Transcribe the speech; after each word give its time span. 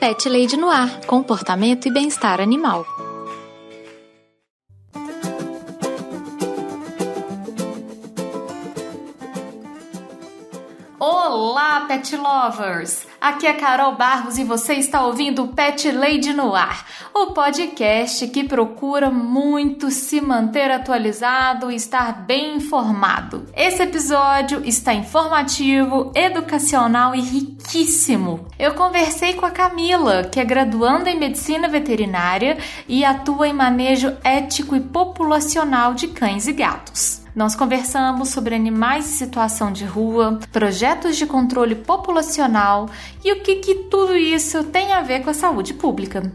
Pet 0.00 0.26
Lady 0.30 0.56
no 0.56 0.70
Ar, 0.70 1.04
comportamento 1.04 1.86
e 1.86 1.90
bem-estar 1.90 2.40
animal. 2.40 2.86
Olá, 10.98 11.84
pet 11.86 12.16
lovers! 12.16 13.09
Aqui 13.20 13.46
é 13.46 13.52
Carol 13.52 13.96
Barros 13.96 14.38
e 14.38 14.44
você 14.44 14.72
está 14.76 15.04
ouvindo 15.04 15.42
o 15.42 15.48
Pet 15.48 15.92
Lady 15.92 16.32
no 16.32 16.54
Ar, 16.54 16.86
o 17.12 17.32
podcast 17.32 18.26
que 18.28 18.44
procura 18.44 19.10
muito 19.10 19.90
se 19.90 20.22
manter 20.22 20.70
atualizado 20.70 21.70
e 21.70 21.74
estar 21.74 22.24
bem 22.24 22.56
informado. 22.56 23.44
Esse 23.54 23.82
episódio 23.82 24.62
está 24.64 24.94
informativo, 24.94 26.10
educacional 26.14 27.14
e 27.14 27.20
riquíssimo. 27.20 28.46
Eu 28.58 28.72
conversei 28.72 29.34
com 29.34 29.44
a 29.44 29.50
Camila, 29.50 30.24
que 30.24 30.40
é 30.40 30.44
graduanda 30.44 31.10
em 31.10 31.18
medicina 31.18 31.68
veterinária 31.68 32.56
e 32.88 33.04
atua 33.04 33.48
em 33.48 33.52
manejo 33.52 34.16
ético 34.24 34.74
e 34.74 34.80
populacional 34.80 35.92
de 35.92 36.08
cães 36.08 36.46
e 36.46 36.54
gatos. 36.54 37.20
Nós 37.34 37.54
conversamos 37.54 38.30
sobre 38.30 38.56
animais 38.56 39.06
em 39.06 39.16
situação 39.16 39.70
de 39.70 39.84
rua, 39.84 40.40
projetos 40.50 41.16
de 41.16 41.26
controle 41.26 41.76
populacional 41.76 42.88
e 43.24 43.32
o 43.32 43.42
que, 43.42 43.56
que 43.56 43.74
tudo 43.74 44.16
isso 44.16 44.64
tem 44.64 44.92
a 44.92 45.02
ver 45.02 45.22
com 45.22 45.30
a 45.30 45.34
saúde 45.34 45.74
pública. 45.74 46.32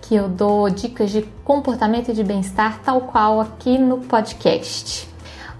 que 0.00 0.14
eu 0.14 0.26
dou 0.28 0.70
dicas 0.70 1.10
de 1.10 1.20
comportamento 1.44 2.10
e 2.10 2.14
de 2.14 2.24
bem-estar, 2.24 2.80
tal 2.82 3.02
qual 3.02 3.38
aqui 3.40 3.76
no 3.78 3.98
podcast. 3.98 5.11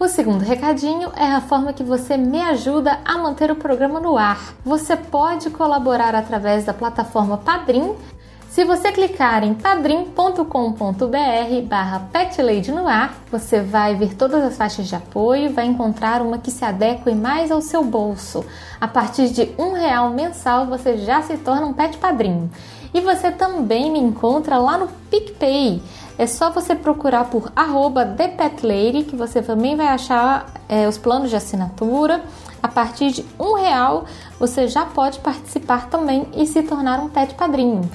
O 0.03 0.09
segundo 0.09 0.43
recadinho 0.43 1.13
é 1.15 1.27
a 1.27 1.41
forma 1.41 1.73
que 1.73 1.85
você 1.85 2.17
me 2.17 2.43
ajuda 2.43 2.99
a 3.05 3.17
manter 3.19 3.53
o 3.53 3.55
programa 3.55 4.01
no 4.01 4.19
ar. 4.19 4.53
Você 4.65 4.97
pode 4.97 5.49
colaborar 5.51 6.13
através 6.13 6.65
da 6.65 6.75
plataforma 6.75 7.39
Padrim. 7.39 7.95
Se 8.51 8.65
você 8.65 8.91
clicar 8.91 9.45
em 9.45 9.55
padrim.com.br 9.55 10.43
barra 11.69 12.09
no 12.75 12.89
ar, 12.89 13.15
você 13.31 13.61
vai 13.61 13.95
ver 13.95 14.17
todas 14.17 14.43
as 14.43 14.57
faixas 14.57 14.89
de 14.89 14.97
apoio 14.97 15.45
e 15.45 15.53
vai 15.53 15.67
encontrar 15.67 16.21
uma 16.21 16.37
que 16.37 16.51
se 16.51 16.65
adeque 16.65 17.15
mais 17.15 17.53
ao 17.53 17.63
seu 17.63 17.85
bolso. 17.85 18.45
A 18.81 18.89
partir 18.89 19.29
de 19.29 19.53
um 19.57 19.73
real 19.73 20.11
mensal 20.11 20.67
você 20.67 20.99
já 20.99 21.23
se 21.23 21.37
torna 21.37 21.67
um 21.67 21.73
pet 21.73 21.97
padrinho. 21.99 22.51
E 22.93 23.01
você 23.01 23.31
também 23.31 23.91
me 23.91 24.01
encontra 24.01 24.59
lá 24.59 24.77
no 24.77 24.89
PicPay. 25.09 25.81
É 26.19 26.27
só 26.27 26.51
você 26.51 26.75
procurar 26.75 27.25
por 27.25 27.51
arroba 27.57 28.05
ThePetLady 28.05 29.05
que 29.05 29.17
você 29.17 29.41
também 29.41 29.77
vai 29.77 29.89
achar 29.89 30.47
é, 30.69 30.87
os 30.87 30.99
planos 30.99 31.31
de 31.31 31.37
assinatura. 31.37 32.23
A 32.63 32.69
partir 32.69 33.11
de 33.11 33.25
um 33.39 33.55
real 33.55 34.05
você 34.39 34.69
já 34.69 34.85
pode 34.85 35.19
participar 35.21 35.89
também 35.89 36.29
e 36.35 36.47
se 36.47 36.63
tornar 36.63 37.01
um 37.01 37.09
pet 37.09 37.35
padrinho. 37.35 37.91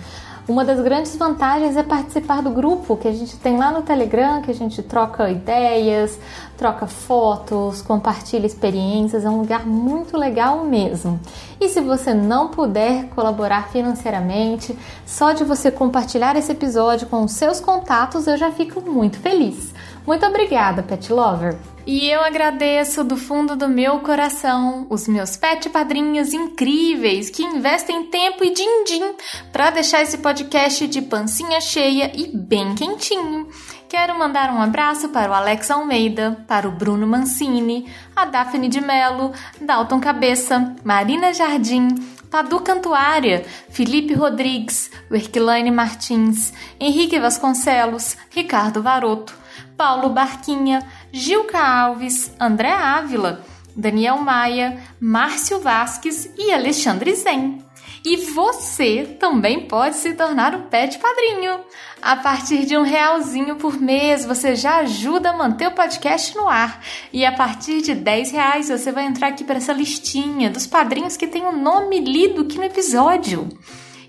Uma 0.47 0.63
das 0.63 0.79
grandes 0.79 1.13
vantagens 1.17 1.75
é 1.75 1.83
participar 1.83 2.41
do 2.41 2.49
grupo 2.51 2.95
que 2.95 3.05
a 3.05 3.11
gente 3.11 3.35
tem 3.35 3.57
lá 3.57 3.69
no 3.69 3.81
Telegram, 3.81 4.41
que 4.41 4.49
a 4.49 4.53
gente 4.53 4.81
troca 4.81 5.29
ideias, 5.29 6.17
troca 6.55 6.87
fotos, 6.87 7.81
compartilha 7.81 8.45
experiências, 8.47 9.25
é 9.25 9.29
um 9.29 9.39
lugar 9.39 9.65
muito 9.65 10.15
legal 10.15 10.63
mesmo. 10.63 11.19
E 11.59 11.67
se 11.67 11.81
você 11.81 12.13
não 12.13 12.47
puder 12.47 13.09
colaborar 13.09 13.67
financeiramente, 13.67 14.77
só 15.05 15.33
de 15.33 15.43
você 15.43 15.69
compartilhar 15.69 16.37
esse 16.37 16.53
episódio 16.53 17.07
com 17.07 17.25
os 17.25 17.33
seus 17.33 17.59
contatos, 17.59 18.25
eu 18.25 18.37
já 18.37 18.49
fico 18.49 18.79
muito 18.79 19.19
feliz. 19.19 19.73
Muito 20.05 20.25
obrigada, 20.25 20.81
Pet 20.81 21.11
Lover! 21.11 21.76
E 21.87 22.09
eu 22.09 22.19
agradeço 22.21 23.01
do 23.01 23.15
fundo 23.15 23.55
do 23.55 23.69
meu 23.69 24.01
coração 24.01 24.85
os 24.89 25.07
meus 25.07 25.37
pet 25.37 25.69
padrinhos 25.69 26.33
incríveis 26.33 27.29
que 27.29 27.41
investem 27.41 28.07
tempo 28.07 28.43
e 28.43 28.53
din-din 28.53 29.15
para 29.53 29.69
deixar 29.69 30.01
esse 30.01 30.17
podcast 30.17 30.85
de 30.85 31.01
pancinha 31.01 31.61
cheia 31.61 32.11
e 32.13 32.27
bem 32.27 32.75
quentinho. 32.75 33.47
Quero 33.87 34.19
mandar 34.19 34.51
um 34.51 34.61
abraço 34.61 35.07
para 35.07 35.31
o 35.31 35.33
Alex 35.33 35.71
Almeida, 35.71 36.43
para 36.45 36.67
o 36.67 36.73
Bruno 36.73 37.07
Mancini, 37.07 37.89
a 38.13 38.25
Daphne 38.25 38.67
de 38.67 38.81
Melo, 38.81 39.31
Dalton 39.61 40.01
Cabeça, 40.01 40.75
Marina 40.83 41.33
Jardim, 41.33 41.87
Padu 42.29 42.59
Cantuária, 42.59 43.45
Felipe 43.69 44.13
Rodrigues, 44.13 44.91
Werquilaine 45.09 45.71
Martins, 45.71 46.51
Henrique 46.81 47.17
Vasconcelos, 47.17 48.17
Ricardo 48.29 48.83
Varoto, 48.83 49.33
Paulo 49.77 50.09
Barquinha, 50.09 50.85
Gilca 51.11 51.59
Alves, 51.59 52.31
André 52.39 52.71
Ávila, 52.71 53.43
Daniel 53.75 54.17
Maia, 54.17 54.81
Márcio 54.99 55.59
Vasques 55.59 56.29
e 56.37 56.51
Alexandre 56.51 57.15
Zen. 57.15 57.63
E 58.03 58.17
você 58.31 59.17
também 59.19 59.67
pode 59.67 59.97
se 59.97 60.13
tornar 60.13 60.55
um 60.55 60.63
pet 60.63 60.97
padrinho. 60.97 61.59
A 62.01 62.15
partir 62.15 62.65
de 62.65 62.77
um 62.77 62.83
realzinho 62.83 63.57
por 63.57 63.79
mês, 63.79 64.25
você 64.25 64.55
já 64.55 64.77
ajuda 64.77 65.31
a 65.31 65.37
manter 65.37 65.67
o 65.67 65.75
podcast 65.75 66.35
no 66.35 66.47
ar. 66.47 66.81
E 67.11 67.25
a 67.25 67.33
partir 67.33 67.81
de 67.81 67.93
10 67.93 68.31
reais, 68.31 68.69
você 68.69 68.91
vai 68.91 69.05
entrar 69.05 69.27
aqui 69.27 69.43
para 69.43 69.57
essa 69.57 69.73
listinha 69.73 70.49
dos 70.49 70.65
padrinhos 70.65 71.17
que 71.17 71.27
tem 71.27 71.43
o 71.43 71.51
nome 71.51 71.99
lido 71.99 72.43
aqui 72.43 72.57
no 72.57 72.63
episódio. 72.63 73.49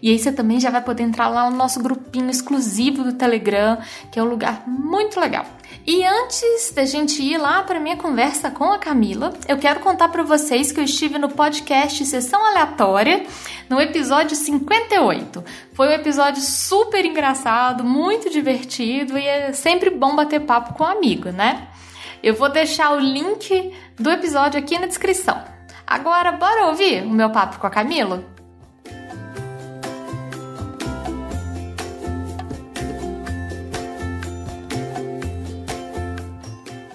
E 0.00 0.10
aí 0.10 0.18
você 0.18 0.30
também 0.30 0.60
já 0.60 0.70
vai 0.70 0.82
poder 0.82 1.02
entrar 1.02 1.28
lá 1.28 1.50
no 1.50 1.56
nosso 1.56 1.82
grupinho 1.82 2.30
exclusivo 2.30 3.02
do 3.02 3.12
Telegram, 3.12 3.78
que 4.10 4.18
é 4.18 4.22
um 4.22 4.28
lugar 4.28 4.64
muito 4.66 5.18
legal. 5.18 5.44
E 5.86 6.04
antes 6.04 6.72
da 6.74 6.84
gente 6.84 7.22
ir 7.22 7.38
lá 7.38 7.62
para 7.62 7.80
minha 7.80 7.96
conversa 7.96 8.50
com 8.50 8.64
a 8.72 8.78
Camila, 8.78 9.32
eu 9.48 9.58
quero 9.58 9.80
contar 9.80 10.08
para 10.08 10.22
vocês 10.22 10.70
que 10.70 10.78
eu 10.78 10.84
estive 10.84 11.18
no 11.18 11.28
podcast 11.28 12.04
Sessão 12.04 12.44
Aleatória, 12.44 13.24
no 13.68 13.80
episódio 13.80 14.36
58. 14.36 15.44
Foi 15.72 15.88
um 15.88 15.92
episódio 15.92 16.42
super 16.42 17.04
engraçado, 17.04 17.84
muito 17.84 18.30
divertido 18.30 19.18
e 19.18 19.26
é 19.26 19.52
sempre 19.52 19.90
bom 19.90 20.14
bater 20.14 20.40
papo 20.40 20.74
com 20.74 20.84
um 20.84 20.88
amigo, 20.88 21.30
né? 21.30 21.68
Eu 22.22 22.34
vou 22.34 22.48
deixar 22.48 22.92
o 22.92 23.00
link 23.00 23.72
do 23.98 24.10
episódio 24.10 24.58
aqui 24.58 24.78
na 24.78 24.86
descrição. 24.86 25.42
Agora, 25.86 26.32
bora 26.32 26.66
ouvir 26.66 27.02
o 27.02 27.10
meu 27.10 27.30
papo 27.30 27.58
com 27.58 27.66
a 27.66 27.70
Camila? 27.70 28.37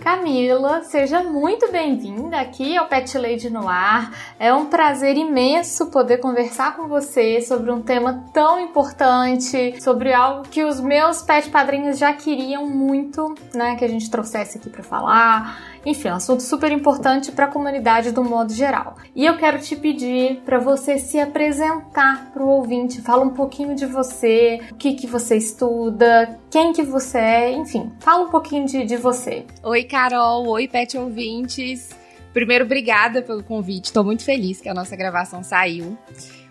Camila, 0.03 0.84
seja 0.84 1.24
muito 1.24 1.72
bem-vinda 1.72 2.38
aqui 2.38 2.75
ao 2.75 2.90
Pet 2.90 3.18
Lady 3.18 3.50
no 3.50 3.69
Ar. 3.69 4.12
É 4.38 4.53
um 4.53 4.66
prazer 4.66 5.16
imenso 5.16 5.86
poder 5.91 6.18
conversar 6.18 6.75
com 6.75 6.90
você 6.90 7.40
sobre 7.40 7.72
um 7.72 7.81
tema 7.81 8.25
tão 8.34 8.59
importante, 8.59 9.82
sobre 9.82 10.11
algo 10.11 10.44
que 10.50 10.61
os 10.66 10.82
meus 10.82 11.22
pet 11.22 11.50
padrinhos 11.50 11.97
já 11.97 12.11
queriam 12.11 12.67
muito, 12.67 13.34
né, 13.53 13.78
que 13.78 13.85
a 13.85 13.88
gente 13.88 14.11
trouxesse 14.11 14.58
aqui 14.58 14.70
para 14.70 14.84
falar 14.84 15.72
enfim, 15.85 16.08
é 16.08 16.14
um 16.14 16.16
assunto 16.16 16.41
super 16.41 16.72
importante 16.72 17.32
para 17.32 17.46
a 17.46 17.47
comunidade 17.47 18.12
do 18.12 18.24
modo 18.24 18.53
geral. 18.53 18.96
E 19.16 19.26
eu 19.26 19.38
quero 19.38 19.59
te 19.59 19.76
pedir 19.76 20.41
para 20.46 20.59
você 20.59 20.97
se 20.97 21.20
apresentar 21.20 22.32
para 22.32 22.44
o 22.44 22.47
ouvinte, 22.47 23.02
fala 23.02 23.24
um 23.24 23.32
pouquinho 23.32 23.76
de 23.76 23.85
você, 23.85 24.62
o 24.72 24.76
que 24.76 24.94
que 24.94 25.08
você 25.08 25.35
estuda, 25.35 26.40
quem 26.50 26.72
que 26.72 26.84
você 26.84 27.18
é, 27.18 27.52
enfim, 27.52 27.91
fala 28.00 28.26
um 28.26 28.30
pouquinho 28.30 28.66
de, 28.66 28.85
de 28.85 28.97
você. 28.97 29.46
Oi, 29.62 29.84
Carol, 29.84 30.47
oi, 30.47 30.68
pet 30.68 30.97
ouvintes. 30.97 31.90
Primeiro, 32.34 32.66
obrigada 32.66 33.22
pelo 33.22 33.44
convite, 33.44 33.85
estou 33.85 34.03
muito 34.03 34.24
feliz 34.24 34.59
que 34.59 34.70
a 34.70 34.74
nossa 34.74 34.96
gravação 34.96 35.44
saiu. 35.44 35.97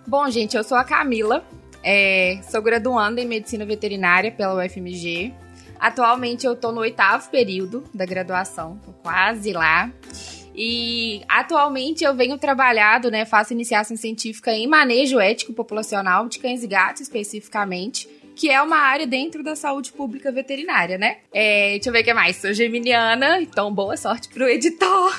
Bom, 0.06 0.28
gente, 0.30 0.56
eu 0.56 0.62
sou 0.62 0.76
a 0.76 0.84
Camila, 0.84 1.44
é, 1.82 2.38
sou 2.48 2.62
graduanda 2.62 3.20
em 3.20 3.26
Medicina 3.26 3.64
Veterinária 3.64 4.30
pela 4.30 4.64
UFMG. 4.64 5.34
Atualmente 5.82 6.46
eu 6.46 6.54
tô 6.54 6.70
no 6.70 6.80
oitavo 6.80 7.28
período 7.28 7.82
da 7.92 8.06
graduação, 8.06 8.78
tô 8.86 8.92
quase 9.02 9.52
lá. 9.52 9.90
E 10.54 11.22
atualmente 11.28 12.04
eu 12.04 12.14
venho 12.14 12.38
trabalhado, 12.38 13.10
né, 13.10 13.24
faço 13.24 13.52
iniciação 13.52 13.96
científica 13.96 14.52
em 14.52 14.68
manejo 14.68 15.18
ético 15.18 15.52
populacional 15.52 16.28
de 16.28 16.38
cães 16.38 16.62
e 16.62 16.68
gatos 16.68 17.02
especificamente. 17.02 18.08
Que 18.34 18.50
é 18.50 18.60
uma 18.62 18.76
área 18.76 19.06
dentro 19.06 19.42
da 19.42 19.54
saúde 19.56 19.92
pública 19.92 20.30
veterinária, 20.30 20.98
né? 20.98 21.18
É, 21.32 21.72
deixa 21.72 21.88
eu 21.88 21.92
ver 21.92 22.00
o 22.00 22.04
que 22.04 22.14
mais. 22.14 22.36
Sou 22.36 22.52
geminiana, 22.52 23.40
então 23.40 23.72
boa 23.72 23.96
sorte 23.96 24.28
pro 24.28 24.48
editor. 24.48 25.12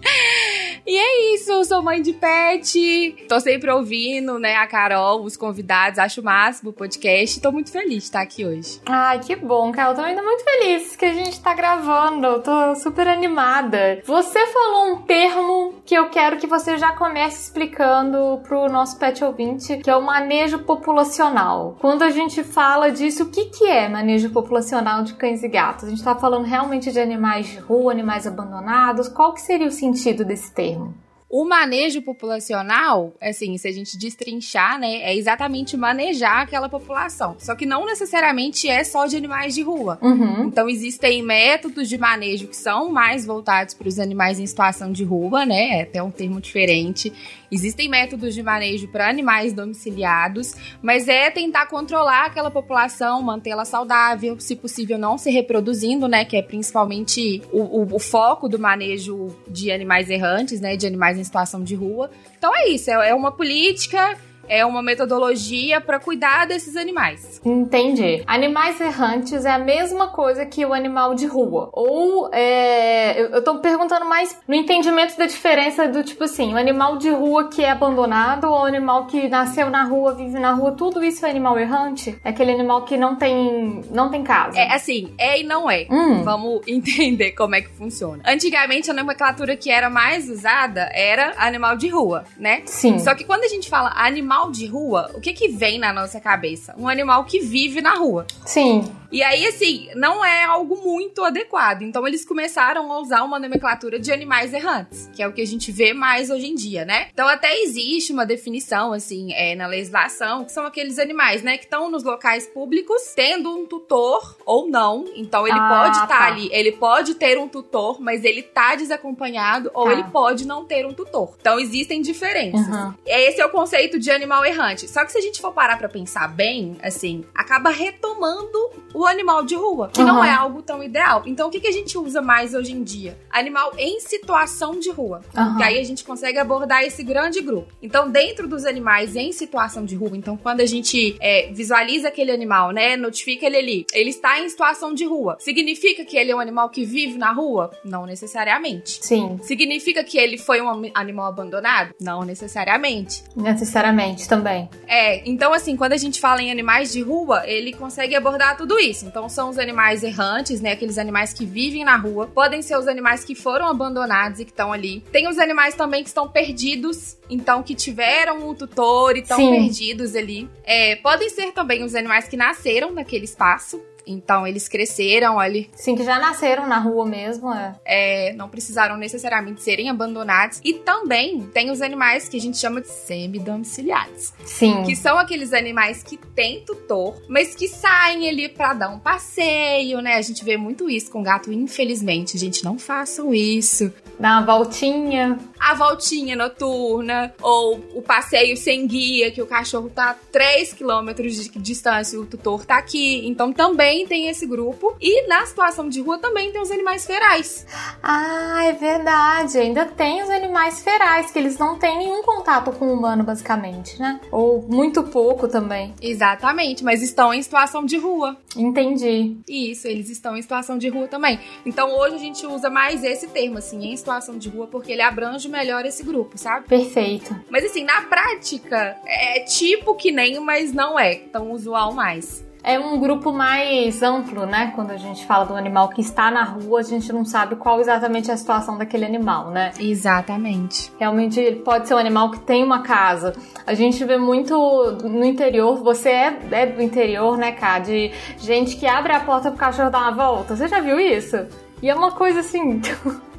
e 0.86 0.96
é 0.96 1.34
isso, 1.34 1.64
sou 1.64 1.82
mãe 1.82 2.02
de 2.02 2.12
pet. 2.12 3.26
Tô 3.28 3.40
sempre 3.40 3.70
ouvindo, 3.70 4.38
né, 4.38 4.56
a 4.56 4.66
Carol, 4.66 5.22
os 5.22 5.36
convidados. 5.36 5.98
Acho 5.98 6.20
o 6.20 6.24
máximo 6.24 6.70
o 6.70 6.72
podcast. 6.72 7.40
Tô 7.40 7.52
muito 7.52 7.70
feliz 7.70 7.98
de 7.98 8.04
estar 8.04 8.20
aqui 8.20 8.44
hoje. 8.44 8.80
Ai, 8.86 9.20
que 9.20 9.36
bom, 9.36 9.70
Carol. 9.72 9.94
Tô 9.94 10.02
ainda 10.02 10.22
muito 10.22 10.44
feliz 10.44 10.96
que 10.96 11.04
a 11.04 11.12
gente 11.12 11.40
tá 11.40 11.54
gravando. 11.54 12.40
Tô 12.40 12.74
super 12.76 13.08
animada. 13.08 14.00
Você 14.04 14.46
falou 14.46 14.92
um 14.92 15.02
termo 15.02 15.82
que 15.84 15.94
eu 15.94 16.08
quero 16.08 16.38
que 16.38 16.46
você 16.46 16.76
já 16.78 16.92
comece 16.92 17.42
explicando 17.44 18.40
pro 18.42 18.68
nosso 18.68 18.98
pet 18.98 19.22
ouvinte, 19.24 19.78
que 19.78 19.90
é 19.90 19.96
o 19.96 20.02
manejo 20.02 20.60
populacional. 20.60 21.76
Quando 21.80 22.02
a 22.02 22.10
gente 22.10 22.41
fala 22.44 22.90
disso, 22.90 23.24
o 23.24 23.30
que, 23.30 23.46
que 23.46 23.64
é 23.64 23.88
manejo 23.88 24.30
populacional 24.30 25.02
de 25.02 25.14
cães 25.14 25.42
e 25.42 25.48
gatos? 25.48 25.84
A 25.84 25.88
gente 25.88 25.98
está 25.98 26.14
falando 26.14 26.44
realmente 26.44 26.92
de 26.92 27.00
animais 27.00 27.46
de 27.46 27.58
rua, 27.58 27.92
animais 27.92 28.26
abandonados? 28.26 29.08
Qual 29.08 29.32
que 29.32 29.40
seria 29.40 29.66
o 29.66 29.72
sentido 29.72 30.24
desse 30.24 30.52
termo? 30.52 30.94
O 31.34 31.46
manejo 31.46 32.02
populacional, 32.02 33.14
assim, 33.18 33.56
se 33.56 33.66
a 33.66 33.72
gente 33.72 33.96
destrinchar, 33.96 34.78
né, 34.78 34.96
é 34.96 35.16
exatamente 35.16 35.78
manejar 35.78 36.42
aquela 36.42 36.68
população. 36.68 37.36
Só 37.38 37.54
que 37.54 37.64
não 37.64 37.86
necessariamente 37.86 38.68
é 38.68 38.84
só 38.84 39.06
de 39.06 39.16
animais 39.16 39.54
de 39.54 39.62
rua. 39.62 39.98
Uhum. 40.02 40.44
Então, 40.44 40.68
existem 40.68 41.22
métodos 41.22 41.88
de 41.88 41.96
manejo 41.96 42.48
que 42.48 42.56
são 42.56 42.92
mais 42.92 43.24
voltados 43.24 43.72
para 43.72 43.88
os 43.88 43.98
animais 43.98 44.38
em 44.38 44.46
situação 44.46 44.92
de 44.92 45.04
rua, 45.04 45.46
né? 45.46 45.78
É 45.78 45.82
até 45.84 46.02
um 46.02 46.10
termo 46.10 46.38
diferente. 46.38 47.10
Existem 47.52 47.86
métodos 47.86 48.34
de 48.34 48.42
manejo 48.42 48.88
para 48.88 49.10
animais 49.10 49.52
domiciliados, 49.52 50.54
mas 50.80 51.06
é 51.06 51.30
tentar 51.30 51.66
controlar 51.66 52.24
aquela 52.24 52.50
população, 52.50 53.20
mantê-la 53.20 53.66
saudável, 53.66 54.40
se 54.40 54.56
possível 54.56 54.96
não 54.96 55.18
se 55.18 55.30
reproduzindo, 55.30 56.08
né? 56.08 56.24
Que 56.24 56.38
é 56.38 56.42
principalmente 56.42 57.42
o, 57.52 57.60
o, 57.60 57.96
o 57.96 57.98
foco 57.98 58.48
do 58.48 58.58
manejo 58.58 59.28
de 59.46 59.70
animais 59.70 60.08
errantes, 60.08 60.62
né? 60.62 60.76
De 60.78 60.86
animais 60.86 61.18
em 61.18 61.24
situação 61.24 61.62
de 61.62 61.74
rua. 61.74 62.10
Então 62.38 62.56
é 62.56 62.70
isso, 62.70 62.90
é, 62.90 63.10
é 63.10 63.14
uma 63.14 63.30
política 63.30 64.16
é 64.48 64.64
uma 64.64 64.82
metodologia 64.82 65.80
para 65.80 65.98
cuidar 65.98 66.46
desses 66.46 66.76
animais. 66.76 67.40
Entendi. 67.44 68.22
Animais 68.26 68.80
errantes 68.80 69.44
é 69.44 69.50
a 69.50 69.58
mesma 69.58 70.08
coisa 70.08 70.44
que 70.44 70.64
o 70.64 70.72
animal 70.72 71.14
de 71.14 71.26
rua. 71.26 71.70
Ou 71.72 72.30
é, 72.32 73.20
eu, 73.20 73.26
eu 73.30 73.44
tô 73.44 73.58
perguntando 73.58 74.04
mais 74.04 74.38
no 74.46 74.54
entendimento 74.54 75.16
da 75.16 75.26
diferença 75.26 75.88
do 75.88 76.02
tipo 76.02 76.24
assim, 76.24 76.54
o 76.54 76.56
animal 76.56 76.96
de 76.96 77.10
rua 77.10 77.48
que 77.48 77.62
é 77.62 77.70
abandonado 77.70 78.44
ou 78.44 78.60
o 78.60 78.64
animal 78.64 79.06
que 79.06 79.28
nasceu 79.28 79.70
na 79.70 79.84
rua, 79.84 80.14
vive 80.14 80.38
na 80.38 80.52
rua, 80.52 80.72
tudo 80.72 81.02
isso 81.02 81.24
é 81.24 81.30
animal 81.30 81.58
errante? 81.58 82.18
É 82.24 82.30
aquele 82.30 82.52
animal 82.52 82.84
que 82.84 82.96
não 82.96 83.16
tem 83.16 83.82
não 83.90 84.10
tem 84.10 84.22
casa. 84.22 84.58
É 84.58 84.72
assim, 84.72 85.14
é 85.18 85.40
e 85.40 85.44
não 85.44 85.70
é. 85.70 85.86
Hum. 85.90 86.22
Vamos 86.22 86.62
entender 86.68 87.32
como 87.32 87.54
é 87.54 87.62
que 87.62 87.68
funciona. 87.70 88.22
Antigamente 88.26 88.90
a 88.90 88.94
nomenclatura 88.94 89.56
que 89.56 89.70
era 89.70 89.88
mais 89.88 90.28
usada 90.28 90.90
era 90.92 91.34
animal 91.36 91.76
de 91.76 91.88
rua, 91.88 92.24
né? 92.36 92.62
Sim. 92.66 92.98
Só 92.98 93.14
que 93.14 93.24
quando 93.24 93.44
a 93.44 93.48
gente 93.48 93.68
fala 93.68 93.92
animal 93.96 94.31
de 94.50 94.66
rua, 94.66 95.10
o 95.14 95.20
que 95.20 95.32
que 95.32 95.48
vem 95.48 95.78
na 95.78 95.92
nossa 95.92 96.20
cabeça? 96.20 96.74
Um 96.78 96.88
animal 96.88 97.24
que 97.24 97.40
vive 97.40 97.80
na 97.80 97.94
rua. 97.94 98.26
Sim. 98.44 98.90
E 99.12 99.22
aí, 99.22 99.46
assim, 99.46 99.88
não 99.94 100.24
é 100.24 100.42
algo 100.44 100.76
muito 100.82 101.22
adequado. 101.22 101.82
Então, 101.82 102.06
eles 102.08 102.24
começaram 102.24 102.90
a 102.90 102.98
usar 102.98 103.22
uma 103.22 103.38
nomenclatura 103.38 104.00
de 104.00 104.10
animais 104.10 104.54
errantes, 104.54 105.10
que 105.14 105.22
é 105.22 105.28
o 105.28 105.32
que 105.32 105.42
a 105.42 105.46
gente 105.46 105.70
vê 105.70 105.92
mais 105.92 106.30
hoje 106.30 106.46
em 106.46 106.54
dia, 106.54 106.84
né? 106.86 107.08
Então, 107.12 107.28
até 107.28 107.60
existe 107.60 108.12
uma 108.12 108.24
definição, 108.24 108.92
assim, 108.92 109.32
é, 109.34 109.54
na 109.54 109.66
legislação, 109.66 110.44
que 110.44 110.52
são 110.52 110.64
aqueles 110.64 110.98
animais, 110.98 111.42
né, 111.42 111.58
que 111.58 111.64
estão 111.64 111.90
nos 111.90 112.02
locais 112.02 112.46
públicos, 112.46 113.12
tendo 113.14 113.50
um 113.54 113.66
tutor 113.66 114.36
ou 114.46 114.68
não. 114.68 115.04
Então, 115.14 115.46
ele 115.46 115.58
Ah, 115.58 115.68
pode 115.82 115.96
estar 115.98 116.06
tá. 116.08 116.26
ali, 116.26 116.48
ele 116.52 116.72
pode 116.72 117.14
ter 117.14 117.38
um 117.38 117.46
tutor, 117.48 118.00
mas 118.00 118.24
ele 118.24 118.42
tá 118.42 118.74
desacompanhado, 118.74 119.70
ou 119.74 119.84
Tá. 119.84 119.92
ele 119.92 120.04
pode 120.04 120.46
não 120.46 120.64
ter 120.64 120.86
um 120.86 120.94
tutor. 120.94 121.36
Então, 121.38 121.58
existem 121.60 122.00
diferenças. 122.00 122.66
Uhum. 122.66 122.94
Esse 123.04 123.40
é 123.42 123.46
o 123.46 123.50
conceito 123.50 123.98
de 123.98 124.10
animal 124.10 124.44
errante. 124.44 124.88
Só 124.88 125.04
que 125.04 125.12
se 125.12 125.18
a 125.18 125.20
gente 125.20 125.40
for 125.40 125.52
parar 125.52 125.76
pra 125.76 125.88
pensar 125.88 126.28
bem, 126.28 126.78
assim, 126.82 127.24
acaba 127.34 127.68
retomando 127.70 128.58
o 128.94 129.01
animal 129.06 129.44
de 129.44 129.54
rua, 129.54 129.90
que 129.92 130.02
não 130.02 130.16
Uhum. 130.18 130.24
é 130.24 130.30
algo 130.30 130.62
tão 130.62 130.82
ideal. 130.82 131.22
Então, 131.26 131.48
o 131.48 131.50
que, 131.50 131.60
que 131.60 131.68
a 131.68 131.72
gente 131.72 131.96
usa 131.98 132.20
mais 132.22 132.54
hoje 132.54 132.72
em 132.72 132.82
dia? 132.82 133.18
Animal 133.30 133.72
em 133.78 133.98
situação 134.00 134.78
de 134.78 134.90
rua. 134.90 135.20
Aham. 135.36 135.56
Que 135.56 135.62
aí 135.62 135.78
a 135.78 135.84
gente 135.84 136.04
consegue 136.04 136.38
abordar 136.38 136.82
esse 136.84 137.02
grande 137.02 137.40
grupo. 137.40 137.68
Então, 137.82 138.10
dentro 138.10 138.46
dos 138.48 138.64
animais 138.64 139.16
em 139.16 139.32
situação 139.32 139.84
de 139.84 139.94
rua, 139.96 140.10
então 140.14 140.36
quando 140.36 140.60
a 140.60 140.66
gente 140.66 141.16
é, 141.20 141.50
visualiza 141.52 142.08
aquele 142.08 142.30
animal, 142.30 142.70
né, 142.70 142.96
notifica 142.96 143.46
ele 143.46 143.56
ali, 143.56 143.86
ele 143.92 144.10
está 144.10 144.38
em 144.40 144.48
situação 144.48 144.92
de 144.94 145.04
rua. 145.04 145.36
Significa 145.40 146.04
que 146.04 146.16
ele 146.16 146.30
é 146.30 146.36
um 146.36 146.40
animal 146.40 146.68
que 146.70 146.84
vive 146.84 147.16
na 147.18 147.32
rua? 147.32 147.70
Não 147.84 148.04
necessariamente. 148.06 148.98
Sim, 149.02 149.38
Significa 149.42 150.04
que 150.04 150.18
ele 150.18 150.38
foi 150.38 150.60
um 150.60 150.90
animal 150.94 151.26
abandonado? 151.26 151.94
Não 152.00 152.22
necessariamente. 152.22 153.22
necessariamente 153.36 154.28
também. 154.28 154.68
É, 154.86 155.28
então 155.28 155.52
assim, 155.52 155.76
quando 155.76 155.92
a 155.92 155.96
gente 155.96 156.20
fala 156.20 156.42
em 156.42 156.50
animais 156.50 156.92
de 156.92 157.00
rua, 157.02 157.42
ele 157.46 157.72
consegue 157.72 158.14
abordar 158.14 158.56
tudo 158.56 158.78
isso. 158.78 158.91
Então 159.00 159.28
são 159.28 159.48
os 159.48 159.58
animais 159.58 160.02
errantes, 160.02 160.60
né? 160.60 160.72
Aqueles 160.72 160.98
animais 160.98 161.32
que 161.32 161.46
vivem 161.46 161.84
na 161.84 161.96
rua. 161.96 162.26
Podem 162.26 162.60
ser 162.60 162.76
os 162.76 162.86
animais 162.88 163.24
que 163.24 163.34
foram 163.34 163.66
abandonados 163.66 164.40
e 164.40 164.44
que 164.44 164.50
estão 164.50 164.72
ali. 164.72 165.00
Tem 165.10 165.28
os 165.28 165.38
animais 165.38 165.74
também 165.74 166.02
que 166.02 166.08
estão 166.08 166.28
perdidos, 166.28 167.16
então 167.30 167.62
que 167.62 167.74
tiveram 167.74 168.48
um 168.48 168.54
tutor 168.54 169.16
e 169.16 169.20
estão 169.20 169.38
perdidos 169.38 170.14
ali. 170.14 170.48
É, 170.64 170.96
podem 170.96 171.30
ser 171.30 171.52
também 171.52 171.82
os 171.82 171.94
animais 171.94 172.28
que 172.28 172.36
nasceram 172.36 172.92
naquele 172.92 173.24
espaço. 173.24 173.80
Então 174.06 174.46
eles 174.46 174.68
cresceram 174.68 175.38
ali, 175.38 175.70
Sim, 175.74 175.94
que 175.94 176.04
já 176.04 176.18
nasceram 176.18 176.66
na 176.66 176.78
rua 176.78 177.06
mesmo, 177.06 177.52
é. 177.52 177.74
é, 177.84 178.32
não 178.34 178.48
precisaram 178.48 178.96
necessariamente 178.96 179.62
serem 179.62 179.88
abandonados. 179.88 180.60
E 180.64 180.74
também 180.74 181.42
tem 181.52 181.70
os 181.70 181.80
animais 181.80 182.28
que 182.28 182.36
a 182.36 182.40
gente 182.40 182.58
chama 182.58 182.80
de 182.80 182.88
semi-domiciliares. 182.88 184.32
Sim. 184.44 184.82
Que 184.84 184.96
são 184.96 185.18
aqueles 185.18 185.52
animais 185.52 186.02
que 186.02 186.16
têm 186.16 186.64
tutor, 186.64 187.20
mas 187.28 187.54
que 187.54 187.68
saem 187.68 188.28
ali 188.28 188.48
pra 188.48 188.74
dar 188.74 188.88
um 188.88 188.98
passeio, 188.98 190.00
né? 190.00 190.16
A 190.16 190.22
gente 190.22 190.44
vê 190.44 190.56
muito 190.56 190.88
isso 190.88 191.10
com 191.10 191.22
gato, 191.22 191.52
infelizmente. 191.52 192.38
Gente, 192.38 192.64
não 192.64 192.78
façam 192.78 193.34
isso. 193.34 193.92
Dá 194.18 194.38
uma 194.38 194.46
voltinha. 194.46 195.38
A 195.58 195.74
voltinha 195.74 196.36
noturna, 196.36 197.34
ou 197.40 197.80
o 197.94 198.02
passeio 198.02 198.56
sem 198.56 198.86
guia, 198.86 199.30
que 199.30 199.40
o 199.40 199.46
cachorro 199.46 199.90
tá 199.90 200.10
a 200.10 200.14
3 200.14 200.72
quilômetros 200.72 201.36
de 201.36 201.48
distância 201.58 202.16
e 202.16 202.18
o 202.18 202.26
tutor 202.26 202.64
tá 202.64 202.76
aqui. 202.76 203.26
Então 203.26 203.52
também 203.52 203.91
tem 204.06 204.28
esse 204.28 204.46
grupo. 204.46 204.96
E 205.00 205.26
na 205.28 205.44
situação 205.46 205.88
de 205.88 206.00
rua 206.00 206.18
também 206.18 206.50
tem 206.50 206.60
os 206.60 206.70
animais 206.70 207.06
ferais. 207.06 207.66
Ah, 208.02 208.64
é 208.64 208.72
verdade. 208.72 209.58
Ainda 209.58 209.84
tem 209.84 210.22
os 210.22 210.30
animais 210.30 210.82
ferais, 210.82 211.30
que 211.30 211.38
eles 211.38 211.58
não 211.58 211.78
têm 211.78 211.98
nenhum 211.98 212.22
contato 212.22 212.72
com 212.72 212.86
o 212.86 212.94
humano, 212.94 213.22
basicamente, 213.22 213.98
né? 214.00 214.20
Ou 214.30 214.62
muito 214.62 215.02
pouco 215.04 215.46
também. 215.46 215.94
Exatamente, 216.00 216.82
mas 216.82 217.02
estão 217.02 217.32
em 217.32 217.42
situação 217.42 217.84
de 217.84 217.96
rua. 217.98 218.36
Entendi. 218.56 219.36
Isso, 219.48 219.86
eles 219.86 220.08
estão 220.10 220.36
em 220.36 220.42
situação 220.42 220.78
de 220.78 220.88
rua 220.88 221.06
também. 221.08 221.38
Então 221.64 221.96
hoje 221.98 222.16
a 222.16 222.18
gente 222.18 222.46
usa 222.46 222.70
mais 222.70 223.04
esse 223.04 223.28
termo, 223.28 223.58
assim, 223.58 223.84
em 223.92 223.96
situação 223.96 224.38
de 224.38 224.48
rua, 224.48 224.66
porque 224.66 224.92
ele 224.92 225.02
abrange 225.02 225.48
melhor 225.48 225.84
esse 225.84 226.02
grupo, 226.02 226.38
sabe? 226.38 226.66
Perfeito. 226.66 227.34
Mas 227.50 227.64
assim, 227.64 227.84
na 227.84 228.02
prática, 228.02 228.96
é 229.06 229.40
tipo 229.40 229.94
que 229.94 230.10
nem, 230.10 230.38
mas 230.40 230.72
não 230.72 230.98
é 230.98 231.14
tão 231.14 231.52
usual 231.52 231.92
mais. 231.92 232.44
É 232.64 232.78
um 232.78 232.98
grupo 233.00 233.32
mais 233.32 234.02
amplo, 234.02 234.46
né? 234.46 234.72
Quando 234.74 234.92
a 234.92 234.96
gente 234.96 235.26
fala 235.26 235.44
do 235.44 235.56
animal 235.56 235.88
que 235.88 236.00
está 236.00 236.30
na 236.30 236.44
rua, 236.44 236.78
a 236.78 236.82
gente 236.82 237.12
não 237.12 237.24
sabe 237.24 237.56
qual 237.56 237.80
exatamente 237.80 238.30
é 238.30 238.34
a 238.34 238.36
situação 238.36 238.78
daquele 238.78 239.04
animal, 239.04 239.50
né? 239.50 239.72
Exatamente. 239.80 240.92
Realmente 240.98 241.40
ele 241.40 241.56
pode 241.56 241.88
ser 241.88 241.94
um 241.94 241.98
animal 241.98 242.30
que 242.30 242.38
tem 242.38 242.62
uma 242.62 242.82
casa. 242.82 243.34
A 243.66 243.74
gente 243.74 244.04
vê 244.04 244.16
muito 244.16 244.54
no 245.02 245.24
interior, 245.24 245.82
você 245.82 246.10
é, 246.10 246.38
é 246.52 246.66
do 246.66 246.80
interior, 246.80 247.36
né, 247.36 247.50
Cá? 247.50 247.80
De 247.80 248.12
gente 248.38 248.76
que 248.76 248.86
abre 248.86 249.12
a 249.12 249.20
porta 249.20 249.50
pro 249.50 249.58
cachorro 249.58 249.90
dar 249.90 249.98
uma 249.98 250.12
volta. 250.12 250.54
Você 250.54 250.68
já 250.68 250.80
viu 250.80 251.00
isso? 251.00 251.36
E 251.82 251.90
é 251.90 251.94
uma 251.94 252.12
coisa 252.12 252.40
assim. 252.40 252.80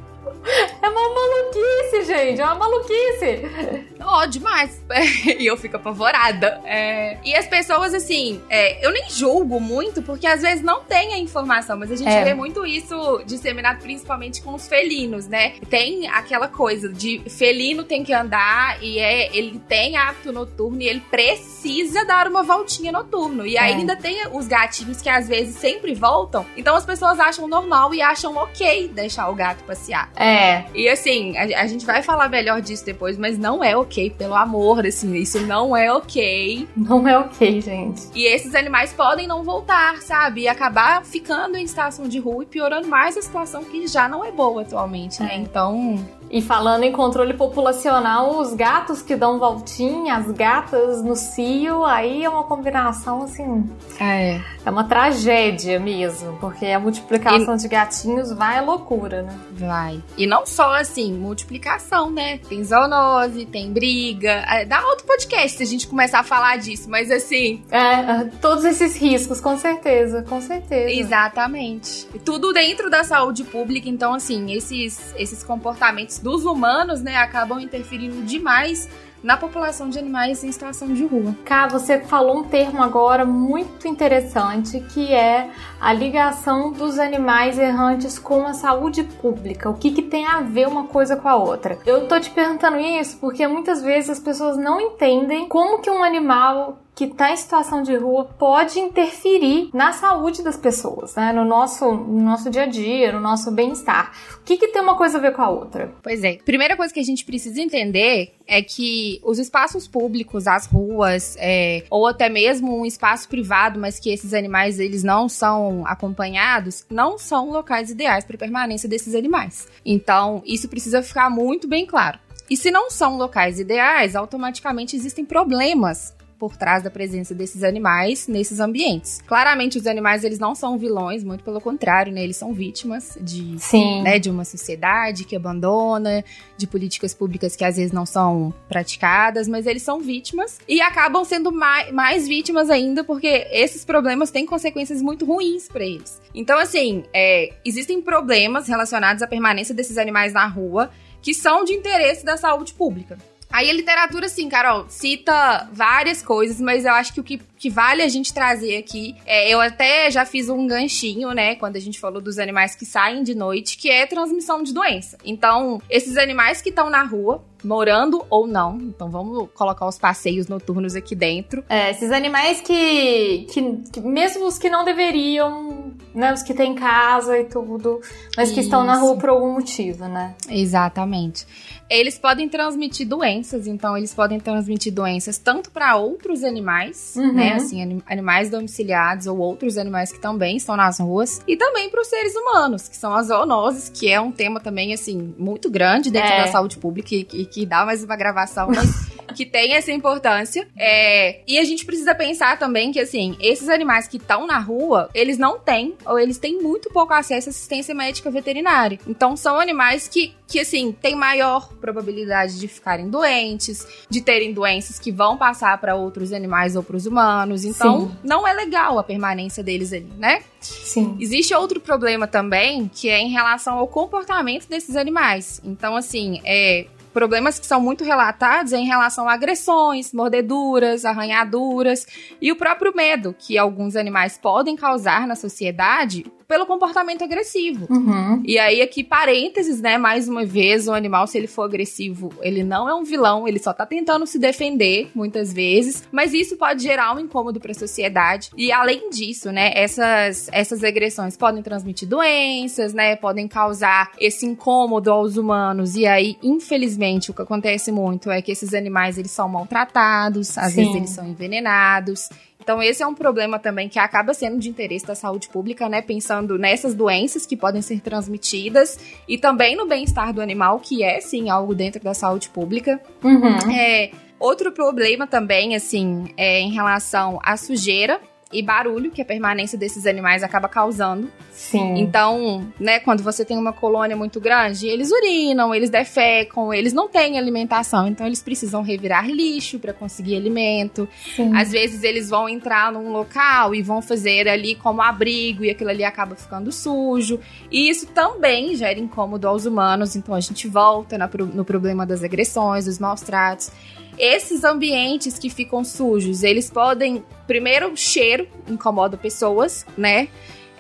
É 0.82 0.90
uma 0.90 1.10
maluquice, 1.10 2.04
gente. 2.06 2.42
É 2.42 2.46
uma 2.46 2.56
maluquice. 2.56 3.86
Ó, 4.02 4.26
demais. 4.26 4.82
e 5.40 5.46
eu 5.46 5.56
fico 5.58 5.78
apavorada. 5.78 6.60
É, 6.66 7.18
E 7.24 7.34
as 7.36 7.48
pessoas, 7.48 7.94
assim, 7.94 8.42
é, 8.50 8.86
eu 8.86 8.92
nem 8.92 9.10
julgo 9.10 9.60
muito, 9.60 10.02
porque 10.02 10.28
às 10.28 10.42
vezes 10.42 10.62
não 10.64 10.82
tem 10.84 11.14
a 11.14 11.18
informação, 11.18 11.78
mas 11.78 11.92
a 11.92 11.96
gente 11.96 12.10
É. 12.12 12.24
vê 12.24 12.34
muito 12.34 12.66
isso 12.66 13.22
disseminado 13.26 13.82
principalmente 13.82 14.42
com 14.42 14.54
os 14.54 14.68
felinos, 14.68 15.28
né? 15.28 15.54
Tem 15.70 16.08
aquela 16.10 16.48
coisa 16.48 16.90
de 16.90 17.22
felino 17.30 17.84
tem 17.84 18.04
que 18.04 18.14
andar 18.14 18.84
e 18.84 19.00
é, 19.00 19.36
ele 19.36 19.60
tem 19.60 19.96
hábito 19.98 20.32
noturno 20.34 20.82
e 20.82 20.88
ele 20.88 21.00
precisa 21.10 22.04
dar 22.06 22.28
uma 22.28 22.44
voltinha 22.44 22.92
noturno. 22.92 23.46
E 23.46 23.56
É. 23.56 23.60
ainda 23.62 23.96
tem 23.96 24.28
os 24.32 24.48
gatinhos 24.48 25.02
que 25.02 25.10
às 25.10 25.28
vezes 25.28 25.56
sempre 25.56 25.94
voltam. 25.96 26.46
Então 26.58 26.76
as 26.76 26.86
pessoas 26.86 27.20
acham 27.20 27.48
normal 27.48 27.94
e 27.94 28.02
acham 28.02 28.36
ok 28.36 28.90
deixar 28.90 29.30
o 29.30 29.36
gato 29.36 29.64
passear. 29.64 30.12
É. 30.16 30.66
E 30.74 30.88
assim, 30.88 31.36
a, 31.38 31.62
a, 31.62 31.68
gente 31.68 31.86
vai 31.86 32.04
falar 32.04 32.30
melhor 32.30 32.62
disso 32.62 32.86
depois, 32.86 33.18
mas 33.18 33.38
não 33.38 33.64
é 33.64 33.76
ok, 33.76 34.12
pelo 34.12 34.36
amor, 34.36 34.86
assim, 34.86 35.14
isso 35.18 35.40
não 35.42 35.76
é 35.76 35.92
ok. 35.92 36.68
Não 36.76 37.08
é 37.08 37.18
ok, 37.18 37.62
gente. 37.62 38.04
E 38.14 38.26
esses 38.26 38.56
animais 38.56 38.94
podem 38.94 39.28
não 39.28 39.44
voltar, 39.44 40.02
sabe? 40.02 40.42
E 40.42 40.48
acabar 40.48 41.04
ficando 41.04 41.58
em 41.58 41.64
estação 41.64 42.08
de 42.08 42.20
rua 42.20 42.44
e 42.44 42.48
piorando 42.48 42.88
mais 42.88 43.18
a 43.18 43.22
situação 43.22 43.64
que 43.64 43.88
já 43.88 44.08
não 44.08 44.24
é 44.24 44.32
boa 44.32 44.62
atualmente, 44.62 45.22
né? 45.22 45.34
É. 45.34 45.38
Então, 45.38 46.04
e 46.34 46.42
falando 46.42 46.84
em 46.84 46.92
controle 46.92 47.36
populacional, 47.36 48.40
os 48.40 48.56
gatos 48.56 49.04
que 49.04 49.16
dão 49.16 49.38
voltinha, 49.38 50.16
as 50.16 50.32
gatas 50.32 51.04
no 51.04 51.16
cio, 51.16 51.86
aí 51.86 52.24
é 52.24 52.30
uma 52.30 52.44
combinação 52.44 53.22
assim. 53.22 53.70
É. 54.02 54.42
É 54.66 54.72
uma 54.72 54.86
tragédia 54.86 55.80
mesmo, 55.80 56.36
porque 56.40 56.66
a 56.66 56.80
multiplicação 56.80 57.54
e... 57.54 57.58
de 57.58 57.68
gatinhos 57.68 58.32
vai 58.32 58.58
à 58.58 58.62
loucura, 58.62 59.22
né? 59.22 59.40
Vai. 59.52 60.02
E 60.18 60.26
não 60.26 60.44
só 60.44 60.74
assim, 60.74 61.14
multiplicação, 61.14 62.10
né? 62.10 62.40
Tem 62.40 62.64
zoonose, 62.64 63.46
tem 63.46 63.72
briga. 63.72 64.44
É, 64.50 64.66
dá 64.66 64.84
outro 64.88 65.06
podcast 65.06 65.58
se 65.58 65.64
a 65.64 65.68
gente 65.68 65.86
começar 65.86 66.22
a 66.22 66.24
falar 66.24 66.58
disso, 66.58 66.90
mas 66.90 67.12
assim. 67.12 67.62
É, 67.70 68.24
todos 68.42 68.64
esses 68.66 68.96
riscos, 68.96 69.40
com 69.40 69.56
certeza, 69.56 70.24
com 70.24 70.42
certeza. 70.42 70.90
Exatamente. 70.90 72.08
Tudo 72.26 72.54
dentro 72.54 72.90
da 72.90 73.04
saúde 73.04 73.44
pública, 73.44 73.88
então, 73.88 74.16
assim, 74.16 74.52
esses, 74.52 75.14
esses 75.16 75.44
comportamentos 75.44 76.23
dos 76.24 76.46
humanos, 76.46 77.02
né, 77.02 77.18
acabam 77.18 77.60
interferindo 77.60 78.24
demais 78.24 78.90
na 79.22 79.38
população 79.38 79.90
de 79.90 79.98
animais 79.98 80.44
em 80.44 80.52
situação 80.52 80.94
de 80.94 81.06
rua. 81.06 81.36
Cá, 81.46 81.68
você 81.68 82.00
falou 82.00 82.40
um 82.40 82.44
termo 82.44 82.84
agora 82.84 83.24
muito 83.24 83.88
interessante 83.88 84.82
que 84.82 85.14
é 85.14 85.50
a 85.80 85.94
ligação 85.94 86.72
dos 86.74 87.00
animais 87.00 87.58
errantes 87.58 88.20
com 88.20 88.46
a 88.46 88.54
saúde 88.54 89.04
pública. 89.04 89.70
O 89.70 89.76
que, 89.76 89.92
que 89.92 90.02
tem 90.02 90.26
a 90.26 90.42
ver 90.42 90.68
uma 90.68 90.88
coisa 90.88 91.16
com 91.16 91.30
a 91.30 91.36
outra? 91.36 91.78
Eu 91.86 92.08
tô 92.08 92.20
te 92.20 92.30
perguntando 92.30 92.78
isso 92.78 93.18
porque 93.20 93.48
muitas 93.48 93.82
vezes 93.82 94.10
as 94.10 94.20
pessoas 94.20 94.58
não 94.58 94.82
entendem 94.82 95.48
como 95.48 95.80
que 95.80 95.90
um 95.90 96.04
animal 96.04 96.80
que 96.96 97.06
está 97.06 97.32
em 97.32 97.38
situação 97.38 97.82
de 97.82 97.96
rua 97.96 98.26
pode 98.38 98.80
interferir 98.80 99.70
na 99.74 99.92
saúde 99.92 100.44
das 100.44 100.56
pessoas, 100.56 101.16
né? 101.16 101.34
No 101.34 101.44
nosso, 101.44 101.92
no 101.92 102.22
nosso 102.22 102.50
dia 102.50 102.64
a 102.64 102.66
dia, 102.68 103.12
no 103.12 103.20
nosso 103.20 103.52
bem-estar. 103.52 104.12
O 104.40 104.44
que, 104.44 104.58
que 104.58 104.68
tem 104.68 104.82
uma 104.82 104.96
coisa 104.96 105.18
a 105.18 105.22
ver 105.22 105.34
com 105.34 105.42
a 105.42 105.50
outra? 105.50 105.92
Pois 106.04 106.24
é. 106.24 106.38
Primeira 106.46 106.78
coisa 106.78 106.94
que 106.94 107.00
a 107.00 107.04
gente 107.04 107.26
precisa 107.26 107.60
entender 107.60 108.36
é 108.46 108.62
que 108.62 109.20
os 109.24 109.40
espaços 109.40 109.88
públicos, 109.88 110.48
as 110.48 110.68
ruas, 110.68 111.36
é, 111.40 111.84
ou 111.90 112.06
até 112.06 112.30
mesmo 112.30 112.80
um 112.80 112.86
espaço 112.86 113.28
privado, 113.28 113.80
mas 113.80 114.00
que 114.00 114.12
esses 114.12 114.34
animais 114.34 114.80
eles 114.80 115.04
não 115.04 115.28
são 115.28 115.84
acompanhados, 115.88 116.86
não 116.92 117.18
são 117.18 117.50
locais 117.50 117.90
ideais 117.90 118.24
para 118.24 118.38
permanência 118.38 118.88
desses 118.88 119.16
animais. 119.16 119.68
Então, 119.84 120.44
isso 120.46 120.70
precisa 120.70 121.02
ficar 121.02 121.30
muito 121.30 121.68
bem 121.68 121.86
claro. 121.86 122.20
E 122.50 122.58
se 122.58 122.70
não 122.70 122.92
são 122.92 123.18
locais 123.18 123.60
ideais, 123.60 124.16
automaticamente 124.16 124.96
existem 124.96 125.26
problemas 125.26 126.14
por 126.44 126.58
trás 126.58 126.84
da 126.84 126.92
presença 126.92 127.34
desses 127.34 127.64
animais 127.64 128.28
nesses 128.28 128.60
ambientes. 128.60 129.22
Claramente, 129.26 129.78
os 129.78 129.88
animais 129.88 130.26
eles 130.26 130.40
não 130.40 130.54
são 130.54 130.78
vilões, 130.78 131.24
muito 131.24 131.42
pelo 131.42 131.62
contrário, 131.62 132.12
né? 132.12 132.22
Eles 132.22 132.36
são 132.36 132.52
vítimas 132.52 133.18
de, 133.22 133.56
né, 134.04 134.20
de 134.20 134.30
uma 134.30 134.44
sociedade 134.44 135.24
que 135.24 135.38
abandona, 135.38 136.22
de 136.58 136.68
políticas 136.68 137.14
públicas 137.14 137.56
que 137.56 137.64
às 137.64 137.78
vezes 137.78 137.94
não 137.94 138.06
são 138.06 138.54
praticadas, 138.68 139.48
mas 139.48 139.66
eles 139.66 139.84
são 139.84 140.02
vítimas 140.02 140.60
e 140.68 140.82
acabam 140.82 141.24
sendo 141.24 141.50
mais, 141.50 141.94
mais 141.94 142.28
vítimas 142.28 142.70
ainda 142.70 143.06
porque 143.06 143.48
esses 143.50 143.86
problemas 143.86 144.30
têm 144.30 144.46
consequências 144.46 145.02
muito 145.02 145.24
ruins 145.24 145.70
para 145.70 145.86
eles. 145.86 146.22
Então, 146.36 146.60
assim, 146.60 147.06
é, 147.14 147.54
existem 147.64 148.02
problemas 148.02 148.68
relacionados 148.68 149.24
à 149.24 149.28
permanência 149.28 149.74
desses 149.74 149.98
animais 149.98 150.34
na 150.34 150.46
rua 150.46 150.92
que 151.22 151.34
são 151.34 151.64
de 151.64 151.72
interesse 151.72 152.26
da 152.26 152.36
saúde 152.36 152.74
pública. 152.74 153.18
Aí 153.54 153.70
a 153.70 153.74
literatura, 153.74 154.26
assim, 154.26 154.50
Carol, 154.50 154.88
cita 154.90 155.70
várias 155.72 156.24
coisas, 156.24 156.60
mas 156.60 156.86
eu 156.86 156.92
acho 156.92 157.14
que 157.14 157.20
o 157.20 157.24
que, 157.24 157.40
que 157.64 157.70
vale 157.70 158.02
a 158.02 158.10
gente 158.10 158.34
trazer 158.34 158.76
aqui, 158.76 159.16
é, 159.26 159.50
eu 159.50 159.62
até 159.62 160.12
já 160.12 160.26
fiz 160.26 160.50
um 160.50 160.68
ganchinho, 160.68 161.32
né, 161.32 161.56
quando 161.56 161.78
a 161.78 161.80
gente 161.80 161.98
falou 161.98 162.22
dos 162.22 162.38
animais 162.38 162.76
que 162.76 162.86
saem 162.86 163.24
de 163.24 163.34
noite, 163.34 163.78
que 163.78 163.90
é 163.90 164.06
transmissão 164.06 164.62
de 164.62 164.74
doença. 164.74 165.18
Então, 165.24 165.82
esses 165.90 166.18
animais 166.18 166.62
que 166.62 166.68
estão 166.68 166.90
na 166.90 167.04
rua, 167.04 167.42
morando 167.64 168.26
ou 168.30 168.46
não. 168.46 168.78
Então 168.78 169.10
vamos 169.10 169.50
colocar 169.54 169.88
os 169.88 169.98
passeios 169.98 170.48
noturnos 170.48 170.96
aqui 170.96 171.16
dentro. 171.16 171.64
É, 171.70 171.92
esses 171.92 172.12
animais 172.12 172.62
que, 172.62 173.48
que, 173.50 173.78
que 173.92 174.02
mesmo 174.02 174.46
os 174.46 174.58
que 174.58 174.70
não 174.70 174.84
deveriam, 174.84 175.94
né, 176.14 176.34
os 176.34 176.44
que 176.44 176.54
têm 176.54 176.76
casa 176.76 177.38
e 177.40 177.46
tudo, 177.46 178.02
mas 178.36 178.50
Isso. 178.50 178.56
que 178.56 178.62
estão 178.62 178.84
na 178.84 178.98
rua 178.98 179.16
por 179.16 179.30
algum 179.30 179.54
motivo, 179.54 180.08
né? 180.08 180.36
Exatamente. 180.50 181.46
Eles 181.90 182.18
podem 182.18 182.50
transmitir 182.50 183.08
doenças, 183.08 183.68
então 183.68 183.96
eles 183.96 184.14
podem 184.14 184.40
transmitir 184.40 184.94
doenças 184.94 185.38
tanto 185.38 185.70
para 185.70 185.96
outros 185.96 186.44
animais, 186.44 187.14
uhum. 187.16 187.34
né, 187.34 187.53
assim, 187.56 187.82
anim 187.82 188.02
animais 188.06 188.50
domiciliados 188.50 189.28
ou 189.28 189.38
outros 189.38 189.78
animais 189.78 190.12
que 190.12 190.20
também 190.20 190.58
estão 190.58 190.76
nas 190.76 191.00
ruas, 191.00 191.42
e 191.48 191.56
também 191.56 191.90
para 191.90 192.02
os 192.02 192.08
seres 192.08 192.36
humanos, 192.36 192.88
que 192.88 192.96
são 192.96 193.14
as 193.14 193.28
zoonoses, 193.28 193.90
que 193.90 194.10
é 194.10 194.20
um 194.20 194.32
tema 194.32 194.60
também 194.60 194.94
assim 194.94 195.34
muito 195.38 195.70
grande 195.70 196.12
dentro 196.12 196.32
é. 196.32 196.46
da 196.46 196.52
saúde 196.52 196.78
pública 196.78 197.14
e, 197.14 197.28
e 197.34 197.46
que 197.46 197.66
dá 197.66 197.86
mais 197.86 198.04
uma 198.04 198.16
gravação, 198.16 198.68
mas 198.68 199.12
que 199.34 199.46
tem 199.46 199.74
essa 199.74 199.92
importância. 199.92 200.68
É, 200.78 201.42
e 201.48 201.58
a 201.58 201.64
gente 201.64 201.86
precisa 201.86 202.14
pensar 202.16 202.58
também 202.58 202.92
que, 202.92 203.00
assim, 203.00 203.36
esses 203.40 203.68
animais 203.68 204.08
que 204.08 204.18
estão 204.18 204.46
na 204.46 204.60
rua, 204.60 205.10
eles 205.14 205.38
não 205.38 205.60
têm, 205.60 205.96
ou 206.06 206.20
eles 206.20 206.38
têm 206.38 206.62
muito 206.62 206.90
pouco 206.90 207.14
acesso 207.14 207.50
à 207.50 207.52
assistência 207.52 207.94
médica 207.94 208.30
veterinária. 208.30 209.00
Então, 209.08 209.36
são 209.36 209.60
animais 209.60 210.08
que, 210.08 210.36
que 210.54 210.60
assim, 210.60 210.92
têm 210.92 211.16
maior 211.16 211.68
probabilidade 211.82 212.60
de 212.60 212.68
ficarem 212.68 213.10
doentes, 213.10 213.88
de 214.08 214.22
terem 214.22 214.54
doenças 214.54 215.00
que 215.00 215.12
vão 215.12 215.36
passar 215.36 215.76
para 215.80 215.96
outros 215.96 216.32
animais 216.32 216.76
ou 216.76 216.84
para 216.84 216.96
os 216.96 217.08
humanos. 217.08 217.66
Então, 217.66 218.02
Sim. 218.02 218.18
não 218.24 218.48
é 218.48 218.54
legal 218.54 219.00
a 219.00 219.04
permanência 219.04 219.64
deles 219.64 219.92
ali, 219.92 220.14
né? 220.16 220.44
Sim. 220.60 221.18
Existe 221.20 221.56
outro 221.56 221.80
problema 221.80 222.28
também, 222.28 222.88
que 222.88 223.10
é 223.10 223.20
em 223.20 223.32
relação 223.32 223.80
ao 223.80 223.88
comportamento 223.88 224.68
desses 224.68 224.96
animais. 224.96 225.60
Então, 225.64 225.96
assim, 225.96 226.40
é, 226.46 226.86
problemas 227.12 227.58
que 227.58 227.66
são 227.66 227.82
muito 227.82 228.04
relatados 228.04 228.74
é 228.74 228.78
em 228.78 228.86
relação 228.86 229.28
a 229.28 229.34
agressões, 229.34 230.14
mordeduras, 230.14 231.04
arranhaduras 231.04 232.06
e 232.40 232.52
o 232.52 232.56
próprio 232.56 232.96
medo 232.96 233.36
que 233.38 233.58
alguns 233.58 233.96
animais 233.96 234.38
podem 234.38 234.76
causar 234.76 235.26
na 235.26 235.36
sociedade 235.36 236.26
pelo 236.48 236.66
comportamento 236.66 237.24
agressivo. 237.24 237.88
Uhum. 237.90 238.42
E 238.46 238.58
aí, 238.60 238.82
aqui, 238.82 239.04
parênteses, 239.04 239.82
né? 239.82 239.98
Mais 239.98 240.28
uma 240.28 240.46
vez, 240.46 240.88
o 240.88 240.94
animal, 240.94 241.28
se 241.28 241.38
ele 241.38 241.48
for 241.48 241.64
agressivo, 241.64 242.32
ele 242.42 242.64
não 242.64 242.88
é 242.88 242.96
um 242.96 243.04
vilão, 243.04 243.48
ele 243.48 243.60
só 243.60 243.74
tá 243.74 243.86
tentando 243.86 244.26
se 244.26 244.40
defender, 244.40 245.10
muitas 245.14 245.54
vezes. 245.54 246.08
Mas 246.12 246.34
isso 246.34 246.58
pode 246.58 246.84
gerar 246.84 247.16
um 247.16 247.20
incômodo 247.20 247.60
para 247.60 247.72
a 247.72 247.76
sociedade. 247.76 248.50
E 248.58 248.72
além 248.72 249.10
disso, 249.10 249.52
né? 249.52 249.72
Essas, 249.76 250.50
essas 250.52 250.84
agressões 250.84 251.38
podem 251.38 251.62
transmitir 251.64 252.08
doenças, 252.08 252.94
né? 252.94 253.16
Podem 253.16 253.48
causar 253.48 254.12
esse 254.20 254.46
incômodo 254.46 255.12
aos 255.12 255.38
humanos. 255.38 255.96
E 255.96 256.06
aí, 256.06 256.38
infelizmente, 256.42 257.32
o 257.32 257.34
que 257.34 257.42
acontece 257.42 257.92
muito 257.92 258.30
é 258.30 258.42
que 258.42 258.52
esses 258.52 258.74
animais, 258.74 259.18
eles 259.18 259.32
são 259.32 259.48
maltratados, 259.48 260.58
às 260.58 260.74
Sim. 260.74 260.82
vezes 260.82 260.96
eles 260.96 261.10
são 261.10 261.28
envenenados. 261.28 262.30
Então, 262.64 262.82
esse 262.82 263.04
é 263.04 263.08
um 263.08 263.14
problema 263.14 263.60
também 263.60 263.90
que 263.90 264.00
acaba 264.00 264.34
sendo 264.34 264.58
de 264.58 264.70
interesse 264.70 265.06
da 265.06 265.14
saúde 265.14 265.50
pública, 265.50 265.90
né? 265.90 266.02
Pensando 266.02 266.58
nessas 266.58 266.96
doenças 266.96 267.46
que 267.46 267.58
podem 267.58 267.82
ser 267.82 268.00
transmitidas 268.00 268.98
e 269.28 269.38
também 269.38 269.76
no 269.76 269.86
bem-estar 269.86 270.34
do 270.34 270.42
animal, 270.42 270.80
que 270.80 271.04
é, 271.04 271.20
sim, 271.20 271.50
algo 271.50 271.76
dentro 271.76 272.02
da 272.02 272.14
saúde 272.14 272.48
pública. 272.48 273.02
Uhum. 273.22 273.70
É, 273.70 274.12
outro 274.40 274.72
problema 274.72 275.28
também, 275.28 275.76
assim, 275.76 276.34
é 276.38 276.62
em 276.62 276.72
relação 276.72 277.38
à 277.44 277.58
sujeira 277.58 278.22
e 278.54 278.62
barulho 278.62 279.12
que 279.12 279.22
a 279.22 279.26
permanência 279.26 279.78
desses 279.78 280.06
animais 280.06 280.44
acaba 280.44 280.70
causando. 280.70 281.30
Sim. 281.52 281.96
Então, 281.98 282.68
né, 282.80 283.00
quando 283.00 283.24
você 283.24 283.44
tem 283.44 283.58
uma 283.58 283.74
colônia 283.74 284.16
muito 284.16 284.40
grande, 284.40 284.88
eles 284.88 285.12
urinam, 285.12 285.74
eles 285.74 285.90
defecam, 285.90 286.74
eles 286.74 286.94
não 286.94 287.08
têm 287.08 287.38
alimentação, 287.38 288.08
então 288.08 288.26
eles 288.26 288.42
precisam 288.42 288.82
revirar 288.82 289.28
lixo 289.28 289.80
para 289.80 289.94
conseguir 289.94 290.36
alimento. 290.36 291.08
Sim. 291.36 291.56
Às 291.56 291.72
vezes 291.72 292.04
eles 292.04 292.30
vão 292.30 292.48
entrar 292.48 292.92
num 292.92 293.12
local 293.12 293.74
e 293.74 293.82
vão 293.82 294.02
fazer 294.02 294.48
ali 294.48 294.76
como 294.76 295.02
abrigo 295.02 295.64
e 295.64 295.70
aquilo 295.70 295.90
ali 295.90 296.04
acaba 296.04 296.36
ficando 296.36 296.72
sujo. 296.72 297.40
E 297.72 297.90
isso 297.90 298.08
também 298.08 298.76
gera 298.76 299.00
incômodo 299.00 299.48
aos 299.48 299.66
humanos, 299.66 300.16
então 300.16 300.34
a 300.36 300.40
gente 300.40 300.68
volta 300.68 301.18
no 301.18 301.66
problema 301.66 302.06
das 302.06 302.24
agressões, 302.24 302.86
dos 302.86 303.00
maus 303.00 303.22
tratos. 303.22 303.72
Esses 304.18 304.64
ambientes 304.64 305.38
que 305.40 305.50
ficam 305.50 305.84
sujos, 305.84 306.44
eles 306.44 306.70
podem. 306.70 307.24
Primeiro, 307.48 307.92
o 307.92 307.98
cheiro 307.98 308.48
incomoda 308.68 309.18
pessoas, 309.18 309.86
né? 309.98 310.28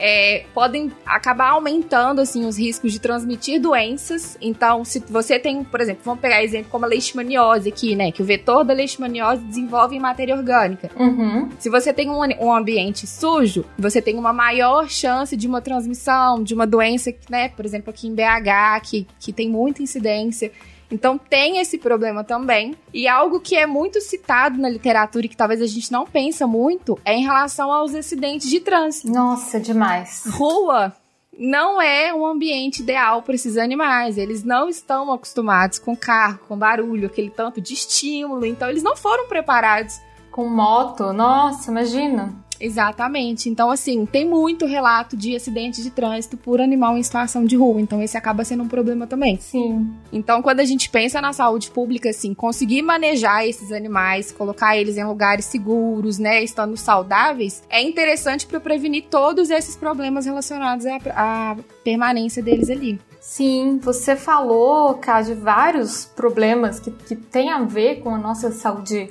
é, 0.06 0.44
podem 0.54 0.92
acabar 1.06 1.52
aumentando 1.52 2.20
assim 2.20 2.46
os 2.46 2.58
riscos 2.58 2.92
de 2.92 3.00
transmitir 3.00 3.60
doenças. 3.60 4.38
Então, 4.42 4.84
se 4.84 5.00
você 5.00 5.40
tem, 5.40 5.63
por 5.63 5.80
exemplo, 5.80 6.02
vamos 6.04 6.20
pegar 6.20 6.44
exemplo 6.44 6.70
como 6.70 6.86
a 6.86 6.88
leishmaniose 6.88 7.70
aqui, 7.70 7.96
né? 7.96 8.12
Que 8.12 8.22
o 8.22 8.25
vetor 8.25 8.63
da 8.63 8.74
leishmaniose 8.74 9.42
desenvolve 9.44 9.96
em 9.96 10.00
matéria 10.00 10.36
orgânica. 10.36 10.90
Uhum. 11.00 11.50
Se 11.60 11.70
você 11.70 11.94
tem 11.94 12.10
um, 12.10 12.20
um 12.20 12.54
ambiente 12.54 13.06
sujo, 13.08 13.66
você 13.78 14.02
tem 14.02 14.18
uma 14.18 14.34
maior 14.34 14.90
chance 14.90 15.38
de 15.38 15.48
uma 15.48 15.62
transmissão 15.62 16.44
de 16.44 16.54
uma 16.54 16.68
doença, 16.68 17.13
né? 17.30 17.50
Por 17.50 17.66
exemplo, 17.66 17.90
aqui 17.90 18.08
em 18.08 18.13
BH, 18.13 18.82
que, 18.84 19.08
que 19.20 19.32
tem 19.32 19.50
muita 19.50 19.82
incidência. 19.82 20.52
Então 20.92 21.18
tem 21.18 21.60
esse 21.60 21.78
problema 21.78 22.24
também. 22.24 22.75
E 22.94 23.08
algo 23.08 23.40
que 23.40 23.56
é 23.56 23.66
muito 23.66 24.00
citado 24.02 24.60
na 24.60 24.70
literatura 24.70 25.25
e 25.25 25.30
que 25.30 25.38
talvez 25.38 25.62
a 25.62 25.68
gente 25.68 25.92
não 25.92 26.06
pensa 26.06 26.46
muito 26.46 27.00
é 27.04 27.13
em 27.13 27.24
relação 27.24 27.72
aos 27.72 27.96
acidentes 27.96 28.50
de 28.50 28.60
trânsito. 28.60 29.12
Nossa, 29.12 29.60
demais. 29.60 30.24
Rua 30.30 30.94
não 31.38 31.82
é 31.82 32.13
um 32.13 32.25
ambiente 32.25 32.82
ideal 32.82 33.22
para 33.22 33.36
esses 33.36 33.58
animais. 33.58 34.18
Eles 34.18 34.44
não 34.44 34.70
estão 34.70 35.12
acostumados 35.12 35.80
com 35.80 35.96
carro, 35.96 36.40
com 36.48 36.58
barulho, 36.58 37.08
aquele 37.08 37.30
tanto 37.30 37.60
de 37.60 37.74
estímulo. 37.74 38.46
Então 38.46 38.70
eles 38.70 38.84
não 38.84 38.96
foram 38.96 39.28
preparados. 39.28 40.00
Com 40.32 40.48
moto, 40.48 41.13
nossa, 41.13 41.70
imagina. 41.70 42.34
Exatamente. 42.60 43.50
Então, 43.50 43.69
assim, 43.69 44.05
tem 44.05 44.27
muito 44.27 44.65
relato 44.65 45.17
de 45.17 45.36
acidentes 45.36 45.83
de 45.83 45.89
trânsito 45.89 46.38
por 46.38 46.62
animal 46.62 46.98
em 46.98 47.03
situação 47.03 47.45
de 47.45 47.55
rua. 47.55 47.81
Então, 47.81 48.01
esse 48.01 48.17
acaba 48.17 48.43
sendo 48.43 48.63
um 48.63 48.67
problema 48.67 49.07
também. 49.07 49.38
Sim. 49.39 49.91
Então, 50.12 50.41
quando 50.41 50.60
a 50.60 50.65
gente 50.65 50.89
pensa 50.89 51.22
na 51.22 51.33
saúde 51.33 51.69
pública, 51.72 52.10
assim, 52.10 52.33
conseguir 52.33 52.81
manejar 52.81 53.45
esses 53.45 53.72
animais, 53.72 54.31
colocar 54.31 54.77
eles 54.77 54.98
em 54.98 55.03
lugares 55.03 55.45
seguros, 55.45 56.17
né, 56.17 56.43
estando 56.43 56.77
saudáveis, 56.77 57.63
é 57.69 57.81
interessante 57.81 58.45
para 58.45 58.60
prevenir 58.60 59.05
todos 59.10 59.50
esses 59.50 59.75
problemas 59.75 60.25
relacionados 60.25 60.86
à, 60.86 61.00
à 61.15 61.57
permanência 61.83 62.41
deles 62.41 62.69
ali. 62.69 63.00
Sim, 63.19 63.79
você 63.81 64.17
falou, 64.17 64.95
Cá, 64.95 65.22
de 65.22 65.33
vários 65.33 66.03
problemas 66.03 66.79
que, 66.79 66.91
que 66.91 67.15
têm 67.15 67.50
a 67.50 67.63
ver 67.63 68.01
com 68.01 68.13
a 68.13 68.17
nossa 68.17 68.51
saúde 68.51 69.10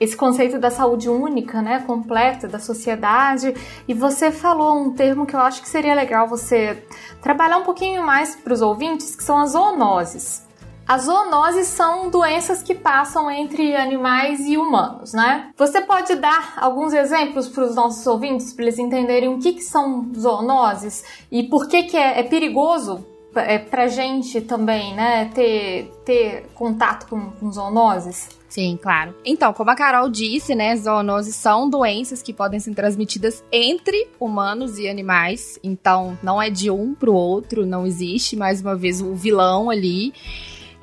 esse 0.00 0.16
conceito 0.16 0.58
da 0.58 0.70
saúde 0.70 1.08
única, 1.08 1.62
né, 1.62 1.82
completa 1.86 2.46
da 2.48 2.58
sociedade. 2.58 3.54
E 3.86 3.94
você 3.94 4.30
falou 4.30 4.78
um 4.78 4.92
termo 4.92 5.26
que 5.26 5.34
eu 5.34 5.40
acho 5.40 5.62
que 5.62 5.68
seria 5.68 5.94
legal 5.94 6.28
você 6.28 6.84
trabalhar 7.20 7.58
um 7.58 7.64
pouquinho 7.64 8.02
mais 8.04 8.36
para 8.36 8.52
os 8.52 8.60
ouvintes, 8.60 9.14
que 9.14 9.24
são 9.24 9.38
as 9.38 9.50
zoonoses. 9.50 10.46
As 10.86 11.02
zoonoses 11.02 11.66
são 11.66 12.08
doenças 12.08 12.62
que 12.62 12.74
passam 12.74 13.30
entre 13.30 13.76
animais 13.76 14.40
e 14.40 14.56
humanos, 14.56 15.12
né? 15.12 15.50
Você 15.54 15.82
pode 15.82 16.14
dar 16.14 16.54
alguns 16.56 16.94
exemplos 16.94 17.46
para 17.46 17.64
os 17.64 17.74
nossos 17.74 18.06
ouvintes, 18.06 18.54
para 18.54 18.64
eles 18.64 18.78
entenderem 18.78 19.28
o 19.28 19.38
que, 19.38 19.52
que 19.52 19.60
são 19.60 20.10
zoonoses 20.16 21.04
e 21.30 21.42
por 21.42 21.68
que, 21.68 21.82
que 21.82 21.96
é, 21.96 22.20
é 22.20 22.22
perigoso 22.22 23.06
é, 23.38 23.58
para 23.58 23.88
gente 23.88 24.40
também, 24.40 24.94
né, 24.94 25.30
ter, 25.34 25.90
ter 26.04 26.46
contato 26.54 27.08
com, 27.08 27.30
com 27.30 27.50
zoonoses? 27.50 28.28
Sim, 28.48 28.78
claro. 28.80 29.14
Então, 29.24 29.52
como 29.52 29.70
a 29.70 29.74
Carol 29.74 30.08
disse, 30.08 30.54
né, 30.54 30.74
zoonoses 30.74 31.34
são 31.34 31.68
doenças 31.68 32.22
que 32.22 32.32
podem 32.32 32.58
ser 32.58 32.74
transmitidas 32.74 33.44
entre 33.52 34.08
humanos 34.18 34.78
e 34.78 34.88
animais. 34.88 35.58
Então, 35.62 36.18
não 36.22 36.40
é 36.40 36.48
de 36.48 36.70
um 36.70 36.94
para 36.94 37.10
o 37.10 37.14
outro, 37.14 37.66
não 37.66 37.86
existe, 37.86 38.36
mais 38.36 38.60
uma 38.60 38.74
vez, 38.74 39.00
o 39.00 39.14
vilão 39.14 39.68
ali. 39.68 40.12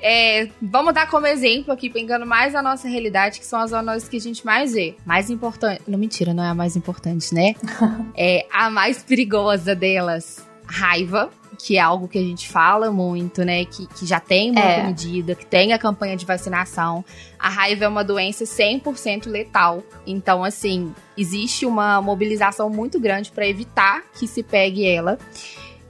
É, 0.00 0.48
vamos 0.60 0.94
dar 0.94 1.08
como 1.10 1.26
exemplo 1.26 1.72
aqui, 1.72 1.90
pegando 1.90 2.24
mais 2.24 2.54
a 2.54 2.62
nossa 2.62 2.86
realidade, 2.86 3.40
que 3.40 3.46
são 3.46 3.60
as 3.60 3.70
zoonoses 3.70 4.08
que 4.08 4.16
a 4.16 4.20
gente 4.20 4.44
mais 4.44 4.72
vê. 4.72 4.94
Mais 5.04 5.30
importante. 5.30 5.82
Não, 5.88 5.98
mentira, 5.98 6.32
não 6.32 6.44
é 6.44 6.48
a 6.48 6.54
mais 6.54 6.76
importante, 6.76 7.34
né? 7.34 7.54
é 8.16 8.46
a 8.52 8.70
mais 8.70 9.02
perigosa 9.02 9.74
delas. 9.74 10.46
Raiva, 10.66 11.30
que 11.56 11.76
é 11.76 11.80
algo 11.80 12.06
que 12.06 12.18
a 12.18 12.22
gente 12.22 12.48
fala 12.48 12.90
muito, 12.90 13.44
né? 13.44 13.64
Que, 13.64 13.86
que 13.86 14.06
já 14.06 14.20
tem 14.20 14.52
muita 14.52 14.68
é. 14.68 14.86
medida, 14.86 15.34
que 15.34 15.46
tem 15.46 15.72
a 15.72 15.78
campanha 15.78 16.16
de 16.16 16.26
vacinação. 16.26 17.04
A 17.38 17.48
raiva 17.48 17.84
é 17.84 17.88
uma 17.88 18.04
doença 18.04 18.44
100% 18.44 19.26
letal. 19.26 19.82
Então, 20.06 20.44
assim, 20.44 20.94
existe 21.16 21.66
uma 21.66 22.00
mobilização 22.00 22.68
muito 22.68 23.00
grande 23.00 23.30
para 23.30 23.46
evitar 23.46 24.02
que 24.18 24.26
se 24.26 24.42
pegue 24.42 24.86
ela. 24.86 25.18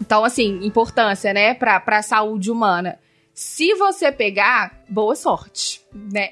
Então, 0.01 0.25
assim, 0.25 0.61
importância, 0.63 1.33
né, 1.33 1.55
para 1.55 1.83
a 1.87 2.03
saúde 2.03 2.51
humana. 2.51 2.99
Se 3.35 3.75
você 3.75 4.11
pegar, 4.11 4.83
boa 4.89 5.15
sorte, 5.15 5.83
né? 5.93 6.31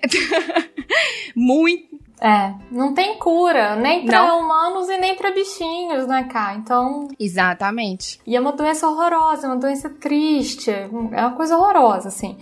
muito, 1.37 2.01
é, 2.25 2.55
não 2.71 2.95
tem 2.95 3.19
cura, 3.19 3.77
nem 3.77 4.07
para 4.07 4.35
humanos 4.35 4.89
e 4.89 4.97
nem 4.97 5.15
para 5.15 5.31
bichinhos, 5.31 6.07
né, 6.07 6.25
cá? 6.25 6.55
Então. 6.55 7.09
Exatamente. 7.21 8.19
E 8.27 8.35
é 8.35 8.41
uma 8.41 8.53
doença 8.53 8.89
horrorosa, 8.89 9.47
é 9.47 9.51
uma 9.51 9.59
doença 9.59 9.91
triste, 9.91 10.71
é 10.71 10.89
uma 10.91 11.33
coisa 11.33 11.59
horrorosa, 11.59 12.09
assim. 12.09 12.39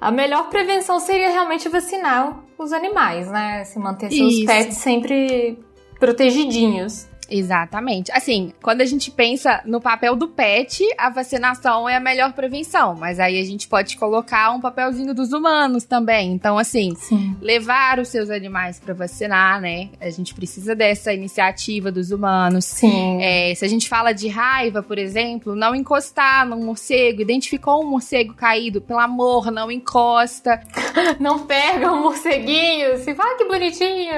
A 0.00 0.10
melhor 0.10 0.48
prevenção 0.48 0.98
seria 0.98 1.28
realmente 1.28 1.68
vacinar 1.68 2.42
os 2.56 2.72
animais, 2.72 3.30
né? 3.30 3.62
Se 3.64 3.78
manter 3.78 4.10
seus 4.10 4.32
Isso. 4.32 4.46
pets 4.46 4.78
sempre 4.78 5.58
protegidinhos. 6.00 7.06
Exatamente. 7.30 8.10
Assim, 8.12 8.52
quando 8.62 8.80
a 8.80 8.84
gente 8.84 9.10
pensa 9.10 9.60
no 9.64 9.80
papel 9.80 10.16
do 10.16 10.28
pet, 10.28 10.84
a 10.98 11.10
vacinação 11.10 11.88
é 11.88 11.96
a 11.96 12.00
melhor 12.00 12.32
prevenção. 12.32 12.94
Mas 12.94 13.18
aí 13.18 13.40
a 13.40 13.44
gente 13.44 13.68
pode 13.68 13.96
colocar 13.96 14.50
um 14.50 14.60
papelzinho 14.60 15.14
dos 15.14 15.32
humanos 15.32 15.84
também. 15.84 16.32
Então, 16.32 16.58
assim, 16.58 16.94
Sim. 16.96 17.36
levar 17.40 17.98
os 17.98 18.08
seus 18.08 18.30
animais 18.30 18.78
para 18.78 18.94
vacinar, 18.94 19.60
né? 19.60 19.90
A 20.00 20.10
gente 20.10 20.34
precisa 20.34 20.74
dessa 20.74 21.12
iniciativa 21.12 21.90
dos 21.90 22.10
humanos. 22.10 22.64
Sim. 22.64 23.22
É, 23.22 23.54
se 23.54 23.64
a 23.64 23.68
gente 23.68 23.88
fala 23.88 24.12
de 24.12 24.28
raiva, 24.28 24.82
por 24.82 24.98
exemplo, 24.98 25.54
não 25.54 25.74
encostar 25.74 26.46
num 26.46 26.64
morcego, 26.64 27.22
identificou 27.22 27.82
um 27.82 27.90
morcego 27.90 28.34
caído, 28.34 28.80
pelo 28.80 29.00
amor, 29.00 29.50
não 29.50 29.70
encosta. 29.70 30.60
não 31.18 31.46
pega 31.46 31.92
um 31.92 32.02
morceguinho, 32.02 32.98
se 32.98 33.14
fala 33.14 33.36
que 33.36 33.44
bonitinho. 33.44 34.12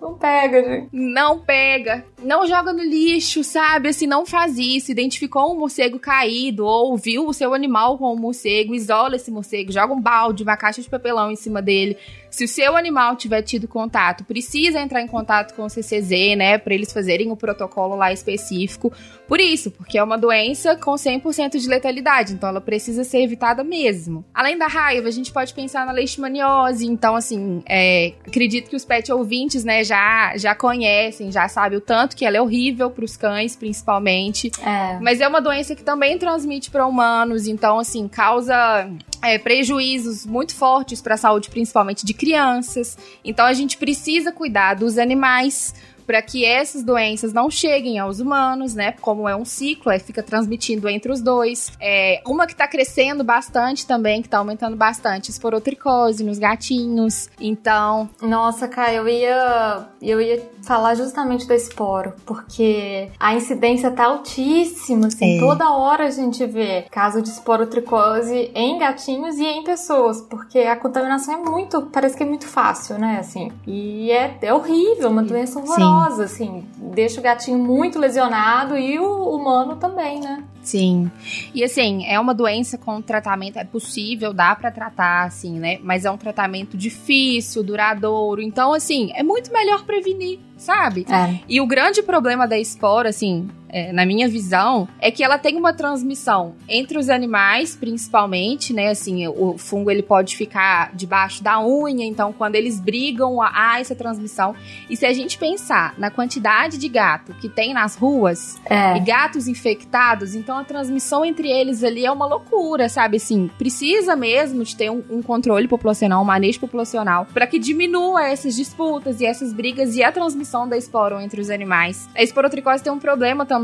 Não 0.00 0.14
pega, 0.14 0.62
gente. 0.62 0.88
Não 0.92 1.38
pega. 1.38 2.04
Não 2.22 2.46
joga 2.52 2.72
no 2.72 2.82
lixo, 2.82 3.42
sabe? 3.42 3.88
Assim, 3.88 4.06
não 4.06 4.26
faz 4.26 4.58
isso. 4.58 4.90
Identificou 4.90 5.54
um 5.54 5.58
morcego 5.58 5.98
caído 5.98 6.66
ou 6.66 6.96
viu 6.98 7.26
o 7.26 7.32
seu 7.32 7.54
animal 7.54 7.96
com 7.96 8.12
um 8.12 8.18
morcego, 8.18 8.74
isola 8.74 9.16
esse 9.16 9.30
morcego, 9.30 9.72
joga 9.72 9.94
um 9.94 10.00
balde, 10.00 10.42
uma 10.42 10.56
caixa 10.56 10.82
de 10.82 10.90
papelão 10.90 11.30
em 11.30 11.36
cima 11.36 11.62
dele. 11.62 11.96
Se 12.32 12.44
o 12.44 12.48
seu 12.48 12.78
animal 12.78 13.14
tiver 13.14 13.42
tido 13.42 13.68
contato, 13.68 14.24
precisa 14.24 14.80
entrar 14.80 15.02
em 15.02 15.06
contato 15.06 15.54
com 15.54 15.64
o 15.64 15.68
CCZ, 15.68 16.34
né, 16.34 16.56
para 16.56 16.72
eles 16.72 16.90
fazerem 16.90 17.30
o 17.30 17.36
protocolo 17.36 17.94
lá 17.94 18.10
específico. 18.10 18.90
Por 19.28 19.38
isso, 19.38 19.70
porque 19.70 19.98
é 19.98 20.02
uma 20.02 20.16
doença 20.16 20.74
com 20.74 20.92
100% 20.92 21.58
de 21.58 21.68
letalidade, 21.68 22.32
então 22.32 22.48
ela 22.48 22.60
precisa 22.60 23.04
ser 23.04 23.22
evitada 23.22 23.62
mesmo. 23.62 24.24
Além 24.32 24.56
da 24.56 24.66
raiva, 24.66 25.08
a 25.08 25.10
gente 25.10 25.30
pode 25.30 25.52
pensar 25.52 25.84
na 25.84 25.92
leishmaniose, 25.92 26.86
então 26.86 27.14
assim, 27.14 27.62
é, 27.68 28.14
acredito 28.26 28.70
que 28.70 28.76
os 28.76 28.84
pet 28.84 29.12
ouvintes, 29.12 29.62
né, 29.62 29.84
já 29.84 30.32
já 30.36 30.54
conhecem, 30.54 31.30
já 31.30 31.46
sabem 31.48 31.76
o 31.76 31.82
tanto 31.82 32.16
que 32.16 32.24
ela 32.24 32.38
é 32.38 32.40
horrível 32.40 32.90
para 32.90 33.04
os 33.04 33.14
cães, 33.14 33.54
principalmente. 33.54 34.50
É. 34.64 34.98
Mas 35.00 35.20
é 35.20 35.28
uma 35.28 35.40
doença 35.40 35.74
que 35.74 35.84
também 35.84 36.16
transmite 36.16 36.70
para 36.70 36.86
humanos, 36.86 37.46
então 37.46 37.78
assim, 37.78 38.08
causa 38.08 38.88
é, 39.22 39.38
prejuízos 39.38 40.26
muito 40.26 40.54
fortes 40.54 41.00
para 41.00 41.14
a 41.14 41.18
saúde, 41.18 41.48
principalmente 41.48 42.04
de 42.04 42.12
crianças. 42.12 42.98
Então 43.24 43.46
a 43.46 43.52
gente 43.52 43.76
precisa 43.76 44.32
cuidar 44.32 44.74
dos 44.74 44.98
animais 44.98 45.74
para 46.06 46.20
que 46.20 46.44
essas 46.44 46.82
doenças 46.82 47.32
não 47.32 47.50
cheguem 47.50 47.98
aos 47.98 48.20
humanos, 48.20 48.74
né? 48.74 48.92
Como 49.00 49.28
é 49.28 49.36
um 49.36 49.44
ciclo, 49.44 49.90
é, 49.90 49.98
fica 49.98 50.22
transmitindo 50.22 50.88
entre 50.88 51.10
os 51.10 51.20
dois. 51.20 51.72
É, 51.80 52.20
uma 52.26 52.46
que 52.46 52.52
está 52.52 52.66
crescendo 52.66 53.24
bastante 53.24 53.86
também, 53.86 54.20
que 54.20 54.26
está 54.26 54.38
aumentando 54.38 54.76
bastante, 54.76 55.30
esporotricose 55.30 56.24
nos 56.24 56.38
gatinhos. 56.38 57.30
Então. 57.40 58.10
Nossa, 58.20 58.68
Kai, 58.68 58.98
eu 58.98 59.08
ia, 59.08 59.86
eu 60.00 60.20
ia 60.20 60.42
falar 60.62 60.94
justamente 60.94 61.46
da 61.46 61.54
esporo, 61.54 62.12
porque 62.26 63.10
a 63.18 63.34
incidência 63.34 63.90
tá 63.90 64.04
altíssima, 64.04 65.06
assim, 65.06 65.38
é. 65.38 65.40
toda 65.40 65.70
hora 65.70 66.06
a 66.06 66.10
gente 66.10 66.44
vê 66.46 66.86
caso 66.90 67.22
de 67.22 67.28
esporotricose 67.28 68.50
em 68.54 68.78
gatinhos 68.78 69.36
e 69.38 69.44
em 69.44 69.64
pessoas, 69.64 70.20
porque 70.20 70.60
a 70.60 70.76
contaminação 70.76 71.34
é 71.34 71.36
muito, 71.38 71.82
parece 71.82 72.16
que 72.16 72.22
é 72.22 72.26
muito 72.26 72.46
fácil, 72.46 72.98
né, 72.98 73.18
assim. 73.20 73.50
E 73.66 74.10
é, 74.10 74.36
é 74.42 74.54
horrível, 74.54 75.10
uma 75.10 75.22
doença 75.22 75.58
horrorosa. 75.58 76.26
Sim 76.26 76.42
assim. 76.42 76.64
Deixa 76.76 77.20
o 77.20 77.22
gatinho 77.22 77.58
muito 77.58 77.98
lesionado 77.98 78.76
e 78.76 78.98
o 78.98 79.30
humano 79.30 79.76
também, 79.76 80.20
né? 80.20 80.44
Sim. 80.62 81.10
E 81.52 81.64
assim, 81.64 82.06
é 82.06 82.18
uma 82.18 82.32
doença 82.32 82.78
com 82.78 83.02
tratamento, 83.02 83.58
é 83.58 83.64
possível, 83.64 84.32
dá 84.32 84.54
para 84.54 84.70
tratar, 84.70 85.24
assim, 85.24 85.58
né? 85.58 85.78
Mas 85.82 86.04
é 86.04 86.10
um 86.10 86.16
tratamento 86.16 86.76
difícil, 86.76 87.62
duradouro. 87.62 88.40
Então, 88.40 88.72
assim, 88.72 89.10
é 89.14 89.22
muito 89.22 89.52
melhor 89.52 89.84
prevenir, 89.84 90.38
sabe? 90.56 91.04
É. 91.08 91.40
E 91.48 91.60
o 91.60 91.66
grande 91.66 92.02
problema 92.02 92.46
da 92.46 92.58
espora, 92.58 93.08
assim, 93.08 93.48
é, 93.72 93.92
na 93.92 94.04
minha 94.04 94.28
visão, 94.28 94.86
é 95.00 95.10
que 95.10 95.24
ela 95.24 95.38
tem 95.38 95.56
uma 95.56 95.72
transmissão 95.72 96.54
entre 96.68 96.98
os 96.98 97.08
animais, 97.08 97.74
principalmente, 97.74 98.72
né? 98.72 98.90
Assim, 98.90 99.26
o 99.26 99.56
fungo 99.56 99.90
ele 99.90 100.02
pode 100.02 100.36
ficar 100.36 100.94
debaixo 100.94 101.42
da 101.42 101.60
unha, 101.64 102.04
então 102.04 102.32
quando 102.32 102.54
eles 102.54 102.78
brigam, 102.78 103.40
há 103.40 103.80
essa 103.80 103.94
transmissão. 103.94 104.54
E 104.88 104.96
se 104.96 105.06
a 105.06 105.12
gente 105.12 105.38
pensar 105.38 105.94
na 105.98 106.10
quantidade 106.10 106.76
de 106.76 106.88
gato 106.88 107.34
que 107.40 107.48
tem 107.48 107.72
nas 107.72 107.96
ruas 107.96 108.60
é. 108.66 108.96
e 108.96 109.00
gatos 109.00 109.48
infectados, 109.48 110.34
então 110.34 110.58
a 110.58 110.64
transmissão 110.64 111.24
entre 111.24 111.48
eles 111.50 111.82
ali 111.82 112.04
é 112.04 112.12
uma 112.12 112.26
loucura, 112.26 112.88
sabe? 112.88 113.16
Assim, 113.16 113.50
precisa 113.58 114.14
mesmo 114.14 114.64
de 114.64 114.76
ter 114.76 114.90
um, 114.90 115.02
um 115.08 115.22
controle 115.22 115.66
populacional, 115.66 116.22
um 116.22 116.26
manejo 116.26 116.60
populacional, 116.60 117.26
para 117.32 117.46
que 117.46 117.58
diminua 117.58 118.26
essas 118.26 118.54
disputas 118.54 119.20
e 119.20 119.26
essas 119.26 119.52
brigas 119.52 119.96
e 119.96 120.02
a 120.02 120.12
transmissão 120.12 120.68
da 120.68 120.76
esporo 120.76 121.20
entre 121.20 121.40
os 121.40 121.48
animais. 121.48 122.08
A 122.14 122.22
esporotricose 122.22 122.82
tem 122.82 122.92
um 122.92 122.98
problema 122.98 123.46
também, 123.46 123.61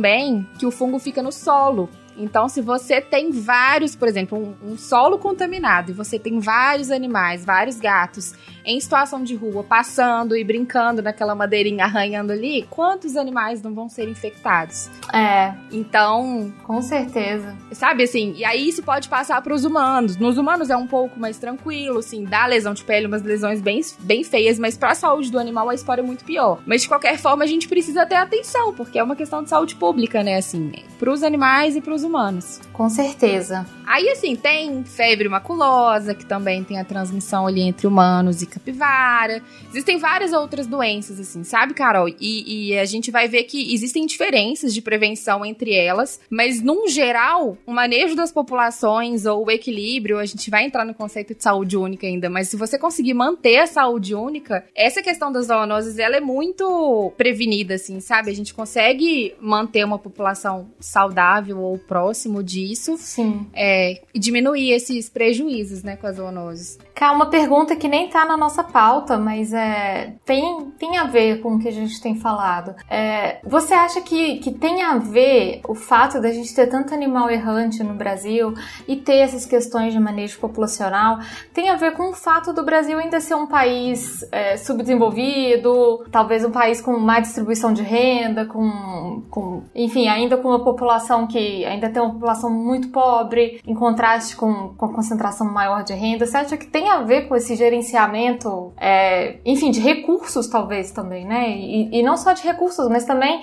que 0.59 0.67
o 0.67 0.71
fungo 0.71 0.99
fica 0.99 1.23
no 1.23 1.33
solo. 1.33 1.89
Então, 2.19 2.49
se 2.49 2.61
você 2.61 3.01
tem 3.01 3.31
vários, 3.31 3.95
por 3.95 4.09
exemplo, 4.09 4.37
um, 4.37 4.73
um, 4.73 4.77
solo 4.77 5.19
contaminado 5.19 5.93
e 5.93 5.95
você 5.95 6.19
tem 6.19 6.41
vários 6.41 6.91
animais, 6.91 7.45
vários 7.45 7.79
gatos 7.79 8.35
em 8.69 8.79
situação 8.79 9.25
de 9.25 9.35
rua, 9.35 9.65
passando 9.65 10.37
e 10.37 10.45
brincando 10.45 11.01
naquela 11.01 11.35
madeirinha, 11.35 11.85
arranhando 11.85 12.33
ali, 12.33 12.67
quantos 12.69 13.17
animais 13.17 13.63
não 13.63 13.73
vão 13.73 13.89
ser 13.89 14.07
infectados? 14.09 14.91
É. 15.11 15.55
Então. 15.73 16.53
Com 16.65 16.83
certeza. 16.83 17.57
Sabe 17.73 18.03
assim? 18.03 18.35
E 18.37 18.45
aí 18.45 18.69
isso 18.69 18.83
pode 18.83 19.09
passar 19.09 19.41
para 19.41 19.55
os 19.55 19.65
humanos. 19.65 20.19
Nos 20.19 20.37
humanos 20.37 20.69
é 20.69 20.77
um 20.77 20.87
pouco 20.87 21.19
mais 21.19 21.39
tranquilo, 21.39 22.01
assim, 22.01 22.25
dá 22.25 22.45
lesão 22.45 22.75
de 22.75 22.85
pele, 22.85 23.07
umas 23.07 23.23
lesões 23.23 23.63
bem, 23.63 23.81
bem 24.01 24.23
feias, 24.23 24.59
mas 24.59 24.77
para 24.77 24.91
a 24.91 24.95
saúde 24.95 25.33
do 25.33 25.39
animal 25.39 25.71
a 25.71 25.75
história 25.75 26.03
é 26.03 26.05
muito 26.05 26.25
pior. 26.25 26.61
Mas 26.67 26.83
de 26.83 26.89
qualquer 26.89 27.17
forma 27.17 27.45
a 27.45 27.47
gente 27.47 27.67
precisa 27.67 28.05
ter 28.05 28.17
atenção, 28.17 28.75
porque 28.75 28.99
é 28.99 29.03
uma 29.03 29.17
questão 29.17 29.43
de 29.43 29.49
saúde 29.49 29.77
pública, 29.77 30.23
né? 30.23 30.37
Assim, 30.37 30.73
para 30.99 31.11
os 31.11 31.23
animais 31.23 31.75
e 31.75 31.81
para 31.81 31.95
os 31.95 32.05
humanos. 32.05 32.61
Com 32.73 32.91
certeza. 32.91 33.67
Aí, 33.87 34.11
assim, 34.11 34.37
tem 34.37 34.85
febre 34.85 35.29
maculosa, 35.31 36.15
que 36.15 36.27
também 36.27 36.63
tem 36.63 36.79
a 36.79 36.85
transmissão 36.85 37.47
ali 37.47 37.63
entre 37.63 37.87
humanos 37.87 38.43
e 38.43 38.47
capivara. 38.59 39.43
Existem 39.71 39.99
várias 39.99 40.33
outras 40.33 40.67
doenças, 40.67 41.19
assim, 41.21 41.45
sabe, 41.45 41.75
Carol? 41.75 42.09
E, 42.09 42.71
e, 42.71 42.79
a 42.79 42.85
gente 42.85 43.11
vai 43.11 43.29
ver 43.29 43.45
que 43.45 43.73
existem 43.73 44.05
diferenças 44.07 44.75
de 44.75 44.83
prevenção 44.83 45.45
entre 45.45 45.75
elas, 45.75 46.21
mas, 46.29 46.61
num 46.61 46.89
geral, 46.89 47.57
o 47.67 47.73
manejo 47.73 48.15
das 48.15 48.33
populações 48.33 49.25
ou 49.27 49.47
o 49.47 49.51
equilíbrio, 49.51 50.19
a 50.19 50.27
gente 50.27 50.51
vai 50.51 50.65
entrar 50.65 50.85
no 50.85 50.95
conceito 50.95 51.35
de 51.35 51.43
saúde 51.43 51.77
única 51.77 52.07
ainda, 52.07 52.29
mas 52.29 52.49
se 52.49 52.57
você 52.57 52.79
conseguir 52.79 53.15
manter 53.15 53.59
a 53.59 53.67
saúde 53.67 54.15
única, 54.15 54.65
essa 54.75 55.03
questão 55.03 55.31
das 55.31 55.47
zoonoses, 55.47 55.99
ela 55.99 56.17
é 56.17 56.21
muito 56.21 57.13
prevenida, 57.17 57.75
assim, 57.75 58.01
sabe? 58.01 58.31
A 58.31 58.35
gente 58.35 58.55
consegue 58.55 59.35
manter 59.41 59.85
uma 59.85 59.99
população 59.99 60.71
saudável 60.81 61.61
ou 61.61 61.79
próximo 61.79 62.43
disso. 62.43 62.97
Sim. 62.99 63.47
É, 63.55 64.01
e 64.13 64.19
diminuir 64.19 64.73
esses 64.73 65.09
prejuízos, 65.09 65.83
né, 65.83 65.97
com 65.97 66.07
as 66.07 66.17
zoonoses. 66.17 66.79
Cá, 66.95 67.13
uma 67.13 67.27
pergunta 67.27 67.77
que 67.77 67.89
nem 67.89 68.09
tá 68.09 68.25
na 68.25 68.37
nossa 68.39 68.65
pauta, 68.65 69.19
mas 69.19 69.53
é, 69.53 70.15
tem, 70.25 70.71
tem 70.79 70.97
a 70.97 71.05
ver 71.05 71.41
com 71.43 71.55
o 71.55 71.59
que 71.59 71.69
a 71.69 71.73
gente 71.73 72.01
tem 72.01 72.15
falado. 72.15 72.75
É, 72.89 73.39
você 73.45 73.75
acha 73.75 74.01
que, 74.01 74.39
que 74.39 74.53
tem 74.53 74.83
a 74.83 74.97
ver 74.97 75.61
o 75.69 75.75
fato 75.75 76.21
da 76.21 76.31
gente 76.31 76.55
ter 76.55 76.67
tanto 76.67 76.95
animal 76.95 77.31
errante 77.31 77.83
no 77.83 77.95
Brasil 77.95 78.55
e 78.87 78.97
ter 78.97 79.17
essas 79.17 79.45
questões 79.45 79.93
de 79.93 80.01
manejo 80.01 80.39
populacional? 80.39 81.19
Tem 81.53 81.69
a 81.71 81.77
ver 81.77 81.93
com 81.93 82.11
o 82.11 82.15
fato 82.15 82.53
do 82.53 82.65
Brasil 82.65 82.99
ainda 82.99 83.21
ser 83.21 83.35
um 83.35 83.47
país 83.47 84.27
é, 84.31 84.57
subdesenvolvido, 84.57 86.05
talvez 86.11 86.45
um 86.45 86.51
país 86.51 86.81
com 86.81 86.99
má 86.99 87.21
distribuição 87.21 87.73
de 87.73 87.83
renda, 87.83 88.47
com, 88.47 89.23
com 89.31 89.63
enfim, 89.75 90.09
ainda 90.09 90.37
com 90.37 90.49
uma 90.49 90.63
população 90.63 91.27
que 91.27 91.65
ainda 91.65 91.89
tem 91.89 92.03
uma 92.03 92.13
população 92.13 92.51
muito 92.51 92.89
pobre, 92.89 93.61
em 93.67 93.75
contraste 93.75 94.37
com, 94.37 94.75
com 94.77 94.87
a 94.87 94.93
concentração 94.93 95.47
maior 95.51 95.83
de 95.83 95.95
renda. 95.95 96.27
Você 96.27 96.37
acha 96.37 96.57
que 96.57 96.67
tem 96.67 96.91
a 96.91 97.01
ver 97.01 97.29
com 97.29 97.35
esse 97.35 97.57
gerenciamento, 97.57 98.28
é, 98.77 99.37
enfim, 99.45 99.71
de 99.71 99.81
recursos 99.81 100.49
talvez 100.49 100.91
também, 100.91 101.25
né? 101.25 101.51
E, 101.51 101.99
e 101.99 102.03
não 102.03 102.17
só 102.17 102.33
de 102.33 102.43
recursos, 102.43 102.89
mas 102.89 103.05
também 103.05 103.41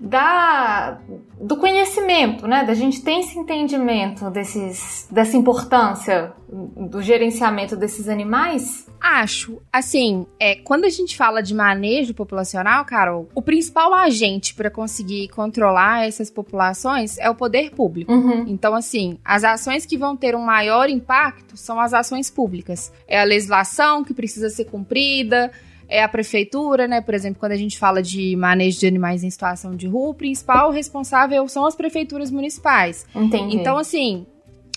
da, 0.00 0.98
do 1.40 1.56
conhecimento, 1.56 2.46
né? 2.46 2.64
Da 2.64 2.74
gente 2.74 3.02
ter 3.02 3.20
esse 3.20 3.38
entendimento 3.38 4.30
desses, 4.30 5.08
dessa 5.10 5.36
importância 5.36 6.32
do 6.48 7.02
gerenciamento 7.02 7.76
desses 7.76 8.08
animais? 8.08 8.86
Acho. 9.00 9.60
Assim, 9.72 10.26
é, 10.38 10.56
quando 10.56 10.84
a 10.84 10.88
gente 10.88 11.16
fala 11.16 11.42
de 11.42 11.54
manejo 11.54 12.14
populacional, 12.14 12.84
Carol, 12.84 13.28
o 13.34 13.42
principal 13.42 13.92
agente 13.94 14.54
para 14.54 14.70
conseguir 14.70 15.28
controlar 15.28 16.06
essas 16.06 16.30
populações 16.30 17.18
é 17.18 17.28
o 17.28 17.34
poder 17.34 17.70
público. 17.70 18.12
Uhum. 18.12 18.44
Então, 18.46 18.74
assim, 18.74 19.18
as 19.24 19.44
ações 19.44 19.84
que 19.84 19.96
vão 19.96 20.16
ter 20.16 20.34
um 20.34 20.44
maior 20.44 20.88
impacto 20.88 21.56
são 21.56 21.80
as 21.80 21.92
ações 21.92 22.30
públicas. 22.30 22.92
É 23.06 23.20
a 23.20 23.24
legislação 23.24 24.04
que 24.04 24.14
precisa 24.14 24.48
ser 24.48 24.66
cumprida, 24.66 25.50
é 25.88 26.02
a 26.02 26.08
prefeitura, 26.08 26.86
né? 26.86 27.00
Por 27.00 27.14
exemplo, 27.14 27.38
quando 27.38 27.52
a 27.52 27.56
gente 27.56 27.78
fala 27.78 28.02
de 28.02 28.36
manejo 28.36 28.80
de 28.80 28.86
animais 28.86 29.22
em 29.22 29.30
situação 29.30 29.74
de 29.74 29.86
rua, 29.86 30.10
o 30.10 30.14
principal 30.14 30.70
responsável 30.70 31.46
são 31.48 31.66
as 31.66 31.74
prefeituras 31.74 32.30
municipais. 32.30 33.06
Entendi. 33.14 33.56
Então, 33.56 33.78
assim, 33.78 34.26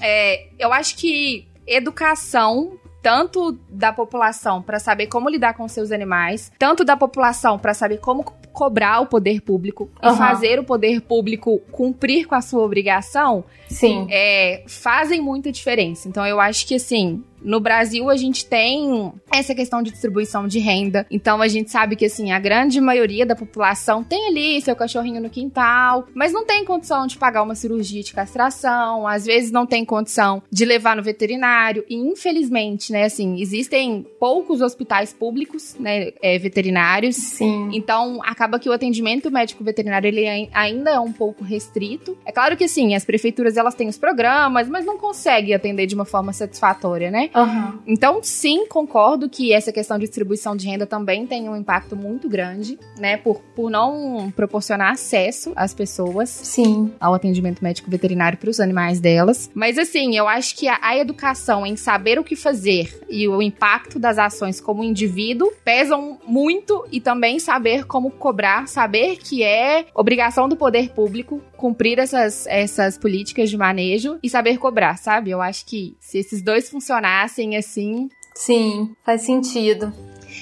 é, 0.02 0.48
eu 0.58 0.72
acho 0.72 0.96
que 0.96 1.48
educação 1.66 2.78
tanto 3.02 3.54
da 3.70 3.94
população 3.94 4.62
para 4.62 4.78
saber 4.80 5.08
como 5.08 5.30
lidar 5.30 5.54
com 5.54 5.68
seus 5.68 5.92
animais, 5.92 6.52
tanto 6.60 6.84
da 6.84 6.98
população 6.98 7.58
para 7.58 7.74
saber 7.74 8.00
como 8.00 8.24
cobrar 8.52 9.00
o 9.00 9.06
poder 9.06 9.42
público 9.42 9.90
uhum. 10.04 10.14
e 10.14 10.18
fazer 10.18 10.60
o 10.60 10.64
poder 10.64 11.02
público 11.02 11.60
cumprir 11.72 12.26
com 12.26 12.36
a 12.36 12.42
sua 12.42 12.62
obrigação, 12.64 13.46
sim, 13.70 14.06
é, 14.10 14.64
fazem 14.68 15.22
muita 15.22 15.52
diferença. 15.52 16.10
Então 16.10 16.26
eu 16.26 16.40
acho 16.42 16.68
que 16.68 16.76
assim 16.76 17.24
no 17.42 17.60
Brasil, 17.60 18.10
a 18.10 18.18
gente 18.18 18.46
tem 18.46 19.12
essa 19.32 19.56
questão 19.56 19.82
de 19.82 19.92
distribuição 19.92 20.48
de 20.48 20.60
renda. 20.60 21.06
Então, 21.10 21.42
a 21.42 21.48
gente 21.48 21.72
sabe 21.72 21.96
que, 21.96 22.06
assim, 22.06 22.32
a 22.32 22.40
grande 22.40 22.80
maioria 22.82 23.26
da 23.26 23.36
população 23.36 24.04
tem 24.04 24.28
ali 24.28 24.62
seu 24.62 24.76
cachorrinho 24.76 25.22
no 25.22 25.30
quintal, 25.30 26.08
mas 26.14 26.32
não 26.32 26.46
tem 26.46 26.66
condição 26.66 27.08
de 27.08 27.18
pagar 27.18 27.44
uma 27.44 27.56
cirurgia 27.56 28.04
de 28.04 28.14
castração, 28.14 29.08
às 29.08 29.26
vezes 29.26 29.52
não 29.52 29.66
tem 29.66 29.86
condição 29.86 30.42
de 30.52 30.66
levar 30.66 30.96
no 30.96 31.04
veterinário. 31.04 31.84
E, 31.90 31.96
infelizmente, 31.96 32.92
né, 32.92 33.04
assim, 33.04 33.42
existem 33.42 34.06
poucos 34.20 34.62
hospitais 34.62 35.14
públicos, 35.14 35.76
né, 35.80 36.12
é, 36.22 36.38
veterinários. 36.38 37.16
Sim. 37.16 37.70
Então, 37.74 38.20
acaba 38.24 38.60
que 38.60 38.70
o 38.70 38.74
atendimento 38.74 39.32
médico 39.32 39.64
veterinário, 39.64 40.08
ele 40.08 40.50
ainda 40.54 40.92
é 40.92 41.00
um 41.00 41.12
pouco 41.12 41.44
restrito. 41.44 42.18
É 42.26 42.32
claro 42.32 42.58
que, 42.58 42.64
assim, 42.64 42.96
as 42.96 43.06
prefeituras, 43.06 43.58
elas 43.58 43.76
têm 43.76 43.88
os 43.88 43.98
programas, 43.98 44.68
mas 44.68 44.86
não 44.86 44.98
conseguem 44.98 45.54
atender 45.54 45.86
de 45.86 45.96
uma 45.96 46.06
forma 46.06 46.34
satisfatória, 46.34 47.12
né? 47.12 47.29
Uhum. 47.36 47.80
Então, 47.88 48.20
sim, 48.22 48.66
concordo 48.68 49.30
que 49.30 49.54
essa 49.54 49.72
questão 49.72 49.98
de 49.98 50.06
distribuição 50.06 50.56
de 50.56 50.68
renda 50.68 50.86
também 50.86 51.26
tem 51.26 51.50
um 51.50 51.56
impacto 51.56 51.96
muito 51.96 52.28
grande, 52.28 52.78
né? 52.98 53.18
Por, 53.18 53.42
por 53.56 53.70
não 53.70 54.32
proporcionar 54.36 54.92
acesso 54.92 55.54
às 55.56 55.74
pessoas 55.74 56.30
sim. 56.30 56.92
ao 57.00 57.14
atendimento 57.14 57.64
médico 57.64 57.90
veterinário 57.90 58.38
para 58.38 58.50
os 58.50 58.60
animais 58.60 59.00
delas. 59.00 59.50
Mas, 59.54 59.78
assim, 59.78 60.18
eu 60.18 60.28
acho 60.28 60.56
que 60.56 60.68
a, 60.68 60.80
a 60.82 60.98
educação 60.98 61.66
em 61.66 61.76
saber 61.76 62.20
o 62.20 62.24
que 62.24 62.36
fazer 62.36 63.02
e 63.10 63.28
o 63.28 63.42
impacto 63.42 64.00
das 64.00 64.18
ações 64.18 64.60
como 64.60 64.84
indivíduo 64.84 65.52
pesam 65.64 66.18
muito 66.26 66.86
e 66.92 67.00
também 67.00 67.40
saber 67.40 67.86
como 67.86 68.12
cobrar, 68.12 68.68
saber 68.68 69.18
que 69.18 69.44
é 69.44 69.86
obrigação 69.94 70.48
do 70.48 70.56
poder 70.56 70.90
público 70.90 71.42
cumprir 71.60 72.00
essas, 72.00 72.48
essas 72.48 72.98
políticas 72.98 73.50
de 73.50 73.58
manejo 73.58 74.18
e 74.24 74.30
saber 74.30 74.58
cobrar, 74.58 74.98
sabe? 74.98 75.30
Eu 75.30 75.42
acho 75.42 75.66
que 75.66 75.98
se 76.00 76.18
esses 76.18 76.42
dois 76.42 76.70
funcionarem, 76.70 77.19
funcionassem 77.20 77.58
assim. 77.58 78.10
Sim, 78.34 78.96
faz 79.04 79.24
sentido. 79.24 79.92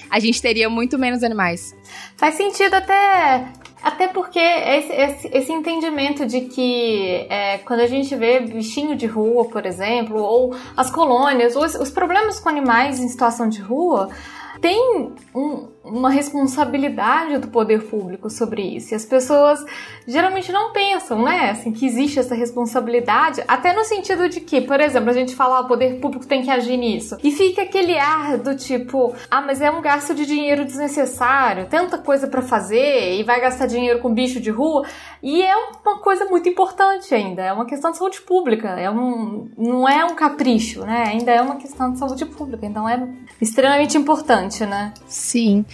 A 0.09 0.19
gente 0.19 0.41
teria 0.41 0.69
muito 0.69 0.99
menos 0.99 1.23
animais. 1.23 1.75
Faz 2.15 2.35
sentido 2.35 2.73
até 2.75 3.45
até 3.81 4.07
porque 4.07 4.39
esse, 4.39 4.91
esse, 4.91 5.27
esse, 5.31 5.51
entendimento 5.51 6.25
de 6.25 6.41
que 6.41 7.27
é, 7.29 7.59
quando 7.59 7.79
a 7.79 7.87
gente 7.87 8.13
vê 8.15 8.39
bichinho 8.39 8.95
de 8.95 9.05
rua, 9.05 9.45
por 9.45 9.65
exemplo, 9.65 10.17
ou 10.17 10.55
as 10.75 10.89
colônias, 10.89 11.55
ou 11.55 11.63
os, 11.63 11.75
os 11.75 11.89
problemas 11.89 12.39
com 12.39 12.49
animais 12.49 12.99
em 12.99 13.07
situação 13.07 13.47
de 13.47 13.61
rua, 13.61 14.09
tem 14.59 15.13
um, 15.33 15.67
uma 15.89 16.10
responsabilidade 16.10 17.38
do 17.38 17.47
poder 17.47 17.84
público 17.84 18.30
sobre 18.30 18.62
isso. 18.62 18.93
E 18.93 18.95
as 18.95 19.06
pessoas 19.06 19.63
geralmente 20.08 20.52
não 20.52 20.71
pensam, 20.71 21.23
né? 21.23 21.52
Assim, 21.52 21.71
que 21.71 21.86
existe 21.86 22.19
essa 22.19 22.36
responsabilidade, 22.36 23.43
até 23.47 23.73
no 23.73 23.84
sentido 23.84 24.30
de 24.30 24.41
que, 24.41 24.62
por 24.62 24.80
exemplo, 24.80 25.10
a 25.10 25.13
gente 25.13 25.36
fala, 25.36 25.58
ah, 25.58 25.62
o 25.62 25.67
poder 25.67 26.00
público 26.00 26.26
tem 26.26 26.41
que 26.41 26.50
agir 26.50 26.78
nisso. 26.78 27.17
E 27.23 27.32
fica 27.32 27.63
aquele 27.63 27.97
ar 27.97 28.38
do 28.38 28.56
tipo, 28.56 29.13
ah, 29.30 29.41
mas 29.41 29.62
é 29.62 29.69
um 29.71 29.82
gasto 29.82 30.13
de 30.13 30.26
dinheiro 30.26 30.65
desnecessário, 30.65 31.67
tanta 31.67 31.97
coisa 31.97 32.28
para 32.28 32.41
fazer 32.41 33.19
e 33.19 33.23
vai 33.23 33.39
gastar 33.39 33.67
dinheiro 33.67 34.00
com 34.00 34.13
bicho 34.13 34.39
de 34.39 34.50
rua. 34.50 34.86
E 35.21 35.41
é 35.41 35.56
uma 35.56 36.00
coisa 36.00 36.26
muito 36.26 36.47
importante 36.47 37.13
ainda, 37.13 37.41
é 37.41 37.52
uma 37.52 37.65
questão 37.65 37.91
de 37.91 37.97
saúde 37.97 38.21
pública, 38.21 38.69
é 38.69 38.89
um, 38.89 39.50
não 39.58 39.88
é 39.88 40.06
um 40.06 40.15
capricho, 40.15 40.82
né? 40.82 41.06
Ainda 41.08 41.32
é 41.32 41.41
uma 41.41 41.56
questão 41.56 41.91
de 41.91 42.00
saúde 42.00 42.26
pública, 42.26 42.65
então 42.65 42.88
é 42.88 43.08
extremamente 43.41 43.97
importante, 43.97 44.65
né? 44.65 44.93
Sim. 45.08 45.65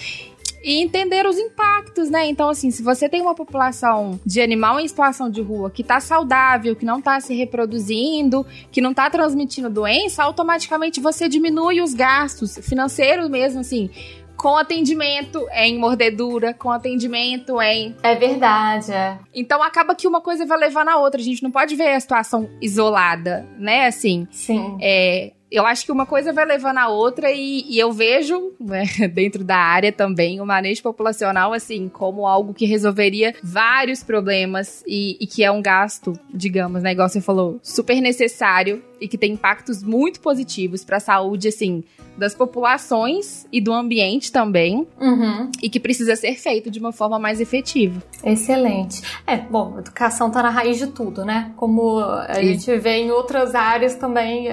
E 0.63 0.81
entender 0.81 1.27
os 1.27 1.37
impactos, 1.37 2.09
né? 2.09 2.25
Então, 2.25 2.49
assim, 2.49 2.71
se 2.71 2.81
você 2.81 3.09
tem 3.09 3.21
uma 3.21 3.35
população 3.35 4.19
de 4.25 4.39
animal 4.41 4.79
em 4.79 4.87
situação 4.87 5.29
de 5.29 5.41
rua 5.41 5.69
que 5.69 5.83
tá 5.83 5.99
saudável, 5.99 6.75
que 6.75 6.85
não 6.85 7.01
tá 7.01 7.19
se 7.19 7.33
reproduzindo, 7.33 8.45
que 8.71 8.79
não 8.79 8.93
tá 8.93 9.09
transmitindo 9.09 9.69
doença, 9.69 10.23
automaticamente 10.23 11.01
você 11.01 11.27
diminui 11.27 11.81
os 11.81 11.93
gastos 11.93 12.57
financeiros 12.61 13.29
mesmo, 13.29 13.59
assim 13.59 13.89
com 14.35 14.57
atendimento 14.57 15.47
em 15.53 15.77
mordedura, 15.77 16.53
com 16.53 16.69
atendimento 16.69 17.61
em. 17.61 17.95
É 18.03 18.15
verdade, 18.15 18.91
é. 18.91 19.17
Então 19.33 19.61
acaba 19.63 19.95
que 19.95 20.07
uma 20.07 20.19
coisa 20.19 20.45
vai 20.45 20.57
levando 20.57 20.89
a 20.89 20.97
outra. 20.97 21.21
A 21.21 21.23
gente 21.23 21.41
não 21.43 21.51
pode 21.51 21.75
ver 21.75 21.93
a 21.93 21.99
situação 21.99 22.49
isolada, 22.59 23.47
né? 23.57 23.85
Assim. 23.85 24.27
Sim. 24.31 24.77
É, 24.81 25.31
eu 25.53 25.67
acho 25.67 25.85
que 25.85 25.91
uma 25.91 26.05
coisa 26.05 26.33
vai 26.33 26.45
levando 26.45 26.79
a 26.79 26.87
outra 26.87 27.31
e, 27.31 27.63
e 27.69 27.77
eu 27.77 27.91
vejo, 27.91 28.53
né, 28.59 28.85
dentro 29.13 29.43
da 29.43 29.57
área 29.57 29.91
também, 29.91 30.41
o 30.41 30.45
manejo 30.45 30.81
populacional, 30.81 31.53
assim, 31.53 31.87
como 31.87 32.25
algo 32.25 32.53
que 32.53 32.65
resolveria 32.65 33.35
vários 33.43 34.03
problemas 34.03 34.83
e, 34.87 35.15
e 35.21 35.27
que 35.27 35.43
é 35.43 35.51
um 35.51 35.61
gasto, 35.61 36.17
digamos, 36.33 36.81
né, 36.81 36.91
igual 36.91 37.07
você 37.07 37.21
falou, 37.21 37.59
super 37.61 38.01
necessário 38.01 38.83
e 38.99 39.07
que 39.07 39.17
tem 39.17 39.33
impactos 39.33 39.83
muito 39.83 40.19
positivos 40.21 40.83
para 40.83 40.97
a 40.97 40.99
saúde, 40.99 41.49
assim, 41.49 41.83
das 42.17 42.33
populações 42.33 43.45
e 43.51 43.59
do 43.59 43.73
ambiente 43.73 44.31
também, 44.31 44.87
uhum. 44.99 45.51
e 45.61 45.69
que 45.69 45.79
precisa 45.79 46.15
ser 46.15 46.35
feito 46.35 46.71
de 46.71 46.79
uma 46.79 46.91
forma 46.91 47.19
mais 47.19 47.39
efetiva. 47.39 48.01
Excelente. 48.23 49.01
É, 49.27 49.37
bom, 49.37 49.77
educação 49.77 50.27
está 50.27 50.41
na 50.41 50.49
raiz 50.49 50.77
de 50.77 50.87
tudo, 50.87 51.25
né? 51.25 51.51
Como 51.57 51.99
a 51.99 52.35
Sim. 52.35 52.53
gente 52.53 52.77
vê 52.77 52.97
em 52.97 53.11
outras 53.11 53.55
áreas 53.55 53.95
também, 53.95 54.47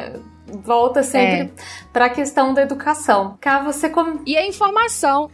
volta 0.62 1.02
sempre 1.02 1.40
é. 1.40 1.50
para 1.92 2.06
a 2.06 2.10
questão 2.10 2.52
da 2.54 2.62
educação. 2.62 3.36
Cá 3.40 3.60
você 3.60 3.88
come... 3.88 4.20
E 4.26 4.36
a 4.36 4.46
informação. 4.46 5.30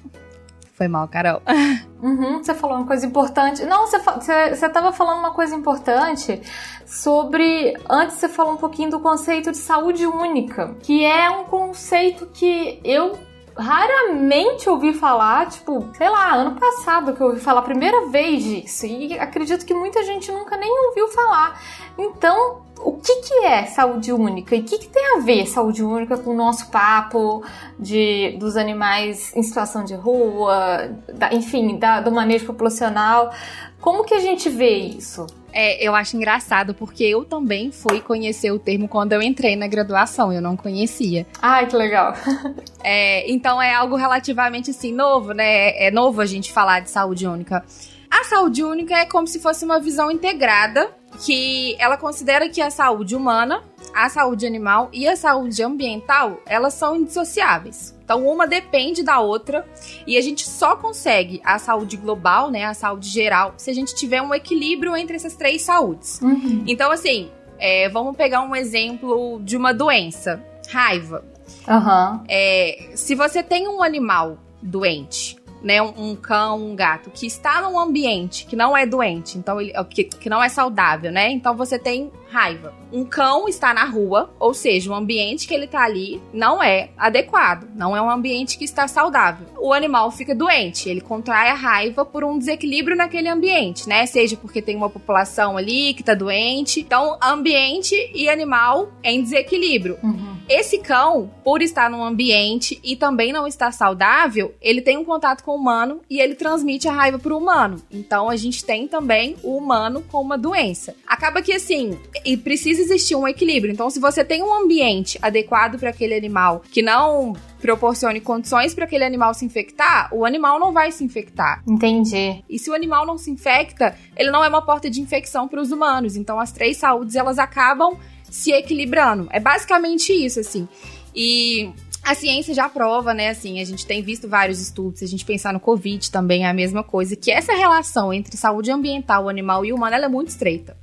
Foi 0.76 0.88
mal, 0.88 1.08
Carol. 1.08 1.40
Uhum, 1.96 2.42
você 2.42 2.54
falou 2.54 2.76
uma 2.76 2.86
coisa 2.86 3.06
importante. 3.06 3.64
Não, 3.64 3.86
você, 3.86 3.98
você, 3.98 4.54
você 4.54 4.92
falando 4.92 5.18
uma 5.18 5.32
coisa 5.32 5.56
importante 5.56 6.42
sobre. 6.84 7.74
Antes 7.88 8.16
você 8.16 8.28
falou 8.28 8.52
um 8.52 8.58
pouquinho 8.58 8.90
do 8.90 9.00
conceito 9.00 9.50
de 9.50 9.56
saúde 9.56 10.06
única, 10.06 10.76
que 10.82 11.02
é 11.02 11.30
um 11.30 11.44
conceito 11.44 12.26
que 12.26 12.78
eu 12.84 13.18
raramente 13.56 14.68
ouvi 14.68 14.92
falar, 14.92 15.48
tipo, 15.48 15.88
sei 15.96 16.10
lá, 16.10 16.34
ano 16.34 16.60
passado 16.60 17.14
que 17.14 17.20
eu 17.22 17.28
ouvi 17.28 17.40
falar 17.40 17.60
a 17.60 17.64
primeira 17.64 18.08
vez 18.08 18.44
disso. 18.44 18.84
E 18.84 19.18
acredito 19.18 19.64
que 19.64 19.72
muita 19.72 20.04
gente 20.04 20.30
nunca 20.30 20.56
nem 20.56 20.70
ouviu 20.88 21.08
falar. 21.08 21.60
Então, 21.96 22.65
o 22.78 22.92
que, 22.92 23.16
que 23.22 23.34
é 23.44 23.64
saúde 23.66 24.12
única 24.12 24.54
e 24.54 24.60
o 24.60 24.64
que, 24.64 24.78
que 24.78 24.88
tem 24.88 25.16
a 25.16 25.20
ver 25.20 25.46
saúde 25.46 25.82
única 25.82 26.16
com 26.16 26.30
o 26.30 26.34
nosso 26.34 26.70
papo 26.70 27.44
de, 27.78 28.36
dos 28.38 28.56
animais 28.56 29.34
em 29.34 29.42
situação 29.42 29.84
de 29.84 29.94
rua, 29.94 30.90
da, 31.12 31.32
enfim, 31.32 31.78
da, 31.78 32.00
do 32.00 32.12
manejo 32.12 32.46
populacional? 32.46 33.32
Como 33.80 34.04
que 34.04 34.14
a 34.14 34.20
gente 34.20 34.48
vê 34.48 34.76
isso? 34.76 35.26
É, 35.52 35.82
eu 35.82 35.94
acho 35.94 36.16
engraçado, 36.16 36.74
porque 36.74 37.02
eu 37.04 37.24
também 37.24 37.72
fui 37.72 38.00
conhecer 38.00 38.50
o 38.50 38.58
termo 38.58 38.86
quando 38.88 39.12
eu 39.12 39.22
entrei 39.22 39.56
na 39.56 39.66
graduação, 39.66 40.32
eu 40.32 40.42
não 40.42 40.56
conhecia. 40.56 41.26
Ai, 41.40 41.66
que 41.66 41.74
legal. 41.74 42.12
é, 42.84 43.30
então 43.30 43.60
é 43.60 43.72
algo 43.72 43.96
relativamente 43.96 44.70
assim, 44.70 44.92
novo, 44.92 45.32
né? 45.32 45.70
É 45.82 45.90
novo 45.90 46.20
a 46.20 46.26
gente 46.26 46.52
falar 46.52 46.80
de 46.80 46.90
saúde 46.90 47.26
única. 47.26 47.64
A 48.10 48.24
saúde 48.24 48.62
única 48.62 48.96
é 48.96 49.06
como 49.06 49.26
se 49.26 49.40
fosse 49.40 49.64
uma 49.64 49.80
visão 49.80 50.10
integrada 50.10 50.90
que 51.16 51.76
ela 51.78 51.96
considera 51.96 52.48
que 52.48 52.60
a 52.60 52.70
saúde 52.70 53.16
humana, 53.16 53.62
a 53.94 54.08
saúde 54.08 54.46
animal 54.46 54.88
e 54.92 55.08
a 55.08 55.16
saúde 55.16 55.62
ambiental, 55.62 56.40
elas 56.46 56.74
são 56.74 56.96
indissociáveis. 56.96 57.96
Então, 58.04 58.24
uma 58.24 58.46
depende 58.46 59.02
da 59.02 59.18
outra 59.18 59.66
e 60.06 60.16
a 60.16 60.20
gente 60.20 60.48
só 60.48 60.76
consegue 60.76 61.40
a 61.44 61.58
saúde 61.58 61.96
global, 61.96 62.50
né, 62.50 62.64
a 62.64 62.74
saúde 62.74 63.08
geral, 63.08 63.54
se 63.56 63.68
a 63.68 63.74
gente 63.74 63.94
tiver 63.96 64.22
um 64.22 64.32
equilíbrio 64.32 64.96
entre 64.96 65.16
essas 65.16 65.34
três 65.34 65.62
saúdes. 65.62 66.20
Uhum. 66.22 66.62
Então, 66.68 66.92
assim, 66.92 67.30
é, 67.58 67.88
vamos 67.88 68.16
pegar 68.16 68.42
um 68.42 68.54
exemplo 68.54 69.40
de 69.42 69.56
uma 69.56 69.74
doença, 69.74 70.40
raiva. 70.68 71.24
Uhum. 71.66 72.24
É, 72.28 72.90
se 72.94 73.14
você 73.16 73.42
tem 73.42 73.66
um 73.66 73.82
animal 73.82 74.38
doente, 74.62 75.36
né, 75.66 75.82
um, 75.82 75.92
um, 75.96 76.14
cão, 76.14 76.64
um 76.64 76.76
gato, 76.76 77.10
que 77.10 77.26
está 77.26 77.60
num 77.60 77.76
ambiente 77.76 78.46
que 78.46 78.54
não 78.54 78.76
é 78.76 78.86
doente, 78.86 79.36
então 79.36 79.60
ele, 79.60 79.72
que, 79.90 80.04
que 80.04 80.30
não 80.30 80.40
é 80.40 80.48
saudável, 80.48 81.10
né? 81.10 81.28
Então 81.32 81.56
você 81.56 81.76
tem 81.76 82.12
raiva. 82.30 82.72
Um 82.92 83.04
cão 83.04 83.48
está 83.48 83.74
na 83.74 83.84
rua, 83.84 84.32
ou 84.38 84.54
seja, 84.54 84.92
o 84.92 84.94
ambiente 84.94 85.48
que 85.48 85.52
ele 85.52 85.64
está 85.64 85.82
ali 85.82 86.22
não 86.32 86.62
é 86.62 86.90
adequado, 86.96 87.66
não 87.74 87.96
é 87.96 88.00
um 88.00 88.08
ambiente 88.08 88.56
que 88.56 88.64
está 88.64 88.86
saudável. 88.86 89.48
O 89.58 89.72
animal 89.72 90.12
fica 90.12 90.36
doente, 90.36 90.88
ele 90.88 91.00
contrai 91.00 91.50
a 91.50 91.54
raiva 91.54 92.04
por 92.04 92.22
um 92.22 92.38
desequilíbrio 92.38 92.96
naquele 92.96 93.28
ambiente, 93.28 93.88
né? 93.88 94.06
Seja 94.06 94.36
porque 94.36 94.62
tem 94.62 94.76
uma 94.76 94.88
população 94.88 95.56
ali 95.56 95.94
que 95.94 96.02
está 96.02 96.14
doente. 96.14 96.78
Então, 96.78 97.18
ambiente 97.20 97.94
e 98.14 98.28
animal 98.28 98.92
em 99.02 99.20
desequilíbrio. 99.20 99.98
Uhum. 100.00 100.35
Esse 100.48 100.78
cão, 100.78 101.28
por 101.42 101.60
estar 101.60 101.90
num 101.90 102.04
ambiente 102.04 102.80
e 102.84 102.94
também 102.94 103.32
não 103.32 103.48
estar 103.48 103.72
saudável, 103.72 104.54
ele 104.62 104.80
tem 104.80 104.96
um 104.96 105.04
contato 105.04 105.42
com 105.42 105.52
o 105.52 105.56
humano 105.56 106.00
e 106.08 106.20
ele 106.20 106.36
transmite 106.36 106.86
a 106.88 106.92
raiva 106.92 107.18
para 107.18 107.34
o 107.34 107.38
humano. 107.38 107.82
Então, 107.90 108.30
a 108.30 108.36
gente 108.36 108.64
tem 108.64 108.86
também 108.86 109.36
o 109.42 109.56
humano 109.56 110.02
com 110.02 110.20
uma 110.20 110.38
doença. 110.38 110.94
Acaba 111.06 111.42
que 111.42 111.52
assim, 111.52 111.98
e 112.24 112.36
precisa 112.36 112.80
existir 112.80 113.16
um 113.16 113.26
equilíbrio. 113.26 113.72
Então, 113.72 113.90
se 113.90 113.98
você 113.98 114.24
tem 114.24 114.42
um 114.42 114.54
ambiente 114.54 115.18
adequado 115.20 115.78
para 115.78 115.90
aquele 115.90 116.14
animal 116.14 116.62
que 116.70 116.80
não 116.80 117.34
proporcione 117.60 118.20
condições 118.20 118.72
para 118.72 118.84
aquele 118.84 119.04
animal 119.04 119.34
se 119.34 119.44
infectar, 119.44 120.08
o 120.14 120.24
animal 120.24 120.60
não 120.60 120.72
vai 120.72 120.92
se 120.92 121.02
infectar. 121.02 121.62
Entendi. 121.66 122.44
E 122.48 122.58
se 122.58 122.70
o 122.70 122.74
animal 122.74 123.04
não 123.04 123.18
se 123.18 123.30
infecta, 123.30 123.96
ele 124.16 124.30
não 124.30 124.44
é 124.44 124.48
uma 124.48 124.62
porta 124.62 124.88
de 124.88 125.00
infecção 125.00 125.48
para 125.48 125.60
os 125.60 125.72
humanos. 125.72 126.16
Então, 126.16 126.38
as 126.38 126.52
três 126.52 126.76
saúdes 126.76 127.16
elas 127.16 127.38
acabam 127.38 127.98
se 128.30 128.52
equilibrando. 128.52 129.28
É 129.30 129.40
basicamente 129.40 130.12
isso, 130.12 130.40
assim. 130.40 130.68
E 131.14 131.70
a 132.02 132.14
ciência 132.14 132.54
já 132.54 132.68
prova, 132.68 133.12
né? 133.12 133.30
Assim, 133.30 133.60
a 133.60 133.64
gente 133.64 133.86
tem 133.86 134.02
visto 134.02 134.28
vários 134.28 134.60
estudos. 134.60 135.00
Se 135.00 135.04
a 135.04 135.08
gente 135.08 135.24
pensar 135.24 135.52
no 135.52 135.60
Covid 135.60 136.10
também 136.10 136.44
é 136.44 136.48
a 136.48 136.54
mesma 136.54 136.84
coisa, 136.84 137.16
que 137.16 137.30
essa 137.30 137.52
relação 137.52 138.12
entre 138.12 138.36
saúde 138.36 138.70
ambiental, 138.70 139.28
animal 139.28 139.64
e 139.64 139.72
humano, 139.72 139.96
ela 139.96 140.06
é 140.06 140.08
muito 140.08 140.28
estreita 140.28 140.76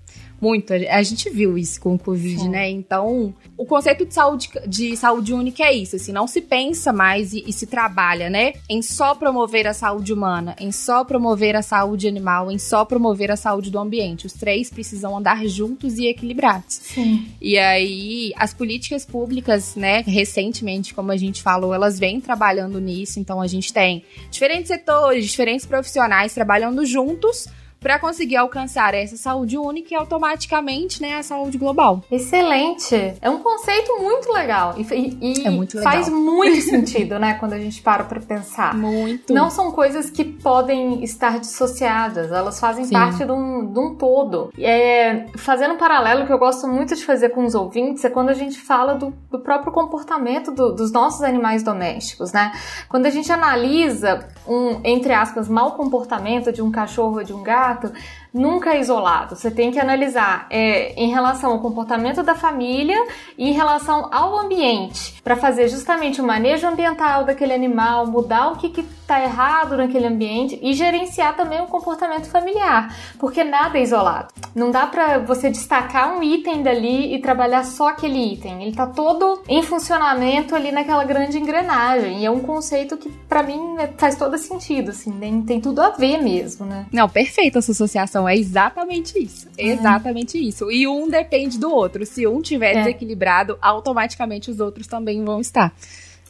muito. 0.43 0.73
A 0.73 1.01
gente 1.01 1.29
viu 1.29 1.57
isso 1.57 1.79
com 1.79 1.95
o 1.95 1.99
Covid, 1.99 2.41
Sim. 2.41 2.49
né? 2.49 2.69
Então, 2.69 3.33
o 3.57 3.65
conceito 3.65 4.05
de 4.05 4.13
saúde, 4.13 4.49
de 4.67 4.97
saúde 4.97 5.33
única 5.33 5.63
é 5.63 5.73
isso, 5.73 5.95
assim, 5.95 6.11
não 6.11 6.27
se 6.27 6.41
pensa 6.41 6.91
mais 6.91 7.31
e, 7.31 7.45
e, 7.47 7.53
se 7.53 7.65
trabalha, 7.65 8.29
né? 8.29 8.53
Em 8.69 8.81
só 8.81 9.15
promover 9.15 9.65
a 9.65 9.73
saúde 9.73 10.11
humana, 10.11 10.53
em 10.59 10.69
só 10.69 11.05
promover 11.05 11.55
a 11.55 11.61
saúde 11.61 12.09
animal, 12.09 12.51
em 12.51 12.59
só 12.59 12.83
promover 12.83 13.31
a 13.31 13.37
saúde 13.37 13.71
do 13.71 13.79
ambiente. 13.79 14.27
Os 14.27 14.33
três 14.33 14.69
precisam 14.69 15.17
andar 15.17 15.45
juntos 15.47 15.97
e 15.97 16.07
equilibrados. 16.07 16.75
Sim. 16.75 17.25
E 17.39 17.57
aí, 17.57 18.33
as 18.35 18.53
políticas 18.53 19.05
públicas, 19.05 19.75
né, 19.77 20.03
recentemente, 20.05 20.93
como 20.93 21.11
a 21.11 21.17
gente 21.17 21.41
falou, 21.41 21.73
elas 21.73 21.97
vêm 21.97 22.19
trabalhando 22.19 22.81
nisso. 22.81 23.17
Então, 23.17 23.39
a 23.39 23.47
gente 23.47 23.71
tem 23.71 24.03
diferentes 24.29 24.67
setores, 24.67 25.25
diferentes 25.25 25.65
profissionais 25.65 26.33
trabalhando 26.33 26.85
juntos 26.85 27.47
para 27.83 27.99
conseguir 27.99 28.37
alcançar 28.37 28.93
essa 28.93 29.17
saúde 29.17 29.57
única 29.57 29.93
e 29.93 29.97
automaticamente, 29.97 31.01
né, 31.01 31.17
a 31.17 31.23
saúde 31.23 31.57
global. 31.57 32.01
Excelente! 32.09 33.13
É 33.21 33.29
um 33.29 33.39
conceito 33.39 33.99
muito 33.99 34.31
legal 34.31 34.75
e, 34.77 35.17
e 35.21 35.45
é 35.45 35.49
muito 35.49 35.77
legal. 35.77 35.93
faz 35.93 36.09
muito 36.09 36.61
sentido, 36.63 37.19
né, 37.19 37.33
quando 37.35 37.53
a 37.53 37.59
gente 37.59 37.81
para 37.81 38.05
para 38.05 38.21
pensar. 38.21 38.73
Muito. 38.73 39.33
Não 39.33 39.49
são 39.49 39.71
coisas 39.71 40.09
que 40.09 40.23
podem 40.23 41.03
estar 41.03 41.39
dissociadas, 41.39 42.31
elas 42.31 42.59
fazem 42.59 42.85
Sim. 42.85 42.93
parte 42.93 43.25
de 43.25 43.31
um, 43.31 43.65
de 43.65 43.79
um 43.79 43.95
todo. 43.95 44.51
É, 44.57 45.25
fazendo 45.35 45.73
um 45.73 45.77
paralelo 45.77 46.25
que 46.25 46.31
eu 46.31 46.39
gosto 46.39 46.67
muito 46.67 46.95
de 46.95 47.03
fazer 47.03 47.29
com 47.29 47.43
os 47.43 47.53
ouvintes 47.53 48.05
é 48.05 48.09
quando 48.09 48.29
a 48.29 48.33
gente 48.33 48.59
fala 48.59 48.93
do, 48.93 49.13
do 49.29 49.39
próprio 49.39 49.73
comportamento 49.73 50.51
do, 50.51 50.71
dos 50.71 50.91
nossos 50.91 51.21
animais 51.21 51.63
domésticos, 51.63 52.31
né? 52.31 52.53
Quando 52.87 53.05
a 53.07 53.09
gente 53.09 53.31
analisa 53.31 54.27
um, 54.47 54.79
entre 54.83 55.13
aspas, 55.13 55.49
mau 55.49 55.73
comportamento 55.73 56.51
de 56.51 56.61
um 56.61 56.71
cachorro 56.71 57.17
ou 57.17 57.23
de 57.23 57.33
um 57.33 57.43
gato, 57.43 57.72
fato 57.73 57.93
nunca 58.33 58.73
é 58.73 58.79
isolado. 58.79 59.35
Você 59.35 59.51
tem 59.51 59.71
que 59.71 59.79
analisar 59.79 60.47
é, 60.49 60.93
em 60.93 61.11
relação 61.11 61.51
ao 61.51 61.59
comportamento 61.59 62.23
da 62.23 62.33
família 62.33 62.97
e 63.37 63.49
em 63.49 63.53
relação 63.53 64.09
ao 64.11 64.37
ambiente, 64.39 65.21
para 65.23 65.35
fazer 65.35 65.67
justamente 65.67 66.19
o 66.19 66.25
manejo 66.25 66.67
ambiental 66.67 67.23
daquele 67.23 67.53
animal, 67.53 68.07
mudar 68.07 68.51
o 68.51 68.57
que 68.57 68.67
está 69.03 69.21
errado 69.21 69.77
naquele 69.77 70.07
ambiente 70.07 70.57
e 70.61 70.73
gerenciar 70.73 71.35
também 71.35 71.61
o 71.61 71.67
comportamento 71.67 72.27
familiar, 72.29 72.95
porque 73.19 73.43
nada 73.43 73.77
é 73.77 73.83
isolado. 73.83 74.33
Não 74.55 74.71
dá 74.71 74.87
para 74.87 75.19
você 75.19 75.49
destacar 75.49 76.15
um 76.15 76.23
item 76.23 76.63
dali 76.63 77.13
e 77.13 77.19
trabalhar 77.19 77.63
só 77.63 77.89
aquele 77.89 78.33
item. 78.33 78.61
Ele 78.61 78.71
está 78.71 78.87
todo 78.87 79.41
em 79.47 79.61
funcionamento 79.61 80.55
ali 80.55 80.71
naquela 80.71 81.03
grande 81.03 81.37
engrenagem 81.37 82.19
e 82.19 82.25
é 82.25 82.31
um 82.31 82.39
conceito 82.39 82.97
que 82.97 83.09
para 83.09 83.43
mim 83.43 83.75
faz 83.97 84.15
todo 84.15 84.37
sentido, 84.37 84.91
assim, 84.91 85.11
tem, 85.11 85.41
tem 85.41 85.61
tudo 85.61 85.81
a 85.81 85.89
ver 85.89 86.21
mesmo, 86.21 86.65
né? 86.65 86.85
Não, 86.91 87.09
perfeita 87.09 87.59
essa 87.59 87.71
associação 87.71 88.22
é 88.27 88.35
exatamente 88.35 89.17
isso. 89.17 89.47
É. 89.57 89.67
Exatamente 89.67 90.37
isso. 90.37 90.71
E 90.71 90.87
um 90.87 91.09
depende 91.09 91.57
do 91.59 91.71
outro. 91.71 92.05
Se 92.05 92.25
um 92.27 92.41
tiver 92.41 92.71
é. 92.71 92.79
desequilibrado, 92.79 93.57
automaticamente 93.61 94.49
os 94.51 94.59
outros 94.59 94.87
também 94.87 95.23
vão 95.23 95.39
estar. 95.39 95.73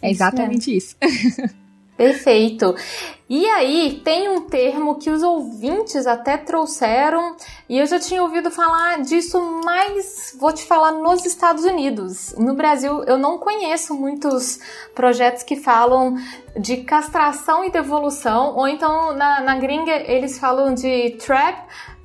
É 0.01 0.11
exatamente 0.11 0.75
isso. 0.75 0.95
Perfeito. 1.95 2.75
E 3.29 3.47
aí, 3.47 4.01
tem 4.03 4.29
um 4.29 4.41
termo 4.41 4.99
que 4.99 5.09
os 5.09 5.23
ouvintes 5.23 6.05
até 6.05 6.37
trouxeram, 6.37 7.35
e 7.69 7.79
eu 7.79 7.85
já 7.85 7.99
tinha 7.99 8.21
ouvido 8.21 8.51
falar 8.51 9.01
disso, 9.01 9.39
mas 9.63 10.35
vou 10.39 10.51
te 10.51 10.65
falar 10.65 10.91
nos 10.91 11.25
Estados 11.25 11.63
Unidos. 11.63 12.35
No 12.37 12.53
Brasil, 12.53 13.03
eu 13.05 13.17
não 13.17 13.37
conheço 13.37 13.95
muitos 13.95 14.59
projetos 14.93 15.41
que 15.41 15.55
falam 15.55 16.15
de 16.55 16.77
castração 16.77 17.63
e 17.63 17.71
devolução, 17.71 18.55
ou 18.55 18.67
então 18.67 19.13
na, 19.13 19.41
na 19.41 19.55
gringa 19.55 19.91
eles 19.91 20.37
falam 20.37 20.73
de 20.73 21.11
trap 21.11 21.57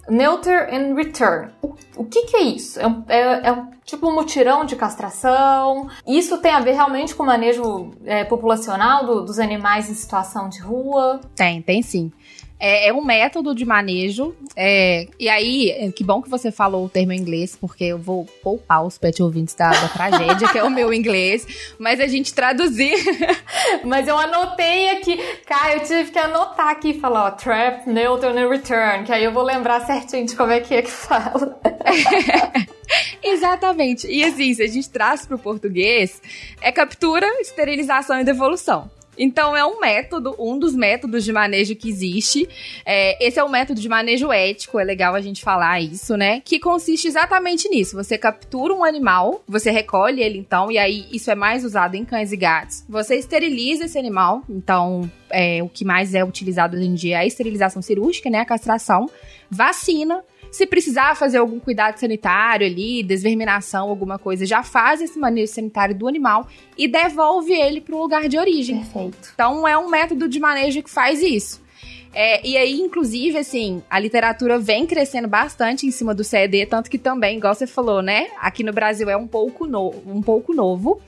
Neuter 0.08 0.68
and 0.72 0.94
Return. 0.94 1.50
O, 1.62 1.74
o 1.96 2.04
que, 2.04 2.22
que, 2.24 2.36
é 2.36 2.42
isso? 2.42 2.80
É, 2.80 2.84
é, 3.08 3.50
é 3.50 3.62
tipo 3.84 4.08
um 4.08 4.14
mutirão 4.14 4.64
de 4.64 4.76
castração? 4.76 5.88
Isso 6.06 6.38
tem 6.38 6.52
a 6.52 6.60
ver 6.60 6.72
realmente 6.72 7.14
com 7.14 7.22
o 7.22 7.26
manejo 7.26 7.90
é, 8.04 8.24
populacional 8.24 9.04
do, 9.04 9.22
dos 9.22 9.38
animais 9.38 9.90
em 9.90 9.94
situação 9.94 10.48
de 10.48 10.60
rua? 10.60 11.20
Tem, 11.34 11.62
tem 11.62 11.82
sim. 11.82 12.12
É, 12.60 12.88
é, 12.88 12.92
um 12.92 13.04
método 13.04 13.54
de 13.54 13.64
manejo. 13.64 14.34
É, 14.56 15.06
e 15.18 15.28
aí, 15.28 15.70
é, 15.70 15.92
que 15.92 16.02
bom 16.02 16.20
que 16.20 16.28
você 16.28 16.50
falou 16.50 16.84
o 16.84 16.88
termo 16.88 17.12
em 17.12 17.18
inglês, 17.18 17.56
porque 17.56 17.84
eu 17.84 17.98
vou 17.98 18.26
poupar 18.42 18.84
os 18.84 18.98
pet 18.98 19.22
ouvintes 19.22 19.54
da, 19.54 19.70
da 19.70 19.88
tragédia, 19.88 20.48
que 20.48 20.58
é 20.58 20.64
o 20.64 20.70
meu 20.70 20.92
inglês, 20.92 21.46
mas 21.78 22.00
a 22.00 22.06
gente 22.06 22.34
traduzir. 22.34 22.94
mas 23.84 24.08
eu 24.08 24.18
anotei 24.18 24.90
aqui, 24.90 25.16
cara, 25.46 25.74
eu 25.74 25.80
tive 25.80 26.10
que 26.10 26.18
anotar 26.18 26.68
aqui 26.68 26.90
e 26.90 27.00
falar, 27.00 27.26
ó, 27.26 27.30
trap, 27.30 27.86
neutral 27.88 28.36
and 28.36 28.48
return, 28.48 29.04
que 29.04 29.12
aí 29.12 29.22
eu 29.22 29.32
vou 29.32 29.44
lembrar 29.44 29.86
certinho 29.86 30.26
de 30.26 30.34
como 30.34 30.50
é 30.50 30.60
que 30.60 30.74
é 30.74 30.82
que 30.82 30.90
fala. 30.90 31.60
Exatamente. 33.22 34.06
E 34.06 34.24
assim, 34.24 34.52
se 34.54 34.62
a 34.62 34.66
gente 34.66 34.88
traz 34.90 35.26
para 35.26 35.36
o 35.36 35.38
português, 35.38 36.20
é 36.60 36.72
captura, 36.72 37.26
esterilização 37.40 38.20
e 38.20 38.24
devolução. 38.24 38.90
Então 39.18 39.56
é 39.56 39.64
um 39.64 39.80
método, 39.80 40.34
um 40.38 40.58
dos 40.58 40.74
métodos 40.74 41.24
de 41.24 41.32
manejo 41.32 41.74
que 41.74 41.88
existe. 41.88 42.48
É, 42.84 43.26
esse 43.26 43.38
é 43.38 43.44
o 43.44 43.48
método 43.48 43.80
de 43.80 43.88
manejo 43.88 44.30
ético, 44.32 44.78
é 44.78 44.84
legal 44.84 45.14
a 45.14 45.20
gente 45.20 45.42
falar 45.42 45.80
isso, 45.80 46.16
né? 46.16 46.40
Que 46.44 46.58
consiste 46.58 47.08
exatamente 47.08 47.68
nisso. 47.68 47.96
Você 47.96 48.16
captura 48.16 48.74
um 48.74 48.84
animal, 48.84 49.42
você 49.46 49.70
recolhe 49.70 50.22
ele 50.22 50.38
então, 50.38 50.70
e 50.70 50.78
aí 50.78 51.06
isso 51.12 51.30
é 51.30 51.34
mais 51.34 51.64
usado 51.64 51.96
em 51.96 52.04
cães 52.04 52.32
e 52.32 52.36
gatos. 52.36 52.84
Você 52.88 53.16
esteriliza 53.16 53.84
esse 53.84 53.98
animal, 53.98 54.42
então 54.48 55.10
é, 55.30 55.62
o 55.62 55.68
que 55.68 55.84
mais 55.84 56.14
é 56.14 56.24
utilizado 56.24 56.76
hoje 56.76 56.86
em 56.86 56.94
dia 56.94 57.16
é 57.16 57.20
a 57.20 57.26
esterilização 57.26 57.82
cirúrgica, 57.82 58.30
né? 58.30 58.38
A 58.38 58.44
castração, 58.44 59.10
vacina 59.50 60.22
se 60.50 60.66
precisar 60.66 61.16
fazer 61.16 61.38
algum 61.38 61.60
cuidado 61.60 61.98
sanitário 61.98 62.66
ali, 62.66 63.02
desverminação, 63.02 63.88
alguma 63.88 64.18
coisa, 64.18 64.46
já 64.46 64.62
faz 64.62 65.00
esse 65.00 65.18
manejo 65.18 65.52
sanitário 65.52 65.94
do 65.94 66.08
animal 66.08 66.48
e 66.76 66.88
devolve 66.88 67.52
ele 67.52 67.80
para 67.80 67.94
o 67.94 67.98
lugar 67.98 68.28
de 68.28 68.38
origem. 68.38 68.78
Perfeito. 68.78 69.30
Então 69.34 69.66
é 69.66 69.76
um 69.76 69.88
método 69.88 70.28
de 70.28 70.40
manejo 70.40 70.82
que 70.82 70.90
faz 70.90 71.22
isso. 71.22 71.66
É, 72.14 72.44
e 72.46 72.56
aí, 72.56 72.80
inclusive, 72.80 73.38
assim, 73.38 73.82
a 73.88 73.98
literatura 73.98 74.58
vem 74.58 74.86
crescendo 74.86 75.28
bastante 75.28 75.86
em 75.86 75.90
cima 75.90 76.14
do 76.14 76.24
CED, 76.24 76.66
tanto 76.66 76.90
que 76.90 76.98
também, 76.98 77.36
igual 77.36 77.54
você 77.54 77.66
falou, 77.66 78.02
né? 78.02 78.28
Aqui 78.40 78.64
no 78.64 78.72
Brasil 78.72 79.08
é 79.10 79.16
um 79.16 79.26
pouco, 79.26 79.66
no, 79.66 79.94
um 80.06 80.22
pouco 80.22 80.54
novo. 80.54 81.00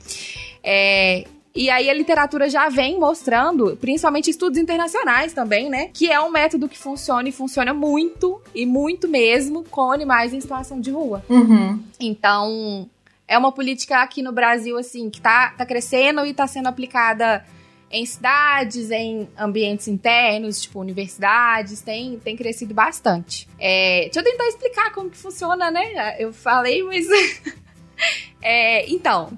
É, 0.63 1.25
e 1.53 1.69
aí 1.69 1.89
a 1.89 1.93
literatura 1.93 2.49
já 2.49 2.69
vem 2.69 2.99
mostrando, 2.99 3.77
principalmente 3.77 4.29
estudos 4.29 4.57
internacionais 4.57 5.33
também, 5.33 5.69
né? 5.69 5.89
Que 5.93 6.11
é 6.11 6.19
um 6.19 6.29
método 6.29 6.69
que 6.69 6.77
funciona 6.77 7.27
e 7.27 7.31
funciona 7.31 7.73
muito, 7.73 8.41
e 8.55 8.65
muito 8.65 9.07
mesmo, 9.07 9.63
com 9.65 9.91
animais 9.91 10.33
em 10.33 10.39
situação 10.39 10.79
de 10.79 10.91
rua. 10.91 11.23
Uhum. 11.29 11.81
Então, 11.99 12.89
é 13.27 13.37
uma 13.37 13.51
política 13.51 14.01
aqui 14.01 14.21
no 14.21 14.31
Brasil, 14.31 14.77
assim, 14.77 15.09
que 15.09 15.19
tá, 15.19 15.49
tá 15.57 15.65
crescendo 15.65 16.25
e 16.25 16.33
tá 16.33 16.47
sendo 16.47 16.67
aplicada 16.67 17.45
em 17.91 18.05
cidades, 18.05 18.89
em 18.89 19.27
ambientes 19.37 19.87
internos, 19.87 20.61
tipo 20.61 20.79
universidades, 20.79 21.81
tem, 21.81 22.17
tem 22.19 22.37
crescido 22.37 22.73
bastante. 22.73 23.47
É, 23.59 24.03
deixa 24.03 24.19
eu 24.19 24.23
tentar 24.23 24.47
explicar 24.47 24.93
como 24.93 25.09
que 25.09 25.17
funciona, 25.17 25.69
né? 25.69 26.15
Eu 26.17 26.31
falei, 26.31 26.81
mas 26.83 27.05
É, 28.43 28.91
então. 28.91 29.29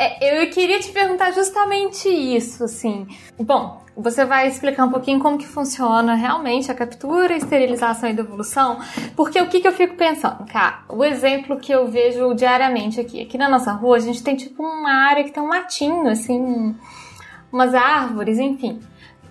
É, 0.00 0.42
eu 0.42 0.50
queria 0.50 0.80
te 0.80 0.90
perguntar 0.90 1.30
justamente 1.32 2.08
isso, 2.08 2.64
assim. 2.64 3.06
Bom, 3.38 3.82
você 3.96 4.24
vai 4.24 4.48
explicar 4.48 4.84
um 4.86 4.90
pouquinho 4.90 5.20
como 5.20 5.38
que 5.38 5.46
funciona 5.46 6.14
realmente 6.14 6.70
a 6.70 6.74
captura, 6.74 7.36
esterilização 7.36 8.08
e 8.08 8.14
devolução, 8.14 8.78
porque 9.14 9.40
o 9.40 9.48
que, 9.48 9.60
que 9.60 9.68
eu 9.68 9.72
fico 9.72 9.94
pensando, 9.94 10.44
cara, 10.46 10.84
o 10.88 11.04
exemplo 11.04 11.60
que 11.60 11.70
eu 11.70 11.86
vejo 11.86 12.34
diariamente 12.34 12.98
aqui, 12.98 13.20
aqui 13.20 13.36
na 13.36 13.48
nossa 13.48 13.72
rua 13.72 13.96
a 13.96 14.00
gente 14.00 14.22
tem 14.22 14.34
tipo 14.34 14.62
uma 14.62 15.08
área 15.08 15.22
que 15.22 15.30
tem 15.30 15.42
um 15.42 15.48
matinho, 15.48 16.08
assim, 16.08 16.74
umas 17.52 17.74
árvores, 17.74 18.38
enfim. 18.38 18.80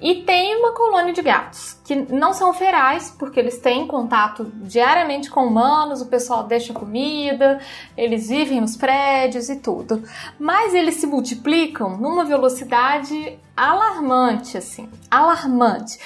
E 0.03 0.15
tem 0.15 0.57
uma 0.57 0.73
colônia 0.73 1.13
de 1.13 1.21
gatos, 1.21 1.79
que 1.85 1.95
não 1.95 2.33
são 2.33 2.53
ferais, 2.53 3.15
porque 3.17 3.39
eles 3.39 3.57
têm 3.59 3.87
contato 3.87 4.51
diariamente 4.55 5.29
com 5.29 5.47
humanos, 5.47 6.01
o 6.01 6.07
pessoal 6.07 6.43
deixa 6.43 6.73
comida, 6.73 7.61
eles 7.95 8.27
vivem 8.27 8.59
nos 8.59 8.75
prédios 8.75 9.47
e 9.47 9.61
tudo. 9.61 10.03
Mas 10.37 10.73
eles 10.73 10.95
se 10.95 11.07
multiplicam 11.07 11.95
numa 11.95 12.25
velocidade 12.25 13.39
alarmante, 13.55 14.57
assim, 14.57 14.89
alarmante. 15.09 15.97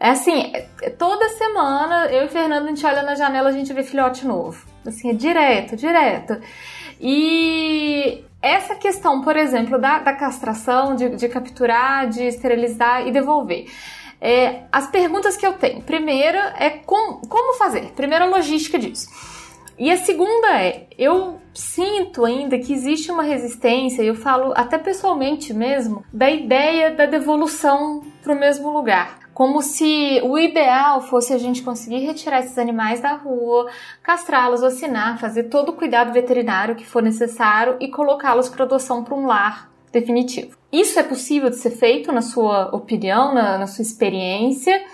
É 0.00 0.10
assim, 0.10 0.50
é, 0.82 0.90
toda 0.90 1.28
semana 1.28 2.06
eu 2.06 2.24
e 2.24 2.28
Fernando 2.28 2.64
a 2.64 2.68
gente 2.70 2.84
olha 2.84 3.02
na 3.02 3.14
janela 3.14 3.50
a 3.50 3.52
gente 3.52 3.72
vê 3.72 3.84
filhote 3.84 4.26
novo. 4.26 4.66
Assim, 4.84 5.10
é 5.10 5.14
direto, 5.14 5.76
direto. 5.76 6.40
E 7.00 8.24
essa 8.44 8.74
questão, 8.74 9.22
por 9.22 9.36
exemplo, 9.36 9.78
da, 9.78 9.98
da 9.98 10.12
castração, 10.12 10.94
de, 10.94 11.10
de, 11.16 11.28
capturar, 11.28 12.08
de 12.08 12.24
esterilizar 12.24 13.06
e 13.06 13.10
devolver. 13.10 13.66
É, 14.20 14.62
as 14.70 14.86
perguntas 14.86 15.36
que 15.36 15.46
eu 15.46 15.54
tenho. 15.54 15.82
Primeira 15.82 16.54
é 16.58 16.70
com, 16.70 17.20
como 17.28 17.54
fazer? 17.54 17.92
Primeira 17.92 18.26
logística 18.26 18.78
disso. 18.78 19.08
E 19.78 19.90
a 19.90 19.96
segunda 19.96 20.60
é, 20.60 20.86
eu 20.96 21.40
sinto 21.52 22.24
ainda 22.24 22.58
que 22.58 22.72
existe 22.72 23.10
uma 23.10 23.22
resistência, 23.22 24.02
eu 24.02 24.14
falo 24.14 24.52
até 24.54 24.78
pessoalmente 24.78 25.52
mesmo, 25.52 26.04
da 26.12 26.30
ideia 26.30 26.92
da 26.92 27.06
devolução 27.06 28.04
para 28.22 28.32
o 28.32 28.38
mesmo 28.38 28.70
lugar 28.70 29.23
como 29.34 29.60
se 29.60 30.20
o 30.22 30.38
ideal 30.38 31.02
fosse 31.02 31.34
a 31.34 31.38
gente 31.38 31.60
conseguir 31.62 31.98
retirar 31.98 32.38
esses 32.38 32.56
animais 32.56 33.00
da 33.00 33.14
rua, 33.14 33.68
castrá-los, 34.02 34.60
vacinar, 34.60 35.18
fazer 35.18 35.44
todo 35.44 35.70
o 35.70 35.72
cuidado 35.72 36.12
veterinário 36.12 36.76
que 36.76 36.86
for 36.86 37.02
necessário 37.02 37.76
e 37.80 37.88
colocá-los 37.88 38.48
para 38.48 38.64
adoção 38.64 39.02
para 39.02 39.14
um 39.14 39.26
lar 39.26 39.70
definitivo. 39.92 40.56
Isso 40.72 40.98
é 40.98 41.02
possível 41.02 41.50
de 41.50 41.56
ser 41.56 41.70
feito, 41.70 42.12
na 42.12 42.22
sua 42.22 42.74
opinião, 42.74 43.34
na, 43.34 43.58
na 43.58 43.66
sua 43.66 43.82
experiência? 43.82 44.84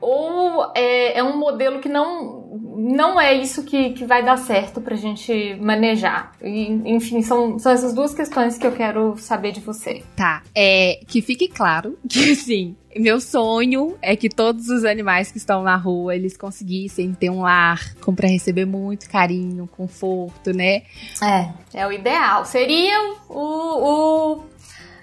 Ou 0.00 0.72
é, 0.74 1.18
é, 1.18 1.22
um 1.22 1.36
modelo 1.36 1.78
que 1.78 1.88
não, 1.88 2.41
não 2.52 3.20
é 3.20 3.32
isso 3.34 3.64
que, 3.64 3.90
que 3.90 4.04
vai 4.04 4.22
dar 4.22 4.36
certo 4.36 4.80
para 4.80 4.94
a 4.94 4.98
gente 4.98 5.56
manejar? 5.60 6.32
E, 6.42 6.80
enfim, 6.84 7.22
são, 7.22 7.58
são 7.58 7.72
essas 7.72 7.94
duas 7.94 8.14
questões 8.14 8.58
que 8.58 8.66
eu 8.66 8.72
quero 8.72 9.16
saber 9.16 9.52
de 9.52 9.60
você. 9.60 10.02
Tá, 10.16 10.42
é 10.54 11.00
que 11.06 11.22
fique 11.22 11.48
claro 11.48 11.98
que, 12.08 12.32
assim, 12.32 12.76
meu 12.94 13.20
sonho 13.20 13.96
é 14.02 14.14
que 14.14 14.28
todos 14.28 14.68
os 14.68 14.84
animais 14.84 15.32
que 15.32 15.38
estão 15.38 15.62
na 15.62 15.76
rua, 15.76 16.14
eles 16.14 16.36
conseguissem 16.36 17.14
ter 17.14 17.30
um 17.30 17.42
lar 17.42 17.94
com 18.00 18.14
para 18.14 18.28
receber 18.28 18.66
muito 18.66 19.08
carinho, 19.08 19.66
conforto, 19.66 20.52
né? 20.52 20.82
É, 21.22 21.48
é 21.74 21.86
o 21.86 21.92
ideal. 21.92 22.44
Seria 22.44 22.98
o, 23.28 24.34
o 24.34 24.44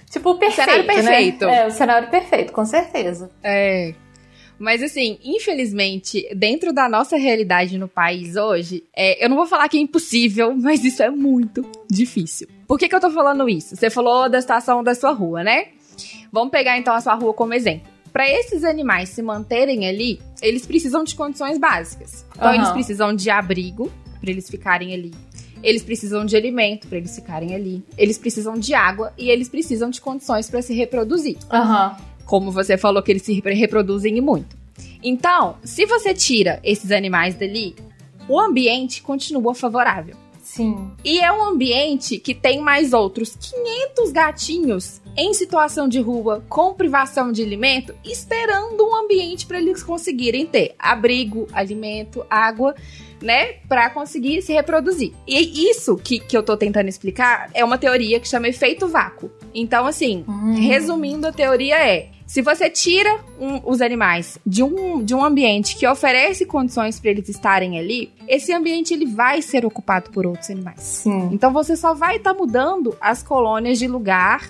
tipo 0.09 0.31
o 0.31 0.37
perfeito, 0.37 0.61
o 0.61 0.71
cenário 0.71 0.85
perfeito. 0.85 1.45
Né? 1.45 1.57
É, 1.57 1.67
o 1.67 1.71
cenário 1.71 2.09
perfeito, 2.09 2.53
com 2.53 2.65
certeza. 2.65 3.31
É. 3.43 3.93
Mas 4.59 4.83
assim, 4.83 5.17
infelizmente, 5.23 6.27
dentro 6.35 6.73
da 6.73 6.89
nossa 6.89 7.15
realidade 7.15 7.77
no 7.77 7.87
país 7.87 8.35
hoje, 8.35 8.83
é, 8.93 9.23
eu 9.23 9.29
não 9.29 9.37
vou 9.37 9.47
falar 9.47 9.69
que 9.69 9.77
é 9.77 9.79
impossível, 9.79 10.53
mas 10.59 10.83
isso 10.83 11.01
é 11.01 11.09
muito 11.09 11.65
difícil. 11.89 12.47
Por 12.67 12.77
que, 12.77 12.89
que 12.89 12.95
eu 12.95 12.99
tô 12.99 13.09
falando 13.09 13.47
isso? 13.47 13.75
Você 13.75 13.89
falou 13.89 14.29
da 14.29 14.41
situação 14.41 14.83
da 14.83 14.93
sua 14.93 15.11
rua, 15.11 15.43
né? 15.43 15.69
Vamos 16.31 16.51
pegar 16.51 16.77
então 16.77 16.93
a 16.93 17.01
sua 17.01 17.15
rua 17.15 17.33
como 17.33 17.53
exemplo. 17.53 17.87
Para 18.11 18.27
esses 18.27 18.63
animais 18.63 19.09
se 19.09 19.21
manterem 19.21 19.87
ali, 19.87 20.19
eles 20.41 20.65
precisam 20.65 21.03
de 21.03 21.15
condições 21.15 21.57
básicas. 21.57 22.25
Então, 22.35 22.49
uhum. 22.49 22.55
eles 22.55 22.69
precisam 22.69 23.15
de 23.15 23.29
abrigo 23.29 23.91
para 24.19 24.31
eles 24.31 24.49
ficarem 24.49 24.93
ali. 24.93 25.13
Eles 25.61 25.83
precisam 25.83 26.25
de 26.25 26.35
alimento 26.35 26.87
para 26.87 26.97
eles 26.97 27.13
ficarem 27.15 27.53
ali. 27.53 27.83
Eles 27.97 28.17
precisam 28.17 28.55
de 28.55 28.73
água 28.73 29.13
e 29.17 29.29
eles 29.29 29.49
precisam 29.49 29.89
de 29.89 30.01
condições 30.01 30.49
para 30.49 30.61
se 30.61 30.73
reproduzir. 30.73 31.37
Uhum 31.51 32.08
como 32.29 32.51
você 32.51 32.77
falou 32.77 33.01
que 33.01 33.11
eles 33.11 33.23
se 33.23 33.33
reproduzem 33.33 34.21
muito. 34.21 34.55
Então, 35.03 35.57
se 35.63 35.87
você 35.87 36.13
tira 36.13 36.59
esses 36.63 36.91
animais 36.91 37.33
dali, 37.33 37.75
o 38.27 38.39
ambiente 38.39 39.01
continua 39.01 39.55
favorável. 39.55 40.15
Sim. 40.39 40.91
E 41.03 41.19
é 41.19 41.31
um 41.31 41.43
ambiente 41.43 42.19
que 42.19 42.35
tem 42.35 42.61
mais 42.61 42.93
outros 42.93 43.35
500 43.35 44.11
gatinhos 44.11 45.01
em 45.17 45.33
situação 45.33 45.87
de 45.87 45.99
rua, 45.99 46.43
com 46.47 46.75
privação 46.75 47.31
de 47.31 47.41
alimento, 47.41 47.95
esperando 48.05 48.87
um 48.87 48.95
ambiente 48.95 49.47
para 49.47 49.57
eles 49.57 49.81
conseguirem 49.81 50.45
ter 50.45 50.75
abrigo, 50.77 51.47
alimento, 51.51 52.23
água, 52.29 52.75
né? 53.19 53.53
Para 53.67 53.89
conseguir 53.89 54.43
se 54.43 54.53
reproduzir. 54.53 55.13
E 55.27 55.67
isso 55.67 55.95
que, 55.97 56.19
que 56.19 56.37
eu 56.37 56.43
tô 56.43 56.55
tentando 56.55 56.89
explicar 56.89 57.49
é 57.55 57.65
uma 57.65 57.77
teoria 57.79 58.19
que 58.19 58.27
chama 58.27 58.47
efeito 58.47 58.87
vácuo. 58.87 59.31
Então, 59.53 59.87
assim, 59.87 60.23
hum. 60.27 60.53
resumindo, 60.53 61.27
a 61.27 61.31
teoria 61.31 61.75
é: 61.75 62.09
Se 62.29 62.43
você 62.43 62.69
tira 62.69 63.19
um, 63.39 63.59
os 63.65 63.81
animais 63.81 64.37
de 64.45 64.61
um, 64.61 65.03
de 65.03 65.15
um 65.15 65.25
ambiente 65.25 65.75
que 65.75 65.87
oferece 65.87 66.45
condições 66.45 66.99
para 66.99 67.09
eles 67.09 67.27
estarem 67.27 67.79
ali, 67.79 68.13
esse 68.27 68.53
ambiente 68.53 68.93
ele 68.93 69.07
vai 69.07 69.41
ser 69.41 69.65
ocupado 69.65 70.11
por 70.11 70.27
outros 70.27 70.47
animais. 70.51 70.79
Sim. 70.79 71.29
Então 71.31 71.51
você 71.51 71.75
só 71.75 71.95
vai 71.95 72.17
estar 72.17 72.35
tá 72.35 72.39
mudando 72.39 72.95
as 73.01 73.23
colônias 73.23 73.79
de 73.79 73.87
lugar 73.87 74.47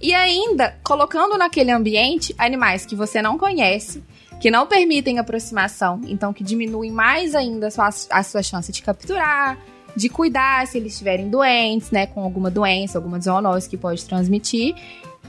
e 0.00 0.14
ainda 0.14 0.78
colocando 0.84 1.36
naquele 1.36 1.72
ambiente 1.72 2.32
animais 2.38 2.86
que 2.86 2.94
você 2.94 3.20
não 3.20 3.36
conhece, 3.36 4.04
que 4.38 4.48
não 4.48 4.64
permitem 4.64 5.18
aproximação, 5.18 6.00
então 6.06 6.32
que 6.32 6.44
diminuem 6.44 6.92
mais 6.92 7.34
ainda 7.34 7.66
a 7.66 7.70
sua, 7.72 7.88
a 8.08 8.22
sua 8.22 8.42
chance 8.44 8.70
de 8.70 8.82
capturar, 8.82 9.58
de 9.96 10.08
cuidar 10.08 10.64
se 10.68 10.78
eles 10.78 10.92
estiverem 10.92 11.28
doentes, 11.28 11.90
né, 11.90 12.06
com 12.06 12.22
alguma 12.22 12.52
doença, 12.52 12.98
alguma 12.98 13.20
zoonose 13.20 13.68
que 13.68 13.76
pode 13.76 14.04
transmitir, 14.04 14.76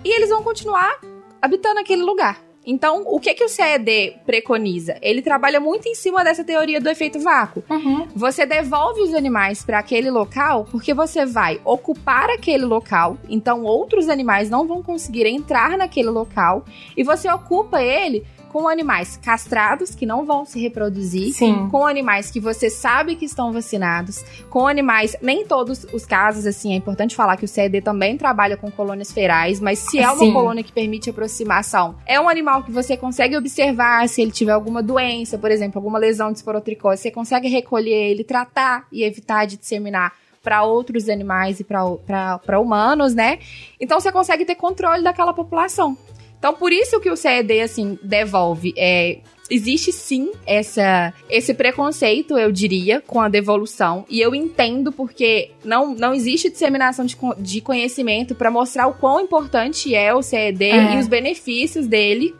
e 0.05 0.15
eles 0.15 0.29
vão 0.29 0.43
continuar 0.43 0.99
habitando 1.41 1.79
aquele 1.79 2.03
lugar. 2.03 2.47
Então, 2.69 3.03
o 3.07 3.17
que 3.17 3.33
que 3.33 3.45
o 3.45 3.47
CED 3.47 4.17
preconiza? 4.25 4.97
Ele 5.01 5.21
trabalha 5.21 5.57
muito 5.57 5.87
em 5.87 5.95
cima 5.95 6.21
dessa 6.21 6.43
teoria 6.43 6.81
do 6.81 6.89
efeito 6.89 7.17
vácuo. 7.17 7.63
Uhum. 7.69 8.05
Você 8.13 8.45
devolve 8.45 8.99
os 8.99 9.13
animais 9.13 9.63
para 9.63 9.79
aquele 9.79 10.11
local 10.11 10.67
porque 10.69 10.93
você 10.93 11.25
vai 11.25 11.61
ocupar 11.63 12.29
aquele 12.29 12.65
local, 12.65 13.17
então 13.29 13.63
outros 13.63 14.09
animais 14.09 14.49
não 14.49 14.67
vão 14.67 14.83
conseguir 14.83 15.25
entrar 15.27 15.77
naquele 15.77 16.09
local 16.09 16.65
e 16.97 17.05
você 17.05 17.31
ocupa 17.31 17.81
ele 17.81 18.25
com 18.57 18.67
animais 18.67 19.17
castrados 19.17 19.93
que 19.93 20.03
não 20.03 20.25
vão 20.25 20.43
se 20.43 20.59
reproduzir, 20.59 21.31
Sim. 21.31 21.69
com 21.69 21.85
animais 21.85 22.31
que 22.31 22.39
você 22.39 22.71
sabe 22.71 23.15
que 23.15 23.23
estão 23.23 23.53
vacinados, 23.53 24.25
com 24.49 24.65
animais, 24.65 25.15
nem 25.21 25.45
todos 25.45 25.85
os 25.93 26.07
casos, 26.07 26.43
assim, 26.47 26.73
é 26.73 26.75
importante 26.75 27.15
falar 27.15 27.37
que 27.37 27.45
o 27.45 27.47
CED 27.47 27.81
também 27.81 28.17
trabalha 28.17 28.57
com 28.57 28.71
colônias 28.71 29.11
ferais, 29.11 29.59
mas 29.59 29.77
se 29.77 29.99
é 29.99 30.09
uma 30.09 30.17
Sim. 30.17 30.33
colônia 30.33 30.63
que 30.63 30.71
permite 30.71 31.07
aproximação, 31.07 31.97
é 32.03 32.19
um 32.19 32.27
animal 32.27 32.63
que 32.63 32.71
você 32.71 32.97
consegue 32.97 33.37
observar 33.37 34.09
se 34.09 34.23
ele 34.23 34.31
tiver 34.31 34.53
alguma 34.53 34.81
doença, 34.81 35.37
por 35.37 35.51
exemplo, 35.51 35.77
alguma 35.77 35.99
lesão 35.99 36.31
de 36.31 36.39
esporotricose, 36.39 37.03
você 37.03 37.11
consegue 37.11 37.47
recolher 37.47 38.09
ele, 38.09 38.23
tratar 38.23 38.87
e 38.91 39.03
evitar 39.03 39.45
de 39.45 39.57
disseminar 39.57 40.13
para 40.41 40.63
outros 40.63 41.09
animais 41.09 41.59
e 41.59 41.63
para 41.63 42.59
humanos, 42.59 43.13
né? 43.13 43.37
Então 43.79 43.99
você 43.99 44.11
consegue 44.11 44.45
ter 44.45 44.55
controle 44.55 45.03
daquela 45.03 45.31
população. 45.31 45.95
Então, 46.39 46.53
por 46.53 46.71
isso 46.71 46.99
que 46.99 47.09
o 47.09 47.15
CED, 47.15 47.61
assim, 47.61 47.97
devolve. 48.03 48.73
É, 48.77 49.19
existe 49.49 49.91
sim 49.91 50.31
essa, 50.45 51.13
esse 51.29 51.53
preconceito, 51.53 52.37
eu 52.37 52.51
diria, 52.51 53.01
com 53.01 53.19
a 53.21 53.27
devolução. 53.29 54.05
E 54.09 54.19
eu 54.21 54.35
entendo 54.35 54.91
porque 54.91 55.51
não, 55.63 55.95
não 55.95 56.13
existe 56.13 56.49
disseminação 56.49 57.05
de, 57.05 57.17
de 57.39 57.61
conhecimento 57.61 58.35
para 58.35 58.51
mostrar 58.51 58.87
o 58.87 58.93
quão 58.93 59.19
importante 59.21 59.95
é 59.95 60.13
o 60.13 60.21
CED 60.21 60.63
É. 60.65 60.95
e 60.95 60.97
os 60.99 61.07
benefícios 61.07 61.87
dele. 61.87 62.35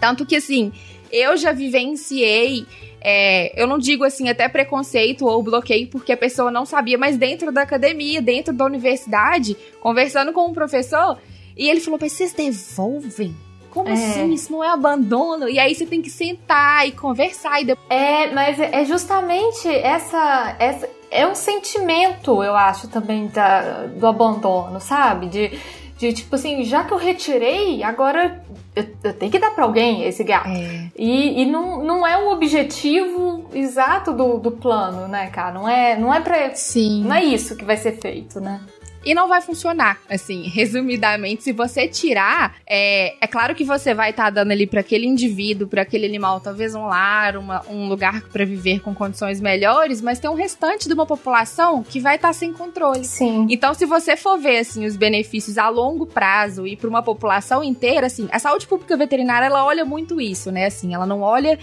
Tanto 0.00 0.26
que, 0.26 0.36
assim, 0.36 0.72
eu 1.10 1.36
já 1.36 1.52
vivenciei. 1.52 2.66
é, 3.00 3.60
eu 3.60 3.66
não 3.66 3.78
digo 3.78 4.04
assim 4.04 4.28
até 4.28 4.48
preconceito 4.48 5.26
ou 5.26 5.42
bloqueio 5.42 5.88
porque 5.88 6.12
a 6.12 6.16
pessoa 6.16 6.50
não 6.50 6.64
sabia, 6.64 6.96
mas 6.98 7.16
dentro 7.16 7.50
da 7.50 7.62
academia, 7.62 8.20
dentro 8.22 8.52
da 8.54 8.64
universidade, 8.64 9.56
conversando 9.80 10.32
com 10.32 10.46
um 10.48 10.52
professor, 10.52 11.18
e 11.64 11.70
ele 11.70 11.80
falou: 11.80 11.98
Mas 12.00 12.12
vocês 12.12 12.32
devolvem? 12.32 13.34
Como 13.70 13.88
É. 13.88 13.92
assim? 13.92 14.32
Isso 14.32 14.52
não 14.52 14.62
é 14.62 14.68
abandono? 14.68 15.48
E 15.48 15.58
aí 15.58 15.74
você 15.74 15.86
tem 15.86 16.02
que 16.02 16.10
sentar 16.10 16.86
e 16.86 16.92
conversar 16.92 17.60
e 17.60 17.64
depois. 17.64 17.86
É, 17.90 18.30
mas 18.32 18.60
é 18.60 18.84
justamente 18.84 19.66
essa, 19.68 20.56
essa. 20.58 20.88
É 21.10 21.26
um 21.26 21.34
sentimento, 21.34 22.42
eu 22.42 22.54
acho, 22.54 22.88
também 22.88 23.28
da, 23.28 23.86
do 23.86 24.06
abandono, 24.06 24.78
sabe? 24.80 25.26
De, 25.26 25.58
de 25.98 26.12
tipo 26.12 26.34
assim, 26.34 26.64
já 26.64 26.84
que 26.84 26.92
eu 26.92 26.98
retirei, 26.98 27.82
agora 27.82 28.42
eu, 28.74 28.84
eu 29.04 29.12
tenho 29.14 29.30
que 29.32 29.38
dar 29.38 29.50
pra 29.54 29.64
alguém 29.64 30.04
esse 30.04 30.22
gato. 30.24 30.48
E, 30.96 31.42
e 31.42 31.46
não, 31.46 31.82
não 31.82 32.06
é 32.06 32.16
o 32.16 32.30
objetivo 32.32 33.46
exato 33.54 34.12
do, 34.12 34.38
do 34.38 34.50
plano, 34.50 35.06
né, 35.08 35.28
cara? 35.28 35.52
Não 35.52 35.68
é, 35.68 35.96
não 35.98 36.12
é 36.12 36.20
pra. 36.20 36.54
Sim. 36.54 37.04
Não 37.04 37.14
é 37.14 37.24
isso 37.24 37.56
que 37.56 37.64
vai 37.64 37.76
ser 37.76 37.92
feito, 38.00 38.40
né? 38.40 38.60
E 39.04 39.14
não 39.14 39.28
vai 39.28 39.40
funcionar, 39.40 40.00
assim, 40.08 40.42
resumidamente, 40.52 41.42
se 41.42 41.52
você 41.52 41.88
tirar, 41.88 42.56
é, 42.66 43.14
é 43.20 43.26
claro 43.26 43.54
que 43.54 43.64
você 43.64 43.94
vai 43.94 44.10
estar 44.10 44.30
dando 44.30 44.52
ali 44.52 44.66
para 44.66 44.80
aquele 44.80 45.06
indivíduo, 45.06 45.66
para 45.66 45.82
aquele 45.82 46.06
animal, 46.06 46.40
talvez 46.40 46.74
um 46.74 46.86
lar, 46.86 47.36
uma, 47.36 47.62
um 47.68 47.88
lugar 47.88 48.22
para 48.28 48.44
viver 48.44 48.80
com 48.80 48.94
condições 48.94 49.40
melhores, 49.40 50.00
mas 50.00 50.18
tem 50.18 50.30
um 50.30 50.34
restante 50.34 50.88
de 50.88 50.94
uma 50.94 51.06
população 51.06 51.82
que 51.82 52.00
vai 52.00 52.16
estar 52.16 52.32
sem 52.32 52.52
controle. 52.52 53.04
Sim. 53.04 53.46
Então, 53.50 53.74
se 53.74 53.86
você 53.86 54.16
for 54.16 54.38
ver 54.38 54.58
assim 54.58 54.86
os 54.86 54.96
benefícios 54.96 55.58
a 55.58 55.68
longo 55.68 56.06
prazo 56.06 56.66
e 56.66 56.76
para 56.76 56.88
uma 56.88 57.02
população 57.02 57.62
inteira, 57.62 58.06
assim, 58.06 58.28
a 58.30 58.38
saúde 58.38 58.66
pública 58.66 58.96
veterinária 58.96 59.46
ela 59.46 59.64
olha 59.64 59.84
muito 59.84 60.20
isso, 60.20 60.50
né? 60.50 60.66
Assim, 60.66 60.94
ela 60.94 61.06
não 61.06 61.22
olha 61.22 61.58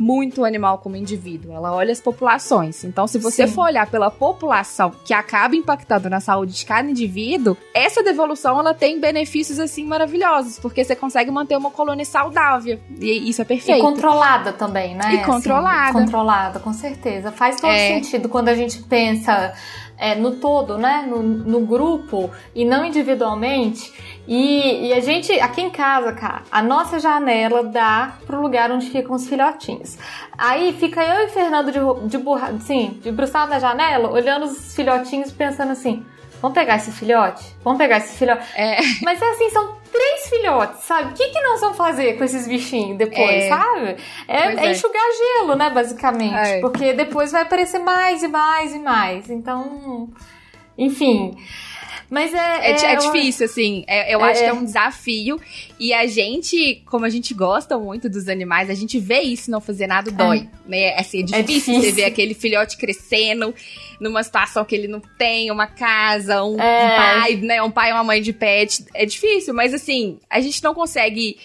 muito 0.00 0.40
o 0.40 0.44
animal 0.46 0.78
como 0.78 0.96
indivíduo, 0.96 1.52
ela 1.52 1.72
olha 1.74 1.92
as 1.92 2.00
populações. 2.00 2.82
Então, 2.84 3.06
se 3.06 3.18
você 3.18 3.46
Sim. 3.46 3.52
for 3.52 3.66
olhar 3.66 3.86
pela 3.90 4.10
população 4.10 4.90
que 5.04 5.12
acaba 5.12 5.54
impactando 5.54 6.08
na 6.08 6.20
saúde 6.20 6.54
de 6.54 6.64
cada 6.64 6.88
indivíduo, 6.88 7.54
essa 7.74 8.02
devolução 8.02 8.58
ela 8.58 8.72
tem 8.72 8.98
benefícios 8.98 9.60
assim 9.60 9.84
maravilhosos, 9.84 10.58
porque 10.58 10.82
você 10.82 10.96
consegue 10.96 11.30
manter 11.30 11.56
uma 11.56 11.70
colônia 11.70 12.04
saudável. 12.06 12.80
E 12.98 13.28
isso 13.28 13.42
é 13.42 13.44
E 13.44 13.46
perfeito. 13.46 13.82
controlada 13.82 14.52
também, 14.54 14.94
né? 14.94 15.16
E 15.16 15.24
controlada. 15.24 15.92
controlada, 15.92 16.58
com 16.60 16.72
certeza. 16.72 17.30
Faz 17.30 17.60
todo 17.60 17.70
É. 17.70 17.88
sentido 17.94 18.28
quando 18.28 18.48
a 18.48 18.54
gente 18.54 18.82
pensa 18.82 19.52
é, 20.00 20.14
no 20.14 20.36
todo, 20.36 20.78
né? 20.78 21.06
No, 21.06 21.22
no 21.22 21.60
grupo 21.60 22.30
e 22.54 22.64
não 22.64 22.84
individualmente. 22.84 23.92
E, 24.26 24.88
e 24.88 24.92
a 24.94 25.00
gente, 25.00 25.30
aqui 25.40 25.60
em 25.60 25.70
casa, 25.70 26.12
cara, 26.12 26.42
a 26.50 26.62
nossa 26.62 26.98
janela 26.98 27.62
dá 27.64 28.16
pro 28.26 28.40
lugar 28.40 28.70
onde 28.72 28.88
ficam 28.88 29.14
os 29.14 29.28
filhotinhos. 29.28 29.98
Aí 30.38 30.72
fica 30.72 31.04
eu 31.04 31.26
e 31.26 31.28
Fernando 31.28 31.70
de, 31.70 32.08
de 32.08 32.16
burra, 32.16 32.48
assim, 32.48 32.98
de 33.02 33.12
bruçado 33.12 33.50
na 33.50 33.58
janela, 33.58 34.10
olhando 34.10 34.46
os 34.46 34.74
filhotinhos, 34.74 35.30
pensando 35.30 35.72
assim. 35.72 36.04
Vamos 36.40 36.54
pegar 36.54 36.76
esse 36.76 36.90
filhote? 36.90 37.54
Vamos 37.62 37.78
pegar 37.78 37.98
esse 37.98 38.16
filhote? 38.16 38.42
É. 38.56 38.78
Mas 39.02 39.20
é 39.20 39.30
assim, 39.30 39.50
são 39.50 39.79
três 39.92 40.28
filhotes, 40.28 40.84
sabe? 40.84 41.10
O 41.10 41.14
que, 41.14 41.28
que 41.28 41.40
nós 41.42 41.60
vamos 41.60 41.76
fazer 41.76 42.16
com 42.16 42.24
esses 42.24 42.46
bichinhos 42.46 42.96
depois, 42.96 43.44
É. 43.44 43.48
sabe? 43.48 43.96
É, 44.28 44.38
é 44.54 44.66
é. 44.66 44.70
enxugar 44.70 45.02
gelo, 45.18 45.54
né, 45.56 45.70
basicamente. 45.70 46.34
É. 46.34 46.60
Porque 46.60 46.92
depois 46.92 47.32
vai 47.32 47.42
aparecer 47.42 47.78
mais 47.78 48.22
e 48.22 48.28
mais 48.28 48.74
e 48.74 48.78
mais. 48.78 49.30
Então, 49.30 50.08
enfim. 50.78 51.36
Mas 52.10 52.34
é. 52.34 52.72
É, 52.72 52.72
é 52.72 52.96
eu- 52.96 52.98
difícil, 52.98 53.46
assim. 53.46 53.84
É- 53.86 54.12
eu 54.14 54.20
É, 54.24 54.30
acho 54.30 54.40
que 54.40 54.46
é. 54.46 54.48
é 54.48 54.52
um 54.52 54.64
desafio. 54.64 55.40
E 55.78 55.92
a 55.94 56.06
gente, 56.08 56.82
como 56.86 57.04
a 57.04 57.08
gente 57.08 57.32
gosta 57.32 57.78
muito 57.78 58.08
dos 58.10 58.28
animais, 58.28 58.68
a 58.68 58.74
gente 58.74 58.98
vê 58.98 59.20
isso 59.20 59.48
não 59.50 59.60
fazer 59.60 59.86
nada 59.86 60.10
dói. 60.10 60.48
Né? 60.66 60.92
Assim, 60.98 61.18
é 61.18 61.20
É 61.20 61.24
difícil, 61.42 61.44
difícil. 61.46 61.80
você 61.82 61.92
ver 61.92 62.04
aquele 62.04 62.34
filhote 62.34 62.76
crescendo 62.76 63.54
numa 64.00 64.22
situação 64.24 64.64
que 64.64 64.74
ele 64.74 64.88
não 64.88 65.00
tem 65.18 65.50
uma 65.52 65.68
casa, 65.68 66.42
um, 66.42 66.56
um 66.56 66.60
É. 66.60 66.96
pai, 66.96 67.36
né? 67.36 67.62
Um 67.62 67.70
pai 67.70 67.90
e 67.90 67.92
uma 67.92 68.02
mãe 68.04 68.20
de 68.20 68.32
pet. 68.32 68.84
É 68.92 69.06
difícil, 69.06 69.54
mas 69.54 69.72
assim, 69.72 70.18
a 70.28 70.40
gente 70.40 70.62
não 70.64 70.74
consegue 70.74 71.38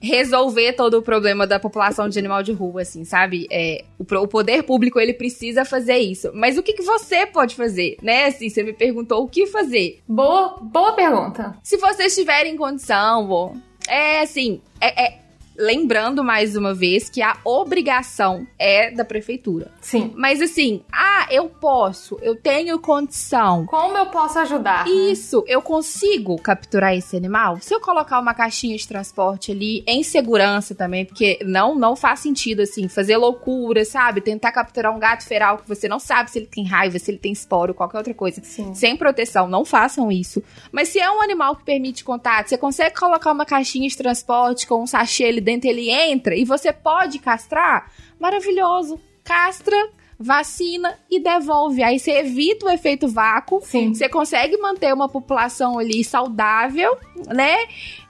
resolver 0.00 0.72
todo 0.72 0.94
o 0.94 1.02
problema 1.02 1.46
da 1.46 1.60
população 1.60 2.08
de 2.08 2.18
animal 2.18 2.42
de 2.42 2.52
rua, 2.52 2.82
assim, 2.82 3.04
sabe? 3.04 3.46
É, 3.50 3.84
o, 3.98 4.02
o 4.02 4.28
poder 4.28 4.62
público, 4.62 4.98
ele 4.98 5.12
precisa 5.12 5.64
fazer 5.64 5.98
isso. 5.98 6.30
Mas 6.34 6.56
o 6.56 6.62
que, 6.62 6.72
que 6.72 6.82
você 6.82 7.26
pode 7.26 7.54
fazer, 7.54 7.96
né? 8.02 8.26
Assim, 8.26 8.48
você 8.48 8.62
me 8.62 8.72
perguntou 8.72 9.22
o 9.22 9.28
que 9.28 9.46
fazer. 9.46 10.00
Boa, 10.08 10.56
boa 10.60 10.92
pergunta. 10.92 11.56
Se 11.62 11.76
vocês 11.76 12.14
tiverem 12.14 12.56
condição, 12.56 13.28
ó, 13.30 13.52
é 13.88 14.20
assim, 14.20 14.60
é, 14.80 15.06
é- 15.06 15.19
lembrando 15.60 16.24
mais 16.24 16.56
uma 16.56 16.72
vez 16.72 17.10
que 17.10 17.20
a 17.20 17.36
obrigação 17.44 18.46
é 18.58 18.90
da 18.90 19.04
prefeitura. 19.04 19.70
Sim. 19.80 20.12
Mas 20.16 20.40
assim, 20.40 20.82
ah, 20.90 21.26
eu 21.30 21.48
posso, 21.48 22.18
eu 22.22 22.34
tenho 22.34 22.78
condição. 22.78 23.66
Como 23.66 23.96
eu 23.96 24.06
posso 24.06 24.38
ajudar? 24.38 24.88
Isso, 24.88 25.44
eu 25.46 25.60
consigo 25.60 26.40
capturar 26.40 26.94
esse 26.94 27.16
animal? 27.16 27.58
Se 27.60 27.74
eu 27.74 27.80
colocar 27.80 28.18
uma 28.18 28.32
caixinha 28.32 28.76
de 28.76 28.88
transporte 28.88 29.52
ali 29.52 29.84
em 29.86 30.02
segurança 30.02 30.74
também, 30.74 31.04
porque 31.04 31.38
não 31.44 31.74
não 31.74 31.94
faz 31.94 32.20
sentido 32.20 32.62
assim 32.62 32.88
fazer 32.88 33.16
loucura, 33.18 33.84
sabe? 33.84 34.20
Tentar 34.20 34.52
capturar 34.52 34.94
um 34.94 34.98
gato 34.98 35.24
feral 35.24 35.58
que 35.58 35.68
você 35.68 35.86
não 35.88 35.98
sabe 35.98 36.30
se 36.30 36.38
ele 36.38 36.46
tem 36.46 36.64
raiva, 36.64 36.98
se 36.98 37.10
ele 37.10 37.18
tem 37.18 37.32
esporo, 37.32 37.74
qualquer 37.74 37.98
outra 37.98 38.14
coisa. 38.14 38.40
Sim. 38.42 38.74
Sem 38.74 38.96
proteção, 38.96 39.46
não 39.46 39.64
façam 39.64 40.10
isso. 40.10 40.42
Mas 40.72 40.88
se 40.88 40.98
é 40.98 41.10
um 41.10 41.20
animal 41.20 41.56
que 41.56 41.64
permite 41.64 42.02
contato, 42.02 42.48
você 42.48 42.56
consegue 42.56 42.98
colocar 42.98 43.32
uma 43.32 43.44
caixinha 43.44 43.88
de 43.88 43.96
transporte 43.96 44.66
com 44.66 44.82
um 44.82 44.86
sachê 44.86 45.24
ali 45.24 45.40
dentro, 45.50 45.68
ele 45.68 45.90
entra 45.90 46.34
e 46.34 46.44
você 46.44 46.72
pode 46.72 47.18
castrar? 47.18 47.90
Maravilhoso. 48.18 49.00
Castra, 49.24 49.76
vacina 50.18 50.98
e 51.10 51.18
devolve. 51.18 51.82
Aí 51.82 51.98
você 51.98 52.18
evita 52.18 52.66
o 52.66 52.70
efeito 52.70 53.08
vácuo, 53.08 53.60
Sim. 53.62 53.94
você 53.94 54.08
consegue 54.08 54.56
manter 54.58 54.92
uma 54.92 55.08
população 55.08 55.78
ali 55.78 56.04
saudável, 56.04 56.96
né? 57.26 57.56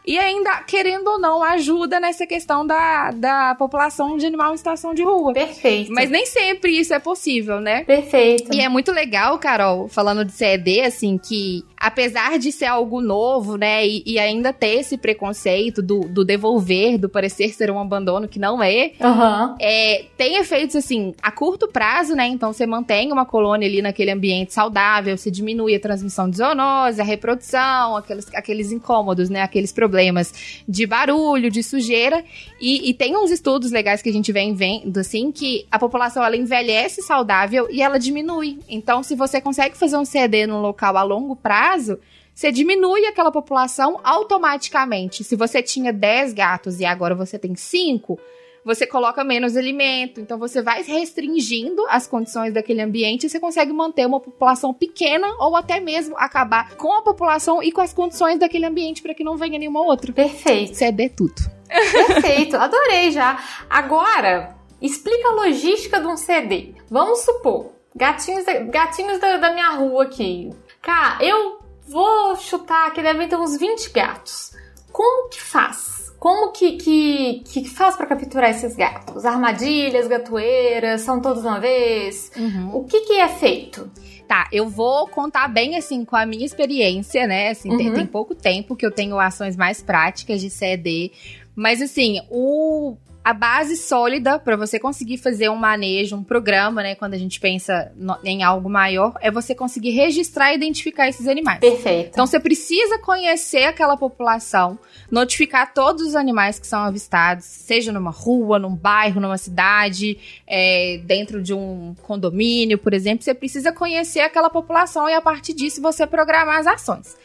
E 0.05 0.19
ainda, 0.19 0.63
querendo 0.63 1.07
ou 1.09 1.21
não, 1.21 1.43
ajuda 1.43 2.01
nessa 2.01 2.27
questão 2.27 2.67
da, 2.67 3.11
da 3.13 3.55
população 3.55 4.17
de 4.17 4.27
animal 4.27 4.55
em 4.55 4.57
situação 4.57 4.93
de 4.93 5.03
rua. 5.03 5.33
Perfeito. 5.33 5.93
Mas 5.93 6.11
nem 6.11 6.27
sempre 6.27 6.73
isso 6.73 6.93
é 6.93 6.99
possível, 6.99 7.61
né? 7.61 7.85
Perfeito. 7.85 8.53
E 8.53 8.61
é 8.61 8.69
muito 8.69 8.91
legal, 8.91 9.39
Carol, 9.39 9.89
falando 9.89 10.25
de 10.25 10.33
CED, 10.33 10.81
assim, 10.81 11.19
que 11.19 11.65
apesar 11.81 12.39
de 12.39 12.53
ser 12.53 12.67
algo 12.67 13.01
novo, 13.01 13.57
né, 13.57 13.87
e, 13.87 14.03
e 14.05 14.19
ainda 14.19 14.53
ter 14.53 14.81
esse 14.81 14.99
preconceito 14.99 15.81
do, 15.81 16.01
do, 16.01 16.23
devolver, 16.23 16.99
do 16.99 17.09
parecer 17.09 17.55
ser 17.55 17.71
um 17.71 17.81
abandono, 17.81 18.29
que 18.29 18.39
não 18.39 18.63
é, 18.63 18.93
uhum. 19.01 19.57
é, 19.59 20.05
tem 20.17 20.37
efeitos, 20.37 20.77
assim, 20.77 21.15
a 21.23 21.33
curto 21.33 21.67
prazo, 21.67 22.15
né, 22.15 22.27
então 22.27 22.53
você 22.53 22.67
mantém 22.67 23.11
uma 23.11 23.25
colônia 23.25 23.67
ali 23.67 23.81
naquele 23.81 24.11
ambiente 24.11 24.53
saudável, 24.53 25.17
você 25.17 25.31
diminui 25.31 25.75
a 25.75 25.81
transmissão 25.81 26.29
de 26.29 26.37
zoonose, 26.37 27.01
a 27.01 27.05
reprodução, 27.05 27.97
aqueles, 27.97 28.27
aqueles 28.35 28.73
incômodos, 28.73 29.31
né, 29.31 29.41
aqueles 29.41 29.73
problemas 29.73 30.63
de 30.69 30.87
barulho, 30.87 31.51
de 31.51 31.63
sujeira, 31.63 32.23
e, 32.61 32.91
e 32.91 32.93
tem 32.93 33.17
uns 33.17 33.31
estudos 33.31 33.71
legais 33.71 34.03
que 34.03 34.11
a 34.11 34.13
gente 34.13 34.31
vem 34.33 34.53
vendo, 34.53 34.99
assim, 34.99 35.33
que 35.33 35.67
a 35.71 35.79
população, 35.79 36.23
ela 36.23 36.37
envelhece 36.37 37.01
saudável 37.01 37.69
e 37.71 37.81
ela 37.81 37.99
diminui. 37.99 38.59
Então, 38.69 39.03
se 39.03 39.15
você 39.15 39.41
consegue 39.41 39.79
fazer 39.79 39.97
um 39.97 40.05
CD 40.05 40.47
num 40.47 40.61
local 40.61 40.97
a 40.99 41.03
longo 41.03 41.35
prazo, 41.35 41.70
caso, 41.71 41.99
você 42.35 42.51
diminui 42.51 43.07
aquela 43.07 43.31
população 43.31 44.01
automaticamente. 44.03 45.23
Se 45.23 45.37
você 45.37 45.63
tinha 45.63 45.93
10 45.93 46.33
gatos 46.33 46.81
e 46.81 46.85
agora 46.85 47.15
você 47.15 47.39
tem 47.39 47.55
5, 47.55 48.19
você 48.65 48.87
coloca 48.87 49.23
menos 49.23 49.57
alimento. 49.57 50.21
Então 50.21 50.39
você 50.39 50.63
vai 50.63 50.83
restringindo 50.83 51.85
as 51.89 52.07
condições 52.07 52.53
daquele 52.53 52.83
ambiente 52.83 53.27
e 53.27 53.29
você 53.29 53.39
consegue 53.39 53.73
manter 53.73 54.07
uma 54.07 54.21
população 54.21 54.73
pequena 54.73 55.27
ou 55.39 55.57
até 55.57 55.81
mesmo 55.81 56.17
acabar 56.17 56.75
com 56.77 56.93
a 56.93 57.03
população 57.03 57.63
e 57.63 57.71
com 57.71 57.81
as 57.81 57.93
condições 57.93 58.39
daquele 58.39 58.67
ambiente 58.67 59.03
para 59.03 59.15
que 59.15 59.25
não 59.25 59.37
venha 59.37 59.59
nenhuma 59.59 59.83
outra. 59.83 60.13
Perfeito. 60.13 60.75
CD 60.75 61.09
tudo. 61.09 61.35
Perfeito, 61.69 62.57
adorei 62.57 63.13
já. 63.13 63.39
Agora, 63.69 64.57
explica 64.83 65.29
a 65.29 65.33
logística 65.33 66.01
de 66.01 66.07
um 66.07 66.17
CD. 66.17 66.75
Vamos 66.91 67.21
supor, 67.21 67.71
gatinhos, 67.95 68.45
gatinhos 68.71 69.21
da, 69.21 69.37
da 69.37 69.53
minha 69.53 69.71
rua 69.71 70.03
aqui. 70.03 70.51
Cara, 70.83 71.23
eu 71.23 71.60
vou 71.91 72.37
chutar 72.37 72.93
que 72.93 73.03
devem 73.03 73.29
ter 73.29 73.37
uns 73.37 73.59
20 73.59 73.91
gatos. 73.91 74.53
Como 74.93 75.29
que 75.29 75.41
faz? 75.41 76.13
Como 76.19 76.53
que, 76.53 76.73
que, 76.73 77.43
que 77.47 77.69
faz 77.69 77.97
para 77.97 78.07
capturar 78.07 78.51
esses 78.51 78.77
gatos? 78.77 79.25
Armadilhas, 79.25 80.07
gatoeiras, 80.07 81.01
são 81.01 81.21
todos 81.21 81.45
uma 81.45 81.59
vez? 81.59 82.31
Uhum. 82.37 82.77
O 82.77 82.85
que, 82.85 83.01
que 83.01 83.15
é 83.15 83.29
feito? 83.29 83.91
Tá, 84.29 84.47
eu 84.53 84.69
vou 84.69 85.09
contar 85.09 85.49
bem 85.49 85.77
assim 85.77 86.05
com 86.05 86.15
a 86.15 86.25
minha 86.25 86.45
experiência, 86.45 87.27
né? 87.27 87.49
Assim, 87.49 87.71
uhum. 87.71 87.77
tem, 87.79 87.93
tem 87.93 88.07
pouco 88.07 88.35
tempo 88.35 88.77
que 88.77 88.87
eu 88.87 88.93
tenho 88.93 89.19
ações 89.19 89.57
mais 89.57 89.83
práticas 89.83 90.41
de 90.41 90.51
CED. 90.51 91.11
Mas 91.57 91.83
assim, 91.83 92.21
o 92.31 92.97
a 93.23 93.35
base 93.35 93.77
sólida 93.77 94.39
para 94.39 94.57
você 94.57 94.79
conseguir 94.79 95.19
fazer 95.19 95.51
um 95.51 95.57
manejo, 95.57 96.17
um 96.17 96.25
programa, 96.25 96.83
né? 96.83 96.95
Quando 96.95 97.15
a 97.15 97.19
gente 97.19 97.39
pensa 97.39 97.93
no, 97.95 98.17
em 98.25 98.43
algo 98.43 98.69
maior, 98.71 99.15
é 99.21 99.31
você 99.31 99.55
conseguir 99.55 99.91
registrar 99.91 100.53
e 100.53 100.57
identificar 100.57 101.09
esses 101.09 101.29
animais. 101.29 101.61
Perfeito. 101.61 102.11
Então 102.11 102.27
você 102.27 102.41
precisa 102.41 102.99
conhecer 102.99 103.65
aquela 103.65 103.97
população, 103.97 104.79
notificar 105.11 105.75
todos 105.75 106.07
os 106.07 106.17
animais 106.17 106.59
que 106.59 106.67
são 106.67 106.81
avistados, 106.81 107.45
seja 107.45 107.93
numa 107.93 108.11
rua, 108.11 108.59
num 108.59 108.75
bairro, 108.75 109.21
numa 109.21 109.39
cidade, 109.39 110.19
é, 110.47 110.99
dentro 111.05 111.43
de 111.43 111.53
um 111.53 111.95
condomínio, 112.03 112.79
por 112.79 112.95
exemplo. 112.95 113.23
Você 113.23 113.35
precisa 113.35 113.71
conhecer 113.71 114.21
aquela 114.21 114.49
população 114.49 115.09
e 115.09 115.15
a 115.15 115.21
partir 115.21 115.53
disso 115.53 115.83
você 115.83 116.07
programar 116.07 116.59
as 116.59 116.67
ações. 116.67 117.17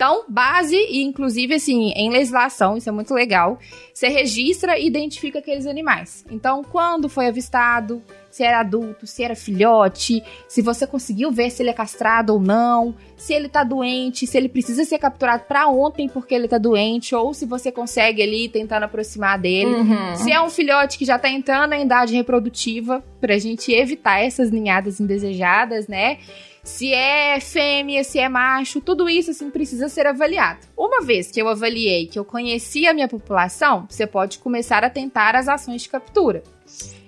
Então, 0.00 0.24
base, 0.26 0.74
e 0.74 1.02
inclusive, 1.02 1.56
assim, 1.56 1.92
em 1.94 2.08
legislação, 2.08 2.74
isso 2.74 2.88
é 2.88 2.92
muito 2.92 3.12
legal, 3.12 3.58
você 3.92 4.08
registra 4.08 4.78
e 4.78 4.86
identifica 4.86 5.40
aqueles 5.40 5.66
animais. 5.66 6.24
Então, 6.30 6.64
quando 6.64 7.06
foi 7.06 7.26
avistado, 7.26 8.02
se 8.30 8.42
era 8.42 8.60
adulto, 8.60 9.06
se 9.06 9.22
era 9.22 9.36
filhote, 9.36 10.22
se 10.48 10.62
você 10.62 10.86
conseguiu 10.86 11.30
ver 11.30 11.50
se 11.50 11.62
ele 11.62 11.68
é 11.68 11.74
castrado 11.74 12.32
ou 12.32 12.40
não, 12.40 12.94
se 13.14 13.34
ele 13.34 13.46
tá 13.46 13.62
doente, 13.62 14.26
se 14.26 14.38
ele 14.38 14.48
precisa 14.48 14.86
ser 14.86 14.98
capturado 14.98 15.42
para 15.46 15.66
ontem 15.66 16.08
porque 16.08 16.34
ele 16.34 16.48
tá 16.48 16.56
doente, 16.56 17.14
ou 17.14 17.34
se 17.34 17.44
você 17.44 17.70
consegue 17.70 18.22
ali 18.22 18.48
tentando 18.48 18.84
aproximar 18.84 19.38
dele. 19.38 19.74
Uhum. 19.74 20.16
Se 20.16 20.32
é 20.32 20.40
um 20.40 20.48
filhote 20.48 20.96
que 20.96 21.04
já 21.04 21.18
tá 21.18 21.28
entrando 21.28 21.68
na 21.68 21.78
idade 21.78 22.14
reprodutiva, 22.14 23.04
pra 23.20 23.36
gente 23.36 23.70
evitar 23.70 24.24
essas 24.24 24.50
ninhadas 24.50 24.98
indesejadas, 24.98 25.86
né? 25.86 26.16
Se 26.62 26.92
é 26.92 27.40
fêmea, 27.40 28.04
se 28.04 28.18
é 28.18 28.28
macho, 28.28 28.80
tudo 28.80 29.08
isso 29.08 29.30
assim 29.30 29.50
precisa 29.50 29.88
ser 29.88 30.06
avaliado. 30.06 30.60
Uma 30.76 31.02
vez 31.02 31.30
que 31.30 31.40
eu 31.40 31.48
avaliei, 31.48 32.06
que 32.06 32.18
eu 32.18 32.24
conheci 32.24 32.86
a 32.86 32.94
minha 32.94 33.08
população, 33.08 33.86
você 33.88 34.06
pode 34.06 34.38
começar 34.38 34.84
a 34.84 34.90
tentar 34.90 35.34
as 35.34 35.48
ações 35.48 35.82
de 35.82 35.88
captura. 35.88 36.42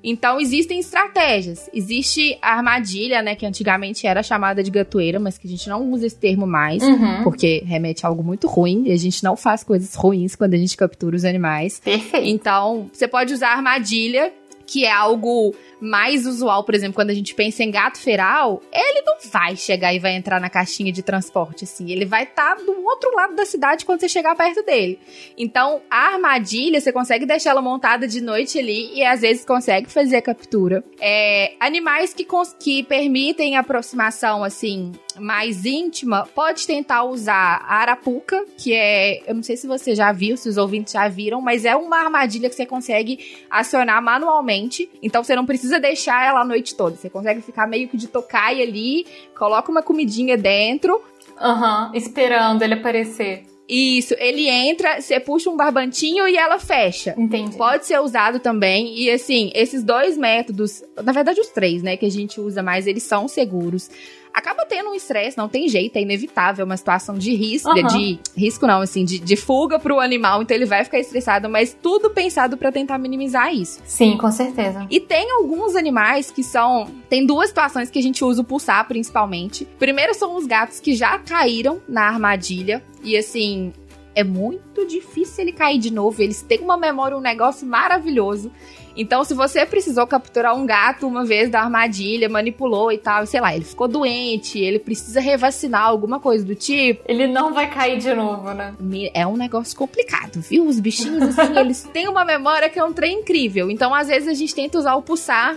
Então 0.02 0.40
existem 0.40 0.80
estratégias. 0.80 1.70
Existe 1.72 2.36
a 2.42 2.56
armadilha, 2.56 3.22
né, 3.22 3.36
que 3.36 3.46
antigamente 3.46 4.06
era 4.06 4.22
chamada 4.22 4.62
de 4.62 4.70
gatoeira, 4.70 5.20
mas 5.20 5.38
que 5.38 5.46
a 5.46 5.50
gente 5.50 5.68
não 5.68 5.90
usa 5.92 6.06
esse 6.06 6.16
termo 6.16 6.46
mais, 6.46 6.82
uhum. 6.82 7.22
porque 7.22 7.62
remete 7.64 8.04
a 8.04 8.08
algo 8.08 8.22
muito 8.22 8.48
ruim 8.48 8.84
e 8.86 8.92
a 8.92 8.96
gente 8.96 9.22
não 9.22 9.36
faz 9.36 9.62
coisas 9.62 9.94
ruins 9.94 10.34
quando 10.34 10.54
a 10.54 10.58
gente 10.58 10.76
captura 10.76 11.14
os 11.14 11.24
animais. 11.24 11.80
Perfeito. 11.80 12.26
Então, 12.26 12.90
você 12.92 13.06
pode 13.06 13.32
usar 13.32 13.50
armadilha, 13.50 14.32
que 14.66 14.84
é 14.84 14.92
algo 14.92 15.54
mais 15.82 16.26
usual, 16.26 16.62
por 16.62 16.76
exemplo, 16.76 16.94
quando 16.94 17.10
a 17.10 17.14
gente 17.14 17.34
pensa 17.34 17.64
em 17.64 17.70
gato 17.70 17.98
feral, 17.98 18.62
ele 18.72 19.02
não 19.02 19.16
vai 19.30 19.56
chegar 19.56 19.92
e 19.92 19.98
vai 19.98 20.14
entrar 20.14 20.40
na 20.40 20.48
caixinha 20.48 20.92
de 20.92 21.02
transporte, 21.02 21.64
assim. 21.64 21.90
Ele 21.90 22.04
vai 22.04 22.22
estar 22.22 22.54
tá 22.54 22.62
do 22.62 22.84
outro 22.84 23.12
lado 23.16 23.34
da 23.34 23.44
cidade 23.44 23.84
quando 23.84 23.98
você 23.98 24.08
chegar 24.08 24.36
perto 24.36 24.64
dele. 24.64 25.00
Então, 25.36 25.82
a 25.90 26.12
armadilha, 26.12 26.80
você 26.80 26.92
consegue 26.92 27.26
deixar 27.26 27.50
ela 27.50 27.60
montada 27.60 28.06
de 28.06 28.20
noite 28.20 28.60
ali 28.60 28.94
e 28.94 29.04
às 29.04 29.22
vezes 29.22 29.44
consegue 29.44 29.90
fazer 29.90 30.16
a 30.16 30.22
captura. 30.22 30.84
É, 31.00 31.54
animais 31.58 32.14
que, 32.14 32.24
que 32.60 32.84
permitem 32.84 33.56
aproximação, 33.56 34.44
assim, 34.44 34.92
mais 35.18 35.64
íntima, 35.64 36.28
pode 36.34 36.66
tentar 36.66 37.04
usar 37.04 37.64
a 37.66 37.76
arapuca, 37.76 38.44
que 38.56 38.72
é, 38.72 39.28
eu 39.28 39.34
não 39.34 39.42
sei 39.42 39.56
se 39.56 39.66
você 39.66 39.94
já 39.94 40.12
viu, 40.12 40.36
se 40.36 40.48
os 40.48 40.56
ouvintes 40.56 40.92
já 40.92 41.08
viram, 41.08 41.40
mas 41.40 41.64
é 41.64 41.74
uma 41.74 41.98
armadilha 41.98 42.48
que 42.48 42.54
você 42.54 42.66
consegue 42.66 43.18
acionar 43.50 44.00
manualmente. 44.02 44.88
Então 45.02 45.22
você 45.24 45.34
não 45.34 45.44
precisa 45.44 45.71
deixar 45.78 46.26
ela 46.26 46.40
a 46.40 46.44
noite 46.44 46.74
toda. 46.74 46.96
Você 46.96 47.10
consegue 47.10 47.40
ficar 47.42 47.66
meio 47.66 47.88
que 47.88 47.96
de 47.96 48.08
tocaia 48.08 48.62
ali, 48.64 49.06
coloca 49.36 49.70
uma 49.70 49.82
comidinha 49.82 50.36
dentro. 50.36 51.00
Aham, 51.40 51.86
uhum, 51.86 51.96
esperando 51.96 52.62
ele 52.62 52.74
aparecer. 52.74 53.44
Isso, 53.68 54.14
ele 54.18 54.48
entra, 54.48 55.00
você 55.00 55.18
puxa 55.18 55.48
um 55.48 55.56
barbantinho 55.56 56.28
e 56.28 56.36
ela 56.36 56.58
fecha. 56.58 57.14
Entendi. 57.16 57.56
Pode 57.56 57.86
ser 57.86 57.98
usado 58.00 58.38
também. 58.38 58.98
E 58.98 59.10
assim, 59.10 59.50
esses 59.54 59.82
dois 59.82 60.18
métodos, 60.18 60.82
na 61.02 61.12
verdade 61.12 61.40
os 61.40 61.48
três, 61.48 61.82
né, 61.82 61.96
que 61.96 62.04
a 62.04 62.10
gente 62.10 62.40
usa 62.40 62.62
mais, 62.62 62.86
eles 62.86 63.04
são 63.04 63.26
seguros 63.28 63.88
acaba 64.32 64.64
tendo 64.64 64.90
um 64.90 64.94
estresse, 64.94 65.36
não 65.36 65.48
tem 65.48 65.68
jeito, 65.68 65.96
é 65.96 66.02
inevitável, 66.02 66.64
uma 66.64 66.76
situação 66.76 67.16
de 67.16 67.34
risco, 67.34 67.70
uhum. 67.70 67.86
de 67.86 68.18
risco 68.36 68.66
não, 68.66 68.80
assim, 68.80 69.04
de, 69.04 69.18
de 69.18 69.36
fuga 69.36 69.78
pro 69.78 70.00
animal, 70.00 70.42
então 70.42 70.56
ele 70.56 70.66
vai 70.66 70.84
ficar 70.84 70.98
estressado, 70.98 71.48
mas 71.48 71.76
tudo 71.80 72.10
pensado 72.10 72.56
para 72.56 72.72
tentar 72.72 72.98
minimizar 72.98 73.54
isso. 73.54 73.80
Sim, 73.84 74.16
com 74.16 74.30
certeza. 74.30 74.86
E 74.90 75.00
tem 75.00 75.30
alguns 75.30 75.76
animais 75.76 76.30
que 76.30 76.42
são, 76.42 76.88
tem 77.08 77.26
duas 77.26 77.48
situações 77.48 77.90
que 77.90 77.98
a 77.98 78.02
gente 78.02 78.24
usa 78.24 78.42
o 78.42 78.44
pulsar 78.44 78.86
principalmente. 78.86 79.66
Primeiro 79.78 80.14
são 80.14 80.36
os 80.36 80.46
gatos 80.46 80.80
que 80.80 80.94
já 80.94 81.18
caíram 81.18 81.80
na 81.88 82.02
armadilha 82.02 82.82
e 83.02 83.16
assim, 83.16 83.72
é 84.14 84.24
muito 84.24 84.86
difícil 84.86 85.44
ele 85.44 85.52
cair 85.52 85.78
de 85.78 85.92
novo. 85.92 86.22
Eles 86.22 86.42
têm 86.42 86.60
uma 86.60 86.76
memória, 86.76 87.16
um 87.16 87.20
negócio 87.20 87.66
maravilhoso. 87.66 88.50
Então, 88.96 89.24
se 89.24 89.32
você 89.32 89.64
precisou 89.64 90.06
capturar 90.06 90.54
um 90.54 90.66
gato 90.66 91.06
uma 91.06 91.24
vez 91.24 91.48
da 91.48 91.62
armadilha, 91.62 92.28
manipulou 92.28 92.92
e 92.92 92.98
tal, 92.98 93.24
sei 93.26 93.40
lá, 93.40 93.54
ele 93.54 93.64
ficou 93.64 93.88
doente, 93.88 94.58
ele 94.58 94.78
precisa 94.78 95.20
revacinar, 95.20 95.86
alguma 95.86 96.20
coisa 96.20 96.44
do 96.44 96.54
tipo. 96.54 97.02
Ele 97.06 97.26
não 97.26 97.54
vai 97.54 97.70
cair 97.70 97.98
de 97.98 98.12
novo, 98.14 98.52
né? 98.52 98.74
É 99.14 99.26
um 99.26 99.36
negócio 99.36 99.76
complicado, 99.76 100.40
viu? 100.40 100.66
Os 100.66 100.78
bichinhos, 100.78 101.38
assim, 101.38 101.56
eles 101.58 101.88
têm 101.92 102.08
uma 102.08 102.24
memória 102.24 102.68
que 102.68 102.78
é 102.78 102.84
um 102.84 102.92
trem 102.92 103.20
incrível. 103.20 103.70
Então, 103.70 103.94
às 103.94 104.08
vezes, 104.08 104.28
a 104.28 104.34
gente 104.34 104.54
tenta 104.54 104.78
usar 104.78 104.94
o 104.94 105.02
pulsar. 105.02 105.56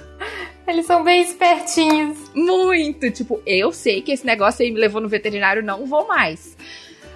Eles 0.67 0.85
são 0.85 1.03
bem 1.03 1.21
espertinhos. 1.21 2.17
Muito! 2.33 3.11
Tipo, 3.11 3.39
eu 3.45 3.71
sei 3.71 4.01
que 4.01 4.11
esse 4.11 4.25
negócio 4.25 4.63
aí 4.63 4.71
me 4.71 4.79
levou 4.79 4.99
no 5.01 5.09
veterinário, 5.09 5.61
não 5.61 5.85
vou 5.85 6.07
mais. 6.07 6.55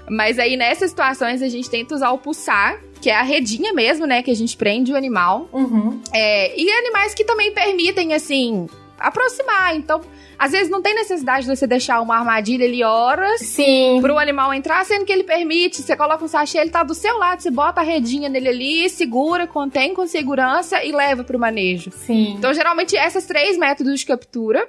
Mas 0.09 0.39
aí 0.39 0.57
nessas 0.57 0.89
situações 0.89 1.41
a 1.41 1.47
gente 1.47 1.69
tenta 1.69 1.95
usar 1.95 2.11
o 2.11 2.17
pulsar, 2.17 2.79
que 3.01 3.09
é 3.09 3.15
a 3.15 3.21
redinha 3.21 3.73
mesmo, 3.73 4.05
né? 4.05 4.21
Que 4.21 4.31
a 4.31 4.35
gente 4.35 4.57
prende 4.57 4.91
o 4.91 4.95
animal. 4.95 5.47
Uhum. 5.53 6.01
É, 6.13 6.59
e 6.59 6.69
animais 6.69 7.13
que 7.13 7.23
também 7.23 7.53
permitem, 7.53 8.13
assim, 8.13 8.67
aproximar. 8.97 9.75
Então, 9.75 10.01
às 10.37 10.51
vezes 10.51 10.69
não 10.69 10.81
tem 10.81 10.93
necessidade 10.95 11.45
de 11.45 11.55
você 11.55 11.65
deixar 11.67 12.01
uma 12.01 12.17
armadilha 12.17 12.65
ali 12.65 12.83
horas 12.83 13.41
Sim. 13.41 13.99
pro 14.01 14.17
animal 14.17 14.53
entrar, 14.53 14.85
sendo 14.85 15.05
que 15.05 15.11
ele 15.11 15.23
permite. 15.23 15.81
Você 15.81 15.95
coloca 15.95 16.23
um 16.23 16.27
sachê, 16.27 16.59
ele 16.59 16.69
tá 16.69 16.83
do 16.83 16.93
seu 16.93 17.17
lado, 17.17 17.41
você 17.41 17.51
bota 17.51 17.81
a 17.81 17.83
redinha 17.83 18.29
nele 18.29 18.49
ali, 18.49 18.89
segura, 18.89 19.47
contém 19.47 19.93
com 19.93 20.05
segurança 20.07 20.83
e 20.83 20.91
leva 20.91 21.23
pro 21.23 21.39
manejo. 21.39 21.91
Sim. 21.91 22.35
Então, 22.37 22.53
geralmente, 22.53 22.95
esses 22.95 23.25
três 23.25 23.57
métodos 23.57 23.99
de 23.99 24.05
captura. 24.05 24.67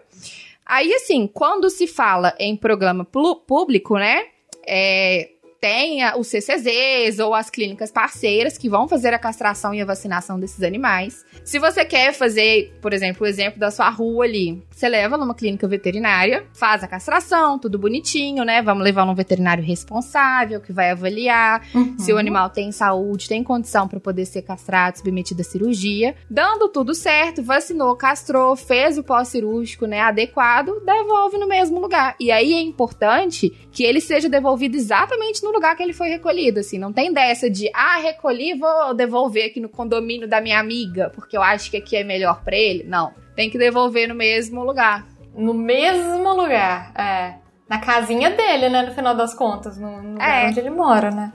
Aí, 0.64 0.92
assim, 0.94 1.28
quando 1.32 1.68
se 1.68 1.86
fala 1.86 2.34
em 2.38 2.56
programa 2.56 3.04
público, 3.04 3.96
né? 3.96 4.24
É, 4.72 5.39
tem 5.60 6.00
os 6.16 6.26
CCZs 6.28 7.18
ou 7.18 7.34
as 7.34 7.50
clínicas 7.50 7.90
parceiras 7.90 8.56
que 8.56 8.68
vão 8.68 8.88
fazer 8.88 9.12
a 9.12 9.18
castração 9.18 9.74
e 9.74 9.80
a 9.80 9.84
vacinação 9.84 10.40
desses 10.40 10.62
animais. 10.62 11.24
Se 11.44 11.58
você 11.58 11.84
quer 11.84 12.14
fazer, 12.14 12.72
por 12.80 12.92
exemplo, 12.92 13.26
o 13.26 13.28
exemplo 13.28 13.60
da 13.60 13.70
sua 13.70 13.90
rua 13.90 14.24
ali, 14.24 14.62
você 14.70 14.88
leva 14.88 15.18
numa 15.18 15.34
clínica 15.34 15.68
veterinária, 15.68 16.46
faz 16.54 16.82
a 16.82 16.88
castração, 16.88 17.58
tudo 17.58 17.78
bonitinho, 17.78 18.44
né? 18.44 18.62
Vamos 18.62 18.82
levar 18.82 19.04
num 19.04 19.14
veterinário 19.14 19.62
responsável 19.62 20.60
que 20.60 20.72
vai 20.72 20.90
avaliar 20.90 21.66
uhum. 21.74 21.98
se 21.98 22.12
o 22.12 22.18
animal 22.18 22.48
tem 22.48 22.72
saúde, 22.72 23.28
tem 23.28 23.44
condição 23.44 23.86
para 23.86 24.00
poder 24.00 24.24
ser 24.24 24.42
castrado, 24.42 24.98
submetido 24.98 25.42
à 25.42 25.44
cirurgia. 25.44 26.14
Dando 26.30 26.68
tudo 26.68 26.94
certo, 26.94 27.42
vacinou, 27.42 27.94
castrou, 27.96 28.56
fez 28.56 28.96
o 28.96 29.02
pós-cirúrgico, 29.02 29.84
né, 29.84 30.00
adequado, 30.00 30.80
devolve 30.84 31.36
no 31.36 31.46
mesmo 31.46 31.78
lugar. 31.78 32.16
E 32.18 32.30
aí 32.30 32.54
é 32.54 32.60
importante 32.60 33.50
que 33.70 33.84
ele 33.84 34.00
seja 34.00 34.28
devolvido 34.28 34.76
exatamente 34.76 35.42
no 35.42 35.49
lugar 35.52 35.76
que 35.76 35.82
ele 35.82 35.92
foi 35.92 36.08
recolhido, 36.08 36.60
assim, 36.60 36.78
não 36.78 36.92
tem 36.92 37.12
dessa 37.12 37.48
de, 37.50 37.70
ah, 37.74 37.98
recolhi, 37.98 38.54
vou 38.54 38.94
devolver 38.94 39.46
aqui 39.46 39.60
no 39.60 39.68
condomínio 39.68 40.28
da 40.28 40.40
minha 40.40 40.58
amiga, 40.58 41.10
porque 41.14 41.36
eu 41.36 41.42
acho 41.42 41.70
que 41.70 41.76
aqui 41.76 41.96
é 41.96 42.04
melhor 42.04 42.42
para 42.42 42.56
ele. 42.56 42.84
Não, 42.84 43.12
tem 43.34 43.50
que 43.50 43.58
devolver 43.58 44.08
no 44.08 44.14
mesmo 44.14 44.64
lugar. 44.64 45.06
No 45.34 45.54
mesmo 45.54 46.32
lugar, 46.34 46.92
é. 46.94 47.49
Na 47.70 47.78
casinha 47.78 48.30
dele, 48.30 48.68
né, 48.68 48.82
no 48.82 48.92
final 48.92 49.14
das 49.14 49.32
contas, 49.32 49.78
no, 49.78 50.02
no 50.02 50.12
lugar 50.14 50.44
é. 50.44 50.48
onde 50.48 50.58
ele 50.58 50.70
mora, 50.70 51.10
né? 51.10 51.32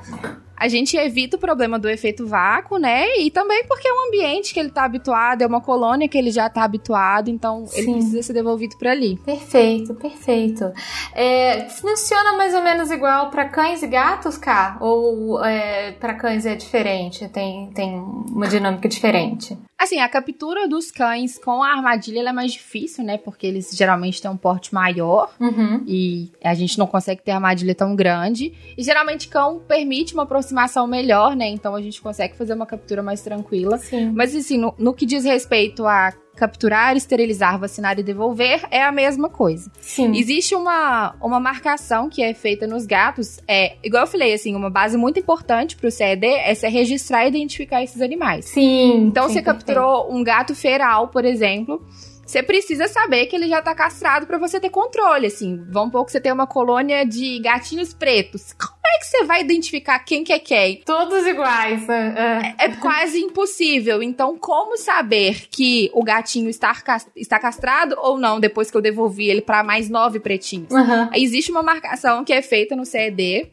a 0.58 0.68
gente 0.68 0.96
evita 0.96 1.36
o 1.36 1.40
problema 1.40 1.78
do 1.78 1.90
efeito 1.90 2.26
vácuo, 2.26 2.78
né? 2.78 3.18
E 3.18 3.30
também 3.30 3.66
porque 3.66 3.88
é 3.88 3.94
um 3.94 4.08
ambiente 4.08 4.54
que 4.54 4.60
ele 4.60 4.70
tá 4.70 4.86
habituado, 4.86 5.42
é 5.42 5.48
uma 5.48 5.60
colônia 5.60 6.08
que 6.08 6.18
ele 6.18 6.32
já 6.32 6.50
tá 6.50 6.64
habituado, 6.64 7.30
então 7.30 7.66
Sim. 7.66 7.80
ele 7.80 7.94
precisa 7.94 8.24
ser 8.24 8.34
devolvido 8.34 8.78
para 8.78 8.92
ali. 8.92 9.18
Perfeito, 9.18 9.94
perfeito. 9.96 10.72
É, 11.14 11.68
funciona 11.70 12.34
mais 12.34 12.54
ou 12.54 12.64
menos 12.64 12.90
igual 12.90 13.30
para 13.30 13.46
cães 13.50 13.84
e 13.84 13.88
gatos, 13.88 14.38
cá? 14.38 14.78
Ou 14.80 15.44
é, 15.44 15.92
para 15.94 16.14
cães 16.14 16.46
é 16.46 16.56
diferente? 16.56 17.28
Tem, 17.28 17.70
tem 17.72 17.96
uma 17.96 18.48
dinâmica 18.48 18.88
diferente? 18.88 19.58
Assim, 19.86 20.00
a 20.00 20.10
captura 20.10 20.68
dos 20.68 20.90
cães 20.90 21.38
com 21.38 21.62
a 21.62 21.70
armadilha 21.70 22.28
é 22.28 22.34
mais 22.34 22.54
difícil, 22.54 23.04
né? 23.04 23.20
Porque 23.20 23.46
eles 23.46 23.70
geralmente 23.72 24.20
têm 24.20 24.32
um 24.32 24.36
porte 24.36 24.74
maior 24.74 25.32
uhum. 25.40 25.84
e 25.86 26.32
a 26.44 26.56
gente 26.56 26.80
não 26.80 26.88
consegue 26.88 27.22
ter 27.22 27.30
armadilha 27.30 27.76
tão 27.76 27.96
grande. 27.96 28.52
E 28.76 28.82
geralmente 28.82 29.28
cão 29.28 29.60
permite 29.60 30.16
uma 30.16 30.24
aproximação 30.24 30.88
melhor, 30.88 31.36
né? 31.36 31.48
Então 31.50 31.76
a 31.76 31.82
gente 31.84 32.02
consegue 32.02 32.36
fazer 32.36 32.56
uma 32.56 32.66
captura 32.66 33.04
mais 33.04 33.22
tranquila. 33.22 33.78
Sim. 33.78 34.10
Mas 34.10 34.36
assim, 34.36 34.58
no, 34.58 34.74
no 34.76 34.92
que 34.92 35.06
diz 35.06 35.24
respeito 35.24 35.86
a 35.86 36.12
capturar, 36.36 36.96
esterilizar, 36.96 37.60
vacinar 37.60 37.98
e 38.00 38.04
devolver 38.04 38.66
é 38.70 38.84
a 38.84 38.92
mesma 38.92 39.30
coisa. 39.30 39.72
Sim. 39.80 40.16
Existe 40.16 40.56
uma, 40.56 41.16
uma 41.22 41.40
marcação 41.40 42.10
que 42.10 42.22
é 42.22 42.34
feita 42.34 42.68
nos 42.68 42.86
gatos, 42.86 43.40
é, 43.48 43.78
igual 43.84 44.04
eu 44.04 44.08
falei, 44.08 44.34
assim, 44.34 44.56
uma 44.56 44.70
base 44.70 44.98
muito 44.98 45.20
importante 45.20 45.76
para 45.76 45.88
o 45.88 45.92
CED 45.92 46.26
é 46.26 46.54
se 46.54 46.68
registrar 46.68 47.26
e 47.26 47.30
identificar 47.30 47.84
esses 47.84 48.02
animais. 48.02 48.46
Sim. 48.46 49.06
Então, 49.08 49.28
sim, 49.28 49.36
você 49.36 49.42
capturou 49.42 50.14
um 50.14 50.24
gato 50.24 50.54
feral, 50.54 51.08
por 51.08 51.26
exemplo, 51.26 51.82
você 52.26 52.42
precisa 52.42 52.88
saber 52.88 53.28
que 53.28 53.36
ele 53.36 53.48
já 53.48 53.62
tá 53.62 53.76
castrado 53.76 54.26
para 54.26 54.40
você 54.40 54.60
ter 54.60 54.72
controle, 54.72 55.28
assim. 55.28 55.64
Vamos 55.70 55.92
pouco 55.92 56.10
você 56.10 56.20
ter 56.20 56.34
uma 56.34 56.48
colônia 56.48 57.06
de 57.06 57.40
gatinhos 57.40 57.94
pretos. 57.94 58.52
Como 58.86 58.96
é 58.96 59.00
que 59.00 59.06
você 59.08 59.24
vai 59.24 59.42
identificar 59.42 59.98
quem 60.00 60.24
que 60.24 60.32
é 60.32 60.38
quem? 60.38 60.82
Todos 60.86 61.26
iguais. 61.26 61.90
É, 61.90 62.56
é, 62.60 62.66
é 62.66 62.70
quase 62.76 63.20
impossível. 63.20 64.04
Então, 64.04 64.38
como 64.38 64.78
saber 64.78 65.48
que 65.50 65.90
o 65.92 66.04
gatinho 66.04 66.50
está, 66.50 66.72
está 67.16 67.40
castrado 67.40 67.96
ou 67.98 68.20
não 68.20 68.40
depois 68.40 68.70
que 68.70 68.78
eu 68.78 68.82
devolvi 68.82 69.28
ele 69.28 69.42
para 69.42 69.64
mais 69.64 69.90
nove 69.90 70.20
pretinhos? 70.20 70.70
Uhum. 70.70 71.10
Existe 71.16 71.50
uma 71.50 71.64
marcação 71.64 72.24
que 72.24 72.32
é 72.32 72.44
feita 72.44 72.76
no 72.76 72.86
CED 72.86 73.50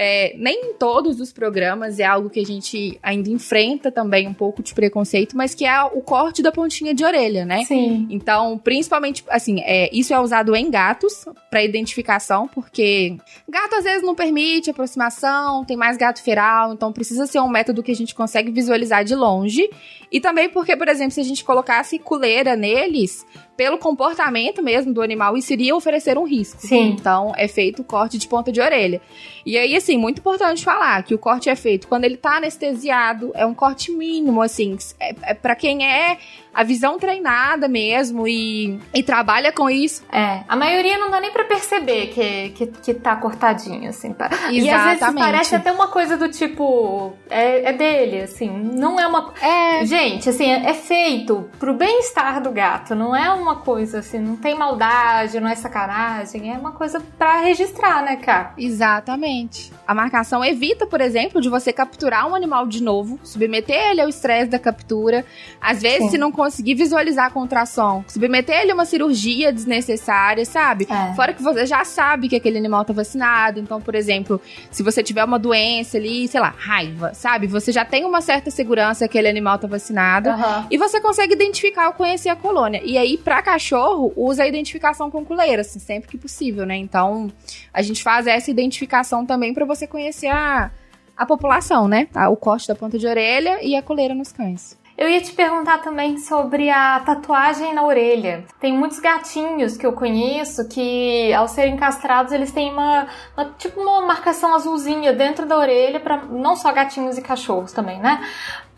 é, 0.00 0.32
nem 0.38 0.74
todos 0.74 1.20
os 1.20 1.32
programas 1.32 1.98
é 1.98 2.04
algo 2.04 2.30
que 2.30 2.38
a 2.38 2.46
gente 2.46 2.96
ainda 3.02 3.28
enfrenta 3.30 3.90
também 3.90 4.28
um 4.28 4.32
pouco 4.32 4.62
de 4.62 4.72
preconceito, 4.72 5.36
mas 5.36 5.56
que 5.56 5.64
é 5.64 5.82
o 5.82 6.00
corte 6.00 6.40
da 6.40 6.52
pontinha 6.52 6.94
de 6.94 7.04
orelha, 7.04 7.44
né? 7.44 7.64
Sim. 7.64 8.06
Então, 8.08 8.56
principalmente, 8.58 9.24
assim, 9.28 9.60
é, 9.60 9.90
isso 9.92 10.14
é 10.14 10.20
usado 10.20 10.54
em 10.54 10.70
gatos 10.70 11.24
para 11.50 11.64
identificação, 11.64 12.46
porque 12.46 13.16
gato 13.48 13.74
às 13.74 13.84
vezes 13.84 14.02
não 14.04 14.14
permite 14.14 14.70
aproximação, 14.70 15.64
tem 15.64 15.76
mais 15.76 15.96
gato 15.96 16.22
feral, 16.22 16.72
então 16.72 16.92
precisa 16.92 17.26
ser 17.26 17.40
um 17.40 17.48
método 17.48 17.82
que 17.82 17.90
a 17.90 17.96
gente 17.96 18.14
consegue 18.14 18.52
visualizar 18.52 19.04
de 19.04 19.16
longe. 19.16 19.68
E 20.10 20.20
também 20.20 20.48
porque, 20.48 20.76
por 20.76 20.88
exemplo, 20.88 21.12
se 21.12 21.20
a 21.20 21.24
gente 21.24 21.44
colocasse 21.44 21.98
coleira 21.98 22.56
neles, 22.56 23.26
pelo 23.56 23.76
comportamento 23.76 24.62
mesmo 24.62 24.94
do 24.94 25.02
animal, 25.02 25.36
isso 25.36 25.52
iria 25.52 25.74
oferecer 25.74 26.16
um 26.16 26.24
risco. 26.24 26.60
Sim. 26.60 26.90
Então, 26.90 27.32
é 27.36 27.48
feito 27.48 27.82
o 27.82 27.84
corte 27.84 28.16
de 28.16 28.28
ponta 28.28 28.52
de 28.52 28.60
orelha. 28.60 29.02
E 29.44 29.58
aí, 29.58 29.74
assim, 29.74 29.98
muito 29.98 30.20
importante 30.20 30.64
falar 30.64 31.02
que 31.02 31.14
o 31.14 31.18
corte 31.18 31.50
é 31.50 31.56
feito 31.56 31.88
quando 31.88 32.04
ele 32.04 32.16
tá 32.16 32.36
anestesiado, 32.36 33.32
é 33.34 33.44
um 33.44 33.54
corte 33.54 33.90
mínimo, 33.90 34.40
assim, 34.40 34.76
é, 35.00 35.14
é 35.22 35.34
para 35.34 35.56
quem 35.56 35.84
é 35.84 36.18
a 36.58 36.64
visão 36.64 36.98
treinada 36.98 37.68
mesmo 37.68 38.26
e, 38.26 38.80
e 38.92 39.00
trabalha 39.00 39.52
com 39.52 39.70
isso. 39.70 40.02
É, 40.10 40.40
a 40.48 40.56
maioria 40.56 40.98
não 40.98 41.08
dá 41.08 41.20
nem 41.20 41.30
para 41.30 41.44
perceber 41.44 42.08
que, 42.08 42.48
que, 42.48 42.66
que 42.66 42.94
tá 42.94 43.14
cortadinho, 43.14 43.88
assim. 43.88 44.08
Exatamente. 44.08 44.60
E 44.60 44.68
às 44.68 44.98
vezes 44.98 45.14
parece 45.14 45.54
até 45.54 45.70
uma 45.70 45.86
coisa 45.86 46.16
do 46.16 46.28
tipo, 46.28 47.12
é, 47.30 47.70
é 47.70 47.72
dele, 47.72 48.22
assim, 48.22 48.50
não 48.50 48.98
é 48.98 49.06
uma... 49.06 49.32
É... 49.40 49.86
Gente, 49.86 50.28
assim, 50.28 50.50
é, 50.50 50.70
é 50.70 50.74
feito 50.74 51.48
pro 51.60 51.72
bem-estar 51.72 52.42
do 52.42 52.50
gato, 52.50 52.92
não 52.92 53.14
é 53.14 53.30
uma 53.30 53.56
coisa 53.60 54.00
assim, 54.00 54.18
não 54.18 54.34
tem 54.34 54.56
maldade, 54.56 55.38
não 55.38 55.48
é 55.48 55.54
sacanagem, 55.54 56.52
é 56.52 56.58
uma 56.58 56.72
coisa 56.72 57.00
para 57.16 57.40
registrar, 57.42 58.02
né, 58.02 58.16
cara? 58.16 58.54
Exatamente. 58.58 59.72
A 59.88 59.94
marcação 59.94 60.44
evita, 60.44 60.86
por 60.86 61.00
exemplo, 61.00 61.40
de 61.40 61.48
você 61.48 61.72
capturar 61.72 62.28
um 62.28 62.34
animal 62.34 62.66
de 62.66 62.82
novo, 62.82 63.18
submeter 63.24 63.90
ele 63.90 64.02
ao 64.02 64.08
estresse 64.10 64.50
da 64.50 64.58
captura. 64.58 65.24
Às 65.58 65.80
vezes, 65.80 66.02
Sim. 66.02 66.10
se 66.10 66.18
não 66.18 66.30
conseguir 66.30 66.74
visualizar 66.74 67.24
a 67.24 67.30
contração, 67.30 68.04
submeter 68.06 68.60
ele 68.60 68.70
a 68.70 68.74
uma 68.74 68.84
cirurgia 68.84 69.50
desnecessária, 69.50 70.44
sabe? 70.44 70.86
É. 70.90 71.14
Fora 71.14 71.32
que 71.32 71.42
você 71.42 71.64
já 71.64 71.86
sabe 71.86 72.28
que 72.28 72.36
aquele 72.36 72.58
animal 72.58 72.84
tá 72.84 72.92
vacinado. 72.92 73.60
Então, 73.60 73.80
por 73.80 73.94
exemplo, 73.94 74.38
se 74.70 74.82
você 74.82 75.02
tiver 75.02 75.24
uma 75.24 75.38
doença 75.38 75.96
ali, 75.96 76.28
sei 76.28 76.38
lá, 76.38 76.52
raiva, 76.54 77.14
sabe? 77.14 77.46
Você 77.46 77.72
já 77.72 77.82
tem 77.82 78.04
uma 78.04 78.20
certa 78.20 78.50
segurança 78.50 79.08
que 79.08 79.16
aquele 79.16 79.28
animal 79.28 79.58
tá 79.58 79.66
vacinado. 79.66 80.28
Uhum. 80.28 80.66
E 80.70 80.76
você 80.76 81.00
consegue 81.00 81.32
identificar 81.32 81.86
ou 81.86 81.94
conhecer 81.94 82.28
a 82.28 82.36
colônia. 82.36 82.82
E 82.84 82.98
aí, 82.98 83.16
pra 83.16 83.40
cachorro, 83.40 84.12
usa 84.14 84.42
a 84.42 84.46
identificação 84.46 85.10
com 85.10 85.24
coleira, 85.24 85.62
assim, 85.62 85.78
sempre 85.78 86.10
que 86.10 86.18
possível, 86.18 86.66
né? 86.66 86.76
Então, 86.76 87.32
a 87.72 87.80
gente 87.80 88.02
faz 88.02 88.26
essa 88.26 88.50
identificação 88.50 89.24
também 89.24 89.54
para 89.54 89.64
você 89.64 89.77
conhecer 89.86 90.28
a, 90.28 90.70
a 91.16 91.26
população, 91.26 91.86
né? 91.86 92.08
O 92.30 92.36
corte 92.36 92.66
da 92.68 92.74
ponta 92.74 92.98
de 92.98 93.06
orelha 93.06 93.62
e 93.62 93.76
a 93.76 93.82
coleira 93.82 94.14
nos 94.14 94.32
cães. 94.32 94.78
Eu 94.98 95.08
ia 95.08 95.20
te 95.20 95.30
perguntar 95.30 95.78
também 95.78 96.18
sobre 96.18 96.68
a 96.70 96.98
tatuagem 96.98 97.72
na 97.72 97.84
orelha. 97.84 98.44
Tem 98.58 98.76
muitos 98.76 98.98
gatinhos 98.98 99.76
que 99.76 99.86
eu 99.86 99.92
conheço 99.92 100.68
que, 100.68 101.32
ao 101.32 101.46
serem 101.46 101.76
castrados, 101.76 102.32
eles 102.32 102.50
têm 102.50 102.72
uma, 102.72 103.06
uma 103.36 103.44
tipo 103.56 103.80
uma 103.80 104.00
marcação 104.00 104.52
azulzinha 104.56 105.12
dentro 105.12 105.46
da 105.46 105.56
orelha 105.56 106.00
para 106.00 106.24
não 106.24 106.56
só 106.56 106.72
gatinhos 106.72 107.16
e 107.16 107.22
cachorros 107.22 107.72
também, 107.72 108.00
né? 108.00 108.20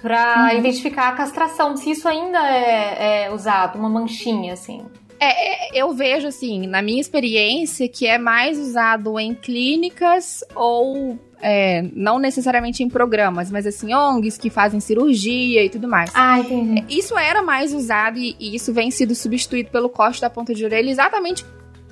Para 0.03 0.51
uhum. 0.53 0.59
identificar 0.59 1.09
a 1.09 1.13
castração. 1.13 1.75
Se 1.75 1.91
isso 1.91 2.07
ainda 2.07 2.39
é, 2.51 3.25
é 3.25 3.33
usado, 3.33 3.79
uma 3.79 3.89
manchinha 3.89 4.53
assim. 4.53 4.87
É, 5.21 5.77
é, 5.77 5.81
eu 5.83 5.93
vejo, 5.93 6.27
assim, 6.27 6.67
na 6.67 6.81
minha 6.81 7.01
experiência, 7.01 7.87
que 7.89 8.07
é 8.07 8.17
mais 8.17 8.59
usado 8.59 9.19
em 9.19 9.35
clínicas 9.35 10.43
ou 10.55 11.19
é, 11.43 11.85
não 11.95 12.19
necessariamente 12.19 12.83
em 12.83 12.89
programas, 12.89 13.51
mas 13.51 13.67
assim, 13.67 13.95
ONGs 13.95 14.39
que 14.39 14.51
fazem 14.51 14.81
cirurgia 14.81 15.65
e 15.65 15.69
tudo 15.69 15.87
mais. 15.87 16.11
Ah, 16.15 16.39
entendi. 16.39 16.81
É, 16.81 16.85
isso 16.89 17.19
era 17.19 17.43
mais 17.43 17.75
usado 17.75 18.19
e, 18.19 18.35
e 18.39 18.55
isso 18.55 18.73
vem 18.73 18.91
sido 18.91 19.15
substituído 19.15 19.71
pelo 19.71 19.89
corte 19.89 20.21
da 20.21 20.31
ponta 20.31 20.55
de 20.55 20.65
orelha 20.65 20.91
exatamente 20.91 21.45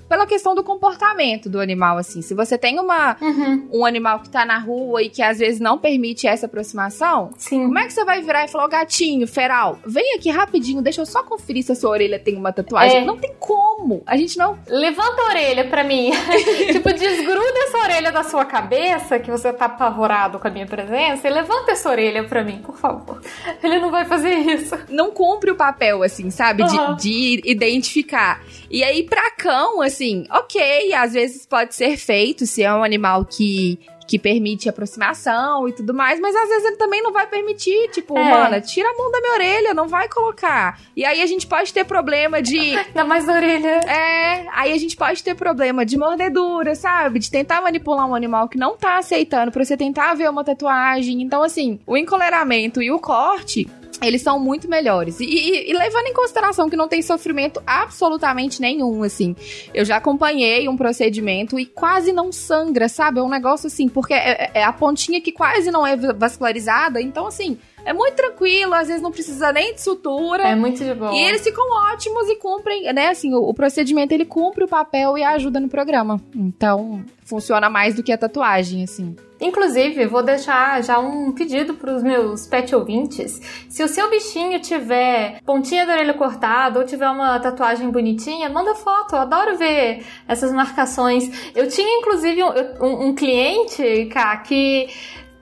pela 0.08 0.26
questão 0.26 0.54
do 0.54 0.64
comportamento 0.64 1.48
do 1.48 1.60
animal, 1.60 1.98
assim. 1.98 2.22
Se 2.22 2.34
você 2.34 2.56
tem 2.56 2.78
uma, 2.80 3.16
uhum. 3.20 3.68
um 3.72 3.84
animal 3.84 4.20
que 4.20 4.30
tá 4.30 4.44
na 4.44 4.58
rua 4.58 5.02
e 5.02 5.08
que 5.08 5.22
às 5.22 5.38
vezes 5.38 5.60
não 5.60 5.78
permite 5.78 6.26
essa 6.26 6.46
aproximação, 6.46 7.30
Sim. 7.36 7.64
como 7.64 7.78
é 7.78 7.86
que 7.86 7.92
você 7.92 8.04
vai 8.04 8.22
virar 8.22 8.44
e 8.44 8.48
falar, 8.48 8.64
oh, 8.64 8.68
gatinho, 8.68 9.26
feral, 9.26 9.78
vem 9.86 10.14
aqui 10.14 10.30
rapidinho, 10.30 10.82
deixa 10.82 11.00
eu 11.00 11.06
só 11.06 11.22
conferir 11.22 11.62
se 11.62 11.72
a 11.72 11.74
sua 11.74 11.90
orelha 11.90 12.18
tem 12.18 12.36
uma 12.36 12.52
tatuagem. 12.52 12.98
É. 12.98 13.04
Não 13.04 13.16
tem 13.16 13.34
como. 13.38 14.02
A 14.06 14.16
gente 14.16 14.38
não. 14.38 14.58
Levanta 14.66 15.22
a 15.22 15.26
orelha 15.26 15.64
pra 15.68 15.84
mim. 15.84 16.10
tipo, 16.72 16.92
desgruda 16.92 17.58
essa 17.66 17.78
orelha 17.78 18.12
da 18.12 18.24
sua 18.24 18.44
cabeça, 18.44 19.18
que 19.18 19.30
você 19.30 19.52
tá 19.52 19.66
apavorado 19.66 20.38
com 20.38 20.48
a 20.48 20.50
minha 20.50 20.66
presença, 20.66 21.28
e 21.28 21.30
levanta 21.30 21.72
essa 21.72 21.88
orelha 21.90 22.24
pra 22.24 22.42
mim, 22.42 22.58
por 22.58 22.76
favor. 22.76 23.20
Ele 23.62 23.78
não 23.78 23.90
vai 23.90 24.04
fazer 24.04 24.34
isso. 24.34 24.76
Não 24.88 25.10
cumpre 25.10 25.50
o 25.50 25.56
papel, 25.56 26.02
assim, 26.02 26.30
sabe? 26.30 26.62
Uhum. 26.62 26.96
De, 26.96 27.40
de 27.42 27.50
identificar. 27.50 28.42
E 28.70 28.82
aí, 28.84 29.02
pra 29.02 29.30
cão, 29.30 29.80
assim, 29.80 29.97
ok, 30.30 30.92
às 30.94 31.12
vezes 31.12 31.46
pode 31.46 31.74
ser 31.74 31.96
feito 31.96 32.46
se 32.46 32.62
é 32.62 32.72
um 32.72 32.82
animal 32.82 33.24
que 33.24 33.78
que 34.08 34.18
permite 34.18 34.70
aproximação 34.70 35.68
e 35.68 35.72
tudo 35.72 35.92
mais, 35.92 36.18
mas 36.18 36.34
às 36.34 36.48
vezes 36.48 36.64
ele 36.64 36.76
também 36.76 37.02
não 37.02 37.12
vai 37.12 37.26
permitir, 37.26 37.90
tipo, 37.90 38.16
é. 38.16 38.30
mano, 38.30 38.60
tira 38.62 38.88
a 38.88 38.96
mão 38.96 39.12
da 39.12 39.20
minha 39.20 39.34
orelha, 39.34 39.74
não 39.74 39.86
vai 39.86 40.08
colocar. 40.08 40.80
E 40.96 41.04
aí 41.04 41.20
a 41.20 41.26
gente 41.26 41.46
pode 41.46 41.74
ter 41.74 41.84
problema 41.84 42.40
de. 42.40 42.58
Ainda 42.74 43.04
mais 43.04 43.26
da 43.26 43.34
orelha. 43.34 43.80
É, 43.86 44.46
aí 44.50 44.72
a 44.72 44.78
gente 44.78 44.96
pode 44.96 45.22
ter 45.22 45.34
problema 45.34 45.84
de 45.84 45.98
mordedura, 45.98 46.74
sabe? 46.74 47.18
De 47.18 47.30
tentar 47.30 47.60
manipular 47.60 48.06
um 48.08 48.14
animal 48.14 48.48
que 48.48 48.56
não 48.56 48.78
tá 48.78 48.96
aceitando 48.96 49.52
pra 49.52 49.62
você 49.62 49.76
tentar 49.76 50.14
ver 50.14 50.30
uma 50.30 50.42
tatuagem. 50.42 51.20
Então, 51.20 51.42
assim, 51.42 51.78
o 51.86 51.94
encoleramento 51.94 52.80
e 52.80 52.90
o 52.90 52.98
corte 52.98 53.68
eles 54.02 54.22
são 54.22 54.38
muito 54.38 54.68
melhores. 54.68 55.20
E, 55.20 55.24
e, 55.24 55.70
e, 55.70 55.72
levando 55.72 56.06
em 56.06 56.12
consideração 56.12 56.68
que 56.68 56.76
não 56.76 56.88
tem 56.88 57.02
sofrimento 57.02 57.62
absolutamente 57.66 58.60
nenhum, 58.60 59.02
assim. 59.02 59.34
Eu 59.74 59.84
já 59.84 59.96
acompanhei 59.96 60.68
um 60.68 60.76
procedimento 60.76 61.58
e 61.58 61.66
quase 61.66 62.12
não 62.12 62.30
sangra, 62.30 62.88
sabe? 62.88 63.18
É 63.18 63.22
um 63.22 63.28
negócio 63.28 63.66
assim, 63.66 63.88
porque 63.88 64.14
é, 64.14 64.50
é 64.54 64.64
a 64.64 64.72
pontinha 64.72 65.20
que 65.20 65.32
quase 65.32 65.70
não 65.70 65.86
é 65.86 65.96
vascularizada. 65.96 67.00
Então, 67.00 67.26
assim, 67.26 67.58
é 67.84 67.92
muito 67.92 68.14
tranquilo, 68.14 68.74
às 68.74 68.88
vezes 68.88 69.02
não 69.02 69.10
precisa 69.10 69.52
nem 69.52 69.74
de 69.74 69.80
sutura. 69.80 70.42
É 70.42 70.54
muito 70.54 70.82
de 70.84 70.94
boa. 70.94 71.12
E 71.12 71.22
eles 71.22 71.42
ficam 71.42 71.64
ótimos 71.92 72.28
e 72.28 72.36
cumprem, 72.36 72.92
né? 72.92 73.08
Assim, 73.08 73.34
o, 73.34 73.40
o 73.40 73.54
procedimento 73.54 74.12
ele 74.12 74.24
cumpre 74.24 74.64
o 74.64 74.68
papel 74.68 75.16
e 75.16 75.24
ajuda 75.24 75.58
no 75.60 75.68
programa. 75.68 76.20
Então, 76.34 77.04
funciona 77.24 77.68
mais 77.68 77.94
do 77.94 78.02
que 78.02 78.12
a 78.12 78.18
tatuagem, 78.18 78.84
assim. 78.84 79.16
Inclusive, 79.40 80.06
vou 80.06 80.22
deixar 80.22 80.82
já 80.82 80.98
um 80.98 81.30
pedido 81.32 81.74
para 81.74 81.94
os 81.94 82.02
meus 82.02 82.46
pet 82.46 82.74
ouvintes. 82.74 83.40
Se 83.68 83.84
o 83.84 83.88
seu 83.88 84.10
bichinho 84.10 84.58
tiver 84.60 85.40
pontinha 85.44 85.86
da 85.86 85.92
orelha 85.92 86.14
cortada 86.14 86.80
ou 86.80 86.84
tiver 86.84 87.08
uma 87.08 87.38
tatuagem 87.38 87.88
bonitinha, 87.90 88.48
manda 88.48 88.74
foto. 88.74 89.14
Eu 89.14 89.20
adoro 89.20 89.56
ver 89.56 90.04
essas 90.26 90.52
marcações. 90.52 91.52
Eu 91.54 91.68
tinha, 91.68 92.00
inclusive, 92.00 92.42
um, 92.42 92.50
um, 92.80 93.06
um 93.08 93.14
cliente, 93.14 94.06
cá, 94.06 94.36
que 94.38 94.88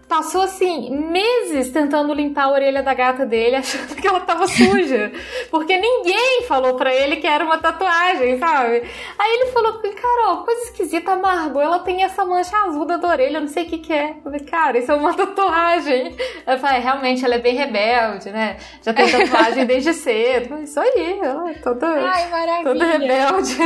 passou 0.09 0.43
assim 0.43 0.91
meses 0.91 1.71
tentando 1.71 2.15
limpar 2.15 2.45
a 2.45 2.53
orelha 2.53 2.83
da 2.83 2.95
gata 2.95 3.27
dele, 3.27 3.57
achando 3.57 3.95
que 3.95 4.07
ela 4.07 4.21
tava 4.21 4.47
suja, 4.47 5.13
porque 5.51 5.77
ninguém 5.77 6.43
falou 6.47 6.75
para 6.75 6.95
ele 6.95 7.17
que 7.17 7.27
era 7.27 7.45
uma 7.45 7.59
tatuagem, 7.59 8.39
sabe? 8.39 8.83
Aí 9.19 9.33
ele 9.35 9.53
falou: 9.53 9.81
Carol, 9.97 10.45
coisa 10.45 10.63
esquisita, 10.65 11.13
a 11.13 11.17
Margot, 11.17 11.61
ela 11.61 11.79
tem 11.79 12.03
essa 12.03 12.25
mancha 12.25 12.57
azul 12.57 12.85
da 12.85 12.97
orelha, 13.09 13.39
eu 13.39 13.41
não 13.41 13.49
sei 13.49 13.65
o 13.65 13.67
que, 13.67 13.79
que 13.79 13.93
é. 13.93 14.11
Eu 14.11 14.23
falei, 14.23 14.41
cara, 14.41 14.79
isso 14.79 14.93
é 14.93 14.95
uma 14.95 15.13
tatuagem. 15.15 16.17
Eu 16.47 16.59
falei, 16.59 16.81
realmente, 16.81 17.25
ela 17.25 17.35
é 17.35 17.39
bem 17.39 17.55
rebelde, 17.55 18.31
né? 18.31 18.57
Já 18.83 18.93
tem 18.93 19.11
tatuagem 19.11 19.65
desde 19.67 19.93
cedo. 19.95 20.59
Isso 20.63 20.79
aí, 20.79 21.19
ela 21.23 21.51
é 21.51 21.55
toda, 21.55 21.87
Ai, 21.87 22.63
toda 22.63 22.85
rebelde. 22.85 23.57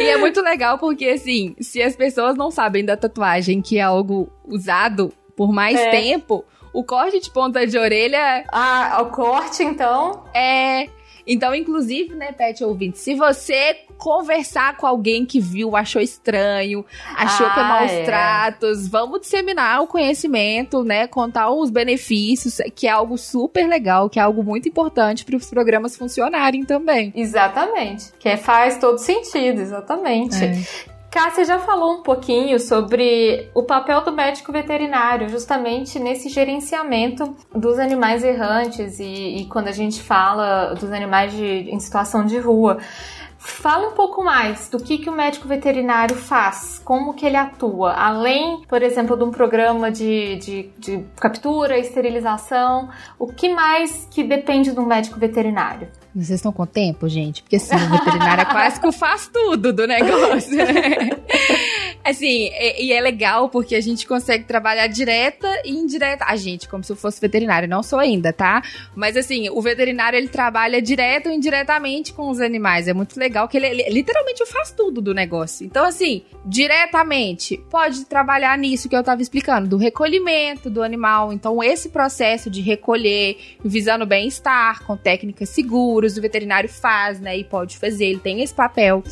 E 0.00 0.08
é 0.08 0.16
muito 0.16 0.40
legal 0.40 0.78
porque, 0.78 1.06
assim, 1.06 1.54
se 1.60 1.82
as 1.82 1.96
pessoas 1.96 2.36
não 2.36 2.50
sabem 2.50 2.84
da 2.84 2.96
tatuagem, 2.96 3.60
que 3.60 3.78
é 3.78 3.82
algo 3.82 4.30
usado 4.46 5.12
por 5.36 5.52
mais 5.52 5.78
é. 5.78 5.90
tempo, 5.90 6.44
o 6.72 6.82
corte 6.82 7.20
de 7.20 7.30
ponta 7.30 7.66
de 7.66 7.78
orelha. 7.78 8.44
Ah, 8.48 8.98
o 9.02 9.06
corte, 9.06 9.62
então? 9.62 10.24
É. 10.34 10.88
Então, 11.26 11.54
inclusive, 11.54 12.14
né, 12.14 12.32
Pet 12.32 12.62
ouvinte, 12.62 12.98
se 12.98 13.14
você 13.14 13.78
conversar 13.96 14.76
com 14.76 14.86
alguém 14.86 15.24
que 15.24 15.40
viu, 15.40 15.74
achou 15.74 16.02
estranho, 16.02 16.84
achou 17.16 17.46
ah, 17.46 17.50
que 17.50 17.60
é 17.60 17.62
maus 17.62 17.92
é. 17.92 18.04
tratos, 18.04 18.88
vamos 18.88 19.20
disseminar 19.20 19.80
o 19.82 19.86
conhecimento, 19.86 20.84
né, 20.84 21.06
contar 21.06 21.50
os 21.50 21.70
benefícios, 21.70 22.60
que 22.74 22.86
é 22.86 22.90
algo 22.90 23.16
super 23.16 23.66
legal, 23.66 24.10
que 24.10 24.18
é 24.18 24.22
algo 24.22 24.42
muito 24.42 24.68
importante 24.68 25.24
para 25.24 25.36
os 25.36 25.48
programas 25.48 25.96
funcionarem 25.96 26.64
também. 26.64 27.12
Exatamente, 27.16 28.12
que 28.18 28.36
faz 28.36 28.76
todo 28.78 28.98
sentido, 28.98 29.62
exatamente. 29.62 30.44
É. 30.44 30.93
Cássia 31.14 31.44
já 31.44 31.60
falou 31.60 31.92
um 31.92 32.02
pouquinho 32.02 32.58
sobre 32.58 33.48
o 33.54 33.62
papel 33.62 34.00
do 34.00 34.10
médico 34.10 34.50
veterinário, 34.50 35.28
justamente 35.28 35.96
nesse 36.00 36.28
gerenciamento 36.28 37.36
dos 37.54 37.78
animais 37.78 38.24
errantes 38.24 38.98
e, 38.98 39.36
e 39.36 39.46
quando 39.46 39.68
a 39.68 39.72
gente 39.72 40.02
fala 40.02 40.74
dos 40.74 40.90
animais 40.90 41.32
de, 41.32 41.70
em 41.70 41.78
situação 41.78 42.26
de 42.26 42.36
rua. 42.38 42.78
Fala 43.38 43.90
um 43.90 43.92
pouco 43.92 44.24
mais 44.24 44.68
do 44.68 44.82
que, 44.82 44.98
que 44.98 45.08
o 45.08 45.12
médico 45.12 45.46
veterinário 45.46 46.16
faz, 46.16 46.82
como 46.84 47.14
que 47.14 47.24
ele 47.24 47.36
atua, 47.36 47.92
além, 47.92 48.62
por 48.68 48.82
exemplo, 48.82 49.16
de 49.16 49.22
um 49.22 49.30
programa 49.30 49.92
de, 49.92 50.34
de, 50.36 50.62
de 50.76 51.04
captura, 51.20 51.78
esterilização, 51.78 52.88
o 53.20 53.28
que 53.28 53.48
mais 53.54 54.08
que 54.10 54.24
depende 54.24 54.72
do 54.72 54.82
médico 54.82 55.20
veterinário? 55.20 55.86
Vocês 56.14 56.38
estão 56.38 56.52
com 56.52 56.64
tempo, 56.64 57.08
gente? 57.08 57.42
Porque 57.42 57.56
assim, 57.56 57.74
o 57.74 57.90
veterinário 57.90 58.42
é 58.42 58.44
quase 58.44 58.80
que 58.80 58.92
faz 58.92 59.26
tudo 59.26 59.72
do 59.72 59.86
negócio. 59.86 60.54
Né? 60.56 61.10
assim, 62.04 62.50
e, 62.52 62.92
é 62.92 63.00
legal 63.00 63.48
porque 63.48 63.74
a 63.74 63.80
gente 63.80 64.06
consegue 64.06 64.44
trabalhar 64.44 64.86
direta 64.86 65.48
e 65.64 65.70
indireta. 65.70 66.24
A 66.26 66.36
gente, 66.36 66.68
como 66.68 66.84
se 66.84 66.92
eu 66.92 66.96
fosse 66.96 67.20
veterinário, 67.20 67.68
não 67.68 67.82
sou 67.82 67.98
ainda, 67.98 68.32
tá? 68.32 68.62
Mas 68.94 69.16
assim, 69.16 69.48
o 69.50 69.60
veterinário 69.60 70.16
ele 70.16 70.28
trabalha 70.28 70.82
direto 70.82 71.28
ou 71.28 71.32
indiretamente 71.32 72.12
com 72.12 72.28
os 72.28 72.40
animais. 72.40 72.88
É 72.88 72.92
muito 72.92 73.18
legal 73.18 73.48
que 73.48 73.56
ele, 73.56 73.66
ele 73.66 73.90
literalmente 73.90 74.44
faz 74.46 74.70
tudo 74.70 75.00
do 75.00 75.14
negócio. 75.14 75.64
Então, 75.64 75.84
assim, 75.84 76.22
diretamente, 76.44 77.56
pode 77.70 78.04
trabalhar 78.04 78.56
nisso 78.58 78.88
que 78.88 78.96
eu 78.96 79.02
tava 79.02 79.22
explicando, 79.22 79.68
do 79.68 79.76
recolhimento 79.76 80.68
do 80.68 80.82
animal. 80.82 81.32
Então, 81.32 81.62
esse 81.62 81.88
processo 81.88 82.50
de 82.50 82.60
recolher, 82.60 83.38
visando 83.64 84.04
bem-estar, 84.04 84.84
com 84.84 84.96
técnicas 84.96 85.48
seguras 85.48 86.16
o 86.16 86.20
veterinário 86.20 86.68
faz, 86.68 87.20
né? 87.20 87.36
E 87.36 87.44
pode 87.44 87.78
fazer, 87.78 88.06
ele 88.06 88.20
tem 88.20 88.42
esse 88.42 88.54
papel. 88.54 89.02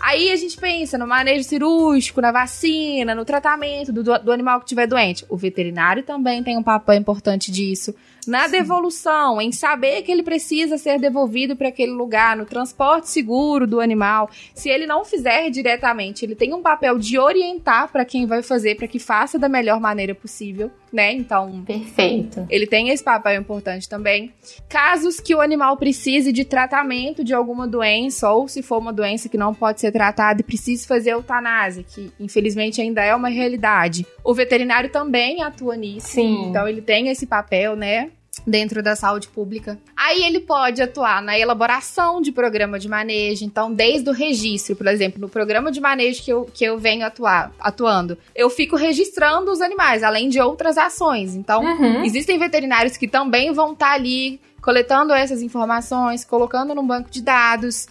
Aí 0.00 0.30
a 0.30 0.36
gente 0.36 0.56
pensa 0.56 0.98
no 0.98 1.06
manejo 1.06 1.44
cirúrgico, 1.44 2.20
na 2.20 2.30
vacina, 2.30 3.14
no 3.14 3.24
tratamento 3.24 3.92
do, 3.92 4.02
do 4.02 4.32
animal 4.32 4.58
que 4.60 4.66
estiver 4.66 4.86
doente. 4.86 5.24
O 5.28 5.36
veterinário 5.36 6.02
também 6.02 6.42
tem 6.42 6.56
um 6.56 6.62
papel 6.62 6.96
importante 6.96 7.50
disso 7.50 7.94
na 8.26 8.46
devolução, 8.48 9.40
em 9.40 9.52
saber 9.52 10.02
que 10.02 10.10
ele 10.10 10.22
precisa 10.22 10.78
ser 10.78 10.98
devolvido 10.98 11.56
para 11.56 11.68
aquele 11.68 11.92
lugar, 11.92 12.36
no 12.36 12.44
transporte 12.44 13.08
seguro 13.08 13.66
do 13.66 13.80
animal. 13.80 14.30
Se 14.54 14.68
ele 14.68 14.86
não 14.86 15.04
fizer 15.04 15.50
diretamente, 15.50 16.24
ele 16.24 16.34
tem 16.34 16.52
um 16.52 16.62
papel 16.62 16.98
de 16.98 17.18
orientar 17.18 17.90
para 17.90 18.04
quem 18.04 18.26
vai 18.26 18.42
fazer, 18.42 18.76
para 18.76 18.88
que 18.88 18.98
faça 18.98 19.38
da 19.38 19.48
melhor 19.48 19.80
maneira 19.80 20.14
possível, 20.14 20.70
né? 20.92 21.12
Então, 21.12 21.62
perfeito. 21.64 22.46
Ele 22.48 22.66
tem 22.66 22.88
esse 22.88 23.02
papel 23.02 23.40
importante 23.40 23.88
também. 23.88 24.32
Casos 24.68 25.20
que 25.20 25.34
o 25.34 25.40
animal 25.40 25.76
precise 25.76 26.32
de 26.32 26.44
tratamento 26.44 27.22
de 27.22 27.34
alguma 27.34 27.66
doença, 27.66 28.30
ou 28.30 28.48
se 28.48 28.62
for 28.62 28.78
uma 28.78 28.92
doença 28.92 29.28
que 29.28 29.38
não 29.38 29.54
pode 29.54 29.80
ser 29.80 29.92
tratada 29.92 30.40
e 30.40 30.44
precise 30.44 30.86
fazer 30.86 31.10
eutanásia, 31.10 31.82
que 31.82 32.12
infelizmente 32.18 32.80
ainda 32.80 33.02
é 33.02 33.14
uma 33.14 33.28
realidade. 33.28 34.06
O 34.24 34.34
veterinário 34.34 34.90
também 34.90 35.42
atua 35.42 35.76
nisso. 35.76 36.08
Sim. 36.08 36.46
Então 36.48 36.66
ele 36.66 36.80
tem 36.80 37.08
esse 37.08 37.26
papel, 37.26 37.76
né? 37.76 38.10
Dentro 38.46 38.82
da 38.82 38.94
saúde 38.94 39.28
pública. 39.28 39.78
Aí 39.96 40.22
ele 40.22 40.40
pode 40.40 40.80
atuar 40.80 41.20
na 41.20 41.38
elaboração 41.38 42.20
de 42.20 42.30
programa 42.30 42.78
de 42.78 42.88
manejo, 42.88 43.44
então 43.44 43.72
desde 43.72 44.08
o 44.08 44.12
registro, 44.12 44.76
por 44.76 44.86
exemplo, 44.86 45.20
no 45.20 45.28
programa 45.28 45.72
de 45.72 45.80
manejo 45.80 46.22
que 46.22 46.30
eu, 46.30 46.44
que 46.52 46.64
eu 46.64 46.78
venho 46.78 47.04
atuar, 47.04 47.52
atuando, 47.58 48.16
eu 48.34 48.48
fico 48.48 48.76
registrando 48.76 49.50
os 49.50 49.60
animais, 49.60 50.02
além 50.02 50.28
de 50.28 50.40
outras 50.40 50.78
ações. 50.78 51.34
Então, 51.34 51.62
uhum. 51.62 52.04
existem 52.04 52.38
veterinários 52.38 52.96
que 52.96 53.08
também 53.08 53.52
vão 53.52 53.72
estar 53.72 53.88
tá 53.88 53.94
ali 53.94 54.40
coletando 54.60 55.12
essas 55.12 55.42
informações, 55.42 56.24
colocando 56.24 56.74
num 56.74 56.86
banco 56.86 57.10
de 57.10 57.22
dados. 57.22 57.86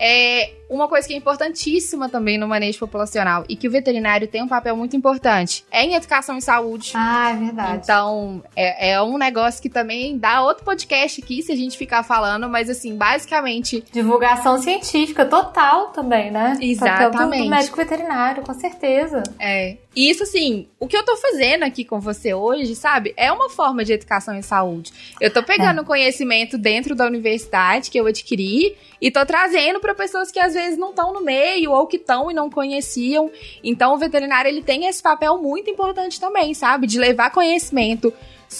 É, 0.00 0.52
uma 0.70 0.88
coisa 0.88 1.06
que 1.06 1.12
é 1.12 1.16
importantíssima 1.16 2.08
também 2.08 2.38
no 2.38 2.48
manejo 2.48 2.78
populacional 2.78 3.44
e 3.48 3.54
que 3.54 3.68
o 3.68 3.70
veterinário 3.70 4.26
tem 4.26 4.42
um 4.42 4.48
papel 4.48 4.74
muito 4.74 4.96
importante 4.96 5.64
é 5.70 5.84
em 5.84 5.94
educação 5.94 6.38
e 6.38 6.42
saúde. 6.42 6.92
Ah, 6.94 7.32
é 7.32 7.36
verdade. 7.36 7.80
Então, 7.82 8.42
é, 8.56 8.92
é 8.92 9.02
um 9.02 9.18
negócio 9.18 9.60
que 9.60 9.68
também 9.68 10.16
dá 10.16 10.42
outro 10.42 10.64
podcast 10.64 11.20
aqui 11.20 11.42
se 11.42 11.52
a 11.52 11.56
gente 11.56 11.76
ficar 11.76 12.02
falando, 12.02 12.48
mas 12.48 12.70
assim, 12.70 12.96
basicamente. 12.96 13.84
Divulgação 13.92 14.58
científica 14.58 15.26
total 15.26 15.88
também, 15.88 16.30
né? 16.30 16.56
Exatamente. 16.60 17.38
Do, 17.38 17.44
do 17.44 17.50
médico 17.50 17.76
veterinário, 17.76 18.42
com 18.42 18.54
certeza. 18.54 19.22
É. 19.38 19.76
E 19.94 20.08
isso, 20.08 20.22
assim, 20.22 20.68
o 20.78 20.86
que 20.86 20.96
eu 20.96 21.04
tô 21.04 21.16
fazendo 21.16 21.64
aqui 21.64 21.84
com 21.84 22.00
você 22.00 22.32
hoje, 22.32 22.74
sabe, 22.76 23.12
é 23.16 23.30
uma 23.32 23.50
forma 23.50 23.84
de 23.84 23.92
educação 23.92 24.34
em 24.34 24.42
saúde. 24.42 24.92
Eu 25.20 25.32
tô 25.32 25.42
pegando 25.42 25.80
é. 25.80 25.84
conhecimento 25.84 26.56
dentro 26.56 26.94
da 26.94 27.06
universidade 27.06 27.90
que 27.90 27.98
eu 27.98 28.06
adquiri 28.06 28.76
e 29.00 29.10
tô 29.10 29.26
trazendo 29.26 29.80
para 29.80 29.94
pessoas 29.94 30.30
que 30.30 30.38
às 30.38 30.54
vezes 30.54 30.70
vezes 30.70 30.78
não 30.78 30.90
estão 30.90 31.12
no 31.12 31.20
meio 31.20 31.72
ou 31.72 31.86
que 31.86 31.96
estão 31.96 32.30
e 32.30 32.34
não 32.34 32.50
conheciam. 32.50 33.30
Então 33.62 33.94
o 33.94 33.98
veterinário 33.98 34.48
ele 34.48 34.62
tem 34.62 34.86
esse 34.86 35.02
papel 35.02 35.38
muito 35.38 35.70
importante 35.70 36.20
também, 36.20 36.54
sabe? 36.54 36.86
De 36.86 36.98
levar 36.98 37.30
conhecimento 37.30 38.12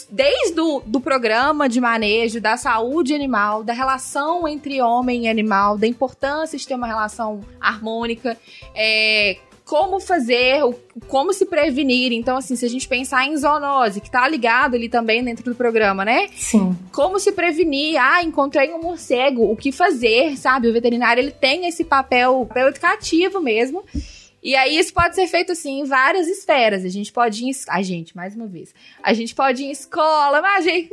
desde 0.09 0.61
o 0.61 0.81
do 0.87 1.01
programa 1.01 1.69
de 1.69 1.81
manejo, 1.81 2.41
da 2.41 2.57
saúde 2.57 3.13
animal, 3.13 3.65
da 3.65 3.73
relação 3.73 4.47
entre 4.47 4.81
homem 4.81 5.25
e 5.25 5.29
animal, 5.29 5.77
da 5.77 5.87
importância 5.87 6.57
de 6.57 6.67
ter 6.67 6.75
uma 6.75 6.87
relação 6.87 7.41
harmônica, 7.61 8.39
é, 8.75 9.37
como 9.71 10.01
fazer, 10.01 10.63
como 11.07 11.33
se 11.33 11.47
prevenir. 11.47 12.11
Então, 12.11 12.37
assim, 12.37 12.57
se 12.57 12.67
a 12.67 12.69
gente 12.69 12.89
pensar 12.89 13.25
em 13.25 13.37
zoonose, 13.37 14.01
que 14.01 14.11
tá 14.11 14.27
ligado 14.27 14.75
ali 14.75 14.89
também 14.89 15.23
dentro 15.23 15.45
do 15.45 15.55
programa, 15.55 16.05
né? 16.05 16.27
Sim. 16.35 16.77
Como 16.91 17.21
se 17.21 17.31
prevenir? 17.31 17.97
Ah, 17.97 18.21
encontrei 18.21 18.73
um 18.73 18.83
morcego, 18.83 19.45
o 19.45 19.57
que 19.57 19.71
fazer, 19.71 20.37
sabe? 20.37 20.67
O 20.67 20.73
veterinário, 20.73 21.21
ele 21.21 21.31
tem 21.31 21.69
esse 21.69 21.85
papel, 21.85 22.45
papel 22.49 22.67
educativo 22.67 23.41
mesmo. 23.41 23.85
E 24.43 24.57
aí 24.57 24.77
isso 24.77 24.93
pode 24.93 25.15
ser 25.15 25.29
feito 25.29 25.53
assim 25.53 25.83
em 25.83 25.85
várias 25.85 26.27
esferas. 26.27 26.85
A 26.85 26.89
gente 26.89 27.13
pode 27.13 27.45
ir 27.45 27.51
em... 27.51 27.53
A 27.69 27.81
gente, 27.81 28.17
mais 28.17 28.35
uma 28.35 28.49
vez. 28.49 28.75
A 29.01 29.13
gente 29.13 29.37
pode 29.37 29.63
ir 29.63 29.67
em 29.67 29.71
escola, 29.71 30.43
mas 30.43 30.67
a 30.67 30.69
gente... 30.69 30.91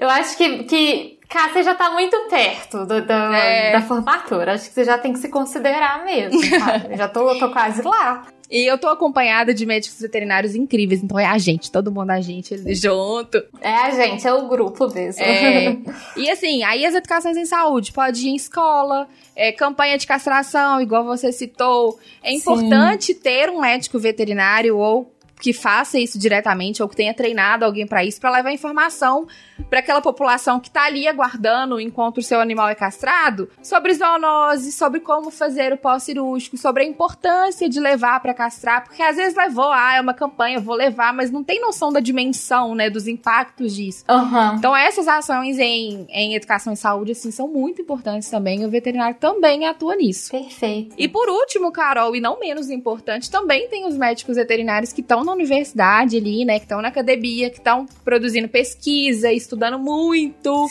Eu 0.00 0.08
acho 0.08 0.36
que, 0.36 0.64
que 0.64 1.18
Cara, 1.32 1.50
você 1.50 1.62
já 1.62 1.74
tá 1.74 1.90
muito 1.90 2.16
perto 2.28 2.84
do, 2.84 3.00
do 3.00 3.12
é. 3.12 3.72
da 3.72 3.80
formatura. 3.80 4.52
Acho 4.52 4.68
que 4.68 4.74
você 4.74 4.84
já 4.84 4.98
tem 4.98 5.14
que 5.14 5.18
se 5.18 5.28
considerar 5.28 6.04
mesmo, 6.04 6.38
já 6.94 7.08
tô, 7.08 7.38
tô 7.38 7.50
quase 7.50 7.80
lá. 7.80 8.26
E 8.50 8.66
eu 8.66 8.76
tô 8.76 8.86
acompanhada 8.88 9.54
de 9.54 9.64
médicos 9.64 9.98
veterinários 9.98 10.54
incríveis, 10.54 11.02
então 11.02 11.18
é 11.18 11.24
a 11.24 11.38
gente, 11.38 11.72
todo 11.72 11.90
mundo 11.90 12.10
a 12.10 12.20
gente 12.20 12.54
junto. 12.74 13.42
É 13.62 13.74
a 13.74 13.90
gente, 13.92 14.26
é 14.26 14.32
o 14.34 14.46
grupo 14.46 14.92
mesmo. 14.92 15.22
É. 15.22 15.78
E 16.18 16.30
assim, 16.30 16.62
aí 16.62 16.84
as 16.84 16.94
educações 16.94 17.38
em 17.38 17.46
saúde, 17.46 17.92
pode 17.92 18.26
ir 18.26 18.30
em 18.30 18.36
escola, 18.36 19.08
é, 19.34 19.50
campanha 19.52 19.96
de 19.96 20.06
castração, 20.06 20.82
igual 20.82 21.02
você 21.02 21.32
citou. 21.32 21.98
É 22.22 22.30
importante 22.30 23.14
Sim. 23.14 23.20
ter 23.20 23.48
um 23.48 23.60
médico 23.60 23.98
veterinário 23.98 24.76
ou 24.76 25.10
que 25.42 25.52
faça 25.52 25.98
isso 25.98 26.16
diretamente 26.16 26.80
ou 26.80 26.88
que 26.88 26.94
tenha 26.94 27.12
treinado 27.12 27.64
alguém 27.64 27.84
para 27.84 28.04
isso, 28.04 28.20
para 28.20 28.30
levar 28.30 28.52
informação 28.52 29.26
para 29.68 29.80
aquela 29.80 30.00
população 30.00 30.60
que 30.60 30.68
está 30.68 30.84
ali 30.84 31.08
aguardando 31.08 31.80
enquanto 31.80 32.18
o 32.18 32.22
seu 32.22 32.40
animal 32.40 32.68
é 32.68 32.74
castrado, 32.74 33.48
sobre 33.62 33.94
zoonose, 33.94 34.72
sobre 34.72 35.00
como 35.00 35.30
fazer 35.30 35.72
o 35.72 35.76
pós-cirúrgico, 35.76 36.56
sobre 36.56 36.82
a 36.82 36.86
importância 36.86 37.68
de 37.68 37.80
levar 37.80 38.20
para 38.20 38.34
castrar, 38.34 38.84
porque 38.84 39.02
às 39.02 39.16
vezes 39.16 39.36
levou, 39.36 39.70
ah, 39.72 39.96
é 39.96 40.00
uma 40.00 40.14
campanha, 40.14 40.60
vou 40.60 40.74
levar, 40.74 41.12
mas 41.12 41.30
não 41.30 41.42
tem 41.42 41.60
noção 41.60 41.92
da 41.92 42.00
dimensão, 42.00 42.74
né, 42.74 42.90
dos 42.90 43.08
impactos 43.08 43.74
disso. 43.74 44.04
Uhum. 44.08 44.56
Então 44.56 44.76
essas 44.76 45.08
ações 45.08 45.58
em, 45.58 46.06
em 46.10 46.34
educação 46.34 46.72
e 46.72 46.76
saúde, 46.76 47.12
assim, 47.12 47.30
são 47.30 47.48
muito 47.48 47.82
importantes 47.82 48.30
também, 48.30 48.62
e 48.62 48.66
o 48.66 48.70
veterinário 48.70 49.16
também 49.18 49.66
atua 49.66 49.96
nisso. 49.96 50.30
Perfeito. 50.30 50.94
E 50.96 51.08
por 51.08 51.28
último, 51.28 51.72
Carol, 51.72 52.14
e 52.14 52.20
não 52.20 52.38
menos 52.38 52.70
importante, 52.70 53.30
também 53.30 53.68
tem 53.68 53.86
os 53.86 53.96
médicos 53.96 54.36
veterinários 54.36 54.92
que 54.92 55.00
estão 55.00 55.24
na 55.32 55.34
universidade 55.34 56.16
ali, 56.16 56.44
né, 56.44 56.58
que 56.58 56.64
estão 56.64 56.80
na 56.80 56.88
academia, 56.88 57.50
que 57.50 57.58
estão 57.58 57.86
produzindo 58.04 58.48
pesquisa, 58.48 59.32
estudando 59.32 59.78
muito. 59.78 60.68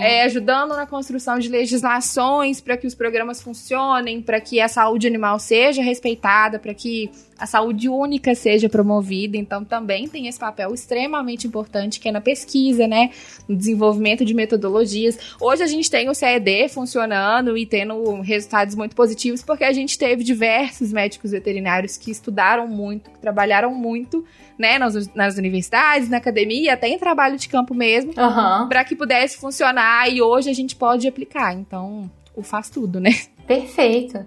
É, 0.00 0.22
ajudando 0.22 0.74
na 0.74 0.86
construção 0.86 1.38
de 1.38 1.48
legislações 1.48 2.60
para 2.60 2.76
que 2.76 2.86
os 2.86 2.94
programas 2.94 3.42
funcionem, 3.42 4.22
para 4.22 4.40
que 4.40 4.60
a 4.60 4.68
saúde 4.68 5.06
animal 5.06 5.38
seja 5.38 5.82
respeitada, 5.82 6.58
para 6.58 6.72
que 6.72 7.10
a 7.38 7.46
saúde 7.46 7.88
única 7.88 8.34
seja 8.34 8.68
promovida. 8.68 9.36
Então, 9.36 9.64
também 9.64 10.08
tem 10.08 10.26
esse 10.26 10.38
papel 10.38 10.72
extremamente 10.72 11.46
importante 11.46 11.98
que 12.00 12.08
é 12.08 12.12
na 12.12 12.20
pesquisa, 12.20 12.86
né? 12.86 13.10
No 13.48 13.56
desenvolvimento 13.56 14.24
de 14.24 14.34
metodologias. 14.34 15.18
Hoje 15.40 15.62
a 15.62 15.66
gente 15.66 15.90
tem 15.90 16.08
o 16.08 16.14
CED 16.14 16.68
funcionando 16.68 17.56
e 17.56 17.66
tendo 17.66 18.20
resultados 18.20 18.74
muito 18.74 18.94
positivos 18.94 19.42
porque 19.42 19.64
a 19.64 19.72
gente 19.72 19.98
teve 19.98 20.22
diversos 20.22 20.92
médicos 20.92 21.32
veterinários 21.32 21.96
que 21.96 22.10
estudaram 22.10 22.66
muito, 22.66 23.10
que 23.10 23.18
trabalharam 23.18 23.74
muito 23.74 24.24
né, 24.58 24.78
nas, 24.78 25.12
nas 25.14 25.36
universidades, 25.36 26.08
na 26.08 26.18
academia, 26.18 26.74
até 26.74 26.88
em 26.88 26.98
trabalho 26.98 27.36
de 27.36 27.48
campo 27.48 27.74
mesmo, 27.74 28.12
uhum. 28.16 28.68
para 28.68 28.84
que 28.84 28.94
pudesse 28.94 29.36
funcionar 29.36 30.08
e 30.08 30.22
hoje 30.22 30.48
a 30.48 30.54
gente 30.54 30.76
pode 30.76 31.06
aplicar. 31.08 31.52
Então, 31.54 32.10
o 32.34 32.42
faz 32.42 32.70
tudo, 32.70 33.00
né? 33.00 33.10
Perfeito. 33.46 34.24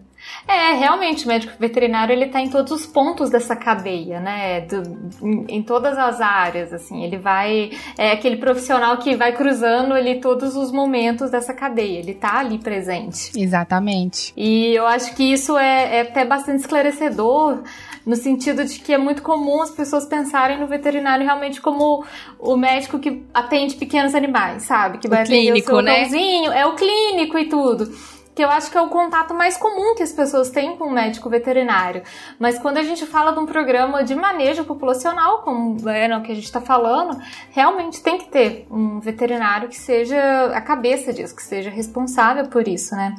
É, 0.47 0.73
realmente, 0.73 1.25
o 1.25 1.27
médico 1.27 1.53
veterinário 1.59 2.13
ele 2.13 2.27
tá 2.27 2.39
em 2.39 2.49
todos 2.49 2.71
os 2.71 2.85
pontos 2.85 3.29
dessa 3.29 3.55
cadeia, 3.55 4.19
né? 4.19 4.61
Do, 4.61 4.81
em, 5.21 5.57
em, 5.57 5.63
todas 5.63 5.97
as 5.97 6.21
áreas, 6.21 6.71
assim. 6.71 7.03
Ele 7.03 7.17
vai. 7.17 7.71
É 7.97 8.11
aquele 8.11 8.37
profissional 8.37 8.97
que 8.97 9.15
vai 9.15 9.33
cruzando 9.33 9.93
ali 9.93 10.21
todos 10.21 10.55
os 10.55 10.71
momentos 10.71 11.29
dessa 11.29 11.53
cadeia. 11.53 11.99
Ele 11.99 12.13
tá 12.13 12.39
ali 12.39 12.57
presente. 12.57 13.31
Exatamente. 13.37 14.33
E 14.37 14.73
eu 14.73 14.87
acho 14.87 15.13
que 15.15 15.23
isso 15.23 15.57
é, 15.57 15.97
é 15.97 16.01
até 16.01 16.23
bastante 16.23 16.61
esclarecedor 16.61 17.63
no 18.05 18.15
sentido 18.15 18.63
de 18.63 18.79
que 18.79 18.93
é 18.93 18.97
muito 18.97 19.21
comum 19.21 19.61
as 19.61 19.69
pessoas 19.69 20.05
pensarem 20.05 20.57
no 20.57 20.65
veterinário 20.65 21.25
realmente 21.25 21.59
como 21.59 22.05
o 22.39 22.55
médico 22.55 22.99
que 22.99 23.25
atende 23.33 23.75
pequenos 23.75 24.15
animais, 24.15 24.63
sabe? 24.63 24.97
Que 24.97 25.09
vai 25.09 25.23
o 25.23 25.25
clínico, 25.25 25.49
atender 25.49 25.61
o 25.61 25.65
seu 25.65 25.81
né? 25.81 26.01
cãozinho, 26.03 26.51
é 26.53 26.65
o 26.65 26.75
clínico 26.75 27.37
e 27.37 27.49
tudo 27.49 28.16
que 28.37 28.43
eu 28.43 28.51
acho 28.51 28.69
que 28.69 28.77
é 28.77 28.81
o 28.81 28.87
contato 28.87 29.33
mais 29.33 29.57
comum 29.57 29.95
que 29.95 30.03
as 30.03 30.11
pessoas 30.11 30.51
têm 30.51 30.77
com 30.77 30.83
o 30.83 30.91
médico 30.91 31.27
veterinário. 31.27 32.03
Mas 32.37 32.59
quando 32.59 32.77
a 32.77 32.83
gente 32.83 33.03
fala 33.07 33.31
de 33.31 33.39
um 33.39 33.47
programa 33.47 34.03
de 34.03 34.13
manejo 34.13 34.63
populacional, 34.63 35.41
como 35.41 35.89
é 35.89 36.15
o 36.15 36.21
que 36.21 36.33
a 36.33 36.35
gente 36.35 36.45
está 36.45 36.61
falando, 36.61 37.19
realmente 37.49 37.99
tem 37.99 38.19
que 38.19 38.29
ter 38.29 38.67
um 38.69 38.99
veterinário 38.99 39.67
que 39.67 39.75
seja 39.75 40.51
a 40.53 40.61
cabeça 40.61 41.11
disso, 41.11 41.35
que 41.35 41.41
seja 41.41 41.71
responsável 41.71 42.45
por 42.45 42.67
isso, 42.67 42.95
né? 42.95 43.15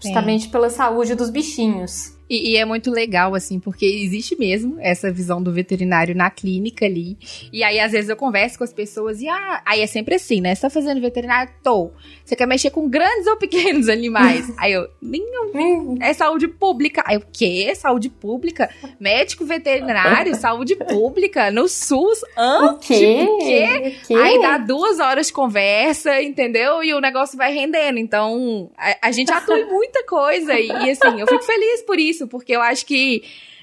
Justamente 0.00 0.44
Sim. 0.44 0.50
pela 0.52 0.70
saúde 0.70 1.16
dos 1.16 1.30
bichinhos. 1.30 2.19
E, 2.30 2.52
e, 2.52 2.56
é 2.56 2.64
muito 2.64 2.92
legal, 2.92 3.34
assim, 3.34 3.58
porque 3.58 3.84
existe 3.84 4.38
mesmo 4.38 4.76
essa 4.78 5.10
visão 5.10 5.42
do 5.42 5.52
veterinário 5.52 6.14
na 6.14 6.30
clínica 6.30 6.86
ali. 6.86 7.18
E 7.52 7.64
aí, 7.64 7.80
às 7.80 7.90
vezes, 7.90 8.08
eu 8.08 8.14
converso 8.14 8.56
com 8.56 8.62
as 8.62 8.72
pessoas 8.72 9.20
e, 9.20 9.28
ah, 9.28 9.60
aí 9.66 9.80
é 9.80 9.86
sempre 9.88 10.14
assim, 10.14 10.40
né? 10.40 10.54
Você 10.54 10.60
tá 10.60 10.70
fazendo 10.70 11.00
veterinário? 11.00 11.52
Tô. 11.60 11.90
Você 12.24 12.36
quer 12.36 12.46
mexer 12.46 12.70
com 12.70 12.88
grandes 12.88 13.26
ou 13.26 13.36
pequenos 13.36 13.88
animais? 13.88 14.48
aí 14.56 14.74
eu, 14.74 14.88
nenhum. 15.02 15.96
É 16.00 16.12
saúde 16.12 16.46
pública. 16.46 17.02
Aí 17.04 17.16
o 17.16 17.22
quê? 17.32 17.74
Saúde 17.74 18.08
pública? 18.08 18.70
Médico 19.00 19.44
veterinário? 19.44 20.32
saúde 20.38 20.76
pública? 20.76 21.50
No 21.50 21.66
SUS? 21.66 22.20
Hã? 22.38 22.66
O 22.66 22.78
quê? 22.78 22.94
Tipo, 22.94 23.34
o 23.34 23.38
quê? 23.38 23.98
O 24.04 24.06
quê? 24.06 24.14
Aí 24.14 24.40
dá 24.40 24.56
duas 24.56 25.00
horas 25.00 25.26
de 25.26 25.32
conversa, 25.32 26.22
entendeu? 26.22 26.84
E 26.84 26.94
o 26.94 27.00
negócio 27.00 27.36
vai 27.36 27.52
rendendo. 27.52 27.98
Então, 27.98 28.70
a, 28.78 29.08
a 29.08 29.10
gente 29.10 29.32
atua 29.32 29.58
em 29.58 29.66
muita 29.66 30.06
coisa. 30.06 30.54
E, 30.54 30.68
e 30.68 30.90
assim, 30.90 31.18
eu 31.18 31.26
fico 31.26 31.42
feliz 31.42 31.82
por 31.82 31.98
isso 31.98 32.19
isso, 32.20 32.28
porque 32.28 32.52
eu 32.54 32.60
acho 32.60 32.84
que 32.84 33.22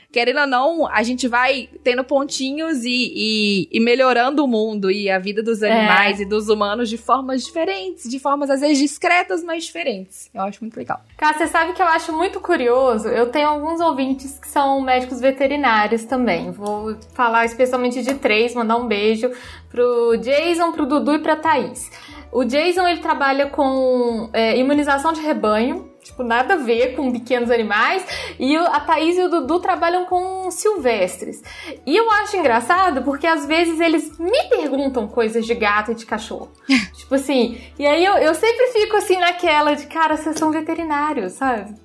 querendo 0.10 0.39
ou 0.39 0.47
não, 0.47 0.88
a 0.88 1.03
gente 1.03 1.28
vai 1.28 1.70
tendo 1.84 2.01
pontinhos 2.01 2.84
e, 2.86 3.12
e, 3.14 3.70
e 3.70 3.80
melhorando 3.80 4.43
o 4.43 4.47
mundo 4.47 4.89
e 4.89 5.10
a 5.10 5.20
vida 5.20 5.43
dos 5.43 5.62
animais 5.62 6.20
é. 6.20 6.24
e 6.24 6.26
dos 6.26 6.47
humanos 6.47 6.89
de 6.89 6.97
formas 6.97 7.43
diferentes, 7.43 8.10
de 8.10 8.18
formas 8.18 8.49
às 8.49 8.62
vezes 8.62 8.80
discretas, 8.80 9.43
mas 9.43 9.66
diferentes. 9.66 10.30
Eu 10.34 10.43
acho 10.43 10.64
muito 10.64 10.78
legal. 10.78 11.01
Cara, 11.18 11.38
você 11.38 11.45
sabe 11.47 11.74
que 11.74 11.82
eu 11.82 11.86
acho 11.88 12.14
muito 12.14 12.39
curioso? 12.39 13.10
Eu 13.10 13.28
tenho 13.28 13.49
alguns 13.49 13.82
ouvintes 13.82 14.39
que 14.39 14.47
são 14.47 14.80
médicos 14.82 15.20
veterinários 15.20 16.05
também. 16.05 16.51
Vou 16.51 16.97
falar 17.14 17.45
especialmente 17.45 18.01
de 18.01 18.16
três, 18.16 18.55
mandar 18.55 18.78
um 18.78 18.88
beijo 18.88 19.30
pro 19.70 20.16
Jason, 20.18 20.72
pro 20.72 20.86
Dudu 20.86 21.16
e 21.16 21.20
pra 21.20 21.36
Thaís. 21.36 21.91
O 22.32 22.45
Jason, 22.45 22.88
ele 22.88 23.01
trabalha 23.01 23.47
com 23.47 24.30
é, 24.32 24.58
imunização 24.58 25.12
de 25.12 25.22
rebanho, 25.22 25.91
tipo, 26.08 26.24
nada 26.24 26.55
a 26.55 26.58
ver 26.58 26.95
com 26.95 27.12
pequenos 27.12 27.51
animais. 27.51 28.05
E 28.39 28.55
a 28.55 28.80
Thaís 28.80 29.18
e 29.18 29.22
o 29.22 29.30
Dudu 29.30 29.60
trabalham 29.60 30.05
com 30.05 30.49
silvestres. 30.49 31.41
E 31.86 31.95
eu 31.95 32.10
acho 32.12 32.38
engraçado 32.38 33.03
porque 33.03 33.28
às 33.28 33.45
vezes 33.45 33.80
eles 33.80 34.18
me 34.18 34.43
perguntam 34.49 35.08
coisas 35.08 35.45
de 35.45 35.53
gato 35.53 35.91
e 35.91 35.95
de 35.95 36.05
cachorro. 36.05 36.51
tipo 36.95 37.16
assim, 37.16 37.60
e 37.78 37.86
aí 37.86 38.03
eu, 38.03 38.14
eu 38.16 38.34
sempre 38.34 38.68
fico 38.68 38.97
assim 38.97 39.18
naquela 39.18 39.76
de, 39.76 39.86
cara, 39.88 40.18
vocês 40.18 40.38
são 40.38 40.51
veterinários, 40.51 41.34
sabe? 41.34 41.76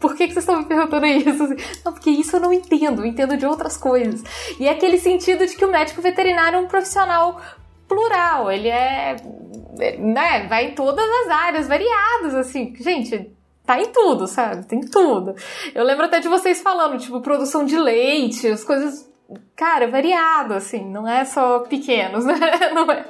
Por 0.00 0.16
que, 0.16 0.26
que 0.26 0.32
vocês 0.32 0.44
estão 0.44 0.58
me 0.58 0.64
perguntando 0.64 1.06
isso? 1.06 1.48
Não, 1.84 1.92
porque 1.92 2.10
isso 2.10 2.36
eu 2.36 2.40
não 2.40 2.52
entendo, 2.52 3.02
eu 3.02 3.06
entendo 3.06 3.36
de 3.36 3.46
outras 3.46 3.76
coisas. 3.76 4.22
E 4.58 4.66
é 4.66 4.70
aquele 4.70 4.98
sentido 4.98 5.46
de 5.46 5.54
que 5.54 5.64
o 5.64 5.70
médico 5.70 6.00
veterinário 6.00 6.56
é 6.56 6.60
um 6.60 6.66
profissional 6.66 7.40
plural, 7.86 8.50
ele 8.50 8.68
é, 8.68 9.16
né, 9.98 10.46
vai 10.48 10.70
em 10.70 10.74
todas 10.74 11.04
as 11.04 11.28
áreas 11.28 11.68
variadas, 11.68 12.34
assim. 12.34 12.74
Gente, 12.76 13.30
tá 13.66 13.80
em 13.80 13.86
tudo, 13.86 14.26
sabe? 14.26 14.66
Tem 14.66 14.80
tudo. 14.80 15.34
Eu 15.74 15.84
lembro 15.84 16.04
até 16.04 16.20
de 16.20 16.28
vocês 16.28 16.60
falando, 16.60 16.98
tipo, 16.98 17.20
produção 17.20 17.64
de 17.64 17.78
leite, 17.78 18.46
as 18.46 18.62
coisas, 18.62 19.10
cara, 19.56 19.88
variado, 19.88 20.54
assim, 20.54 20.84
não 20.84 21.08
é 21.08 21.24
só 21.24 21.60
pequenos, 21.60 22.24
né? 22.26 22.34
Não 22.74 22.90
é, 22.90 23.04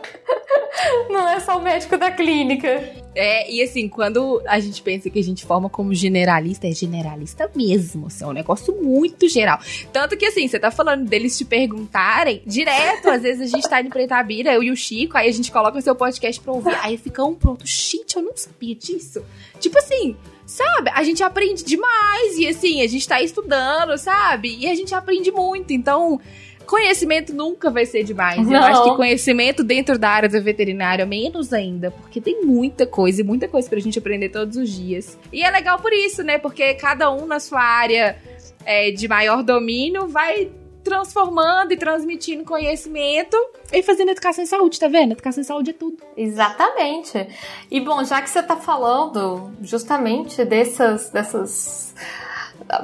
não 1.10 1.28
é 1.28 1.40
só 1.40 1.58
o 1.58 1.62
médico 1.62 1.96
da 1.96 2.10
clínica. 2.10 2.68
É, 3.16 3.50
e 3.50 3.62
assim, 3.62 3.88
quando 3.88 4.42
a 4.46 4.58
gente 4.58 4.82
pensa 4.82 5.08
que 5.08 5.18
a 5.18 5.22
gente 5.22 5.44
forma 5.44 5.68
como 5.68 5.94
generalista, 5.94 6.66
é 6.66 6.72
generalista 6.72 7.48
mesmo, 7.54 8.08
assim, 8.08 8.24
é 8.24 8.26
um 8.26 8.32
negócio 8.32 8.74
muito 8.82 9.28
geral. 9.28 9.58
Tanto 9.92 10.16
que 10.16 10.26
assim, 10.26 10.48
você 10.48 10.58
tá 10.58 10.70
falando 10.70 11.04
deles 11.04 11.38
te 11.38 11.44
perguntarem 11.44 12.42
direto, 12.44 13.08
às 13.08 13.22
vezes 13.22 13.42
a 13.42 13.56
gente 13.56 13.68
tá 13.68 13.80
em 13.80 13.88
Pretabira, 13.88 14.52
eu 14.52 14.64
e 14.64 14.70
o 14.70 14.76
Chico, 14.76 15.16
aí 15.16 15.28
a 15.28 15.32
gente 15.32 15.52
coloca 15.52 15.78
o 15.78 15.82
seu 15.82 15.94
podcast 15.94 16.40
pra 16.40 16.52
ouvir, 16.52 16.76
aí 16.82 16.96
fica 16.96 17.24
um 17.24 17.34
pronto, 17.34 17.64
gente, 17.64 18.16
eu 18.16 18.22
não 18.22 18.36
sabia 18.36 18.74
disso. 18.74 19.24
Tipo 19.60 19.78
assim, 19.78 20.16
sabe? 20.46 20.90
A 20.94 21.02
gente 21.02 21.22
aprende 21.22 21.64
demais 21.64 22.36
e 22.36 22.46
assim, 22.46 22.82
a 22.82 22.86
gente 22.86 23.06
tá 23.06 23.20
estudando, 23.22 23.96
sabe? 23.98 24.56
E 24.58 24.68
a 24.68 24.74
gente 24.74 24.94
aprende 24.94 25.30
muito. 25.30 25.72
Então, 25.72 26.20
conhecimento 26.64 27.34
nunca 27.34 27.70
vai 27.70 27.86
ser 27.86 28.04
demais. 28.04 28.46
Não. 28.46 28.54
Eu 28.54 28.62
acho 28.62 28.84
que 28.84 28.96
conhecimento 28.96 29.62
dentro 29.62 29.98
da 29.98 30.08
área 30.08 30.28
da 30.28 30.40
veterinária, 30.40 31.06
menos 31.06 31.52
ainda, 31.52 31.90
porque 31.90 32.20
tem 32.20 32.44
muita 32.44 32.86
coisa 32.86 33.20
e 33.20 33.24
muita 33.24 33.48
coisa 33.48 33.68
pra 33.68 33.78
gente 33.78 33.98
aprender 33.98 34.30
todos 34.30 34.56
os 34.56 34.70
dias. 34.70 35.18
E 35.32 35.42
é 35.42 35.50
legal 35.50 35.78
por 35.78 35.92
isso, 35.92 36.22
né? 36.22 36.38
Porque 36.38 36.74
cada 36.74 37.10
um 37.10 37.26
na 37.26 37.40
sua 37.40 37.62
área 37.62 38.16
é, 38.64 38.90
de 38.90 39.06
maior 39.08 39.42
domínio 39.42 40.08
vai 40.08 40.50
transformando 40.84 41.72
e 41.72 41.76
transmitindo 41.76 42.44
conhecimento 42.44 43.36
e 43.72 43.82
fazendo 43.82 44.10
educação 44.10 44.44
em 44.44 44.46
saúde, 44.46 44.78
tá 44.78 44.86
vendo? 44.86 45.12
Educação 45.12 45.40
em 45.40 45.44
saúde 45.44 45.70
é 45.70 45.72
tudo. 45.72 45.96
Exatamente. 46.16 47.26
E 47.70 47.80
bom, 47.80 48.04
já 48.04 48.20
que 48.20 48.28
você 48.28 48.42
tá 48.42 48.56
falando 48.56 49.50
justamente 49.62 50.44
dessas, 50.44 51.10
dessas 51.10 51.94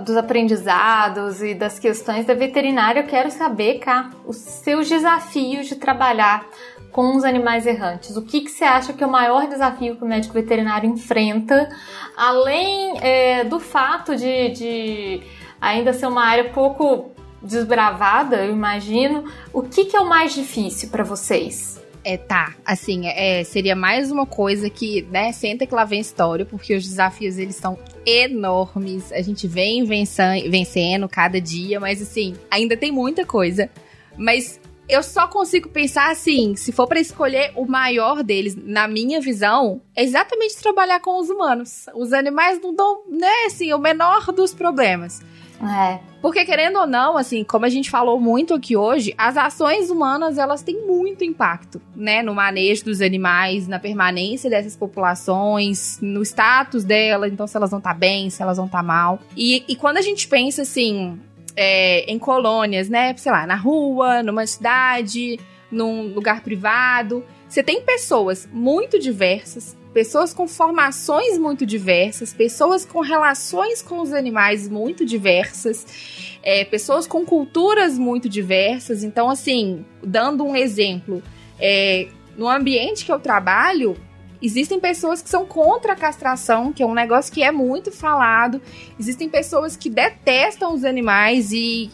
dos 0.00 0.16
aprendizados 0.16 1.42
e 1.42 1.54
das 1.54 1.78
questões 1.78 2.26
da 2.26 2.34
veterinária, 2.34 3.00
eu 3.00 3.06
quero 3.06 3.30
saber, 3.30 3.78
cá, 3.78 4.10
os 4.26 4.36
seus 4.36 4.88
desafios 4.88 5.66
de 5.66 5.76
trabalhar 5.76 6.46
com 6.90 7.16
os 7.16 7.24
animais 7.24 7.66
errantes. 7.66 8.16
O 8.16 8.22
que, 8.22 8.40
que 8.40 8.50
você 8.50 8.64
acha 8.64 8.92
que 8.92 9.02
é 9.02 9.06
o 9.06 9.10
maior 9.10 9.46
desafio 9.46 9.96
que 9.96 10.04
o 10.04 10.06
médico 10.06 10.34
veterinário 10.34 10.90
enfrenta, 10.90 11.68
além 12.16 12.98
é, 13.00 13.44
do 13.44 13.60
fato 13.60 14.16
de, 14.16 14.48
de 14.50 15.22
ainda 15.60 15.92
ser 15.92 16.06
uma 16.06 16.24
área 16.24 16.50
pouco 16.50 17.12
desbravada, 17.42 18.44
eu 18.44 18.52
imagino. 18.52 19.24
O 19.52 19.62
que, 19.62 19.86
que 19.86 19.96
é 19.96 20.00
o 20.00 20.08
mais 20.08 20.34
difícil 20.34 20.88
para 20.90 21.04
vocês? 21.04 21.80
É, 22.02 22.16
tá, 22.16 22.54
assim, 22.64 23.06
é, 23.08 23.44
seria 23.44 23.76
mais 23.76 24.10
uma 24.10 24.24
coisa 24.24 24.70
que, 24.70 25.02
né, 25.10 25.32
senta 25.32 25.66
que 25.66 25.74
lá 25.74 25.84
vem 25.84 26.00
história, 26.00 26.46
porque 26.46 26.74
os 26.74 26.82
desafios, 26.82 27.36
eles 27.36 27.56
são 27.56 27.78
enormes, 28.06 29.12
a 29.12 29.20
gente 29.20 29.46
vem 29.46 29.84
vencendo, 29.84 30.50
vencendo 30.50 31.08
cada 31.08 31.38
dia, 31.38 31.78
mas 31.78 32.00
assim, 32.00 32.34
ainda 32.50 32.74
tem 32.74 32.90
muita 32.90 33.26
coisa, 33.26 33.68
mas 34.16 34.58
eu 34.88 35.02
só 35.02 35.28
consigo 35.28 35.68
pensar 35.68 36.10
assim, 36.10 36.56
se 36.56 36.72
for 36.72 36.86
para 36.86 36.98
escolher 36.98 37.52
o 37.54 37.66
maior 37.66 38.24
deles, 38.24 38.56
na 38.56 38.88
minha 38.88 39.20
visão, 39.20 39.82
é 39.94 40.02
exatamente 40.02 40.56
trabalhar 40.56 41.00
com 41.00 41.20
os 41.20 41.30
humanos. 41.30 41.86
Os 41.94 42.12
animais 42.12 42.60
não 42.60 42.74
dão, 42.74 43.02
né, 43.08 43.44
assim, 43.46 43.72
o 43.72 43.78
menor 43.78 44.32
dos 44.32 44.52
problemas. 44.52 45.20
É. 45.62 46.00
Porque 46.22 46.44
querendo 46.44 46.78
ou 46.78 46.86
não, 46.86 47.16
assim, 47.16 47.44
como 47.44 47.64
a 47.64 47.68
gente 47.68 47.90
falou 47.90 48.20
muito 48.20 48.54
aqui 48.54 48.76
hoje, 48.76 49.14
as 49.16 49.36
ações 49.36 49.90
humanas 49.90 50.36
elas 50.38 50.62
têm 50.62 50.86
muito 50.86 51.24
impacto, 51.24 51.80
né, 51.94 52.22
no 52.22 52.34
manejo 52.34 52.84
dos 52.84 53.00
animais, 53.00 53.66
na 53.66 53.78
permanência 53.78 54.50
dessas 54.50 54.76
populações, 54.76 55.98
no 56.00 56.22
status 56.22 56.84
delas, 56.84 57.32
então 57.32 57.46
se 57.46 57.56
elas 57.56 57.70
vão 57.70 57.78
estar 57.78 57.94
tá 57.94 57.98
bem, 57.98 58.28
se 58.28 58.42
elas 58.42 58.56
vão 58.56 58.66
estar 58.66 58.78
tá 58.78 58.84
mal. 58.84 59.18
E, 59.36 59.64
e 59.66 59.76
quando 59.76 59.96
a 59.96 60.02
gente 60.02 60.28
pensa 60.28 60.62
assim, 60.62 61.18
é, 61.56 62.10
em 62.10 62.18
colônias, 62.18 62.88
né, 62.88 63.14
sei 63.16 63.32
lá, 63.32 63.46
na 63.46 63.56
rua, 63.56 64.22
numa 64.22 64.46
cidade, 64.46 65.38
num 65.70 66.12
lugar 66.12 66.42
privado, 66.42 67.24
você 67.48 67.62
tem 67.62 67.82
pessoas 67.82 68.48
muito 68.52 68.98
diversas, 68.98 69.76
pessoas 69.92 70.32
com 70.32 70.46
formações 70.46 71.38
muito 71.38 71.66
diversas, 71.66 72.32
pessoas 72.32 72.84
com 72.84 73.00
relações 73.00 73.82
com 73.82 74.00
os 74.00 74.12
animais 74.12 74.68
muito 74.68 75.04
diversas, 75.04 76.38
é, 76.42 76.64
pessoas 76.64 77.06
com 77.06 77.24
culturas 77.24 77.98
muito 77.98 78.28
diversas. 78.28 79.02
Então, 79.02 79.28
assim, 79.28 79.84
dando 80.02 80.44
um 80.44 80.54
exemplo, 80.54 81.22
é, 81.58 82.08
no 82.36 82.48
ambiente 82.48 83.04
que 83.04 83.12
eu 83.12 83.18
trabalho, 83.18 83.96
Existem 84.42 84.80
pessoas 84.80 85.20
que 85.20 85.28
são 85.28 85.44
contra 85.44 85.92
a 85.92 85.96
castração, 85.96 86.72
que 86.72 86.82
é 86.82 86.86
um 86.86 86.94
negócio 86.94 87.32
que 87.32 87.42
é 87.42 87.52
muito 87.52 87.92
falado. 87.92 88.60
Existem 88.98 89.28
pessoas 89.28 89.76
que 89.76 89.90
detestam 89.90 90.72
os 90.72 90.82
animais 90.82 91.52
e 91.52 91.90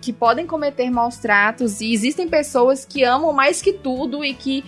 que 0.00 0.12
podem 0.12 0.44
cometer 0.44 0.90
maus 0.90 1.18
tratos. 1.18 1.80
E 1.80 1.92
existem 1.92 2.28
pessoas 2.28 2.84
que 2.84 3.04
amam 3.04 3.32
mais 3.32 3.62
que 3.62 3.72
tudo 3.72 4.24
e 4.24 4.34
que 4.34 4.64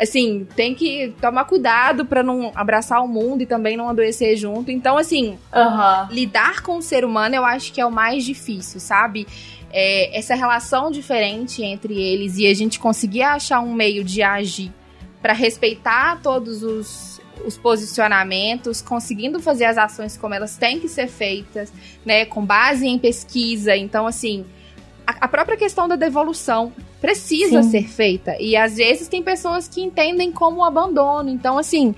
assim, 0.00 0.46
tem 0.56 0.74
que 0.74 1.14
tomar 1.20 1.44
cuidado 1.44 2.06
para 2.06 2.22
não 2.22 2.50
abraçar 2.54 3.04
o 3.04 3.08
mundo 3.08 3.42
e 3.42 3.46
também 3.46 3.76
não 3.76 3.88
adoecer 3.88 4.36
junto. 4.36 4.70
Então, 4.70 4.96
assim, 4.96 5.38
uhum. 5.54 6.06
lidar 6.10 6.62
com 6.62 6.78
o 6.78 6.82
ser 6.82 7.04
humano 7.04 7.34
eu 7.34 7.44
acho 7.44 7.72
que 7.72 7.80
é 7.80 7.86
o 7.86 7.90
mais 7.90 8.24
difícil, 8.24 8.80
sabe? 8.80 9.26
É, 9.72 10.18
essa 10.18 10.34
relação 10.34 10.90
diferente 10.90 11.62
entre 11.62 12.00
eles 12.00 12.38
e 12.38 12.46
a 12.46 12.54
gente 12.54 12.80
conseguir 12.80 13.22
achar 13.22 13.60
um 13.60 13.74
meio 13.74 14.02
de 14.02 14.22
agir 14.22 14.72
para 15.20 15.34
respeitar 15.34 16.20
todos 16.22 16.62
os, 16.62 17.20
os 17.44 17.58
posicionamentos, 17.58 18.80
conseguindo 18.80 19.38
fazer 19.38 19.66
as 19.66 19.76
ações 19.76 20.16
como 20.16 20.34
elas 20.34 20.56
têm 20.56 20.80
que 20.80 20.88
ser 20.88 21.08
feitas, 21.08 21.72
né, 22.04 22.24
com 22.24 22.44
base 22.44 22.86
em 22.86 22.98
pesquisa. 22.98 23.76
Então, 23.76 24.06
assim, 24.06 24.46
a, 25.10 25.24
a 25.24 25.28
própria 25.28 25.56
questão 25.56 25.88
da 25.88 25.96
devolução 25.96 26.72
precisa 27.00 27.62
Sim. 27.62 27.70
ser 27.70 27.88
feita. 27.88 28.36
E 28.40 28.56
às 28.56 28.76
vezes 28.76 29.08
tem 29.08 29.22
pessoas 29.22 29.66
que 29.66 29.80
entendem 29.80 30.30
como 30.30 30.64
abandono. 30.64 31.28
Então, 31.28 31.58
assim, 31.58 31.94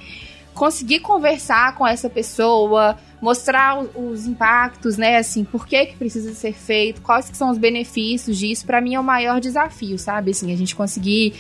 conseguir 0.55 1.01
conversar 1.01 1.75
com 1.77 1.87
essa 1.87 2.09
pessoa, 2.09 2.97
mostrar 3.21 3.81
os 3.95 4.27
impactos, 4.27 4.97
né? 4.97 5.17
Assim, 5.17 5.45
por 5.45 5.67
que 5.67 5.87
que 5.87 5.97
precisa 5.97 6.33
ser 6.35 6.55
feito, 6.55 7.03
quais 7.03 7.29
que 7.29 7.37
são 7.37 7.51
os 7.51 7.59
benefícios 7.59 8.39
disso, 8.39 8.65
para 8.65 8.81
mim 8.81 8.95
é 8.95 9.01
o 9.01 9.05
maior 9.05 9.41
desafio, 9.41 9.99
sabe? 9.99 10.31
Assim, 10.31 10.53
a 10.53 10.57
gente 10.57 10.75
conseguir 10.75 11.35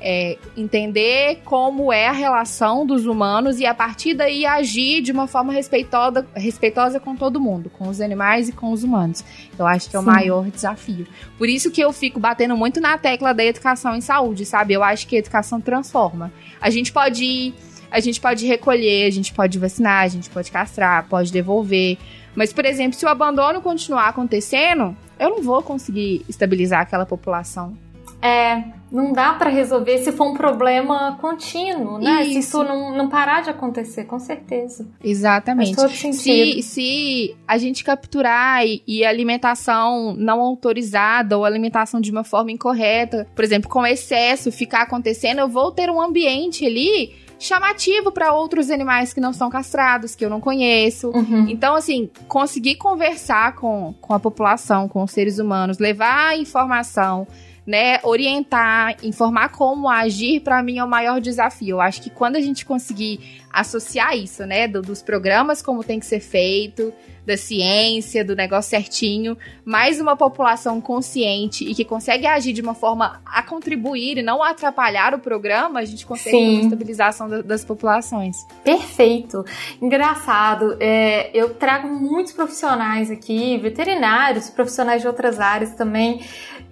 é, 0.00 0.38
entender 0.56 1.40
como 1.44 1.92
é 1.92 2.08
a 2.08 2.12
relação 2.12 2.86
dos 2.86 3.04
humanos 3.04 3.60
e 3.60 3.66
a 3.66 3.74
partir 3.74 4.14
daí 4.14 4.46
agir 4.46 5.02
de 5.02 5.12
uma 5.12 5.26
forma 5.26 5.52
respeitosa, 5.52 6.26
respeitosa 6.34 6.98
com 6.98 7.14
todo 7.14 7.40
mundo, 7.40 7.70
com 7.70 7.88
os 7.88 8.00
animais 8.00 8.48
e 8.48 8.52
com 8.52 8.72
os 8.72 8.82
humanos. 8.82 9.22
Eu 9.58 9.66
acho 9.66 9.90
que 9.90 9.96
é 9.96 9.98
o 9.98 10.02
Sim. 10.02 10.08
maior 10.08 10.46
desafio. 10.50 11.06
Por 11.36 11.48
isso 11.48 11.70
que 11.70 11.80
eu 11.80 11.92
fico 11.92 12.18
batendo 12.18 12.56
muito 12.56 12.80
na 12.80 12.96
tecla 12.96 13.34
da 13.34 13.44
educação 13.44 13.94
em 13.94 14.00
saúde, 14.00 14.46
sabe? 14.46 14.72
Eu 14.72 14.82
acho 14.82 15.06
que 15.06 15.16
a 15.16 15.18
educação 15.18 15.60
transforma. 15.60 16.32
A 16.60 16.70
gente 16.70 16.92
pode 16.92 17.24
ir, 17.24 17.54
a 17.90 18.00
gente 18.00 18.20
pode 18.20 18.46
recolher, 18.46 19.06
a 19.06 19.10
gente 19.10 19.34
pode 19.34 19.58
vacinar, 19.58 20.04
a 20.04 20.08
gente 20.08 20.30
pode 20.30 20.50
castrar, 20.50 21.06
pode 21.08 21.30
devolver. 21.30 21.98
Mas, 22.34 22.52
por 22.52 22.64
exemplo, 22.64 22.98
se 22.98 23.04
o 23.04 23.08
abandono 23.08 23.60
continuar 23.60 24.08
acontecendo, 24.08 24.96
eu 25.18 25.28
não 25.28 25.42
vou 25.42 25.62
conseguir 25.62 26.24
estabilizar 26.28 26.80
aquela 26.80 27.04
população. 27.04 27.76
É, 28.22 28.62
não 28.90 29.12
dá 29.12 29.32
para 29.34 29.48
resolver 29.48 29.98
se 29.98 30.12
for 30.12 30.26
um 30.28 30.34
problema 30.34 31.16
contínuo, 31.20 31.98
né? 31.98 32.22
Isso. 32.22 32.32
Se 32.32 32.38
isso 32.38 32.64
não, 32.64 32.94
não 32.94 33.08
parar 33.08 33.42
de 33.42 33.50
acontecer, 33.50 34.04
com 34.04 34.18
certeza. 34.18 34.86
Exatamente. 35.02 35.74
Faz 35.74 35.88
todo 35.88 35.96
sentido. 35.96 36.62
Se, 36.62 36.62
se 36.62 37.36
a 37.46 37.56
gente 37.56 37.84
capturar 37.84 38.66
e, 38.66 38.82
e 38.86 39.04
alimentação 39.04 40.14
não 40.16 40.40
autorizada 40.40 41.38
ou 41.38 41.44
alimentação 41.44 42.00
de 42.00 42.10
uma 42.10 42.24
forma 42.24 42.50
incorreta, 42.50 43.26
por 43.34 43.44
exemplo, 43.44 43.70
com 43.70 43.86
excesso 43.86 44.50
ficar 44.50 44.82
acontecendo, 44.82 45.38
eu 45.38 45.48
vou 45.48 45.70
ter 45.70 45.88
um 45.88 46.00
ambiente 46.00 46.66
ali 46.66 47.14
chamativo 47.38 48.12
para 48.12 48.34
outros 48.34 48.70
animais 48.70 49.14
que 49.14 49.20
não 49.20 49.32
são 49.32 49.48
castrados, 49.48 50.14
que 50.14 50.22
eu 50.22 50.28
não 50.28 50.40
conheço. 50.40 51.08
Uhum. 51.08 51.46
Então, 51.48 51.74
assim, 51.74 52.10
conseguir 52.28 52.74
conversar 52.74 53.54
com, 53.54 53.94
com 53.98 54.12
a 54.12 54.20
população, 54.20 54.86
com 54.86 55.02
os 55.02 55.10
seres 55.10 55.38
humanos, 55.38 55.78
levar 55.78 56.38
informação 56.38 57.26
né, 57.70 58.00
orientar, 58.02 58.96
informar 59.00 59.50
como 59.50 59.88
agir, 59.88 60.40
para 60.40 60.60
mim 60.60 60.78
é 60.78 60.84
o 60.84 60.88
maior 60.88 61.20
desafio. 61.20 61.76
Eu 61.76 61.80
acho 61.80 62.02
que 62.02 62.10
quando 62.10 62.34
a 62.34 62.40
gente 62.40 62.66
conseguir 62.66 63.40
associar 63.48 64.16
isso, 64.16 64.44
né, 64.44 64.66
do, 64.66 64.82
dos 64.82 65.00
programas 65.02 65.62
como 65.62 65.84
tem 65.84 66.00
que 66.00 66.06
ser 66.06 66.18
feito, 66.18 66.92
da 67.24 67.36
ciência, 67.36 68.24
do 68.24 68.34
negócio 68.34 68.70
certinho, 68.70 69.38
mais 69.64 70.00
uma 70.00 70.16
população 70.16 70.80
consciente 70.80 71.64
e 71.64 71.74
que 71.74 71.84
consegue 71.84 72.26
agir 72.26 72.52
de 72.52 72.60
uma 72.60 72.74
forma 72.74 73.20
a 73.24 73.40
contribuir 73.42 74.18
e 74.18 74.22
não 74.22 74.42
a 74.42 74.50
atrapalhar 74.50 75.14
o 75.14 75.20
programa, 75.20 75.78
a 75.78 75.84
gente 75.84 76.04
consegue 76.04 76.36
Sim. 76.36 76.54
uma 76.54 76.62
estabilização 76.62 77.28
da, 77.28 77.40
das 77.40 77.64
populações. 77.64 78.36
Perfeito. 78.64 79.44
Engraçado, 79.80 80.76
é, 80.80 81.30
eu 81.32 81.54
trago 81.54 81.86
muitos 81.86 82.32
profissionais 82.32 83.12
aqui, 83.12 83.56
veterinários, 83.58 84.50
profissionais 84.50 85.02
de 85.02 85.06
outras 85.06 85.38
áreas 85.38 85.74
também, 85.74 86.20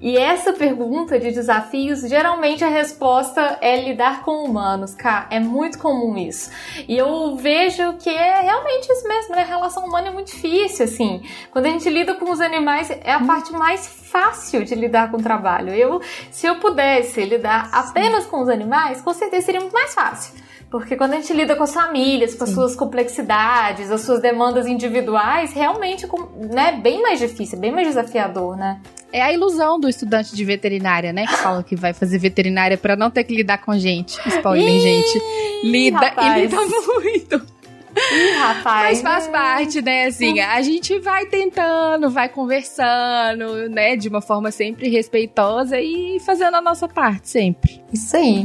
e 0.01 0.17
essa 0.17 0.53
pergunta 0.53 1.19
de 1.19 1.33
desafios, 1.33 2.01
geralmente 2.01 2.63
a 2.63 2.69
resposta 2.69 3.59
é 3.61 3.83
lidar 3.83 4.23
com 4.23 4.45
humanos, 4.45 4.95
cá. 4.95 5.27
É 5.29 5.41
muito 5.41 5.79
comum 5.79 6.17
isso. 6.17 6.51
E 6.87 6.97
eu 6.97 7.35
vejo 7.35 7.95
que 7.95 8.09
é 8.09 8.41
realmente 8.43 8.91
isso 8.91 9.09
mesmo, 9.09 9.35
né? 9.35 9.43
A 9.43 9.47
relação 9.47 9.85
humana 9.85 10.09
é 10.09 10.11
muito 10.13 10.29
difícil, 10.29 10.85
assim. 10.85 11.23
Quando 11.51 11.67
a 11.67 11.71
gente 11.71 11.91
lida 11.91 12.15
com 12.15 12.31
os 12.31 12.41
animais, 12.41 12.91
é 12.91 13.13
a 13.13 13.21
parte 13.21 13.53
mais 13.53 13.89
fácil 13.89 14.65
de 14.65 14.75
lidar 14.77 15.11
com 15.11 15.17
o 15.17 15.23
trabalho. 15.23 15.75
Eu, 15.75 16.01
se 16.31 16.47
eu 16.47 16.57
pudesse 16.57 17.25
lidar 17.25 17.69
apenas 17.73 18.25
com 18.25 18.41
os 18.41 18.49
animais, 18.49 19.01
com 19.01 19.13
certeza 19.13 19.47
seria 19.47 19.61
muito 19.61 19.75
mais 19.75 19.95
fácil. 19.95 20.33
Porque 20.71 20.97
quando 20.97 21.15
a 21.15 21.17
gente 21.17 21.33
lida 21.33 21.57
com 21.57 21.63
as 21.63 21.73
famílias, 21.73 22.35
com 22.35 22.45
as 22.45 22.51
Sim. 22.51 22.57
suas 22.57 22.77
complexidades, 22.77 23.91
as 23.91 24.03
suas 24.03 24.21
demandas 24.21 24.67
individuais, 24.67 25.53
realmente 25.53 26.07
né, 26.37 26.73
bem 26.73 27.01
mais 27.01 27.19
difícil, 27.19 27.59
bem 27.59 27.73
mais 27.73 27.89
desafiador, 27.89 28.57
né? 28.57 28.81
É 29.11 29.23
a 29.23 29.33
ilusão 29.33 29.81
do 29.81 29.89
estudante 29.89 30.37
de 30.37 30.45
veterinária, 30.45 31.13
né? 31.13 31.27
Que 31.27 31.37
fala 31.43 31.63
que 31.63 31.75
vai 31.75 31.95
fazer 31.95 32.19
veterinária 32.19 32.77
para 32.77 32.97
não 32.97 33.11
ter 33.11 33.25
que 33.25 33.35
lidar 33.35 33.59
com 33.59 33.79
gente. 33.79 34.19
Spoiler, 34.27 34.69
Ih, 34.69 34.81
gente. 34.81 35.23
Lida 35.65 35.99
rapaz. 35.99 36.37
e 36.37 36.41
lida 36.41 36.57
muito. 36.57 37.58
Ih, 38.13 38.33
rapaz. 38.39 39.03
Mas 39.03 39.03
faz 39.03 39.29
parte, 39.29 39.83
né? 39.83 40.07
Assim, 40.07 40.41
a 40.41 40.63
gente 40.63 40.99
vai 40.99 41.27
tentando, 41.27 42.11
vai 42.11 42.29
conversando, 42.29 43.69
né? 43.69 43.97
De 43.97 44.09
uma 44.09 44.21
forma 44.21 44.51
sempre 44.51 44.89
respeitosa 44.89 45.81
e 45.81 46.19
fazendo 46.21 46.57
a 46.57 46.61
nossa 46.61 46.89
parte 46.89 47.29
sempre. 47.29 47.83
Isso 47.93 48.17
aí. 48.17 48.45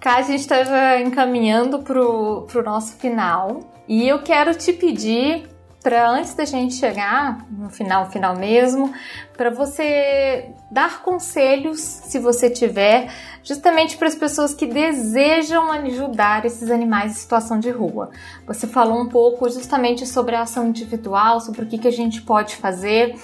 Cá, 0.00 0.16
a 0.16 0.22
gente 0.22 0.40
estava 0.40 0.98
encaminhando 1.00 1.80
pro, 1.80 2.42
pro 2.50 2.62
nosso 2.62 2.96
final. 2.96 3.72
E 3.88 4.08
eu 4.08 4.20
quero 4.20 4.54
te 4.54 4.72
pedir 4.72 5.48
para 5.82 6.08
antes 6.08 6.34
da 6.34 6.44
gente 6.44 6.74
chegar 6.74 7.44
no 7.50 7.68
final, 7.68 8.08
final 8.10 8.36
mesmo, 8.36 8.92
para 9.36 9.50
você 9.50 10.50
dar 10.72 11.02
conselhos, 11.02 11.80
se 11.80 12.18
você 12.18 12.48
tiver, 12.48 13.12
justamente 13.44 13.98
para 13.98 14.08
as 14.08 14.14
pessoas 14.14 14.54
que 14.54 14.64
desejam 14.64 15.70
ajudar 15.70 16.46
esses 16.46 16.70
animais 16.70 17.12
em 17.12 17.14
situação 17.14 17.60
de 17.60 17.70
rua. 17.70 18.08
Você 18.46 18.66
falou 18.66 18.98
um 18.98 19.08
pouco 19.08 19.50
justamente 19.50 20.06
sobre 20.06 20.34
a 20.34 20.42
ação 20.42 20.68
individual, 20.68 21.40
sobre 21.40 21.64
o 21.64 21.66
que, 21.66 21.76
que 21.76 21.88
a 21.88 21.92
gente 21.92 22.22
pode 22.22 22.56
fazer. 22.56 23.14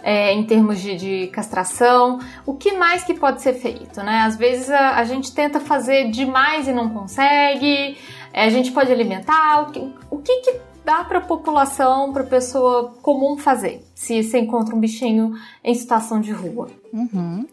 É, 0.00 0.32
em 0.32 0.44
termos 0.44 0.80
de, 0.80 0.94
de, 0.94 1.26
castração, 1.26 2.20
o 2.46 2.54
que 2.54 2.70
mais 2.72 3.02
que 3.02 3.12
pode 3.14 3.42
ser 3.42 3.54
feito, 3.54 4.00
né? 4.00 4.20
Às 4.20 4.36
vezes 4.36 4.70
a, 4.70 4.94
a 4.94 5.02
gente 5.02 5.34
tenta 5.34 5.58
fazer 5.58 6.08
demais 6.08 6.68
e 6.68 6.72
não 6.72 6.88
consegue, 6.88 7.98
é, 8.32 8.44
a 8.44 8.48
gente 8.48 8.70
pode 8.70 8.92
alimentar, 8.92 9.62
o 9.62 9.72
que, 9.72 9.94
o 10.08 10.18
que, 10.18 10.36
que 10.36 10.60
dá 10.88 11.04
para 11.04 11.18
a 11.18 11.20
população, 11.20 12.14
para 12.14 12.22
a 12.22 12.26
pessoa 12.26 12.94
comum 13.02 13.36
fazer, 13.36 13.84
se 13.94 14.22
você 14.22 14.38
encontra 14.38 14.74
um 14.74 14.80
bichinho 14.80 15.34
em 15.62 15.74
situação 15.74 16.18
de 16.18 16.32
rua. 16.32 16.70
Uhum. 16.90 17.46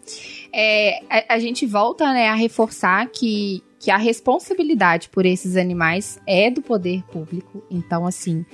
É, 0.53 1.01
a, 1.09 1.33
a, 1.33 1.39
gente 1.39 1.65
volta 1.65 2.13
né, 2.13 2.29
a 2.29 2.33
reforçar 2.33 3.09
que, 3.09 3.61
que 3.77 3.91
a 3.91 3.97
responsabilidade 3.97 5.09
por 5.09 5.25
esses 5.25 5.57
animais 5.57 6.17
é 6.25 6.49
do 6.49 6.61
poder 6.61 7.03
público. 7.11 7.61
Então, 7.69 8.07
assim, 8.07 8.45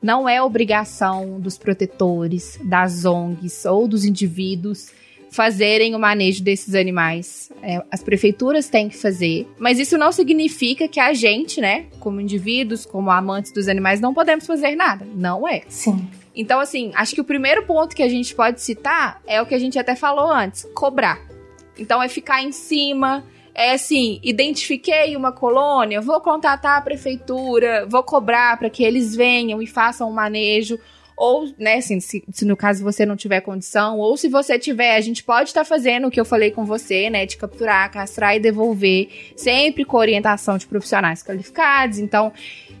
não 0.00 0.26
é 0.26 0.42
obrigação 0.42 1.38
dos 1.38 1.58
protetores, 1.58 2.58
das 2.64 3.04
ONGs 3.04 3.66
ou 3.66 3.86
dos 3.86 4.06
indivíduos 4.06 4.90
fazerem 5.30 5.94
o 5.94 5.98
manejo 5.98 6.42
desses 6.42 6.74
animais. 6.74 7.50
É, 7.62 7.82
as 7.90 8.02
prefeituras 8.02 8.68
têm 8.68 8.88
que 8.88 8.96
fazer, 8.96 9.48
mas 9.58 9.78
isso 9.78 9.96
não 9.96 10.12
significa 10.12 10.88
que 10.88 10.98
a 10.98 11.14
gente, 11.14 11.60
né, 11.60 11.86
como 12.00 12.20
indivíduos, 12.20 12.84
como 12.84 13.10
amantes 13.10 13.52
dos 13.52 13.68
animais, 13.68 14.00
não 14.00 14.12
podemos 14.12 14.46
fazer 14.46 14.74
nada. 14.74 15.06
Não 15.14 15.48
é. 15.48 15.62
Sim. 15.68 16.08
Então, 16.34 16.60
assim, 16.60 16.92
acho 16.94 17.14
que 17.14 17.20
o 17.20 17.24
primeiro 17.24 17.64
ponto 17.64 17.94
que 17.94 18.02
a 18.02 18.08
gente 18.08 18.34
pode 18.34 18.60
citar 18.60 19.20
é 19.26 19.40
o 19.40 19.46
que 19.46 19.54
a 19.54 19.58
gente 19.58 19.78
até 19.78 19.94
falou 19.94 20.30
antes: 20.30 20.66
cobrar. 20.74 21.20
Então, 21.78 22.02
é 22.02 22.08
ficar 22.08 22.42
em 22.42 22.52
cima. 22.52 23.24
É 23.52 23.72
assim, 23.72 24.20
identifiquei 24.22 25.16
uma 25.16 25.32
colônia, 25.32 26.00
vou 26.00 26.20
contatar 26.20 26.78
a 26.78 26.80
prefeitura, 26.80 27.84
vou 27.86 28.02
cobrar 28.02 28.56
para 28.56 28.70
que 28.70 28.82
eles 28.82 29.14
venham 29.14 29.60
e 29.60 29.66
façam 29.66 30.06
o 30.06 30.10
um 30.12 30.14
manejo 30.14 30.78
ou, 31.20 31.52
né, 31.58 31.74
assim, 31.74 32.00
se, 32.00 32.24
se, 32.32 32.46
no 32.46 32.56
caso 32.56 32.82
você 32.82 33.04
não 33.04 33.14
tiver 33.14 33.42
condição, 33.42 33.98
ou 33.98 34.16
se 34.16 34.26
você 34.26 34.58
tiver, 34.58 34.96
a 34.96 35.00
gente 35.02 35.22
pode 35.22 35.50
estar 35.50 35.60
tá 35.60 35.64
fazendo 35.66 36.08
o 36.08 36.10
que 36.10 36.18
eu 36.18 36.24
falei 36.24 36.50
com 36.50 36.64
você, 36.64 37.10
né, 37.10 37.26
de 37.26 37.36
capturar, 37.36 37.92
castrar 37.92 38.34
e 38.34 38.40
devolver, 38.40 39.06
sempre 39.36 39.84
com 39.84 39.98
orientação 39.98 40.56
de 40.56 40.66
profissionais 40.66 41.22
qualificados. 41.22 41.98
Então, 41.98 42.32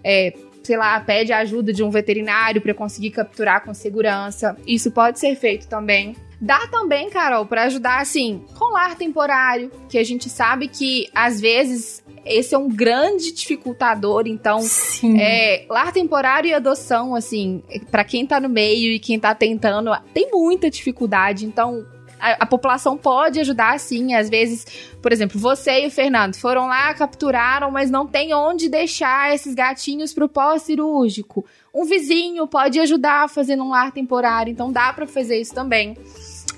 é, 0.02 0.32
sei 0.62 0.78
lá, 0.78 0.98
pede 1.00 1.34
a 1.34 1.40
ajuda 1.40 1.70
de 1.70 1.82
um 1.82 1.90
veterinário 1.90 2.62
para 2.62 2.72
conseguir 2.72 3.10
capturar 3.10 3.62
com 3.62 3.74
segurança. 3.74 4.56
Isso 4.66 4.90
pode 4.90 5.18
ser 5.18 5.36
feito 5.36 5.68
também. 5.68 6.16
Dá 6.40 6.66
também, 6.68 7.10
Carol, 7.10 7.44
para 7.44 7.64
ajudar 7.64 8.00
assim, 8.00 8.42
com 8.58 8.72
lar 8.72 8.96
temporário, 8.96 9.70
que 9.88 9.98
a 9.98 10.04
gente 10.04 10.30
sabe 10.30 10.68
que 10.68 11.08
às 11.14 11.38
vezes 11.38 12.02
esse 12.24 12.54
é 12.54 12.58
um 12.58 12.68
grande 12.68 13.32
dificultador, 13.32 14.24
então, 14.26 14.60
é, 15.18 15.66
lar 15.68 15.92
temporário 15.92 16.48
e 16.48 16.54
adoção, 16.54 17.14
assim, 17.14 17.62
para 17.90 18.04
quem 18.04 18.26
tá 18.26 18.40
no 18.40 18.48
meio 18.48 18.92
e 18.92 18.98
quem 18.98 19.18
tá 19.18 19.34
tentando, 19.34 19.90
tem 20.14 20.30
muita 20.30 20.70
dificuldade, 20.70 21.44
então 21.44 21.86
a, 22.20 22.42
a, 22.42 22.46
população 22.46 22.96
pode 22.96 23.40
ajudar 23.40 23.80
sim. 23.80 24.14
Às 24.14 24.28
vezes, 24.28 24.66
por 25.00 25.12
exemplo, 25.12 25.40
você 25.40 25.84
e 25.84 25.86
o 25.86 25.90
Fernando 25.90 26.36
foram 26.36 26.66
lá, 26.66 26.92
capturaram, 26.94 27.70
mas 27.70 27.90
não 27.90 28.06
tem 28.06 28.34
onde 28.34 28.68
deixar 28.68 29.34
esses 29.34 29.54
gatinhos 29.54 30.12
pro 30.12 30.28
pós-cirúrgico. 30.28 31.44
Um 31.74 31.84
vizinho 31.84 32.46
pode 32.46 32.80
ajudar 32.80 33.28
fazendo 33.28 33.62
um 33.62 33.70
lar 33.70 33.92
temporário, 33.92 34.50
então 34.50 34.72
dá 34.72 34.92
para 34.92 35.06
fazer 35.06 35.40
isso 35.40 35.54
também. 35.54 35.96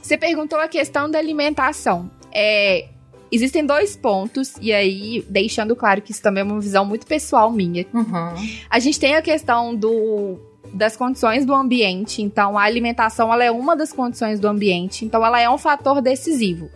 Você 0.00 0.16
perguntou 0.16 0.58
a 0.58 0.68
questão 0.68 1.10
da 1.10 1.18
alimentação. 1.18 2.10
É, 2.32 2.88
Existem 3.32 3.64
dois 3.64 3.96
pontos, 3.96 4.52
e 4.60 4.74
aí, 4.74 5.24
deixando 5.26 5.74
claro 5.74 6.02
que 6.02 6.12
isso 6.12 6.20
também 6.20 6.42
é 6.42 6.44
uma 6.44 6.60
visão 6.60 6.84
muito 6.84 7.06
pessoal 7.06 7.50
minha. 7.50 7.86
Uhum. 7.94 8.34
A 8.68 8.78
gente 8.78 9.00
tem 9.00 9.14
a 9.14 9.22
questão 9.22 9.74
do 9.74 10.38
das 10.74 10.96
condições 10.96 11.44
do 11.44 11.54
ambiente. 11.54 12.22
Então, 12.22 12.58
a 12.58 12.62
alimentação 12.62 13.32
ela 13.32 13.42
é 13.42 13.50
uma 13.50 13.74
das 13.74 13.92
condições 13.92 14.38
do 14.38 14.48
ambiente. 14.48 15.04
Então, 15.04 15.24
ela 15.24 15.40
é 15.40 15.48
um 15.48 15.58
fator 15.58 16.00
decisivo. 16.00 16.70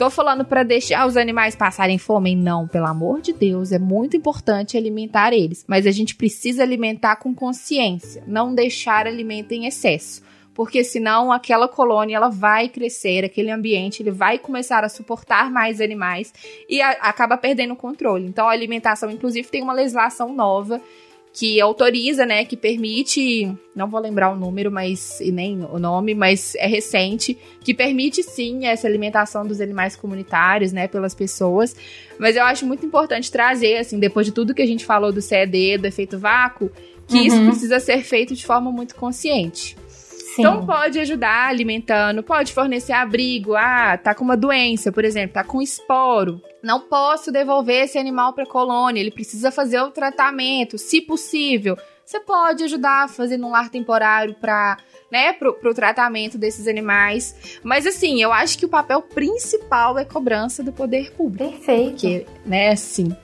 Tô 0.00 0.08
falando 0.08 0.46
para 0.46 0.62
deixar 0.62 1.06
os 1.06 1.14
animais 1.14 1.54
passarem 1.54 1.98
fome? 1.98 2.34
Não, 2.34 2.66
pelo 2.66 2.86
amor 2.86 3.20
de 3.20 3.34
Deus, 3.34 3.70
é 3.70 3.78
muito 3.78 4.16
importante 4.16 4.74
alimentar 4.74 5.34
eles, 5.34 5.62
mas 5.68 5.86
a 5.86 5.90
gente 5.90 6.16
precisa 6.16 6.62
alimentar 6.62 7.16
com 7.16 7.34
consciência, 7.34 8.24
não 8.26 8.54
deixar 8.54 9.06
alimento 9.06 9.52
em 9.52 9.66
excesso 9.66 10.22
porque 10.54 10.82
senão 10.84 11.32
aquela 11.32 11.68
colônia 11.68 12.16
ela 12.16 12.28
vai 12.28 12.68
crescer, 12.68 13.24
aquele 13.24 13.50
ambiente 13.50 14.02
ele 14.02 14.10
vai 14.10 14.38
começar 14.38 14.84
a 14.84 14.90
suportar 14.90 15.50
mais 15.50 15.80
animais 15.80 16.34
e 16.68 16.82
a, 16.82 16.90
acaba 17.00 17.38
perdendo 17.38 17.72
o 17.72 17.76
controle. 17.76 18.26
Então 18.26 18.46
a 18.46 18.52
alimentação, 18.52 19.10
inclusive, 19.10 19.48
tem 19.48 19.62
uma 19.62 19.72
legislação 19.72 20.34
nova 20.34 20.80
que 21.32 21.60
autoriza, 21.60 22.26
né, 22.26 22.44
que 22.44 22.56
permite, 22.56 23.52
não 23.74 23.88
vou 23.88 24.00
lembrar 24.00 24.30
o 24.30 24.36
número, 24.36 24.70
mas 24.70 25.20
e 25.20 25.30
nem 25.30 25.64
o 25.64 25.78
nome, 25.78 26.12
mas 26.12 26.54
é 26.56 26.66
recente, 26.66 27.38
que 27.62 27.72
permite 27.72 28.22
sim 28.22 28.66
essa 28.66 28.88
alimentação 28.88 29.46
dos 29.46 29.60
animais 29.60 29.94
comunitários, 29.94 30.72
né, 30.72 30.88
pelas 30.88 31.14
pessoas. 31.14 31.76
Mas 32.18 32.34
eu 32.34 32.42
acho 32.42 32.66
muito 32.66 32.84
importante 32.84 33.30
trazer, 33.30 33.76
assim, 33.76 33.98
depois 33.98 34.26
de 34.26 34.32
tudo 34.32 34.54
que 34.54 34.62
a 34.62 34.66
gente 34.66 34.84
falou 34.84 35.12
do 35.12 35.22
CED, 35.22 35.78
do 35.78 35.86
efeito 35.86 36.18
vácuo, 36.18 36.70
que 37.06 37.16
uhum. 37.16 37.26
isso 37.26 37.44
precisa 37.44 37.80
ser 37.80 38.02
feito 38.02 38.34
de 38.34 38.44
forma 38.44 38.72
muito 38.72 38.96
consciente. 38.96 39.76
Sim. 40.34 40.42
Então 40.42 40.64
pode 40.64 40.98
ajudar 40.98 41.48
alimentando, 41.48 42.22
pode 42.22 42.52
fornecer 42.52 42.92
abrigo. 42.92 43.54
Ah, 43.56 43.98
tá 43.98 44.14
com 44.14 44.24
uma 44.24 44.36
doença, 44.36 44.92
por 44.92 45.04
exemplo, 45.04 45.34
tá 45.34 45.44
com 45.44 45.60
esporo. 45.60 46.40
Não 46.62 46.80
posso 46.80 47.32
devolver 47.32 47.84
esse 47.84 47.98
animal 47.98 48.32
para 48.32 48.46
colônia, 48.46 49.00
ele 49.00 49.10
precisa 49.10 49.50
fazer 49.50 49.80
o 49.80 49.90
tratamento, 49.90 50.78
se 50.78 51.00
possível. 51.00 51.76
Você 52.04 52.20
pode 52.20 52.64
ajudar 52.64 53.08
fazendo 53.08 53.46
um 53.46 53.50
lar 53.50 53.70
temporário 53.70 54.34
para 54.34 54.76
né, 55.10 55.32
pro, 55.32 55.54
pro 55.54 55.74
tratamento 55.74 56.38
desses 56.38 56.66
animais. 56.68 57.58
Mas 57.62 57.86
assim, 57.86 58.22
eu 58.22 58.32
acho 58.32 58.58
que 58.58 58.66
o 58.66 58.68
papel 58.68 59.02
principal 59.02 59.98
é 59.98 60.04
cobrança 60.04 60.62
do 60.62 60.72
poder 60.72 61.12
público. 61.12 61.50
Perfeito. 61.50 61.90
Porque, 61.90 62.26
né, 62.44 62.70
assim. 62.70 63.14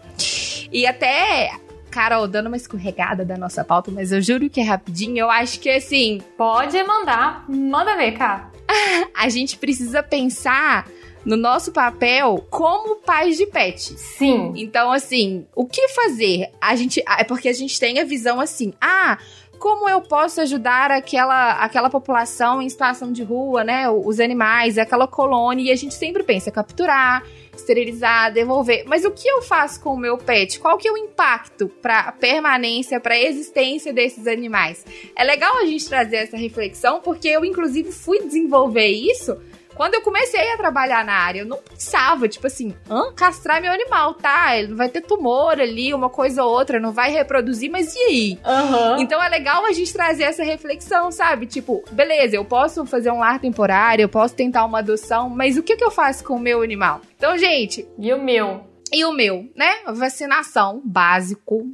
E 0.72 0.86
até 0.86 1.50
Carol, 1.96 2.28
dando 2.28 2.48
uma 2.48 2.58
escorregada 2.58 3.24
da 3.24 3.38
nossa 3.38 3.64
pauta, 3.64 3.90
mas 3.90 4.12
eu 4.12 4.20
juro 4.20 4.50
que 4.50 4.60
é 4.60 4.62
rapidinho. 4.62 5.16
Eu 5.16 5.30
acho 5.30 5.58
que 5.58 5.70
assim. 5.70 6.20
Pode 6.36 6.76
mandar. 6.84 7.46
Manda 7.48 7.96
ver, 7.96 8.12
cara. 8.12 8.50
a 9.16 9.30
gente 9.30 9.56
precisa 9.56 10.02
pensar 10.02 10.86
no 11.24 11.38
nosso 11.38 11.72
papel 11.72 12.46
como 12.50 12.96
pais 12.96 13.38
de 13.38 13.46
pet. 13.46 13.98
Sim. 13.98 14.52
Então, 14.56 14.92
assim, 14.92 15.46
o 15.54 15.64
que 15.64 15.88
fazer? 15.88 16.50
A 16.60 16.76
gente. 16.76 17.02
É 17.18 17.24
porque 17.24 17.48
a 17.48 17.54
gente 17.54 17.80
tem 17.80 17.98
a 17.98 18.04
visão 18.04 18.40
assim. 18.40 18.74
Ah, 18.78 19.16
como 19.58 19.88
eu 19.88 20.02
posso 20.02 20.42
ajudar 20.42 20.90
aquela, 20.90 21.52
aquela 21.52 21.88
população 21.88 22.60
em 22.60 22.68
situação 22.68 23.10
de 23.10 23.22
rua, 23.22 23.64
né? 23.64 23.88
Os 23.88 24.20
animais, 24.20 24.76
aquela 24.76 25.08
colônia, 25.08 25.64
e 25.64 25.72
a 25.72 25.76
gente 25.76 25.94
sempre 25.94 26.22
pensa 26.22 26.50
capturar, 26.50 27.22
esterilizar, 27.66 28.32
devolver. 28.32 28.84
Mas 28.86 29.04
o 29.04 29.10
que 29.10 29.28
eu 29.28 29.42
faço 29.42 29.80
com 29.80 29.94
o 29.94 29.98
meu 29.98 30.16
pet? 30.16 30.60
Qual 30.60 30.78
que 30.78 30.86
é 30.86 30.92
o 30.92 30.96
impacto 30.96 31.68
para 31.68 32.12
permanência, 32.12 33.00
para 33.00 33.18
existência 33.18 33.92
desses 33.92 34.26
animais? 34.26 34.84
É 35.16 35.24
legal 35.24 35.58
a 35.58 35.66
gente 35.66 35.88
trazer 35.88 36.16
essa 36.16 36.36
reflexão, 36.36 37.00
porque 37.00 37.28
eu, 37.28 37.44
inclusive, 37.44 37.90
fui 37.90 38.22
desenvolver 38.22 38.86
isso 38.86 39.36
quando 39.76 39.94
eu 39.94 40.02
comecei 40.02 40.52
a 40.52 40.56
trabalhar 40.56 41.04
na 41.04 41.12
área, 41.12 41.40
eu 41.40 41.46
não 41.46 41.58
pensava, 41.58 42.26
tipo 42.28 42.46
assim, 42.46 42.74
Hã? 42.90 43.12
castrar 43.14 43.60
meu 43.60 43.70
animal, 43.70 44.14
tá? 44.14 44.56
Ele 44.56 44.74
vai 44.74 44.88
ter 44.88 45.02
tumor 45.02 45.60
ali, 45.60 45.92
uma 45.92 46.08
coisa 46.08 46.42
ou 46.42 46.50
outra, 46.50 46.80
não 46.80 46.92
vai 46.92 47.10
reproduzir, 47.10 47.70
mas 47.70 47.94
e 47.94 47.98
aí? 47.98 48.38
Uhum. 48.44 49.00
Então 49.00 49.22
é 49.22 49.28
legal 49.28 49.64
a 49.66 49.72
gente 49.72 49.92
trazer 49.92 50.24
essa 50.24 50.42
reflexão, 50.42 51.10
sabe? 51.12 51.46
Tipo, 51.46 51.84
beleza, 51.92 52.36
eu 52.36 52.44
posso 52.44 52.86
fazer 52.86 53.10
um 53.10 53.18
lar 53.18 53.38
temporário, 53.38 54.02
eu 54.02 54.08
posso 54.08 54.34
tentar 54.34 54.64
uma 54.64 54.78
adoção, 54.78 55.28
mas 55.28 55.56
o 55.56 55.62
que, 55.62 55.76
que 55.76 55.84
eu 55.84 55.90
faço 55.90 56.24
com 56.24 56.34
o 56.34 56.40
meu 56.40 56.62
animal? 56.62 57.00
Então, 57.16 57.36
gente. 57.36 57.86
E 57.98 58.12
o 58.12 58.22
meu? 58.22 58.64
E 58.92 59.04
o 59.04 59.12
meu, 59.12 59.50
né? 59.54 59.78
Vacinação 59.88 60.80
básico, 60.84 61.68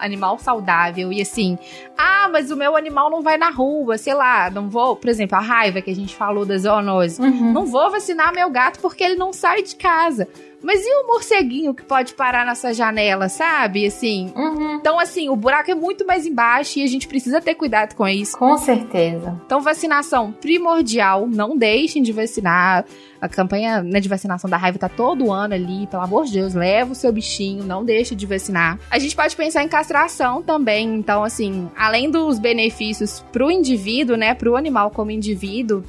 animal 0.00 0.38
saudável 0.38 1.12
e 1.12 1.20
assim, 1.20 1.58
ah, 1.96 2.28
mas 2.32 2.50
o 2.50 2.56
meu 2.56 2.76
animal 2.76 3.10
não 3.10 3.22
vai 3.22 3.36
na 3.36 3.50
rua, 3.50 3.98
sei 3.98 4.14
lá, 4.14 4.50
não 4.50 4.68
vou, 4.68 4.96
por 4.96 5.08
exemplo, 5.08 5.36
a 5.36 5.40
raiva 5.40 5.80
que 5.80 5.90
a 5.90 5.94
gente 5.94 6.14
falou 6.14 6.44
da 6.44 6.56
zoonose, 6.58 7.20
uhum. 7.20 7.52
não 7.52 7.66
vou 7.66 7.90
vacinar 7.90 8.34
meu 8.34 8.50
gato 8.50 8.80
porque 8.80 9.04
ele 9.04 9.16
não 9.16 9.32
sai 9.32 9.62
de 9.62 9.76
casa. 9.76 10.28
Mas 10.62 10.84
e 10.84 11.02
o 11.02 11.06
morceguinho 11.06 11.74
que 11.74 11.82
pode 11.82 12.14
parar 12.14 12.44
na 12.44 12.54
sua 12.54 12.72
janela, 12.72 13.28
sabe? 13.28 13.86
Assim. 13.86 14.32
Uhum. 14.36 14.74
Então, 14.74 14.98
assim, 14.98 15.28
o 15.28 15.36
buraco 15.36 15.70
é 15.70 15.74
muito 15.74 16.06
mais 16.06 16.26
embaixo 16.26 16.78
e 16.78 16.82
a 16.82 16.86
gente 16.86 17.08
precisa 17.08 17.40
ter 17.40 17.54
cuidado 17.54 17.94
com 17.94 18.06
isso. 18.06 18.36
Com 18.36 18.56
certeza. 18.58 19.40
Então, 19.46 19.60
vacinação 19.60 20.32
primordial. 20.32 21.26
Não 21.26 21.56
deixem 21.56 22.02
de 22.02 22.12
vacinar. 22.12 22.84
A 23.20 23.28
campanha 23.28 23.82
né, 23.82 24.00
de 24.00 24.08
vacinação 24.08 24.48
da 24.48 24.56
raiva 24.56 24.78
tá 24.78 24.88
todo 24.88 25.30
ano 25.30 25.54
ali, 25.54 25.86
pelo 25.86 26.02
amor 26.02 26.24
de 26.24 26.32
Deus, 26.32 26.54
leva 26.54 26.92
o 26.92 26.94
seu 26.94 27.12
bichinho, 27.12 27.62
não 27.64 27.84
deixe 27.84 28.14
de 28.14 28.24
vacinar. 28.24 28.78
A 28.90 28.98
gente 28.98 29.14
pode 29.14 29.36
pensar 29.36 29.62
em 29.62 29.68
castração 29.68 30.42
também, 30.42 30.94
então 30.94 31.22
assim, 31.22 31.68
além 31.76 32.10
dos 32.10 32.38
benefícios 32.38 33.22
pro 33.30 33.50
indivíduo, 33.50 34.16
né, 34.16 34.34
pro 34.34 34.56
animal 34.56 34.90
como 34.90 35.10
indivíduo, 35.10 35.84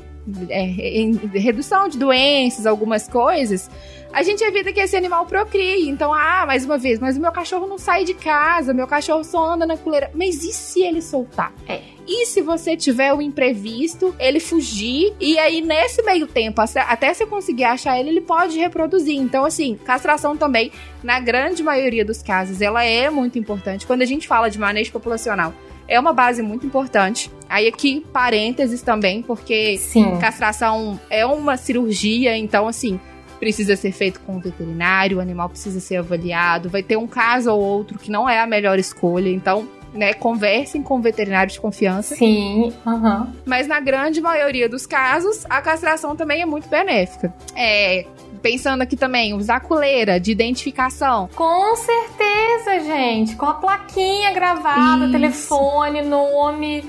é, 0.50 0.64
em 0.64 1.14
redução 1.34 1.88
de 1.88 1.98
doenças, 1.98 2.66
algumas 2.66 3.08
coisas, 3.08 3.70
a 4.14 4.24
gente 4.24 4.44
evita 4.44 4.72
que 4.74 4.80
esse 4.80 4.96
animal 4.96 5.26
procrie. 5.26 5.90
Então, 5.90 6.14
ah, 6.14 6.46
mais 6.46 6.66
uma 6.66 6.78
vez, 6.78 7.00
mas 7.00 7.18
o 7.18 7.22
meu 7.22 7.32
cachorro 7.32 7.68
não 7.68 7.78
sai 7.78 8.04
de 8.04 8.14
casa, 8.14 8.74
meu 8.74 8.88
cachorro 8.88 9.24
só 9.24 9.54
anda 9.54 9.66
na 9.66 9.78
coleira. 9.78 10.12
Mas 10.14 10.44
e 10.44 10.52
se 10.52 10.82
ele 10.82 11.02
soltar? 11.02 11.54
É. 11.68 11.82
E 12.08 12.26
se 12.26 12.42
você 12.42 12.76
tiver 12.76 13.14
o 13.14 13.22
imprevisto, 13.22 14.14
ele 14.20 14.40
fugir, 14.40 15.14
e 15.20 15.38
aí 15.38 15.62
nesse 15.62 16.02
meio 16.04 16.28
tempo, 16.28 16.62
até 16.62 17.14
você 17.14 17.26
conseguir 17.26 17.64
achar 17.64 18.00
ele, 18.00 18.10
ele 18.10 18.22
pode 18.22 18.58
reproduzir. 18.58 19.16
Então, 19.16 19.46
assim, 19.46 19.80
castração 19.86 20.36
também, 20.36 20.72
na 21.04 21.20
grande 21.20 21.64
maioria 21.64 22.04
dos 22.04 22.22
casos, 22.22 22.62
ela 22.62 22.84
é 22.84 23.10
muito 23.10 23.40
importante. 23.40 23.88
Quando 23.88 24.02
a 24.02 24.06
gente 24.06 24.28
fala 24.28 24.50
de 24.50 24.60
manejo 24.60 24.92
populacional, 24.92 25.54
é 25.88 26.00
uma 26.00 26.14
base 26.14 26.42
muito 26.42 26.66
importante. 26.66 27.30
Aí 27.50 27.68
aqui, 27.68 28.06
parênteses 28.14 28.82
também, 28.82 29.22
porque 29.22 29.78
Sim. 29.78 30.18
castração 30.20 31.00
é 31.10 31.26
uma 31.26 31.58
cirurgia, 31.58 32.36
então 32.38 32.68
assim, 32.68 33.00
precisa 33.42 33.76
ser 33.76 33.92
feito 33.92 34.20
com 34.20 34.38
o 34.38 34.40
veterinário, 34.40 35.18
o 35.18 35.20
animal 35.20 35.50
precisa 35.50 35.80
ser 35.80 35.96
avaliado, 35.98 36.70
vai 36.70 36.84
ter 36.84 36.96
um 36.96 37.08
caso 37.08 37.52
ou 37.52 37.60
outro 37.60 37.98
que 37.98 38.12
não 38.12 38.30
é 38.30 38.40
a 38.40 38.46
melhor 38.46 38.78
escolha, 38.78 39.30
então 39.30 39.68
né, 39.92 40.14
conversem 40.14 40.84
com 40.84 41.00
o 41.00 41.02
veterinário 41.02 41.52
de 41.52 41.60
confiança. 41.60 42.16
Sim, 42.16 42.72
uhum. 42.86 43.28
Mas 43.44 43.68
na 43.68 43.80
grande 43.80 44.22
maioria 44.22 44.70
dos 44.70 44.86
casos, 44.86 45.44
a 45.50 45.60
castração 45.60 46.16
também 46.16 46.44
é 46.44 46.46
muito 46.46 46.70
benéfica. 46.70 47.34
É, 47.56 48.06
pensando 48.44 48.84
aqui 48.84 48.96
também, 48.96 49.34
usar 49.34 49.60
coleira 49.62 50.20
de 50.20 50.32
identificação. 50.32 51.28
Com 51.36 51.76
certeza, 51.76 52.80
gente. 52.86 53.36
Com 53.36 53.48
a 53.48 53.56
plaquinha 53.56 54.32
gravada, 54.34 55.06
Isso. 55.06 55.12
telefone, 55.12 56.04
nome. 56.04 56.86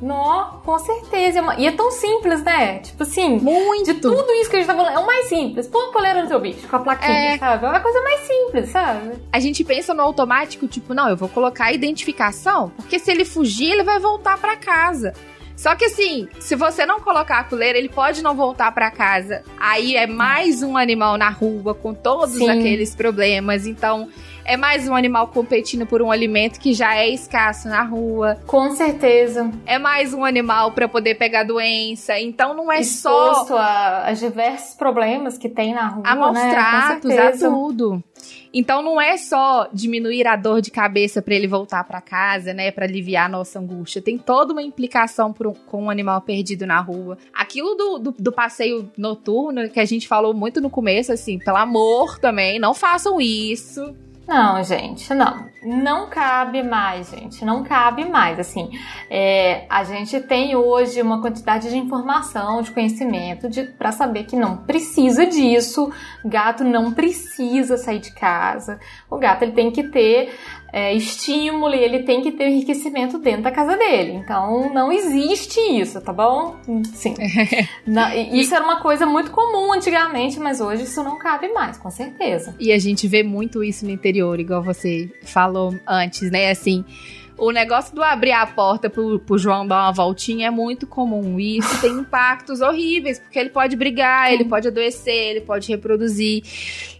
Nó, 0.00 0.58
com 0.64 0.78
certeza. 0.78 1.40
E 1.56 1.66
é 1.66 1.72
tão 1.72 1.90
simples, 1.90 2.42
né? 2.42 2.80
Tipo 2.80 3.02
assim, 3.02 3.38
muito. 3.38 3.94
De 3.94 4.00
tudo 4.00 4.30
isso 4.34 4.50
que 4.50 4.56
a 4.56 4.58
gente 4.58 4.68
tá 4.68 4.74
falando, 4.74 4.94
é 4.94 4.98
o 4.98 5.06
mais 5.06 5.26
simples. 5.26 5.66
Põe 5.66 5.88
a 5.88 5.92
coleira 5.92 6.22
no 6.22 6.28
seu 6.28 6.38
bicho 6.38 6.68
com 6.68 6.76
a 6.76 6.80
plaquinha, 6.80 7.34
é. 7.34 7.38
sabe? 7.38 7.64
É 7.64 7.68
a 7.68 7.80
coisa 7.80 8.02
mais 8.02 8.20
simples, 8.20 8.68
sabe? 8.70 9.12
A 9.32 9.40
gente 9.40 9.64
pensa 9.64 9.94
no 9.94 10.02
automático, 10.02 10.66
tipo, 10.68 10.92
não, 10.92 11.08
eu 11.08 11.16
vou 11.16 11.28
colocar 11.28 11.66
a 11.66 11.72
identificação, 11.72 12.70
porque 12.76 12.98
se 12.98 13.10
ele 13.10 13.24
fugir, 13.24 13.72
ele 13.72 13.84
vai 13.84 13.98
voltar 13.98 14.36
para 14.38 14.56
casa. 14.56 15.14
Só 15.56 15.74
que 15.74 15.86
assim, 15.86 16.28
se 16.38 16.54
você 16.54 16.84
não 16.84 17.00
colocar 17.00 17.38
a 17.38 17.44
coleira, 17.44 17.78
ele 17.78 17.88
pode 17.88 18.22
não 18.22 18.34
voltar 18.34 18.70
para 18.72 18.90
casa. 18.90 19.42
Aí 19.58 19.96
é 19.96 20.06
mais 20.06 20.62
um 20.62 20.76
animal 20.76 21.16
na 21.16 21.30
rua 21.30 21.74
com 21.74 21.94
todos 21.94 22.36
Sim. 22.36 22.50
aqueles 22.50 22.94
problemas. 22.94 23.66
Então, 23.66 24.10
é 24.46 24.56
mais 24.56 24.88
um 24.88 24.94
animal 24.94 25.28
competindo 25.28 25.86
por 25.86 26.00
um 26.00 26.10
alimento 26.10 26.60
que 26.60 26.72
já 26.72 26.94
é 26.94 27.08
escasso 27.08 27.68
na 27.68 27.82
rua. 27.82 28.38
Com 28.46 28.70
certeza. 28.70 29.50
É 29.66 29.78
mais 29.78 30.14
um 30.14 30.24
animal 30.24 30.70
para 30.72 30.88
poder 30.88 31.16
pegar 31.16 31.42
doença. 31.42 32.18
Então 32.18 32.54
não 32.54 32.70
é 32.70 32.80
Exposto 32.80 33.48
só 33.48 33.58
a, 33.58 34.06
a 34.06 34.12
diversos 34.12 34.76
problemas 34.76 35.36
que 35.36 35.48
tem 35.48 35.74
na 35.74 35.88
rua, 35.88 36.04
a 36.06 36.14
maus 36.14 36.34
né? 36.34 36.50
tratos, 36.50 37.10
a 37.10 37.32
tudo. 37.32 38.02
Então 38.54 38.82
não 38.82 39.00
é 39.00 39.16
só 39.16 39.68
diminuir 39.72 40.26
a 40.26 40.36
dor 40.36 40.62
de 40.62 40.70
cabeça 40.70 41.20
para 41.20 41.34
ele 41.34 41.46
voltar 41.46 41.84
para 41.84 42.00
casa, 42.00 42.54
né, 42.54 42.70
para 42.70 42.86
aliviar 42.86 43.26
a 43.26 43.28
nossa 43.28 43.58
angústia. 43.58 44.00
Tem 44.00 44.16
toda 44.16 44.52
uma 44.52 44.62
implicação 44.62 45.34
um, 45.38 45.52
com 45.66 45.82
um 45.84 45.90
animal 45.90 46.22
perdido 46.22 46.66
na 46.66 46.80
rua. 46.80 47.18
Aquilo 47.34 47.74
do, 47.74 47.98
do, 47.98 48.14
do, 48.18 48.32
passeio 48.32 48.90
noturno 48.96 49.68
que 49.68 49.80
a 49.80 49.84
gente 49.84 50.08
falou 50.08 50.32
muito 50.32 50.60
no 50.60 50.70
começo, 50.70 51.12
assim, 51.12 51.38
pelo 51.38 51.56
amor 51.56 52.18
também, 52.18 52.58
não 52.58 52.72
façam 52.72 53.20
isso. 53.20 53.94
Não, 54.26 54.62
gente, 54.64 55.14
não. 55.14 55.46
Não 55.62 56.08
cabe 56.08 56.62
mais, 56.62 57.10
gente. 57.10 57.44
Não 57.44 57.62
cabe 57.62 58.04
mais. 58.04 58.38
Assim, 58.38 58.70
é, 59.08 59.66
a 59.68 59.84
gente 59.84 60.20
tem 60.20 60.56
hoje 60.56 61.00
uma 61.00 61.20
quantidade 61.20 61.68
de 61.68 61.76
informação, 61.76 62.60
de 62.60 62.70
conhecimento, 62.72 63.48
para 63.78 63.92
saber 63.92 64.24
que 64.24 64.36
não 64.36 64.58
precisa 64.58 65.26
disso. 65.26 65.92
Gato 66.24 66.64
não 66.64 66.92
precisa 66.92 67.76
sair 67.76 68.00
de 68.00 68.12
casa. 68.12 68.80
O 69.08 69.16
gato 69.16 69.42
ele 69.42 69.52
tem 69.52 69.70
que 69.70 69.84
ter 69.84 70.34
é, 70.72 70.94
estímulo 70.94 71.74
e 71.74 71.78
ele 71.78 72.02
tem 72.02 72.22
que 72.22 72.32
ter 72.32 72.48
enriquecimento 72.48 73.18
dentro 73.18 73.42
da 73.42 73.50
casa 73.50 73.76
dele. 73.76 74.12
Então 74.12 74.72
não 74.72 74.92
existe 74.92 75.58
isso, 75.60 76.00
tá 76.00 76.12
bom? 76.12 76.56
Sim. 76.94 77.14
não, 77.86 78.12
isso 78.12 78.54
era 78.54 78.64
uma 78.64 78.80
coisa 78.80 79.06
muito 79.06 79.30
comum 79.30 79.72
antigamente, 79.72 80.38
mas 80.38 80.60
hoje 80.60 80.84
isso 80.84 81.02
não 81.02 81.18
cabe 81.18 81.48
mais, 81.52 81.78
com 81.78 81.90
certeza. 81.90 82.54
E 82.58 82.72
a 82.72 82.78
gente 82.78 83.06
vê 83.08 83.22
muito 83.22 83.62
isso 83.62 83.84
no 83.84 83.90
interior, 83.90 84.38
igual 84.38 84.62
você 84.62 85.10
falou 85.22 85.74
antes, 85.86 86.30
né? 86.30 86.50
Assim 86.50 86.84
o 87.38 87.50
negócio 87.50 87.94
do 87.94 88.02
abrir 88.02 88.32
a 88.32 88.46
porta 88.46 88.88
pro, 88.88 89.18
pro 89.18 89.38
João 89.38 89.66
dar 89.66 89.84
uma 89.84 89.92
voltinha 89.92 90.48
é 90.48 90.50
muito 90.50 90.86
comum. 90.86 91.38
E 91.38 91.58
isso 91.58 91.80
tem 91.80 91.92
impactos 92.00 92.60
horríveis, 92.60 93.18
porque 93.18 93.38
ele 93.38 93.50
pode 93.50 93.76
brigar, 93.76 94.32
ele 94.32 94.44
pode 94.44 94.68
adoecer, 94.68 95.30
ele 95.30 95.40
pode 95.40 95.68
reproduzir. 95.68 96.42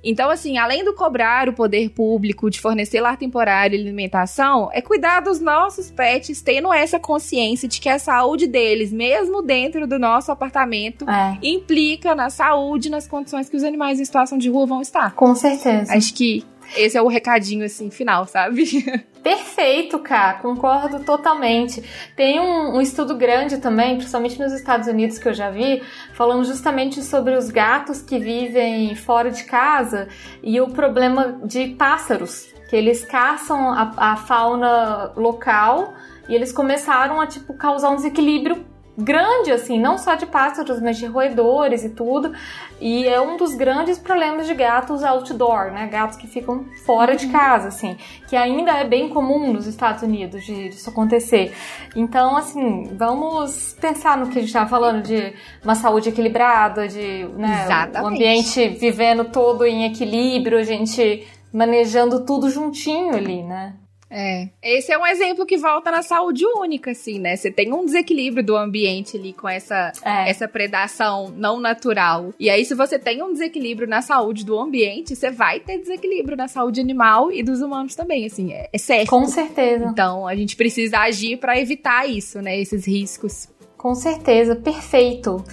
Então, 0.05 0.31
assim, 0.31 0.57
além 0.59 0.85
do 0.85 0.95
cobrar 0.95 1.49
o 1.49 1.53
poder 1.53 1.91
público 1.91 2.49
de 2.49 2.61
fornecer 2.61 3.01
lar 3.01 3.17
temporário 3.17 3.77
e 3.77 3.81
alimentação, 3.81 4.71
é 4.73 4.81
cuidar 4.81 5.21
dos 5.21 5.41
nossos 5.41 5.91
pets, 5.91 6.41
tendo 6.43 6.73
essa 6.73 6.99
consciência 6.99 7.69
de 7.69 7.81
que 7.81 7.89
a 7.89 7.99
saúde 7.99 8.47
deles, 8.47 8.93
mesmo 8.93 9.43
dentro 9.43 9.87
do 9.87 9.99
nosso 9.99 10.31
apartamento, 10.31 11.09
é. 11.09 11.39
implica 11.43 12.15
na 12.15 12.31
saúde, 12.31 12.91
nas 12.91 13.09
condições 13.09 13.49
que 13.49 13.57
os 13.57 13.65
animais 13.65 13.99
em 13.99 14.05
situação 14.05 14.39
de 14.39 14.49
rua 14.49 14.67
vão 14.67 14.81
estar. 14.81 15.13
Com 15.15 15.35
certeza. 15.35 15.93
Acho 15.93 16.15
que 16.15 16.45
esse 16.77 16.97
é 16.97 17.03
o 17.03 17.09
recadinho, 17.09 17.65
assim, 17.65 17.91
final, 17.91 18.27
sabe? 18.27 18.65
Perfeito, 19.23 19.99
Ká, 19.99 20.35
concordo 20.35 21.01
totalmente. 21.01 21.83
Tem 22.15 22.39
um, 22.39 22.77
um, 22.77 22.81
estudo 22.81 23.17
grande 23.17 23.59
também, 23.59 23.97
principalmente 23.97 24.39
nos 24.39 24.53
Estados 24.53 24.87
Unidos, 24.87 25.19
que 25.19 25.29
eu 25.29 25.35
já 25.35 25.51
vi, 25.51 25.83
falando 26.15 26.45
justamente 26.45 27.03
sobre 27.03 27.35
os 27.35 27.51
gatos 27.51 28.01
que 28.01 28.19
vivem 28.19 28.95
fora 28.95 29.31
de 29.31 29.45
casa 29.45 30.09
e 30.43 30.61
o 30.61 30.69
problema 30.69 31.41
de 31.45 31.69
pássaros, 31.69 32.47
que 32.71 32.77
eles 32.77 33.05
caçam 33.05 33.73
a, 33.73 33.93
a 33.97 34.17
fauna 34.17 35.13
local 35.17 35.95
e 36.29 36.35
eles 36.35 36.53
começaram 36.53 37.21
a 37.21 37.27
tipo 37.27 37.55
causar 37.55 37.91
um 37.91 37.97
desequilíbrio 37.97 38.65
grande, 38.97 39.53
assim, 39.53 39.79
não 39.79 39.99
só 39.99 40.15
de 40.15 40.27
pássaros, 40.27 40.81
mas 40.81 40.97
de 40.97 41.07
roedores 41.07 41.85
e 41.85 41.91
tudo. 41.91 42.33
E 42.81 43.07
é 43.07 43.21
um 43.21 43.37
dos 43.37 43.55
grandes 43.55 43.99
problemas 43.99 44.47
de 44.47 44.55
gatos 44.55 45.03
outdoor, 45.03 45.73
né? 45.73 45.87
Gatos 45.87 46.17
que 46.17 46.27
ficam 46.27 46.65
fora 46.85 47.17
de 47.17 47.29
casa, 47.29 47.69
assim, 47.69 47.97
que 48.29 48.37
ainda 48.37 48.73
é 48.73 48.85
bem 48.85 49.09
comum 49.09 49.53
nos 49.53 49.67
Estados 49.67 50.03
Unidos 50.03 50.45
de, 50.45 50.69
isso 50.69 50.91
acontecer. 50.91 51.55
Então, 51.95 52.37
assim, 52.37 52.95
vamos 52.97 53.75
pensar 53.81 54.17
no 54.17 54.27
que 54.27 54.39
a 54.39 54.41
gente 54.41 54.49
estava 54.49 54.69
falando 54.69 55.03
de 55.03 55.33
uma 55.65 55.75
saúde 55.75 56.09
equilibrada, 56.09 56.89
de 56.89 57.25
né, 57.37 57.67
o 58.03 58.07
ambiente 58.07 58.69
vivendo 58.69 59.25
todo 59.25 59.65
em 59.65 59.85
equilíbrio, 59.85 60.59
a 60.59 60.65
gente 60.65 61.27
manejando 61.53 62.25
tudo 62.25 62.51
juntinho 62.51 63.15
ali, 63.15 63.43
né? 63.43 63.75
É. 64.11 64.49
Esse 64.63 64.93
é 64.93 64.99
um 64.99 65.07
exemplo 65.07 65.45
que 65.45 65.57
volta 65.57 65.91
na 65.91 66.03
saúde 66.03 66.45
única, 66.47 66.93
assim, 66.93 67.19
né? 67.19 67.37
Você 67.37 67.51
tem 67.51 67.73
um 67.73 67.85
desequilíbrio 67.85 68.45
do 68.45 68.57
ambiente 68.57 69.17
ali 69.17 69.33
com 69.33 69.49
essa, 69.49 69.93
é. 70.03 70.31
essa 70.31 70.47
predação 70.47 71.33
não 71.37 71.61
natural. 71.61 72.33
E 72.39 72.49
aí, 72.49 72.65
se 72.65 72.75
você 72.75 72.99
tem 72.99 73.23
um 73.23 73.33
desequilíbrio 73.33 73.89
na 73.89 74.03
saúde 74.03 74.45
do 74.45 74.59
ambiente, 74.59 75.17
você 75.17 75.31
vai 75.31 75.61
ter 75.61 75.79
desequilíbrio 75.79 76.37
na 76.37 76.49
saúde 76.49 76.81
animal 76.81 77.33
e 77.33 77.43
dos 77.43 77.61
humanos 77.61 77.95
também, 77.95 78.27
assim, 78.27 78.53
é, 78.53 78.69
é 78.73 78.79
certo. 78.79 79.11
Com 79.11 79.27
certeza. 79.27 79.87
Então, 79.87 80.27
a 80.27 80.35
gente 80.37 80.57
precisa 80.57 80.99
agir 80.99 81.39
para 81.39 81.59
evitar 81.59 82.09
isso, 82.09 82.41
né? 82.41 82.59
Esses 82.59 82.87
riscos. 82.87 83.49
Com 83.77 83.95
certeza, 83.95 84.57
perfeito. 84.57 85.45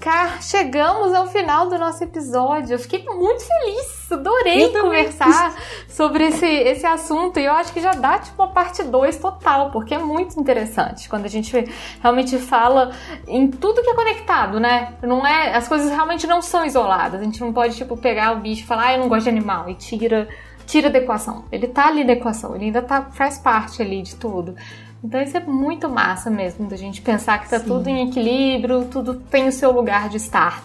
Cá, 0.00 0.38
chegamos 0.40 1.12
ao 1.12 1.26
final 1.26 1.68
do 1.68 1.78
nosso 1.78 2.02
episódio. 2.02 2.72
Eu 2.72 2.78
fiquei 2.78 3.04
muito 3.04 3.44
feliz, 3.44 4.10
adorei 4.10 4.70
conversar 4.72 5.54
sobre 5.86 6.28
esse, 6.28 6.46
esse 6.46 6.86
assunto. 6.86 7.38
E 7.38 7.44
eu 7.44 7.52
acho 7.52 7.70
que 7.70 7.82
já 7.82 7.90
dá 7.90 8.18
tipo 8.18 8.42
uma 8.42 8.50
parte 8.50 8.82
2 8.82 9.18
total, 9.18 9.70
porque 9.70 9.94
é 9.94 9.98
muito 9.98 10.40
interessante 10.40 11.06
quando 11.06 11.26
a 11.26 11.28
gente 11.28 11.52
realmente 12.00 12.38
fala 12.38 12.92
em 13.28 13.48
tudo 13.48 13.82
que 13.82 13.90
é 13.90 13.94
conectado, 13.94 14.58
né? 14.58 14.94
Não 15.02 15.26
é, 15.26 15.54
as 15.54 15.68
coisas 15.68 15.90
realmente 15.90 16.26
não 16.26 16.40
são 16.40 16.64
isoladas. 16.64 17.20
A 17.20 17.24
gente 17.24 17.42
não 17.42 17.52
pode 17.52 17.76
tipo 17.76 17.94
pegar 17.94 18.32
o 18.32 18.40
bicho 18.40 18.62
e 18.62 18.66
falar, 18.66 18.86
ah, 18.86 18.92
eu 18.94 19.00
não 19.00 19.08
gosto 19.08 19.24
de 19.24 19.28
animal 19.28 19.68
e 19.68 19.74
tira 19.74 20.26
tira 20.66 20.88
da 20.88 20.98
equação. 20.98 21.44
Ele 21.50 21.66
tá 21.66 21.88
ali 21.88 22.04
na 22.04 22.12
equação, 22.12 22.54
ele 22.54 22.66
ainda 22.66 22.80
tá, 22.80 23.10
faz 23.10 23.36
parte 23.36 23.82
ali 23.82 24.02
de 24.02 24.14
tudo. 24.14 24.54
Então 25.02 25.20
isso 25.20 25.36
é 25.36 25.40
muito 25.40 25.88
massa 25.88 26.30
mesmo, 26.30 26.68
da 26.68 26.76
gente 26.76 27.00
pensar 27.00 27.38
que 27.42 27.48
tá 27.48 27.58
Sim. 27.58 27.66
tudo 27.66 27.88
em 27.88 28.08
equilíbrio, 28.08 28.84
tudo 28.84 29.14
tem 29.14 29.48
o 29.48 29.52
seu 29.52 29.72
lugar 29.72 30.08
de 30.08 30.18
estar. 30.18 30.62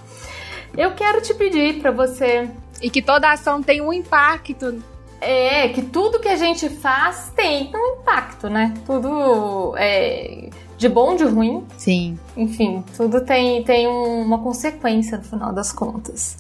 Eu 0.78 0.94
quero 0.94 1.22
te 1.22 1.34
pedir 1.34 1.80
para 1.80 1.92
você 1.92 2.50
E 2.82 2.90
que 2.90 3.02
toda 3.02 3.32
ação 3.32 3.64
tem 3.64 3.82
um 3.82 3.94
impacto. 3.94 4.84
É, 5.22 5.70
que 5.70 5.82
tudo 5.82 6.20
que 6.20 6.28
a 6.28 6.36
gente 6.36 6.68
faz 6.70 7.32
tem 7.36 7.72
um 7.74 8.00
impacto, 8.02 8.50
né? 8.50 8.74
Tudo 8.86 9.74
é, 9.78 10.50
de 10.78 10.90
bom, 10.90 11.16
de 11.16 11.24
ruim. 11.24 11.66
Sim. 11.78 12.20
Enfim, 12.36 12.84
tudo 12.96 13.22
tem, 13.22 13.64
tem 13.64 13.88
uma 13.88 14.40
consequência 14.40 15.18
no 15.18 15.24
final 15.24 15.54
das 15.54 15.72
contas. 15.72 16.38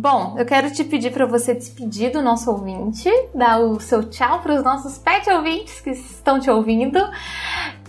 Bom, 0.00 0.36
eu 0.38 0.46
quero 0.46 0.70
te 0.70 0.84
pedir 0.84 1.10
para 1.10 1.26
você 1.26 1.52
despedir 1.52 2.12
do 2.12 2.22
nosso 2.22 2.48
ouvinte, 2.52 3.10
dar 3.34 3.58
o 3.58 3.80
seu 3.80 4.08
tchau 4.08 4.38
para 4.38 4.54
os 4.54 4.62
nossos 4.62 4.96
pet 4.96 5.28
ouvintes 5.28 5.80
que 5.80 5.90
estão 5.90 6.38
te 6.38 6.48
ouvindo. 6.48 7.00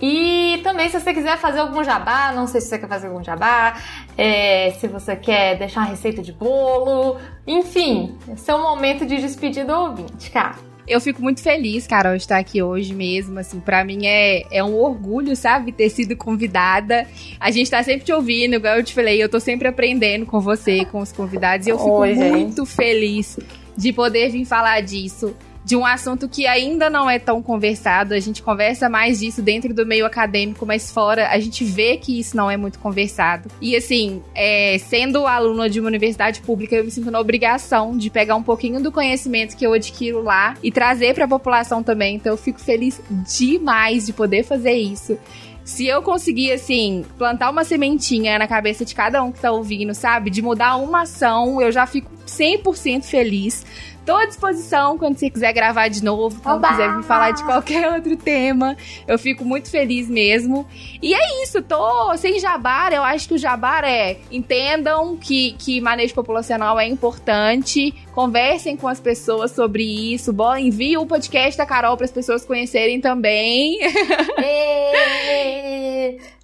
E 0.02 0.60
também, 0.64 0.90
se 0.90 1.00
você 1.00 1.14
quiser 1.14 1.38
fazer 1.38 1.60
algum 1.60 1.84
jabá, 1.84 2.32
não 2.32 2.48
sei 2.48 2.62
se 2.62 2.68
você 2.68 2.80
quer 2.80 2.88
fazer 2.88 3.10
algum 3.10 3.24
jabá, 3.24 3.76
é, 4.18 4.72
se 4.80 4.88
você 4.88 5.16
quer 5.16 5.60
deixar 5.60 5.82
uma 5.82 5.90
receita 5.90 6.20
de 6.24 6.34
bolo, 6.34 7.20
enfim, 7.46 8.18
esse 8.34 8.50
é 8.50 8.56
o 8.56 8.60
momento 8.60 9.06
de 9.06 9.18
despedir 9.18 9.64
do 9.64 9.74
ouvinte, 9.74 10.32
cara. 10.32 10.69
Eu 10.90 11.00
fico 11.00 11.22
muito 11.22 11.42
feliz, 11.42 11.86
Carol, 11.86 12.16
de 12.16 12.24
estar 12.24 12.40
aqui 12.40 12.64
hoje 12.64 12.96
mesmo. 12.96 13.38
Assim, 13.38 13.60
para 13.60 13.86
mim 13.86 14.08
é, 14.08 14.44
é 14.52 14.64
um 14.64 14.76
orgulho, 14.76 15.36
sabe, 15.36 15.72
ter 15.72 15.88
sido 15.90 16.18
convidada. 16.18 17.08
A 17.40 17.52
gente 17.52 17.70
tá 17.70 17.84
sempre 17.84 18.06
te 18.06 18.12
ouvindo, 18.12 18.56
igual 18.56 18.78
eu 18.78 18.84
te 18.84 18.96
falei, 18.96 19.22
eu 19.22 19.30
tô 19.30 19.40
sempre 19.40 19.68
aprendendo 19.68 20.26
com 20.26 20.42
você, 20.42 20.84
com 20.86 21.00
os 21.00 21.12
convidados, 21.12 21.68
e 21.68 21.70
eu 21.70 21.78
fico 21.78 21.92
Oi, 21.92 22.16
muito 22.16 22.66
gente. 22.66 22.76
feliz 22.76 23.38
de 23.78 23.94
poder 23.94 24.32
vir 24.32 24.46
falar 24.46 24.82
disso 24.82 25.36
de 25.70 25.76
um 25.76 25.86
assunto 25.86 26.28
que 26.28 26.48
ainda 26.48 26.90
não 26.90 27.08
é 27.08 27.20
tão 27.20 27.44
conversado. 27.44 28.16
A 28.16 28.20
gente 28.20 28.42
conversa 28.42 28.90
mais 28.90 29.20
disso 29.20 29.40
dentro 29.40 29.72
do 29.72 29.86
meio 29.86 30.04
acadêmico, 30.04 30.66
mas 30.66 30.92
fora 30.92 31.30
a 31.30 31.40
gente 31.40 31.64
vê 31.64 31.96
que 31.96 32.20
isso 32.20 32.36
não 32.36 32.50
é 32.50 32.58
muito 32.58 32.80
conversado. 32.80 33.52
E 33.62 33.76
assim, 33.76 34.24
é, 34.34 34.80
sendo 34.80 35.28
aluna 35.28 35.70
de 35.70 35.80
uma 35.80 35.86
universidade 35.86 36.42
pública, 36.42 36.76
eu 36.76 36.84
me 36.84 36.90
sinto 36.90 37.12
na 37.12 37.20
obrigação 37.20 37.96
de 37.96 38.10
pegar 38.10 38.36
um 38.36 38.42
pouquinho 38.42 38.82
do 38.82 38.92
conhecimento 38.92 39.56
que 39.56 39.64
eu 39.64 39.74
adquiro 39.74 40.24
lá 40.24 40.56
e 40.64 40.72
trazer 40.72 41.14
para 41.14 41.26
a 41.26 41.28
população 41.28 41.84
também. 41.84 42.16
Então 42.16 42.34
eu 42.34 42.38
fico 42.38 42.60
feliz 42.60 43.00
demais 43.08 44.08
de 44.08 44.14
poder 44.14 44.44
fazer 44.44 44.74
isso. 44.74 45.20
Se 45.64 45.86
eu 45.86 46.02
conseguir, 46.02 46.52
assim, 46.52 47.06
plantar 47.16 47.52
uma 47.52 47.64
sementinha 47.64 48.40
na 48.40 48.48
cabeça 48.48 48.84
de 48.84 48.96
cada 48.96 49.22
um 49.22 49.32
que 49.32 49.40
tá 49.40 49.52
ouvindo, 49.52 49.94
sabe? 49.94 50.32
De 50.32 50.42
mudar 50.42 50.78
uma 50.78 51.04
ação, 51.04 51.62
eu 51.62 51.72
já 51.72 51.86
fico 51.86 52.10
100% 52.26 53.04
feliz. 53.04 53.64
Tô 54.10 54.16
à 54.16 54.26
disposição 54.26 54.98
quando 54.98 55.20
você 55.20 55.30
quiser 55.30 55.54
gravar 55.54 55.88
de 55.88 56.04
novo, 56.04 56.42
quando 56.42 56.58
Oba! 56.58 56.70
quiser 56.70 56.98
me 56.98 57.04
falar 57.04 57.30
de 57.30 57.44
qualquer 57.44 57.88
outro 57.94 58.18
tema. 58.18 58.76
Eu 59.08 59.20
fico 59.20 59.46
muito 59.46 59.70
feliz 59.70 60.10
mesmo. 60.10 60.66
E 61.00 61.14
é 61.14 61.44
isso, 61.44 61.62
tô 61.62 62.18
sem 62.18 62.40
jabar. 62.40 62.92
Eu 62.92 63.04
acho 63.04 63.28
que 63.28 63.36
o 63.36 63.38
jabar 63.38 63.84
é 63.84 64.18
entendam 64.32 65.16
que, 65.16 65.52
que 65.60 65.80
manejo 65.80 66.16
populacional 66.16 66.80
é 66.80 66.88
importante, 66.88 67.94
conversem 68.20 68.76
com 68.76 68.86
as 68.86 69.00
pessoas 69.00 69.52
sobre 69.52 69.82
isso. 70.14 70.34
Bom, 70.34 70.54
envie 70.54 70.98
o 70.98 71.06
podcast 71.06 71.58
da 71.58 71.66
Carol 71.66 71.96
para 71.96 72.04
as 72.04 72.12
pessoas 72.12 72.44
conhecerem 72.44 73.00
também. 73.00 73.80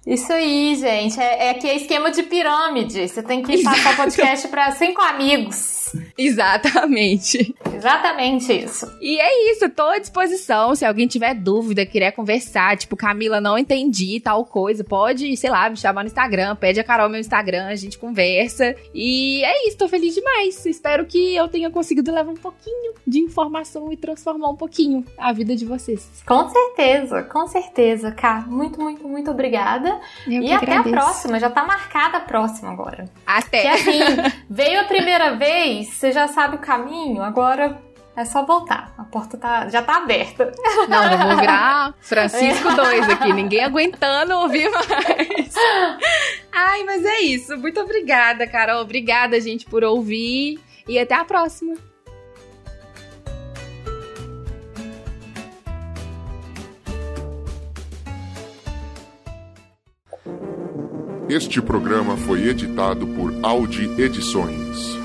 Isso 0.06 0.32
aí, 0.32 0.76
gente. 0.76 1.20
É, 1.20 1.48
é 1.48 1.54
que 1.54 1.66
é 1.66 1.74
esquema 1.74 2.12
de 2.12 2.22
pirâmide. 2.22 3.08
Você 3.08 3.22
tem 3.24 3.42
que 3.42 3.62
passar 3.64 3.92
o 3.92 3.96
podcast 3.96 4.46
para 4.46 4.70
cinco 4.70 5.02
amigos. 5.02 5.92
Exatamente. 6.16 7.54
Exatamente 7.74 8.52
isso. 8.52 8.90
E 9.00 9.20
é 9.20 9.52
isso, 9.52 9.68
tô 9.68 9.82
à 9.82 9.98
disposição. 9.98 10.74
Se 10.74 10.84
alguém 10.84 11.06
tiver 11.06 11.34
dúvida, 11.34 11.84
quiser 11.84 12.12
conversar, 12.12 12.76
tipo, 12.76 12.96
Camila, 12.96 13.40
não 13.40 13.58
entendi 13.58 14.20
tal 14.20 14.44
coisa, 14.44 14.82
pode, 14.82 15.36
sei 15.36 15.50
lá, 15.50 15.68
me 15.68 15.76
chamar 15.76 16.02
no 16.02 16.08
Instagram, 16.08 16.56
pede 16.56 16.80
a 16.80 16.84
Carol 16.84 17.08
meu 17.08 17.20
Instagram, 17.20 17.66
a 17.66 17.74
gente 17.74 17.98
conversa. 17.98 18.74
E 18.94 19.42
é 19.44 19.68
isso, 19.68 19.76
tô 19.76 19.88
feliz 19.88 20.14
demais. 20.14 20.64
Espero 20.64 21.04
que 21.04 21.34
eu 21.34 21.48
tenha 21.48 21.65
conseguido 21.70 22.12
levar 22.12 22.30
um 22.30 22.36
pouquinho 22.36 22.94
de 23.06 23.18
informação 23.20 23.92
e 23.92 23.96
transformar 23.96 24.48
um 24.48 24.56
pouquinho 24.56 25.04
a 25.18 25.32
vida 25.32 25.54
de 25.54 25.64
vocês. 25.64 26.22
Com 26.26 26.48
certeza, 26.48 27.22
com 27.22 27.46
certeza, 27.46 28.12
Cá. 28.12 28.44
Muito, 28.46 28.80
muito, 28.80 29.06
muito 29.06 29.30
obrigada. 29.30 30.00
Eu 30.26 30.42
e 30.42 30.52
até 30.52 30.66
agradeço. 30.66 30.88
a 30.88 31.00
próxima, 31.00 31.38
já 31.40 31.50
tá 31.50 31.64
marcada 31.64 32.18
a 32.18 32.20
próxima 32.20 32.70
agora. 32.70 33.04
Até. 33.26 33.62
Que 33.62 33.68
assim, 33.68 34.00
veio 34.48 34.80
a 34.80 34.84
primeira 34.84 35.36
vez, 35.36 35.88
você 35.88 36.12
já 36.12 36.28
sabe 36.28 36.56
o 36.56 36.58
caminho, 36.58 37.22
agora 37.22 37.80
é 38.16 38.24
só 38.24 38.44
voltar. 38.44 38.94
A 38.96 39.04
porta 39.04 39.36
tá, 39.36 39.68
já 39.68 39.82
tá 39.82 39.98
aberta. 39.98 40.50
Não, 40.88 41.12
eu 41.12 41.18
vou 41.18 41.36
virar 41.36 41.94
Francisco 42.00 42.72
2 42.74 43.10
aqui. 43.10 43.32
Ninguém 43.32 43.62
aguentando 43.62 44.34
ouvir 44.38 44.70
mais. 44.70 45.54
Ai, 46.50 46.82
mas 46.84 47.04
é 47.04 47.20
isso. 47.20 47.56
Muito 47.58 47.78
obrigada, 47.78 48.46
Carol. 48.46 48.80
Obrigada, 48.80 49.38
gente, 49.38 49.66
por 49.66 49.84
ouvir. 49.84 50.58
E 50.88 50.98
até 50.98 51.14
a 51.14 51.24
próxima. 51.24 51.74
Este 61.28 61.60
programa 61.60 62.16
foi 62.16 62.48
editado 62.48 63.06
por 63.08 63.34
Audi 63.42 63.84
Edições. 64.00 64.95